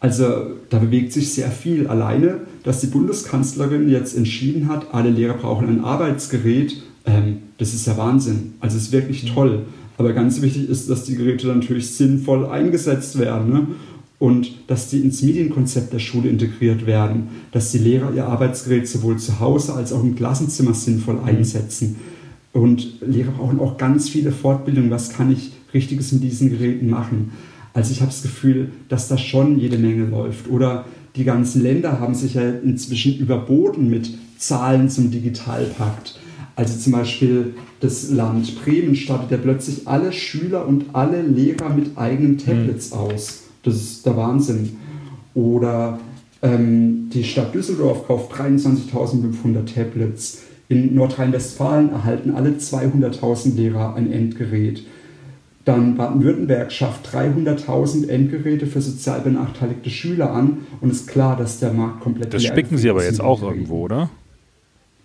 Also 0.01 0.25
da 0.69 0.79
bewegt 0.79 1.13
sich 1.13 1.31
sehr 1.31 1.51
viel. 1.51 1.87
Alleine, 1.87 2.41
dass 2.63 2.81
die 2.81 2.87
Bundeskanzlerin 2.87 3.87
jetzt 3.87 4.17
entschieden 4.17 4.67
hat, 4.67 4.93
alle 4.93 5.11
Lehrer 5.11 5.35
brauchen 5.35 5.69
ein 5.69 5.83
Arbeitsgerät, 5.83 6.81
ähm, 7.05 7.43
das 7.59 7.73
ist 7.73 7.85
ja 7.87 7.97
Wahnsinn. 7.97 8.55
Also 8.59 8.77
es 8.77 8.83
ist 8.83 8.91
wirklich 8.91 9.23
mhm. 9.23 9.33
toll. 9.35 9.65
Aber 9.97 10.13
ganz 10.13 10.41
wichtig 10.41 10.67
ist, 10.67 10.89
dass 10.89 11.03
die 11.03 11.15
Geräte 11.15 11.47
natürlich 11.47 11.91
sinnvoll 11.91 12.47
eingesetzt 12.47 13.19
werden. 13.19 13.53
Ne? 13.53 13.67
Und 14.21 14.69
dass 14.69 14.87
die 14.87 14.99
ins 14.99 15.23
Medienkonzept 15.23 15.91
der 15.91 15.97
Schule 15.97 16.29
integriert 16.29 16.85
werden, 16.85 17.29
dass 17.51 17.71
die 17.71 17.79
Lehrer 17.79 18.13
ihr 18.13 18.27
Arbeitsgerät 18.27 18.87
sowohl 18.87 19.17
zu 19.17 19.39
Hause 19.39 19.73
als 19.73 19.91
auch 19.91 20.03
im 20.03 20.13
Klassenzimmer 20.13 20.75
sinnvoll 20.75 21.17
einsetzen. 21.25 21.95
Und 22.53 23.01
Lehrer 23.01 23.31
brauchen 23.31 23.59
auch 23.59 23.79
ganz 23.79 24.09
viele 24.09 24.31
Fortbildungen. 24.31 24.91
Was 24.91 25.09
kann 25.09 25.31
ich 25.31 25.53
Richtiges 25.73 26.11
mit 26.11 26.21
diesen 26.21 26.51
Geräten 26.51 26.87
machen? 26.87 27.31
Also 27.73 27.93
ich 27.93 28.01
habe 28.01 28.11
das 28.11 28.21
Gefühl, 28.21 28.69
dass 28.89 29.07
da 29.07 29.17
schon 29.17 29.59
jede 29.59 29.79
Menge 29.79 30.05
läuft. 30.05 30.47
Oder 30.51 30.85
die 31.15 31.23
ganzen 31.23 31.63
Länder 31.63 31.99
haben 31.99 32.13
sich 32.13 32.35
ja 32.35 32.47
inzwischen 32.47 33.17
überboten 33.17 33.89
mit 33.89 34.15
Zahlen 34.37 34.91
zum 34.91 35.09
Digitalpakt. 35.09 36.19
Also 36.55 36.77
zum 36.77 36.91
Beispiel 36.93 37.55
das 37.79 38.11
Land 38.11 38.63
Bremen 38.63 38.95
stattet 38.95 39.31
ja 39.31 39.37
plötzlich 39.37 39.87
alle 39.87 40.13
Schüler 40.13 40.67
und 40.67 40.93
alle 40.93 41.23
Lehrer 41.23 41.73
mit 41.73 41.97
eigenen 41.97 42.37
Tablets 42.37 42.91
mhm. 42.91 42.97
aus. 42.97 43.40
Das 43.63 43.75
ist 43.75 44.05
der 44.05 44.17
Wahnsinn. 44.17 44.77
Oder 45.33 45.99
ähm, 46.41 47.09
die 47.13 47.23
Stadt 47.23 47.53
Düsseldorf 47.53 48.07
kauft 48.07 48.33
23.500 48.33 49.73
Tablets. 49.73 50.43
In 50.67 50.95
Nordrhein-Westfalen 50.95 51.91
erhalten 51.91 52.31
alle 52.31 52.51
200.000 52.51 53.55
Lehrer 53.55 53.95
ein 53.95 54.11
Endgerät. 54.11 54.83
Dann 55.65 55.95
Baden-Württemberg 55.95 56.71
schafft 56.71 57.13
300.000 57.13 58.07
Endgeräte 58.07 58.65
für 58.65 58.81
sozial 58.81 59.21
benachteiligte 59.21 59.91
Schüler 59.91 60.31
an 60.31 60.59
und 60.79 60.91
ist 60.91 61.07
klar, 61.07 61.37
dass 61.37 61.59
der 61.59 61.71
Markt 61.73 61.99
komplett 61.99 62.33
Das 62.33 62.43
spicken 62.43 62.77
Sie 62.77 62.89
aber 62.89 63.03
jetzt 63.03 63.21
auch 63.21 63.43
irgendwo, 63.43 63.81
oder? 63.81 64.09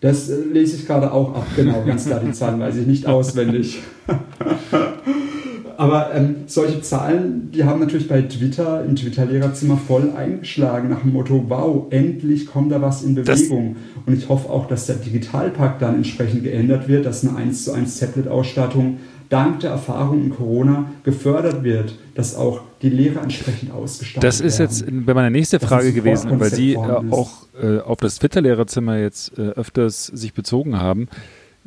Das 0.00 0.30
äh, 0.30 0.36
lese 0.52 0.76
ich 0.76 0.86
gerade 0.86 1.12
auch 1.12 1.34
ab, 1.34 1.46
genau, 1.56 1.82
ganz 1.84 2.06
klar, 2.06 2.20
die 2.20 2.32
Zahlen 2.32 2.60
weiß 2.60 2.76
ich 2.76 2.86
nicht 2.86 3.06
auswendig. 3.06 3.80
Aber 5.76 6.14
ähm, 6.14 6.36
solche 6.46 6.80
Zahlen, 6.80 7.50
die 7.52 7.64
haben 7.64 7.80
natürlich 7.80 8.08
bei 8.08 8.22
Twitter, 8.22 8.84
im 8.84 8.96
Twitter-Lehrerzimmer 8.96 9.76
voll 9.76 10.12
eingeschlagen, 10.16 10.88
nach 10.88 11.00
dem 11.00 11.12
Motto, 11.12 11.44
wow, 11.48 11.86
endlich 11.90 12.46
kommt 12.46 12.72
da 12.72 12.80
was 12.80 13.02
in 13.02 13.14
Bewegung. 13.14 13.76
Das 13.76 14.06
Und 14.06 14.18
ich 14.18 14.28
hoffe 14.28 14.48
auch, 14.50 14.66
dass 14.68 14.86
der 14.86 14.96
Digitalpakt 14.96 15.82
dann 15.82 15.96
entsprechend 15.96 16.44
geändert 16.44 16.88
wird, 16.88 17.06
dass 17.06 17.26
eine 17.26 17.36
1 17.36 17.64
zu 17.64 17.72
1 17.72 17.98
Tablet-Ausstattung 17.98 18.98
dank 19.28 19.60
der 19.60 19.70
Erfahrung 19.70 20.22
in 20.22 20.30
Corona 20.30 20.90
gefördert 21.02 21.64
wird, 21.64 21.98
dass 22.14 22.36
auch 22.36 22.60
die 22.82 22.90
Lehrer 22.90 23.22
entsprechend 23.22 23.72
ausgestattet 23.72 24.22
werden. 24.22 24.28
Das 24.28 24.40
ist 24.40 24.58
werden. 24.58 25.04
jetzt 25.04 25.14
meine 25.14 25.30
nächste 25.30 25.60
Frage 25.60 25.92
gewesen, 25.92 26.38
weil 26.38 26.52
Sie 26.52 26.76
auch 26.76 27.30
äh, 27.60 27.80
auf 27.80 27.98
das 27.98 28.18
Twitter-Lehrerzimmer 28.18 28.98
jetzt 28.98 29.36
äh, 29.38 29.42
öfters 29.42 30.06
sich 30.06 30.32
bezogen 30.32 30.78
haben. 30.78 31.08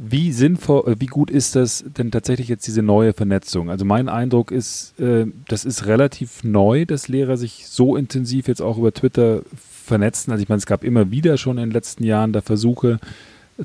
Wie 0.02 0.32
sinnvoll, 0.32 0.93
äh, 0.93 0.95
wie 1.00 1.08
gut 1.08 1.30
ist 1.30 1.58
das 1.58 1.84
denn 1.86 2.10
tatsächlich 2.10 2.47
jetzt 2.47 2.66
diese 2.66 2.82
neue 2.82 3.12
Vernetzung? 3.12 3.70
Also 3.70 3.84
mein 3.84 4.08
Eindruck 4.08 4.50
ist, 4.50 4.97
äh, 4.97 5.26
das 5.50 5.66
ist 5.66 5.88
relativ 5.88 6.45
neu, 6.45 6.86
dass 6.86 7.10
Lehrer 7.10 7.36
sich 7.36 7.68
so 7.68 7.97
intensiv 7.97 8.47
jetzt 8.47 8.62
auch 8.62 8.78
über 8.78 8.93
Twitter 8.93 9.41
vernetzen. 9.86 10.32
Also 10.32 10.41
ich 10.41 10.47
meine, 10.47 10.60
es 10.60 10.66
gab 10.66 10.86
immer 10.86 11.12
wieder 11.12 11.38
schon 11.38 11.58
in 11.58 11.66
den 11.66 11.72
letzten 11.72 12.06
Jahren 12.06 12.32
da 12.32 12.39
Versuche 12.39 13.00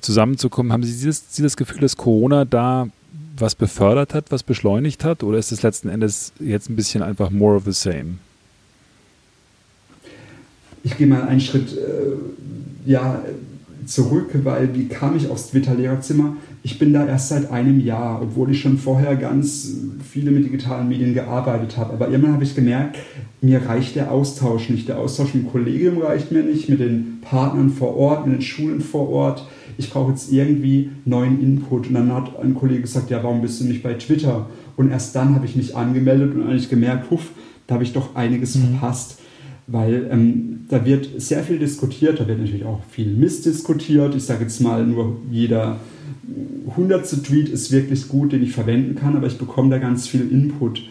zusammenzukommen. 0.01 0.73
Haben 0.73 0.83
Sie 0.83 0.93
dieses, 0.93 1.33
Sie 1.33 1.45
das 1.45 1.57
Gefühl, 1.57 1.83
dass 1.83 1.97
Corona 1.97 2.45
da 2.45 2.89
was 3.37 3.55
befördert 3.55 4.13
hat, 4.13 4.33
was 4.33 4.43
beschleunigt 4.43 5.05
hat? 5.05 5.23
Oder 5.23 5.39
ist 5.39 5.53
es 5.53 5.63
letzten 5.63 5.89
Endes 5.89 6.33
jetzt 6.41 6.69
ein 6.69 6.75
bisschen 6.75 7.05
einfach 7.05 7.31
more 7.31 7.55
of 7.55 7.65
the 7.65 7.73
same? 7.73 8.19
Ich 10.83 10.97
gehe 10.97 11.07
mal 11.07 11.23
einen 11.23 11.41
Schritt 11.41 11.77
äh, 11.77 12.91
ja, 12.91 13.23
zurück, 13.87 14.31
weil 14.43 14.75
wie 14.75 14.89
kam 14.89 15.17
ich 15.17 15.29
aufs 15.29 15.51
Twitter-Lehrerzimmer? 15.51 16.37
Ich 16.63 16.79
bin 16.79 16.93
da 16.93 17.07
erst 17.07 17.29
seit 17.29 17.51
einem 17.51 17.81
Jahr, 17.81 18.23
obwohl 18.23 18.51
ich 18.51 18.61
schon 18.61 18.79
vorher 18.79 19.17
ganz 19.17 19.75
viele 20.11 20.31
mit 20.31 20.45
digitalen 20.45 20.89
Medien 20.89 21.15
gearbeitet 21.15 21.77
habe. 21.77 21.93
Aber 21.93 22.09
irgendwann 22.09 22.35
habe 22.35 22.45
ich 22.45 22.55
gemerkt, 22.55 22.99
mir 23.41 23.67
reicht 23.67 23.97
der 23.97 24.11
Austausch 24.11 24.71
nicht. 24.71 24.89
Der 24.89 24.99
Austausch 24.99 25.35
mit 25.35 25.45
dem 25.45 25.51
Kollegium 25.51 25.99
reicht 25.99 26.33
mir 26.33 26.43
nicht, 26.43 26.69
mit 26.69 26.81
den 26.81 27.19
Partnern 27.21 27.71
vor 27.71 27.97
Ort, 27.97 28.27
mit 28.27 28.37
den 28.37 28.43
Schulen 28.43 28.81
vor 28.81 29.09
Ort 29.11 29.47
ich 29.77 29.91
brauche 29.91 30.11
jetzt 30.11 30.33
irgendwie 30.33 30.91
neuen 31.05 31.41
Input. 31.41 31.89
Und 31.89 31.95
dann 31.95 32.13
hat 32.13 32.39
ein 32.39 32.55
Kollege 32.55 32.83
gesagt, 32.83 33.11
ja, 33.11 33.23
warum 33.23 33.43
bist 33.43 33.61
du 33.61 33.65
nicht 33.65 33.83
bei 33.83 33.95
Twitter? 33.95 34.49
Und 34.77 34.91
erst 34.91 35.15
dann 35.17 35.35
habe 35.35 35.47
ich 35.47 35.57
mich 35.57 35.77
angemeldet 35.77 36.35
und 36.35 36.43
eigentlich 36.43 36.69
gemerkt, 36.69 37.11
huff, 37.11 37.31
da 37.67 37.75
habe 37.75 37.85
ich 37.85 37.93
doch 37.93 38.15
einiges 38.15 38.57
mhm. 38.57 38.79
verpasst. 38.79 39.19
Weil 39.67 40.09
ähm, 40.11 40.67
da 40.69 40.85
wird 40.85 41.09
sehr 41.19 41.43
viel 41.43 41.59
diskutiert, 41.59 42.21
da 42.21 42.29
wird 42.29 42.39
natürlich 42.39 42.65
auch 42.65 42.83
viel 42.91 43.15
Mist 43.15 43.47
diskutiert. 43.47 44.15
Ich 44.15 44.25
sage 44.25 44.43
jetzt 44.43 44.61
mal, 44.61 44.87
nur 44.87 45.19
jeder 45.31 45.79
hundertste 46.77 47.23
Tweet 47.23 47.49
ist 47.49 47.71
wirklich 47.73 48.09
gut, 48.09 48.33
den 48.33 48.43
ich 48.43 48.53
verwenden 48.53 48.95
kann, 48.95 49.17
aber 49.17 49.27
ich 49.27 49.39
bekomme 49.39 49.71
da 49.71 49.79
ganz 49.79 50.07
viel 50.07 50.31
Input. 50.31 50.83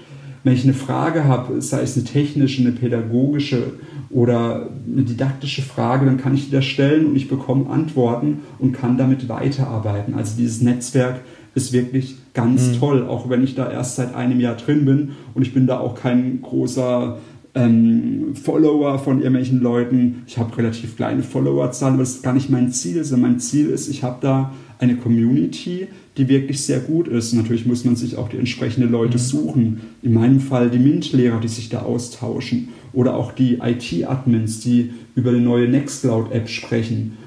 Wenn 0.44 0.54
ich 0.54 0.64
eine 0.64 0.74
Frage 0.74 1.24
habe, 1.24 1.62
sei 1.62 1.82
es 1.82 1.96
eine 1.96 2.06
technische, 2.06 2.62
eine 2.62 2.74
pädagogische 2.74 3.74
oder 4.10 4.70
eine 4.92 5.04
didaktische 5.04 5.62
Frage, 5.62 6.06
dann 6.06 6.18
kann 6.18 6.36
ich 6.36 6.46
die 6.46 6.52
da 6.52 6.62
stellen 6.62 7.06
und 7.06 7.16
ich 7.16 7.30
bekomme 7.30 7.70
Antworten 7.70 8.40
und 8.60 8.74
kann 8.74 8.98
damit 8.98 9.30
weiterarbeiten. 9.30 10.14
Also 10.16 10.36
dieses 10.38 10.62
Netzwerk 10.62 11.22
ist 11.56 11.72
wirklich 11.72 12.16
ganz 12.34 12.68
mhm. 12.68 12.80
toll, 12.80 13.08
auch 13.08 13.30
wenn 13.30 13.44
ich 13.44 13.56
da 13.56 13.72
erst 13.72 13.96
seit 13.96 14.16
einem 14.16 14.40
Jahr 14.40 14.56
drin 14.56 14.86
bin 14.86 15.12
und 15.34 15.44
ich 15.44 15.54
bin 15.54 15.66
da 15.66 15.80
auch 15.80 15.96
kein 15.96 16.42
großer 16.42 17.20
ähm, 17.56 18.36
Follower 18.36 18.98
von 19.00 19.20
irgendwelchen 19.20 19.62
Leuten. 19.62 20.24
Ich 20.28 20.38
habe 20.38 20.58
relativ 20.58 20.96
kleine 20.96 21.24
Followerzahlen, 21.24 21.96
aber 21.96 22.04
das 22.04 22.16
ist 22.16 22.24
gar 22.24 22.34
nicht 22.34 22.50
mein 22.50 22.72
Ziel, 22.72 23.04
sondern 23.04 23.32
mein 23.32 23.40
Ziel 23.40 23.70
ist, 23.70 23.88
ich 23.90 24.04
habe 24.04 24.18
da 24.22 24.54
eine 24.80 24.98
Community, 24.98 25.88
die 26.18 26.28
wirklich 26.28 26.62
sehr 26.62 26.80
gut 26.80 27.08
ist. 27.08 27.34
Natürlich 27.34 27.66
muss 27.66 27.86
man 27.86 27.96
sich 27.96 28.18
auch 28.18 28.28
die 28.28 28.38
entsprechenden 28.38 28.92
Leute 28.92 29.18
mhm. 29.18 29.22
suchen. 29.22 29.82
In 30.02 30.14
meinem 30.14 30.40
Fall 30.40 30.70
die 30.70 30.80
MINT-Lehrer, 30.80 31.40
die 31.40 31.48
sich 31.48 31.70
da 31.70 31.84
austauschen. 31.84 32.70
Oder 32.92 33.16
auch 33.16 33.32
die 33.32 33.60
IT-Admins, 33.62 34.60
die 34.60 34.92
über 35.16 35.32
die 35.32 35.40
neue 35.40 35.68
Nextcloud-App 35.68 36.50
sprechen. 36.50 37.18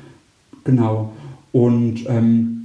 Genau. 0.64 1.12
Und 1.52 2.04
ähm, 2.08 2.56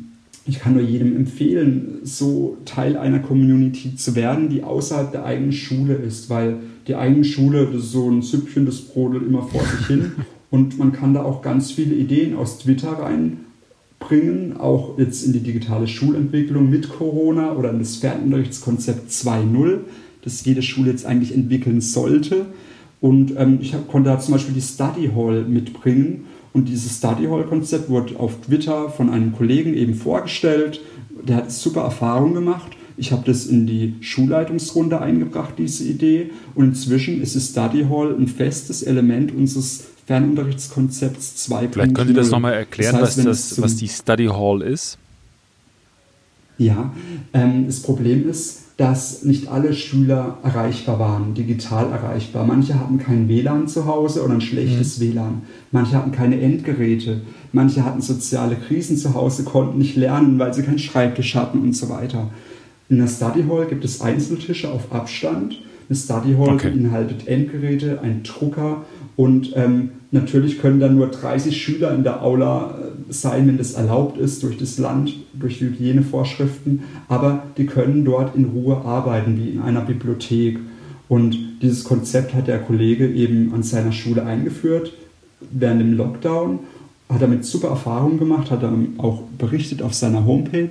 ich 0.45 0.59
kann 0.59 0.73
nur 0.73 0.83
jedem 0.83 1.15
empfehlen, 1.15 1.99
so 2.03 2.57
Teil 2.65 2.97
einer 2.97 3.19
Community 3.19 3.95
zu 3.95 4.15
werden, 4.15 4.49
die 4.49 4.63
außerhalb 4.63 5.11
der 5.11 5.25
eigenen 5.25 5.53
Schule 5.53 5.93
ist, 5.93 6.29
weil 6.29 6.57
die 6.87 6.95
eigene 6.95 7.23
Schule, 7.23 7.67
das 7.67 7.83
ist 7.83 7.91
so 7.91 8.09
ein 8.09 8.21
Süppchen, 8.21 8.65
das 8.65 8.81
brodelt 8.81 9.23
immer 9.23 9.43
vor 9.43 9.61
sich 9.61 9.87
hin. 9.87 10.11
Und 10.49 10.77
man 10.77 10.91
kann 10.91 11.13
da 11.13 11.23
auch 11.23 11.41
ganz 11.41 11.71
viele 11.71 11.95
Ideen 11.95 12.35
aus 12.35 12.59
Twitter 12.59 12.91
rein 12.91 13.37
bringen, 13.99 14.57
auch 14.57 14.97
jetzt 14.97 15.23
in 15.23 15.31
die 15.31 15.39
digitale 15.39 15.87
Schulentwicklung 15.87 16.69
mit 16.69 16.89
Corona 16.89 17.53
oder 17.53 17.69
in 17.71 17.79
das 17.79 17.97
Fernunterrichtskonzept 17.97 19.09
2.0, 19.09 19.79
das 20.23 20.43
jede 20.43 20.61
Schule 20.61 20.91
jetzt 20.91 21.05
eigentlich 21.05 21.33
entwickeln 21.33 21.79
sollte. 21.79 22.47
Und 22.99 23.33
ähm, 23.37 23.59
ich 23.61 23.73
hab, 23.73 23.87
konnte 23.87 24.09
da 24.09 24.19
zum 24.19 24.33
Beispiel 24.33 24.53
die 24.53 24.61
Study 24.61 25.11
Hall 25.15 25.45
mitbringen. 25.45 26.25
Und 26.53 26.67
dieses 26.67 26.97
Study 26.97 27.27
Hall-Konzept 27.27 27.89
wurde 27.89 28.19
auf 28.19 28.41
Twitter 28.41 28.89
von 28.89 29.09
einem 29.09 29.33
Kollegen 29.33 29.73
eben 29.73 29.95
vorgestellt. 29.95 30.81
Der 31.25 31.37
hat 31.37 31.51
super 31.51 31.81
Erfahrungen 31.81 32.33
gemacht. 32.33 32.71
Ich 33.01 33.11
habe 33.11 33.23
das 33.25 33.47
in 33.47 33.65
die 33.65 33.95
Schulleitungsrunde 34.01 35.01
eingebracht, 35.01 35.55
diese 35.57 35.83
Idee. 35.85 36.29
Und 36.53 36.65
inzwischen 36.65 37.19
ist 37.19 37.35
das 37.35 37.47
Study 37.47 37.87
Hall 37.89 38.15
ein 38.15 38.27
festes 38.27 38.83
Element 38.83 39.33
unseres 39.33 39.85
Fernunterrichtskonzepts 40.05 41.49
2.0. 41.49 41.69
Vielleicht 41.71 41.95
können 41.95 42.07
Sie 42.09 42.13
das 42.13 42.29
nochmal 42.29 42.53
erklären, 42.53 42.99
das 42.99 43.17
heißt, 43.17 43.25
was, 43.25 43.49
das, 43.49 43.61
was 43.63 43.75
die 43.77 43.87
Study 43.87 44.27
Hall 44.27 44.61
ist? 44.61 44.99
Ja, 46.59 46.93
ähm, 47.33 47.65
das 47.65 47.79
Problem 47.79 48.29
ist, 48.29 48.65
dass 48.77 49.23
nicht 49.23 49.47
alle 49.47 49.73
Schüler 49.73 50.37
erreichbar 50.43 50.99
waren, 50.99 51.33
digital 51.33 51.91
erreichbar. 51.91 52.45
Manche 52.45 52.79
hatten 52.79 52.99
kein 52.99 53.27
WLAN 53.27 53.67
zu 53.67 53.87
Hause 53.87 54.23
oder 54.23 54.35
ein 54.35 54.41
schlechtes 54.41 54.99
mhm. 54.99 55.03
WLAN. 55.03 55.41
Manche 55.71 55.95
hatten 55.95 56.11
keine 56.11 56.39
Endgeräte. 56.39 57.21
Manche 57.51 57.83
hatten 57.83 58.01
soziale 58.01 58.57
Krisen 58.57 58.95
zu 58.95 59.15
Hause, 59.15 59.43
konnten 59.43 59.79
nicht 59.79 59.95
lernen, 59.95 60.37
weil 60.37 60.53
sie 60.53 60.61
keinen 60.61 60.77
Schreibtisch 60.77 61.33
hatten 61.33 61.61
und 61.61 61.75
so 61.75 61.89
weiter. 61.89 62.29
In 62.91 62.97
der 62.97 63.07
Study 63.07 63.45
Hall 63.49 63.68
gibt 63.68 63.85
es 63.85 64.01
Einzeltische 64.01 64.69
auf 64.69 64.91
Abstand. 64.91 65.57
Eine 65.89 65.97
Study 65.97 66.35
Hall 66.38 66.55
okay. 66.55 66.72
beinhaltet 66.72 67.26
Endgeräte, 67.26 68.01
einen 68.01 68.22
Drucker 68.23 68.84
und 69.15 69.53
ähm, 69.55 69.91
natürlich 70.11 70.59
können 70.59 70.81
dann 70.81 70.97
nur 70.97 71.07
30 71.07 71.55
Schüler 71.55 71.95
in 71.95 72.03
der 72.03 72.22
Aula 72.22 72.77
äh, 72.77 73.13
sein, 73.13 73.47
wenn 73.47 73.57
das 73.57 73.73
erlaubt 73.76 74.18
ist 74.18 74.43
durch 74.43 74.57
das 74.57 74.77
Land, 74.77 75.15
durch 75.34 75.59
die 75.59 75.68
Hygienevorschriften. 75.68 76.81
Aber 77.07 77.43
die 77.55 77.65
können 77.65 78.03
dort 78.03 78.35
in 78.35 78.43
Ruhe 78.45 78.81
arbeiten, 78.84 79.38
wie 79.38 79.51
in 79.51 79.61
einer 79.61 79.81
Bibliothek. 79.81 80.59
Und 81.07 81.38
dieses 81.61 81.85
Konzept 81.85 82.34
hat 82.34 82.49
der 82.49 82.59
Kollege 82.59 83.09
eben 83.09 83.53
an 83.53 83.63
seiner 83.63 83.93
Schule 83.93 84.26
eingeführt 84.26 84.91
während 85.49 85.80
dem 85.80 85.93
Lockdown. 85.93 86.59
Hat 87.07 87.22
damit 87.22 87.45
super 87.45 87.69
Erfahrungen 87.69 88.19
gemacht, 88.19 88.51
hat 88.51 88.63
dann 88.63 88.95
auch 88.97 89.22
berichtet 89.38 89.81
auf 89.81 89.93
seiner 89.93 90.26
Homepage. 90.26 90.69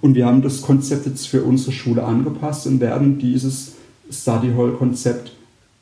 Und 0.00 0.14
wir 0.14 0.26
haben 0.26 0.42
das 0.42 0.62
Konzept 0.62 1.06
jetzt 1.06 1.26
für 1.26 1.42
unsere 1.42 1.72
Schule 1.72 2.04
angepasst 2.04 2.66
und 2.66 2.80
werden 2.80 3.18
dieses 3.18 3.72
Study 4.10 4.52
Hall 4.56 4.72
Konzept 4.72 5.32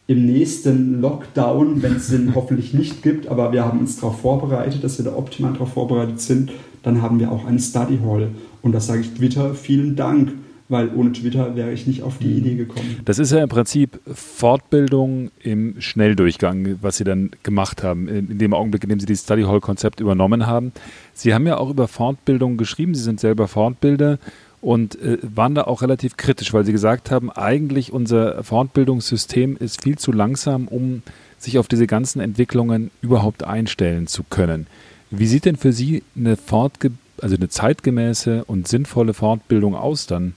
im 0.06 0.24
nächsten 0.24 1.00
Lockdown, 1.00 1.82
wenn 1.82 1.96
es 1.96 2.08
den 2.08 2.34
hoffentlich 2.34 2.74
nicht 2.74 3.02
gibt, 3.02 3.28
aber 3.28 3.52
wir 3.52 3.64
haben 3.64 3.80
uns 3.80 3.96
darauf 3.96 4.20
vorbereitet, 4.20 4.84
dass 4.84 4.98
wir 4.98 5.04
da 5.04 5.16
optimal 5.16 5.52
darauf 5.52 5.72
vorbereitet 5.72 6.20
sind, 6.20 6.52
dann 6.82 7.02
haben 7.02 7.18
wir 7.18 7.32
auch 7.32 7.44
einen 7.44 7.58
Study 7.58 7.98
Hall. 8.04 8.28
Und 8.62 8.72
da 8.72 8.80
sage 8.80 9.00
ich 9.00 9.14
Twitter 9.14 9.54
vielen 9.54 9.96
Dank, 9.96 10.32
weil 10.68 10.90
ohne 10.94 11.12
Twitter 11.12 11.54
wäre 11.54 11.72
ich 11.72 11.86
nicht 11.86 12.02
auf 12.02 12.18
die 12.18 12.26
mhm. 12.26 12.38
Idee 12.38 12.54
gekommen. 12.56 13.00
Das 13.04 13.18
ist 13.18 13.32
ja 13.32 13.42
im 13.42 13.48
Prinzip 13.48 14.00
Fortbildung 14.12 15.30
im 15.40 15.80
Schnelldurchgang, 15.80 16.78
was 16.82 16.96
Sie 16.96 17.04
dann 17.04 17.30
gemacht 17.42 17.82
haben, 17.82 18.08
in 18.08 18.38
dem 18.38 18.54
Augenblick, 18.54 18.82
in 18.84 18.90
dem 18.90 19.00
Sie 19.00 19.06
das 19.06 19.20
Study 19.20 19.42
Hall 19.42 19.60
Konzept 19.60 20.00
übernommen 20.00 20.46
haben. 20.46 20.72
Sie 21.14 21.34
haben 21.34 21.46
ja 21.46 21.56
auch 21.58 21.70
über 21.70 21.88
Fortbildung 21.88 22.56
geschrieben, 22.56 22.94
Sie 22.94 23.02
sind 23.02 23.20
selber 23.20 23.48
Fortbilder 23.48 24.18
und 24.60 25.00
äh, 25.00 25.18
waren 25.22 25.54
da 25.54 25.62
auch 25.64 25.82
relativ 25.82 26.16
kritisch, 26.16 26.52
weil 26.52 26.64
sie 26.64 26.72
gesagt 26.72 27.10
haben, 27.10 27.30
eigentlich 27.30 27.92
unser 27.92 28.42
Fortbildungssystem 28.42 29.56
ist 29.56 29.82
viel 29.82 29.96
zu 29.96 30.12
langsam, 30.12 30.66
um 30.66 31.02
sich 31.38 31.58
auf 31.58 31.68
diese 31.68 31.86
ganzen 31.86 32.20
Entwicklungen 32.20 32.90
überhaupt 33.00 33.44
einstellen 33.44 34.06
zu 34.06 34.24
können. 34.24 34.66
Wie 35.10 35.26
sieht 35.26 35.44
denn 35.44 35.56
für 35.56 35.72
Sie 35.72 36.02
eine, 36.16 36.36
Fortge 36.36 36.90
also 37.20 37.36
eine 37.36 37.48
zeitgemäße 37.48 38.44
und 38.44 38.66
sinnvolle 38.66 39.14
Fortbildung 39.14 39.74
aus 39.74 40.06
dann 40.06 40.34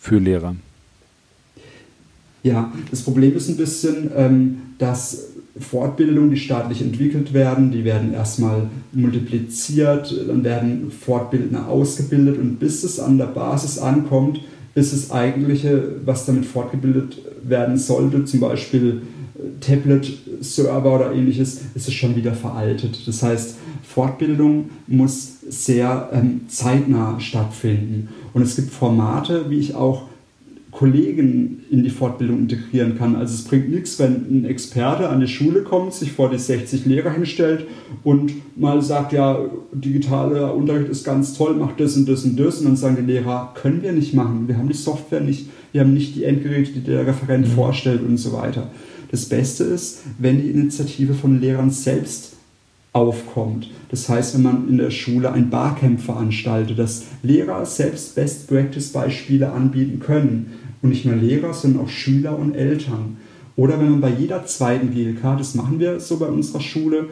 für 0.00 0.18
Lehrer? 0.18 0.56
Ja, 2.42 2.72
das 2.90 3.02
Problem 3.02 3.36
ist 3.36 3.48
ein 3.48 3.56
bisschen, 3.56 4.10
ähm, 4.16 4.62
dass 4.78 5.28
Fortbildungen, 5.58 6.30
die 6.30 6.38
staatlich 6.38 6.80
entwickelt 6.80 7.34
werden, 7.34 7.70
die 7.70 7.84
werden 7.84 8.14
erstmal 8.14 8.68
multipliziert, 8.92 10.14
dann 10.26 10.42
werden 10.42 10.90
Fortbildner 10.90 11.68
ausgebildet 11.68 12.38
und 12.38 12.58
bis 12.58 12.82
es 12.82 12.98
an 12.98 13.18
der 13.18 13.26
Basis 13.26 13.78
ankommt, 13.78 14.40
ist 14.74 14.92
das 14.92 15.10
eigentliche, 15.10 15.96
was 16.04 16.24
damit 16.24 16.46
fortgebildet 16.46 17.18
werden 17.42 17.76
sollte, 17.76 18.24
zum 18.24 18.40
Beispiel 18.40 19.02
äh, 19.34 19.60
Tablet-Server 19.60 20.94
oder 20.94 21.12
ähnliches, 21.12 21.60
ist 21.74 21.88
es 21.88 21.94
schon 21.94 22.16
wieder 22.16 22.32
veraltet. 22.32 23.06
Das 23.06 23.22
heißt, 23.22 23.56
Fortbildung 23.82 24.70
muss 24.86 25.32
sehr 25.48 26.08
ähm, 26.12 26.42
zeitnah 26.48 27.18
stattfinden. 27.18 28.08
Und 28.32 28.42
es 28.42 28.56
gibt 28.56 28.70
Formate, 28.70 29.50
wie 29.50 29.58
ich 29.58 29.74
auch 29.74 30.02
Kollegen 30.70 31.64
in 31.70 31.82
die 31.82 31.90
Fortbildung 31.90 32.38
integrieren 32.38 32.96
kann. 32.96 33.16
Also 33.16 33.34
es 33.34 33.42
bringt 33.44 33.70
nichts, 33.70 33.98
wenn 33.98 34.14
ein 34.30 34.44
Experte 34.44 35.08
an 35.08 35.20
die 35.20 35.26
Schule 35.26 35.62
kommt, 35.62 35.92
sich 35.94 36.12
vor 36.12 36.30
die 36.30 36.38
60 36.38 36.86
Lehrer 36.86 37.12
hinstellt 37.12 37.66
und 38.04 38.32
mal 38.56 38.80
sagt, 38.80 39.12
ja, 39.12 39.38
digitaler 39.72 40.54
Unterricht 40.54 40.88
ist 40.88 41.04
ganz 41.04 41.34
toll, 41.34 41.54
macht 41.54 41.80
das 41.80 41.96
und 41.96 42.08
das 42.08 42.24
und 42.24 42.38
das. 42.38 42.58
Und 42.58 42.66
dann 42.66 42.76
sagen 42.76 42.96
die 42.96 43.12
Lehrer, 43.12 43.52
können 43.60 43.82
wir 43.82 43.92
nicht 43.92 44.14
machen. 44.14 44.46
Wir 44.46 44.58
haben 44.58 44.68
die 44.68 44.74
Software 44.74 45.20
nicht, 45.20 45.48
wir 45.72 45.80
haben 45.80 45.92
nicht 45.92 46.14
die 46.14 46.24
Endgeräte, 46.24 46.72
die 46.72 46.84
der 46.84 47.06
Referent 47.06 47.48
mhm. 47.48 47.52
vorstellt 47.52 48.02
und 48.06 48.16
so 48.16 48.32
weiter. 48.32 48.70
Das 49.10 49.24
Beste 49.26 49.64
ist, 49.64 50.02
wenn 50.18 50.40
die 50.40 50.50
Initiative 50.50 51.14
von 51.14 51.40
Lehrern 51.40 51.70
selbst 51.70 52.36
aufkommt. 52.92 53.70
Das 53.90 54.08
heißt, 54.08 54.34
wenn 54.34 54.42
man 54.42 54.68
in 54.68 54.78
der 54.78 54.90
Schule 54.90 55.32
ein 55.32 55.50
Barcamp 55.50 56.00
veranstaltet, 56.00 56.78
dass 56.78 57.04
Lehrer 57.22 57.64
selbst 57.64 58.14
Best-Practice-Beispiele 58.16 59.50
anbieten 59.50 60.00
können. 60.00 60.52
Und 60.82 60.90
nicht 60.90 61.04
nur 61.04 61.14
Lehrer, 61.14 61.52
sondern 61.52 61.84
auch 61.84 61.88
Schüler 61.88 62.38
und 62.38 62.54
Eltern. 62.54 63.18
Oder 63.56 63.78
wenn 63.78 63.90
man 63.90 64.00
bei 64.00 64.10
jeder 64.10 64.46
zweiten 64.46 64.92
GLK, 64.92 65.36
das 65.36 65.54
machen 65.54 65.78
wir 65.78 66.00
so 66.00 66.16
bei 66.16 66.26
unserer 66.26 66.60
Schule, 66.60 67.08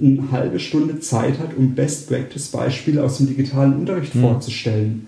eine 0.00 0.30
halbe 0.30 0.60
Stunde 0.60 1.00
Zeit 1.00 1.38
hat, 1.38 1.56
um 1.56 1.74
Best-Practice-Beispiele 1.74 3.02
aus 3.02 3.18
dem 3.18 3.26
digitalen 3.26 3.74
Unterricht 3.74 4.14
mhm. 4.14 4.20
vorzustellen. 4.20 5.06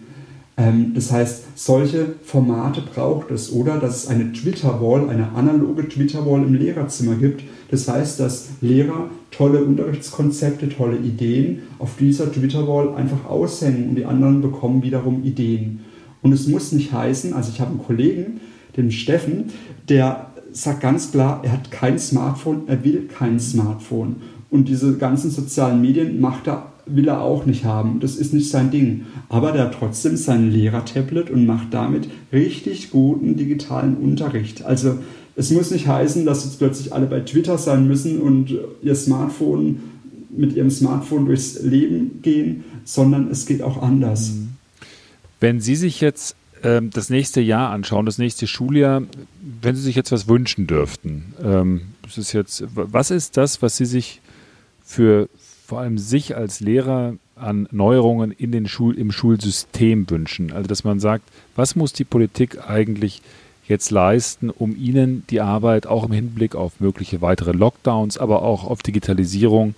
Ähm, 0.56 0.92
das 0.94 1.10
heißt, 1.10 1.44
solche 1.56 2.14
Formate 2.22 2.82
braucht 2.82 3.30
es. 3.30 3.52
Oder 3.52 3.78
dass 3.78 4.04
es 4.04 4.08
eine 4.08 4.32
Twitter-Wall, 4.32 5.08
eine 5.08 5.32
analoge 5.32 5.88
Twitter-Wall 5.88 6.42
im 6.42 6.54
Lehrerzimmer 6.54 7.16
gibt. 7.16 7.42
Das 7.70 7.88
heißt, 7.88 8.20
dass 8.20 8.50
Lehrer 8.60 9.10
tolle 9.30 9.64
Unterrichtskonzepte, 9.64 10.68
tolle 10.68 10.96
Ideen 10.96 11.62
auf 11.78 11.96
dieser 11.98 12.30
Twitter-Wall 12.30 12.94
einfach 12.94 13.24
aushängen 13.28 13.88
und 13.88 13.94
die 13.96 14.04
anderen 14.04 14.40
bekommen 14.40 14.82
wiederum 14.82 15.24
Ideen. 15.24 15.80
Und 16.22 16.32
es 16.32 16.46
muss 16.46 16.72
nicht 16.72 16.92
heißen, 16.92 17.34
also 17.34 17.50
ich 17.52 17.60
habe 17.60 17.72
einen 17.72 17.84
Kollegen, 17.84 18.40
den 18.76 18.90
Steffen, 18.90 19.46
der 19.88 20.30
sagt 20.52 20.80
ganz 20.80 21.10
klar, 21.10 21.40
er 21.42 21.52
hat 21.52 21.70
kein 21.70 21.98
Smartphone, 21.98 22.62
er 22.66 22.82
will 22.84 23.08
kein 23.08 23.40
Smartphone. 23.40 24.16
Und 24.50 24.68
diese 24.68 24.96
ganzen 24.96 25.30
sozialen 25.30 25.80
Medien 25.80 26.20
macht 26.20 26.46
er 26.46 26.73
will 26.86 27.08
er 27.08 27.20
auch 27.20 27.46
nicht 27.46 27.64
haben. 27.64 28.00
Das 28.00 28.16
ist 28.16 28.34
nicht 28.34 28.50
sein 28.50 28.70
Ding. 28.70 29.06
Aber 29.28 29.52
der 29.52 29.64
hat 29.64 29.74
trotzdem 29.78 30.16
sein 30.16 30.50
Lehrertablet 30.50 31.30
und 31.30 31.46
macht 31.46 31.72
damit 31.72 32.08
richtig 32.32 32.90
guten 32.90 33.36
digitalen 33.36 33.96
Unterricht. 33.96 34.64
Also 34.64 34.98
es 35.36 35.50
muss 35.50 35.70
nicht 35.70 35.86
heißen, 35.86 36.24
dass 36.24 36.44
jetzt 36.44 36.58
plötzlich 36.58 36.92
alle 36.92 37.06
bei 37.06 37.20
Twitter 37.20 37.58
sein 37.58 37.88
müssen 37.88 38.20
und 38.20 38.54
ihr 38.82 38.94
Smartphone 38.94 39.82
mit 40.36 40.54
ihrem 40.54 40.70
Smartphone 40.70 41.26
durchs 41.26 41.60
Leben 41.62 42.20
gehen, 42.22 42.64
sondern 42.84 43.30
es 43.30 43.46
geht 43.46 43.62
auch 43.62 43.82
anders. 43.82 44.30
Mhm. 44.32 44.48
Wenn 45.40 45.60
Sie 45.60 45.76
sich 45.76 46.00
jetzt 46.00 46.36
ähm, 46.62 46.90
das 46.90 47.10
nächste 47.10 47.40
Jahr 47.40 47.70
anschauen, 47.70 48.06
das 48.06 48.18
nächste 48.18 48.46
Schuljahr, 48.46 49.02
wenn 49.60 49.76
Sie 49.76 49.82
sich 49.82 49.94
jetzt 49.96 50.12
was 50.12 50.28
wünschen 50.28 50.66
dürften, 50.66 51.34
ähm, 51.42 51.82
ist 52.16 52.32
jetzt, 52.32 52.64
was 52.74 53.10
ist 53.10 53.36
das, 53.36 53.62
was 53.62 53.76
Sie 53.76 53.84
sich 53.84 54.20
für 54.84 55.28
vor 55.66 55.80
allem 55.80 55.98
sich 55.98 56.36
als 56.36 56.60
Lehrer 56.60 57.14
an 57.36 57.68
Neuerungen 57.70 58.30
in 58.32 58.52
den 58.52 58.68
Schul 58.68 58.96
im 58.96 59.10
Schulsystem 59.10 60.08
wünschen? 60.10 60.52
Also 60.52 60.68
dass 60.68 60.84
man 60.84 61.00
sagt, 61.00 61.24
was 61.56 61.74
muss 61.74 61.92
die 61.92 62.04
Politik 62.04 62.68
eigentlich 62.68 63.22
jetzt 63.66 63.90
leisten, 63.90 64.50
um 64.50 64.76
ihnen 64.76 65.24
die 65.30 65.40
Arbeit 65.40 65.86
auch 65.86 66.04
im 66.04 66.12
Hinblick 66.12 66.54
auf 66.54 66.80
mögliche 66.80 67.22
weitere 67.22 67.52
Lockdowns, 67.52 68.18
aber 68.18 68.42
auch 68.42 68.64
auf 68.64 68.82
Digitalisierung 68.82 69.74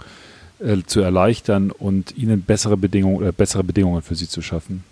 äh, 0.58 0.78
zu 0.84 1.00
erleichtern 1.00 1.70
und 1.70 2.16
ihnen 2.16 2.42
bessere 2.42 2.76
Bedingungen 2.76 3.16
oder 3.16 3.30
bessere 3.30 3.62
Bedingungen 3.62 4.02
für 4.02 4.16
sie 4.16 4.28
zu 4.28 4.42
schaffen? 4.42 4.82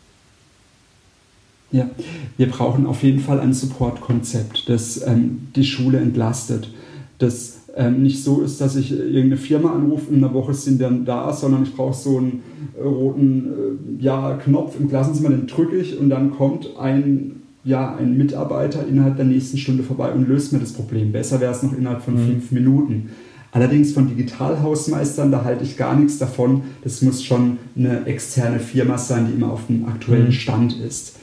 Ja, 1.73 1.91
wir 2.37 2.49
brauchen 2.49 2.87
auf 2.87 3.03
jeden 3.03 3.19
Fall 3.19 3.41
ein 3.41 3.53
Supportkonzept, 3.53 4.69
das 4.69 5.05
ähm, 5.05 5.49
die 5.57 5.65
Schule 5.65 5.99
entlastet, 5.99 6.73
das 7.19 7.64
ähm, 7.77 8.03
nicht 8.03 8.23
so 8.23 8.43
ist, 8.43 8.61
dass 8.61 8.77
ich 8.77 8.93
irgendeine 8.93 9.37
Firma 9.37 9.73
anrufe 9.73 10.09
und 10.09 10.19
in 10.19 10.25
einer 10.25 10.35
Woche 10.35 10.55
sind 10.55 10.81
dann 10.81 11.05
da, 11.05 11.33
sondern 11.33 11.65
ich 11.65 11.75
brauche 11.75 11.95
so 11.95 12.19
einen 12.19 12.43
äh, 12.79 12.83
roten 12.83 13.99
äh, 13.99 14.03
ja, 14.03 14.37
Knopf 14.37 14.79
im 14.79 14.89
Klassenzimmer, 14.89 15.31
den 15.31 15.47
drücke 15.47 15.77
ich 15.77 15.99
und 15.99 16.11
dann 16.11 16.31
kommt 16.31 16.77
ein 16.79 17.43
ja, 17.65 17.97
ein 17.97 18.19
Mitarbeiter 18.19 18.87
innerhalb 18.87 19.17
der 19.17 19.25
nächsten 19.25 19.57
Stunde 19.57 19.83
vorbei 19.83 20.13
und 20.13 20.29
löst 20.29 20.53
mir 20.53 20.59
das 20.59 20.75
Problem. 20.75 21.13
Besser 21.13 21.41
wäre 21.41 21.53
es 21.53 21.63
noch 21.63 21.73
innerhalb 21.73 22.03
von 22.03 22.15
mhm. 22.15 22.27
fünf 22.27 22.53
Minuten. 22.53 23.11
Allerdings 23.53 23.93
von 23.93 24.09
Digitalhausmeistern, 24.09 25.31
da 25.31 25.45
halte 25.45 25.65
ich 25.65 25.77
gar 25.77 25.97
nichts 25.97 26.19
davon. 26.19 26.63
Das 26.83 27.01
muss 27.03 27.25
schon 27.25 27.59
eine 27.77 28.05
externe 28.05 28.59
Firma 28.59 28.99
sein, 28.99 29.29
die 29.29 29.33
immer 29.33 29.51
auf 29.51 29.67
dem 29.67 29.87
aktuellen 29.87 30.27
mhm. 30.27 30.33
Stand 30.33 30.77
ist. 30.79 31.17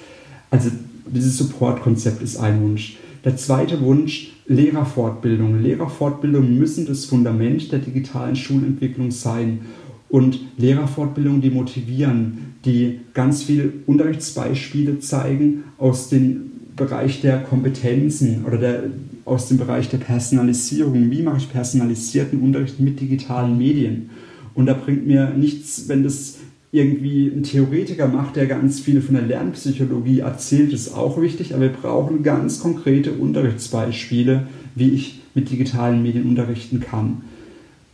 Also 0.50 0.72
dieses 1.06 1.38
Supportkonzept 1.38 2.24
ist 2.24 2.38
ein 2.38 2.62
Wunsch. 2.64 2.98
Der 3.24 3.38
zweite 3.38 3.82
Wunsch, 3.82 4.34
Lehrerfortbildung. 4.48 5.62
Lehrerfortbildung 5.62 6.58
müssen 6.58 6.88
das 6.88 7.06
Fundament 7.06 7.72
der 7.72 7.80
digitalen 7.80 8.36
Schulentwicklung 8.36 9.12
sein 9.12 9.62
und 10.10 10.40
Lehrerfortbildungen, 10.58 11.42
die 11.42 11.52
motivieren, 11.52 12.56
die 12.66 13.00
ganz 13.14 13.44
viele 13.44 13.72
Unterrichtsbeispiele 13.86 15.00
zeigen 15.00 15.64
aus 15.78 16.10
dem 16.10 16.52
Bereich 16.76 17.22
der 17.22 17.44
Kompetenzen 17.44 18.44
oder 18.46 18.58
der, 18.58 18.84
aus 19.26 19.48
dem 19.48 19.58
Bereich 19.58 19.90
der 19.90 20.00
Personalisierung. 20.00 21.12
Wie 21.12 21.22
mache 21.22 21.38
ich 21.38 21.52
personalisierten 21.52 22.42
Unterricht 22.42 22.80
mit 22.80 23.00
digitalen 23.00 23.58
Medien? 23.58 24.10
Und 24.54 24.66
da 24.66 24.74
bringt 24.74 25.06
mir 25.06 25.30
nichts, 25.30 25.88
wenn 25.88 26.04
das 26.04 26.40
irgendwie 26.72 27.28
ein 27.28 27.44
Theoretiker 27.44 28.08
macht, 28.08 28.38
der 28.38 28.48
ganz 28.48 28.80
viel 28.80 29.02
von 29.02 29.16
der 29.16 29.26
Lernpsychologie 29.26 30.20
erzählt, 30.20 30.72
ist 30.72 30.96
auch 30.96 31.22
wichtig, 31.22 31.54
aber 31.54 31.64
wir 31.64 31.70
brauchen 31.70 32.24
ganz 32.24 32.62
konkrete 32.62 33.12
Unterrichtsbeispiele, 33.12 34.48
wie 34.76 34.92
ich 34.92 35.22
mit 35.34 35.50
digitalen 35.50 36.02
Medien 36.02 36.26
unterrichten 36.26 36.80
kann. 36.80 37.24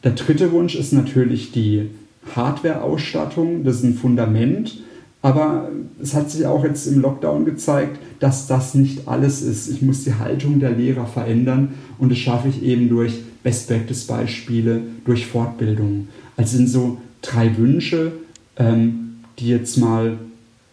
Der 0.03 0.11
dritte 0.11 0.51
Wunsch 0.51 0.75
ist 0.75 0.93
natürlich 0.93 1.51
die 1.51 1.89
Hardware-Ausstattung, 2.35 3.63
das 3.63 3.77
ist 3.77 3.83
ein 3.83 3.95
Fundament. 3.95 4.77
Aber 5.23 5.71
es 6.01 6.13
hat 6.13 6.29
sich 6.29 6.45
auch 6.45 6.63
jetzt 6.63 6.85
im 6.85 7.01
Lockdown 7.01 7.45
gezeigt, 7.45 7.99
dass 8.19 8.47
das 8.47 8.75
nicht 8.75 9.07
alles 9.07 9.41
ist. 9.41 9.67
Ich 9.67 9.81
muss 9.81 10.03
die 10.03 10.13
Haltung 10.13 10.59
der 10.59 10.71
Lehrer 10.71 11.07
verändern 11.07 11.73
und 11.97 12.11
das 12.11 12.19
schaffe 12.19 12.49
ich 12.49 12.63
eben 12.63 12.87
durch 12.87 13.13
Best 13.43 13.67
Practice 13.67 14.05
Beispiele, 14.05 14.81
durch 15.05 15.25
Fortbildung. 15.25 16.07
Also 16.35 16.57
sind 16.57 16.69
so 16.69 16.99
drei 17.21 17.57
Wünsche, 17.57 18.11
ähm, 18.57 19.23
die 19.39 19.49
jetzt 19.49 19.77
mal 19.77 20.17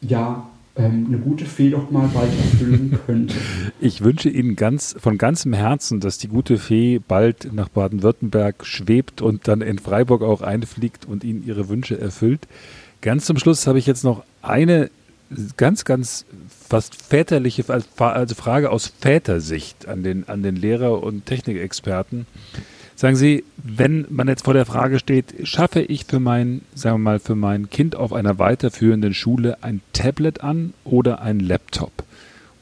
ja 0.00 0.48
ähm, 0.76 1.06
eine 1.08 1.18
gute 1.18 1.44
Fee 1.44 1.70
doch 1.70 1.90
mal 1.90 2.08
bald 2.12 2.30
erfüllen 2.30 2.98
könnte. 3.06 3.34
Ich 3.80 4.02
wünsche 4.02 4.28
Ihnen 4.28 4.56
ganz 4.56 4.96
von 4.98 5.18
ganzem 5.18 5.52
Herzen, 5.52 6.00
dass 6.00 6.18
die 6.18 6.28
gute 6.28 6.58
Fee 6.58 7.00
bald 7.06 7.52
nach 7.52 7.68
Baden-Württemberg 7.68 8.66
schwebt 8.66 9.22
und 9.22 9.46
dann 9.46 9.60
in 9.60 9.78
Freiburg 9.78 10.22
auch 10.22 10.42
einfliegt 10.42 11.06
und 11.06 11.22
Ihnen 11.22 11.46
Ihre 11.46 11.68
Wünsche 11.68 12.00
erfüllt. 12.00 12.48
Ganz 13.02 13.26
zum 13.26 13.38
Schluss 13.38 13.66
habe 13.66 13.78
ich 13.78 13.86
jetzt 13.86 14.02
noch 14.02 14.24
eine 14.42 14.90
ganz, 15.56 15.84
ganz 15.84 16.24
fast 16.68 16.94
väterliche 16.94 17.64
also 17.68 18.34
Frage 18.34 18.70
aus 18.70 18.92
Vätersicht 19.00 19.86
an 19.88 20.02
den, 20.02 20.28
an 20.28 20.42
den 20.42 20.56
Lehrer 20.56 21.02
und 21.02 21.26
Technikexperten. 21.26 22.26
Sagen 22.96 23.16
Sie, 23.16 23.44
wenn 23.56 24.06
man 24.08 24.28
jetzt 24.28 24.44
vor 24.44 24.54
der 24.54 24.66
Frage 24.66 24.98
steht, 24.98 25.34
schaffe 25.42 25.80
ich 25.82 26.04
für 26.04 26.20
mein, 26.20 26.62
sagen 26.74 26.96
wir 26.96 27.10
mal, 27.10 27.18
für 27.18 27.34
mein 27.34 27.68
Kind 27.68 27.96
auf 27.96 28.12
einer 28.12 28.38
weiterführenden 28.38 29.14
Schule 29.14 29.62
ein 29.62 29.80
Tablet 29.92 30.42
an 30.42 30.74
oder 30.84 31.20
ein 31.20 31.40
Laptop? 31.40 32.04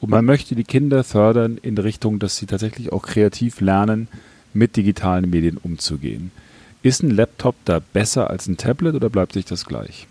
Und 0.01 0.09
man 0.09 0.25
möchte 0.25 0.55
die 0.55 0.63
Kinder 0.63 1.03
fördern 1.03 1.57
in 1.61 1.77
Richtung, 1.77 2.19
dass 2.19 2.37
sie 2.37 2.47
tatsächlich 2.47 2.91
auch 2.91 3.03
kreativ 3.03 3.61
lernen, 3.61 4.07
mit 4.53 4.75
digitalen 4.75 5.29
Medien 5.29 5.57
umzugehen. 5.57 6.31
Ist 6.81 7.03
ein 7.03 7.11
Laptop 7.11 7.55
da 7.65 7.79
besser 7.79 8.29
als 8.29 8.47
ein 8.47 8.57
Tablet 8.57 8.95
oder 8.95 9.09
bleibt 9.09 9.33
sich 9.33 9.45
das 9.45 9.65
gleich? 9.65 10.07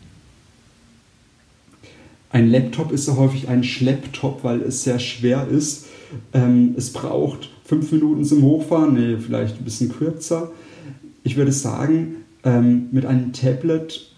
Ein 2.30 2.50
Laptop 2.50 2.92
ist 2.92 3.04
so 3.04 3.16
häufig 3.16 3.48
ein 3.48 3.62
Schlepptop, 3.62 4.42
weil 4.42 4.62
es 4.62 4.84
sehr 4.84 4.98
schwer 4.98 5.46
ist. 5.48 5.86
Ähm, 6.32 6.74
es 6.78 6.92
braucht 6.92 7.50
fünf 7.72 7.90
Minuten 7.90 8.22
zum 8.22 8.42
Hochfahren, 8.42 8.92
nee, 8.92 9.16
vielleicht 9.16 9.58
ein 9.58 9.64
bisschen 9.64 9.88
kürzer. 9.88 10.52
Ich 11.22 11.38
würde 11.38 11.52
sagen, 11.52 12.16
ähm, 12.44 12.88
mit 12.92 13.06
einem 13.06 13.32
Tablet 13.32 14.12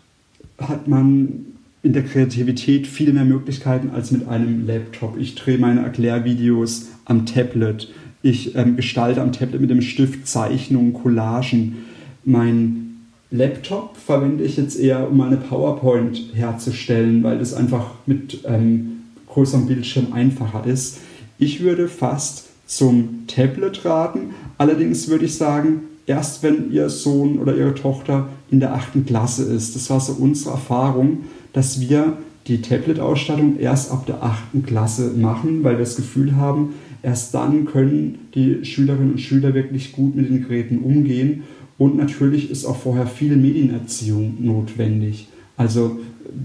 hat 0.59 0.89
man 0.89 1.47
in 1.85 1.93
der 1.93 2.03
Kreativität 2.03 2.89
viel 2.89 3.13
mehr 3.13 3.25
Möglichkeiten 3.25 3.91
als 3.91 4.11
mit 4.11 4.27
einem 4.27 4.67
Laptop. 4.67 5.17
Ich 5.21 5.37
drehe 5.37 5.59
meine 5.59 5.83
Erklärvideos 5.83 6.89
am 7.05 7.27
Tablet. 7.27 7.93
Ich 8.23 8.57
ähm, 8.57 8.75
gestalte 8.75 9.23
am 9.23 9.31
Tablet 9.31 9.61
mit 9.61 9.71
dem 9.71 9.83
Stift 9.83 10.27
Zeichnungen, 10.27 10.93
Collagen. 10.93 11.77
Mein 12.25 12.97
Laptop 13.31 13.97
verwende 13.97 14.43
ich 14.43 14.57
jetzt 14.57 14.77
eher, 14.81 15.09
um 15.09 15.17
meine 15.17 15.37
PowerPoint 15.37 16.31
herzustellen, 16.35 17.23
weil 17.23 17.39
das 17.39 17.55
einfach 17.55 17.93
mit 18.07 18.41
ähm, 18.49 19.03
größerem 19.29 19.69
Bildschirm 19.69 20.13
einfacher 20.13 20.67
ist. 20.67 20.99
Ich 21.39 21.61
würde 21.61 21.87
fast 21.87 22.49
zum 22.67 23.25
Tablet 23.27 23.85
raten. 23.85 24.31
Allerdings 24.59 25.09
würde 25.09 25.25
ich 25.27 25.35
sagen, 25.35 25.83
erst 26.07 26.43
wenn 26.43 26.73
Ihr 26.73 26.89
Sohn 26.89 27.39
oder 27.39 27.57
Ihre 27.57 27.75
Tochter 27.75 28.29
in 28.51 28.61
der 28.61 28.75
achten 28.75 29.07
Klasse 29.07 29.45
ist. 29.45 29.75
Das 29.75 29.91
war 29.91 30.01
so 30.01 30.13
unsere 30.13 30.53
Erfahrung, 30.53 31.25
dass 31.53 31.81
wir 31.81 32.19
die 32.47 32.61
Tablet-Ausstattung 32.61 33.59
erst 33.59 33.91
ab 33.91 34.07
der 34.07 34.23
achten 34.23 34.65
Klasse 34.65 35.13
machen, 35.17 35.65
weil 35.65 35.75
wir 35.75 35.85
das 35.85 35.97
Gefühl 35.97 36.37
haben, 36.37 36.75
erst 37.03 37.35
dann 37.35 37.65
können 37.65 38.19
die 38.35 38.65
Schülerinnen 38.65 39.13
und 39.13 39.21
Schüler 39.21 39.55
wirklich 39.55 39.93
gut 39.93 40.15
mit 40.15 40.29
den 40.29 40.43
Geräten 40.43 40.79
umgehen. 40.79 41.45
Und 41.79 41.97
natürlich 41.97 42.51
ist 42.51 42.67
auch 42.67 42.77
vorher 42.77 43.07
viel 43.07 43.37
Medienerziehung 43.37 44.37
notwendig. 44.41 45.29
Also 45.57 45.99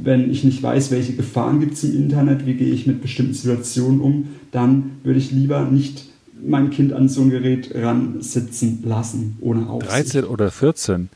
wenn 0.04 0.32
ich 0.32 0.44
nicht 0.44 0.62
weiß, 0.62 0.92
welche 0.92 1.14
Gefahren 1.14 1.60
gibt 1.60 1.74
es 1.74 1.84
im 1.84 1.96
Internet, 1.96 2.46
wie 2.46 2.54
gehe 2.54 2.74
ich 2.74 2.88
mit 2.88 3.02
bestimmten 3.02 3.34
Situationen 3.34 4.02
um, 4.02 4.28
dann 4.52 4.92
würde 5.04 5.20
ich 5.20 5.32
lieber 5.32 5.66
nicht 5.66 6.09
mein 6.42 6.70
Kind 6.70 6.94
an 6.94 7.10
so 7.10 7.22
ein 7.22 7.30
Gerät 7.30 7.72
ransitzen 7.76 8.84
lassen, 8.84 9.38
ohne 9.42 9.70
Aufsicht. 9.70 9.94
13 9.94 10.24
oder 10.26 10.52
14, 10.52 11.10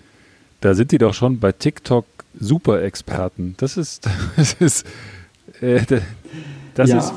da 0.62 0.74
sind 0.74 0.92
die 0.92 0.98
doch 0.98 1.14
schon 1.14 1.40
bei 1.40 1.52
TikTok 1.52 2.06
Super-Experten. 2.40 3.56
Das 3.58 3.78
ist, 3.78 4.08
das 4.36 4.54
ist, 4.54 4.86
äh, 5.62 5.82
das 6.76 6.90
ja, 6.90 7.00
ist 7.00 7.14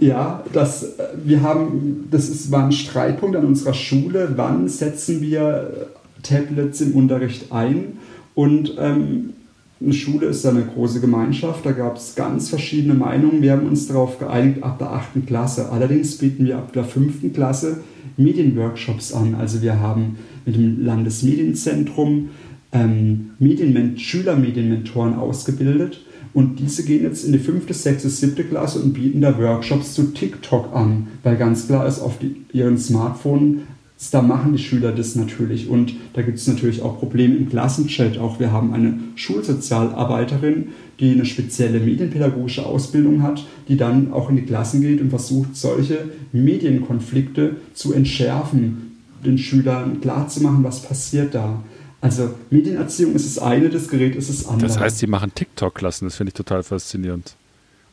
ja, 0.00 0.42
das, 0.54 0.94
wir 1.22 1.42
haben, 1.42 2.08
das 2.10 2.30
ist, 2.30 2.50
war 2.50 2.64
ein 2.64 2.72
Streitpunkt 2.72 3.36
an 3.36 3.44
unserer 3.44 3.74
Schule. 3.74 4.32
Wann 4.36 4.66
setzen 4.68 5.20
wir 5.20 5.90
Tablets 6.22 6.80
im 6.80 6.94
Unterricht 6.94 7.52
ein? 7.52 7.98
Und 8.34 8.76
ähm, 8.78 9.34
eine 9.82 9.92
Schule 9.94 10.26
ist 10.26 10.44
eine 10.44 10.62
große 10.62 11.00
Gemeinschaft, 11.00 11.64
da 11.64 11.72
gab 11.72 11.96
es 11.96 12.14
ganz 12.14 12.50
verschiedene 12.50 12.94
Meinungen. 12.94 13.40
Wir 13.40 13.52
haben 13.52 13.66
uns 13.66 13.86
darauf 13.86 14.18
geeinigt, 14.18 14.62
ab 14.62 14.78
der 14.78 14.90
8. 14.90 15.26
Klasse. 15.26 15.70
Allerdings 15.70 16.18
bieten 16.18 16.44
wir 16.44 16.58
ab 16.58 16.72
der 16.74 16.84
5. 16.84 17.32
Klasse 17.32 17.80
Medienworkshops 18.18 19.12
an. 19.14 19.34
Also 19.34 19.62
wir 19.62 19.80
haben 19.80 20.18
mit 20.44 20.56
dem 20.56 20.84
Landesmedienzentrum 20.84 22.28
ähm, 22.72 23.30
Medienment 23.38 24.00
Schülermedienmentoren 24.00 25.14
ausgebildet. 25.14 26.04
Und 26.34 26.60
diese 26.60 26.84
gehen 26.84 27.02
jetzt 27.02 27.24
in 27.24 27.32
die 27.32 27.38
5., 27.38 27.72
6., 27.72 28.02
7. 28.02 28.48
Klasse 28.50 28.80
und 28.80 28.92
bieten 28.92 29.22
da 29.22 29.36
Workshops 29.38 29.94
zu 29.94 30.12
TikTok 30.12 30.74
an, 30.74 31.08
weil 31.22 31.36
ganz 31.36 31.66
klar 31.66 31.86
ist, 31.86 32.00
auf 32.00 32.18
die, 32.18 32.36
ihren 32.52 32.78
Smartphone 32.78 33.62
da 34.08 34.22
machen 34.22 34.52
die 34.52 34.58
Schüler 34.58 34.92
das 34.92 35.14
natürlich. 35.14 35.68
Und 35.68 35.94
da 36.14 36.22
gibt 36.22 36.38
es 36.38 36.46
natürlich 36.46 36.80
auch 36.80 36.98
Probleme 36.98 37.36
im 37.36 37.50
Klassenchat. 37.50 38.16
Auch 38.16 38.40
wir 38.40 38.50
haben 38.50 38.72
eine 38.72 38.98
Schulsozialarbeiterin, 39.14 40.68
die 40.98 41.10
eine 41.12 41.26
spezielle 41.26 41.80
medienpädagogische 41.80 42.64
Ausbildung 42.64 43.22
hat, 43.22 43.44
die 43.68 43.76
dann 43.76 44.12
auch 44.12 44.30
in 44.30 44.36
die 44.36 44.42
Klassen 44.42 44.80
geht 44.80 45.02
und 45.02 45.10
versucht, 45.10 45.54
solche 45.54 46.10
Medienkonflikte 46.32 47.56
zu 47.74 47.92
entschärfen, 47.92 48.96
den 49.24 49.36
Schülern 49.36 50.00
klarzumachen, 50.00 50.64
was 50.64 50.82
passiert 50.82 51.34
da. 51.34 51.62
Also 52.00 52.30
Medienerziehung 52.48 53.14
ist 53.14 53.26
das 53.26 53.42
eine, 53.42 53.68
das 53.68 53.88
Gerät 53.88 54.16
ist 54.16 54.30
das 54.30 54.46
andere. 54.46 54.66
Das 54.66 54.80
heißt, 54.80 54.98
sie 54.98 55.06
machen 55.06 55.32
TikTok-Klassen, 55.34 56.06
das 56.06 56.16
finde 56.16 56.30
ich 56.30 56.34
total 56.34 56.62
faszinierend. 56.62 57.34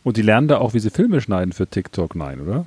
Und 0.03 0.15
die 0.15 0.21
lernen 0.21 0.47
da 0.47 0.59
auch, 0.59 0.73
wie 0.73 0.79
sie 0.79 0.89
Filme 0.89 1.19
schneiden 1.19 1.51
für 1.51 1.67
TikTok, 1.67 2.15
nein, 2.15 2.39
oder? 2.39 2.65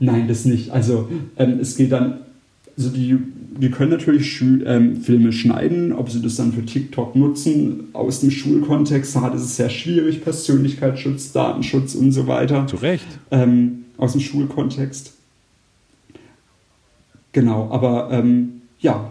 Nein, 0.00 0.28
das 0.28 0.44
nicht. 0.44 0.70
Also 0.70 1.08
ähm, 1.36 1.58
es 1.60 1.76
geht 1.76 1.92
dann, 1.92 2.18
also 2.76 2.90
die, 2.90 3.16
die 3.60 3.70
können 3.70 3.90
natürlich 3.90 4.40
ähm, 4.42 5.00
Filme 5.00 5.32
schneiden, 5.32 5.92
ob 5.92 6.10
sie 6.10 6.20
das 6.20 6.36
dann 6.36 6.52
für 6.52 6.64
TikTok 6.64 7.16
nutzen, 7.16 7.88
aus 7.92 8.20
dem 8.20 8.30
Schulkontext, 8.30 9.16
da 9.16 9.28
ist 9.28 9.42
es 9.42 9.56
sehr 9.56 9.70
schwierig, 9.70 10.22
Persönlichkeitsschutz, 10.22 11.32
Datenschutz 11.32 11.94
und 11.94 12.12
so 12.12 12.26
weiter. 12.26 12.66
Zu 12.66 12.76
Recht. 12.76 13.06
Ähm, 13.30 13.84
aus 13.96 14.12
dem 14.12 14.20
Schulkontext. 14.20 15.12
Genau, 17.32 17.68
aber 17.70 18.10
ähm, 18.12 18.62
ja, 18.80 19.10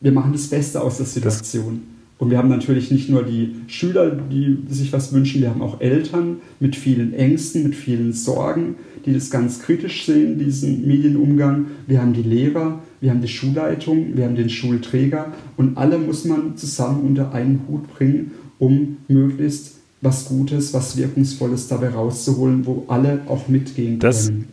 wir 0.00 0.12
machen 0.12 0.32
das 0.32 0.48
Beste 0.48 0.80
aus 0.80 0.96
der 0.96 1.06
Situation. 1.06 1.80
Das 1.82 1.92
und 2.22 2.30
wir 2.30 2.38
haben 2.38 2.48
natürlich 2.48 2.92
nicht 2.92 3.08
nur 3.08 3.24
die 3.24 3.56
Schüler, 3.66 4.10
die 4.10 4.58
sich 4.68 4.92
was 4.92 5.12
wünschen, 5.12 5.42
wir 5.42 5.50
haben 5.50 5.60
auch 5.60 5.80
Eltern 5.80 6.36
mit 6.60 6.76
vielen 6.76 7.14
Ängsten, 7.14 7.64
mit 7.64 7.74
vielen 7.74 8.12
Sorgen, 8.12 8.76
die 9.04 9.12
das 9.12 9.30
ganz 9.30 9.60
kritisch 9.60 10.06
sehen, 10.06 10.38
diesen 10.38 10.86
Medienumgang. 10.86 11.66
Wir 11.86 12.00
haben 12.00 12.12
die 12.12 12.22
Lehrer, 12.22 12.82
wir 13.00 13.10
haben 13.10 13.20
die 13.20 13.28
Schulleitung, 13.28 14.16
wir 14.16 14.24
haben 14.24 14.36
den 14.36 14.50
Schulträger 14.50 15.32
und 15.56 15.76
alle 15.76 15.98
muss 15.98 16.24
man 16.24 16.56
zusammen 16.56 17.02
unter 17.02 17.32
einen 17.32 17.62
Hut 17.68 17.92
bringen, 17.94 18.32
um 18.58 18.98
möglichst 19.08 19.76
was 20.00 20.26
Gutes, 20.26 20.74
was 20.74 20.96
Wirkungsvolles 20.96 21.68
dabei 21.68 21.90
rauszuholen, 21.90 22.66
wo 22.66 22.84
alle 22.88 23.20
auch 23.28 23.48
mitgehen 23.48 23.98
das 23.98 24.28
können. 24.28 24.48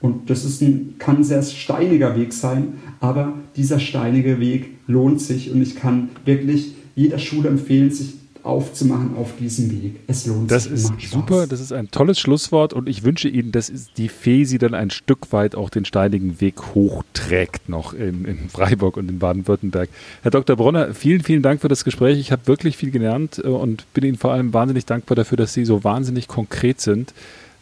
Und 0.00 0.30
das 0.30 0.44
ist 0.44 0.62
ein, 0.62 0.94
kann 0.98 1.16
ein 1.16 1.24
sehr 1.24 1.42
steiniger 1.42 2.16
Weg 2.16 2.32
sein, 2.32 2.74
aber 3.00 3.34
dieser 3.56 3.80
steinige 3.80 4.38
Weg 4.38 4.76
lohnt 4.86 5.20
sich 5.20 5.50
und 5.50 5.60
ich 5.60 5.76
kann 5.76 6.10
wirklich 6.24 6.74
jeder 6.94 7.18
Schule 7.18 7.48
empfehlen, 7.48 7.90
sich 7.90 8.14
aufzumachen 8.48 9.16
auf 9.16 9.36
diesem 9.38 9.70
Weg. 9.70 10.00
Es 10.06 10.26
lohnt 10.26 10.50
das 10.50 10.64
sich. 10.64 10.72
Das 10.72 10.82
ist 10.82 11.10
super, 11.10 11.46
das 11.46 11.60
ist 11.60 11.72
ein 11.72 11.90
tolles 11.90 12.18
Schlusswort 12.18 12.72
und 12.72 12.88
ich 12.88 13.02
wünsche 13.02 13.28
Ihnen, 13.28 13.52
dass 13.52 13.70
die 13.96 14.08
Fee 14.08 14.44
Sie 14.44 14.58
dann 14.58 14.74
ein 14.74 14.90
Stück 14.90 15.32
weit 15.32 15.54
auch 15.54 15.70
den 15.70 15.84
steinigen 15.84 16.40
Weg 16.40 16.74
hochträgt, 16.74 17.68
noch 17.68 17.92
in, 17.92 18.24
in 18.24 18.48
Freiburg 18.48 18.96
und 18.96 19.10
in 19.10 19.18
Baden-Württemberg. 19.18 19.90
Herr 20.22 20.30
Dr. 20.30 20.56
Brunner, 20.56 20.94
vielen, 20.94 21.22
vielen 21.22 21.42
Dank 21.42 21.60
für 21.60 21.68
das 21.68 21.84
Gespräch. 21.84 22.18
Ich 22.18 22.32
habe 22.32 22.46
wirklich 22.46 22.76
viel 22.76 22.90
gelernt 22.90 23.38
äh, 23.38 23.48
und 23.48 23.92
bin 23.92 24.04
Ihnen 24.04 24.16
vor 24.16 24.32
allem 24.32 24.54
wahnsinnig 24.54 24.86
dankbar 24.86 25.16
dafür, 25.16 25.36
dass 25.36 25.52
Sie 25.52 25.64
so 25.64 25.84
wahnsinnig 25.84 26.26
konkret 26.26 26.80
sind. 26.80 27.12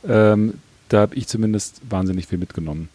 Ähm, 0.09 0.55
da 0.89 1.01
habe 1.01 1.17
ich 1.17 1.27
zumindest 1.27 1.81
wahnsinnig 1.89 2.29
viel 2.29 2.39
mitgenommen. 2.39 2.89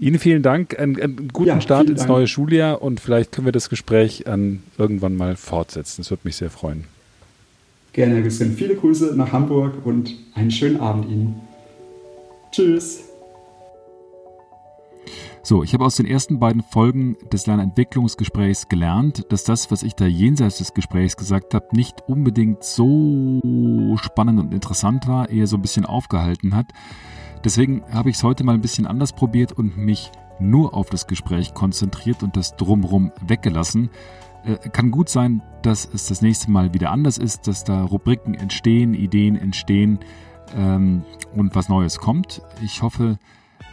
Ihnen 0.00 0.18
vielen 0.18 0.42
Dank, 0.42 0.78
einen, 0.78 1.00
einen 1.00 1.28
guten 1.28 1.48
ja, 1.48 1.60
Start 1.60 1.88
ins 1.88 2.00
Dank. 2.00 2.10
neue 2.10 2.26
Schuljahr 2.28 2.82
und 2.82 3.00
vielleicht 3.00 3.32
können 3.32 3.46
wir 3.46 3.52
das 3.52 3.68
Gespräch 3.68 4.26
an 4.28 4.62
irgendwann 4.76 5.16
mal 5.16 5.36
fortsetzen. 5.36 6.02
Das 6.02 6.10
würde 6.10 6.22
mich 6.24 6.36
sehr 6.36 6.50
freuen. 6.50 6.84
Gerne, 7.98 8.22
Güsken. 8.22 8.52
Viele 8.52 8.76
Grüße 8.76 9.16
nach 9.16 9.32
Hamburg 9.32 9.84
und 9.84 10.14
einen 10.36 10.52
schönen 10.52 10.78
Abend 10.78 11.10
Ihnen. 11.10 11.40
Tschüss. 12.52 13.00
So, 15.42 15.64
ich 15.64 15.74
habe 15.74 15.84
aus 15.84 15.96
den 15.96 16.06
ersten 16.06 16.38
beiden 16.38 16.62
Folgen 16.62 17.16
des 17.32 17.48
Lernentwicklungsgesprächs 17.48 18.68
gelernt, 18.68 19.26
dass 19.30 19.42
das, 19.42 19.72
was 19.72 19.82
ich 19.82 19.94
da 19.94 20.06
jenseits 20.06 20.58
des 20.58 20.74
Gesprächs 20.74 21.16
gesagt 21.16 21.54
habe, 21.54 21.66
nicht 21.72 22.04
unbedingt 22.06 22.62
so 22.62 23.96
spannend 24.00 24.38
und 24.38 24.54
interessant 24.54 25.08
war, 25.08 25.28
eher 25.28 25.48
so 25.48 25.56
ein 25.56 25.62
bisschen 25.62 25.84
aufgehalten 25.84 26.54
hat. 26.54 26.66
Deswegen 27.42 27.82
habe 27.90 28.10
ich 28.10 28.16
es 28.16 28.22
heute 28.22 28.44
mal 28.44 28.54
ein 28.54 28.60
bisschen 28.60 28.86
anders 28.86 29.12
probiert 29.12 29.50
und 29.50 29.76
mich 29.76 30.12
nur 30.38 30.72
auf 30.74 30.88
das 30.88 31.08
Gespräch 31.08 31.52
konzentriert 31.52 32.22
und 32.22 32.36
das 32.36 32.54
drumrum 32.54 33.10
weggelassen. 33.26 33.90
Äh, 34.48 34.68
kann 34.70 34.90
gut 34.90 35.08
sein, 35.08 35.42
dass 35.62 35.88
es 35.92 36.06
das 36.06 36.22
nächste 36.22 36.50
Mal 36.50 36.72
wieder 36.72 36.90
anders 36.90 37.18
ist, 37.18 37.46
dass 37.46 37.64
da 37.64 37.82
Rubriken 37.84 38.34
entstehen, 38.34 38.94
Ideen 38.94 39.36
entstehen 39.36 39.98
ähm, 40.56 41.04
und 41.34 41.54
was 41.54 41.68
Neues 41.68 41.98
kommt. 41.98 42.42
Ich 42.62 42.82
hoffe, 42.82 43.18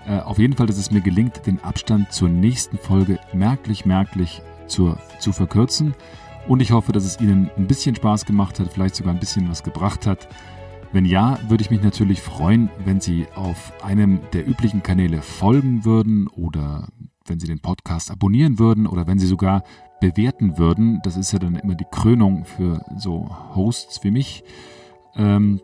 äh, 0.06 0.20
auf 0.20 0.38
jeden 0.38 0.54
Fall, 0.54 0.68
dass 0.68 0.78
es 0.78 0.92
mir 0.92 1.02
gelingt, 1.02 1.46
den 1.46 1.64
Abstand 1.64 2.12
zur 2.12 2.30
nächsten 2.30 2.78
Folge 2.78 3.20
merklich, 3.34 3.86
merklich 3.86 4.42
zur, 4.68 4.98
zu 5.20 5.32
verkürzen. 5.32 5.96
Und 6.48 6.62
ich 6.62 6.72
hoffe, 6.72 6.92
dass 6.92 7.06
es 7.06 7.20
Ihnen 7.20 7.50
ein 7.58 7.68
bisschen 7.68 7.96
Spaß 7.96 8.26
gemacht 8.26 8.60
hat, 8.60 8.72
vielleicht 8.72 8.96
sogar 8.96 9.14
ein 9.14 9.20
bisschen 9.20 9.50
was 9.50 9.64
gebracht 9.64 10.06
hat. 10.06 10.28
Wenn 10.92 11.06
ja, 11.06 11.40
würde 11.48 11.64
ich 11.64 11.72
mich 11.72 11.82
natürlich 11.82 12.22
freuen, 12.22 12.70
wenn 12.84 13.02
Sie 13.02 13.28
auf 13.36 13.74
einem 13.84 14.20
der 14.34 14.48
üblichen 14.48 14.84
Kanäle 14.84 15.22
folgen 15.22 15.86
würden 15.86 16.28
oder 16.28 16.88
wenn 17.26 17.40
Sie 17.40 17.48
den 17.48 17.60
Podcast 17.60 18.12
abonnieren 18.12 18.60
würden 18.60 18.86
oder 18.86 19.08
wenn 19.08 19.18
Sie 19.18 19.26
sogar 19.26 19.64
bewerten 20.00 20.58
würden. 20.58 21.00
Das 21.04 21.18
ist 21.18 21.32
ja 21.32 21.40
dann 21.40 21.56
immer 21.56 21.76
die 21.76 21.88
Krönung 21.90 22.46
für 22.46 22.84
so 22.96 23.30
Hosts 23.56 24.04
wie 24.04 24.12
mich. 24.12 24.44
Ähm, 25.16 25.62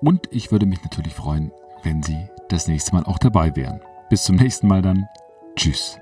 und 0.00 0.28
ich 0.30 0.52
würde 0.52 0.66
mich 0.66 0.82
natürlich 0.82 1.14
freuen, 1.14 1.52
wenn 1.82 2.02
Sie 2.02 2.28
das 2.48 2.68
nächste 2.68 2.94
Mal 2.94 3.04
auch 3.04 3.18
dabei 3.18 3.54
wären. 3.56 3.80
Bis 4.08 4.24
zum 4.24 4.36
nächsten 4.36 4.68
Mal 4.68 4.82
dann. 4.82 5.08
Tschüss. 5.56 5.98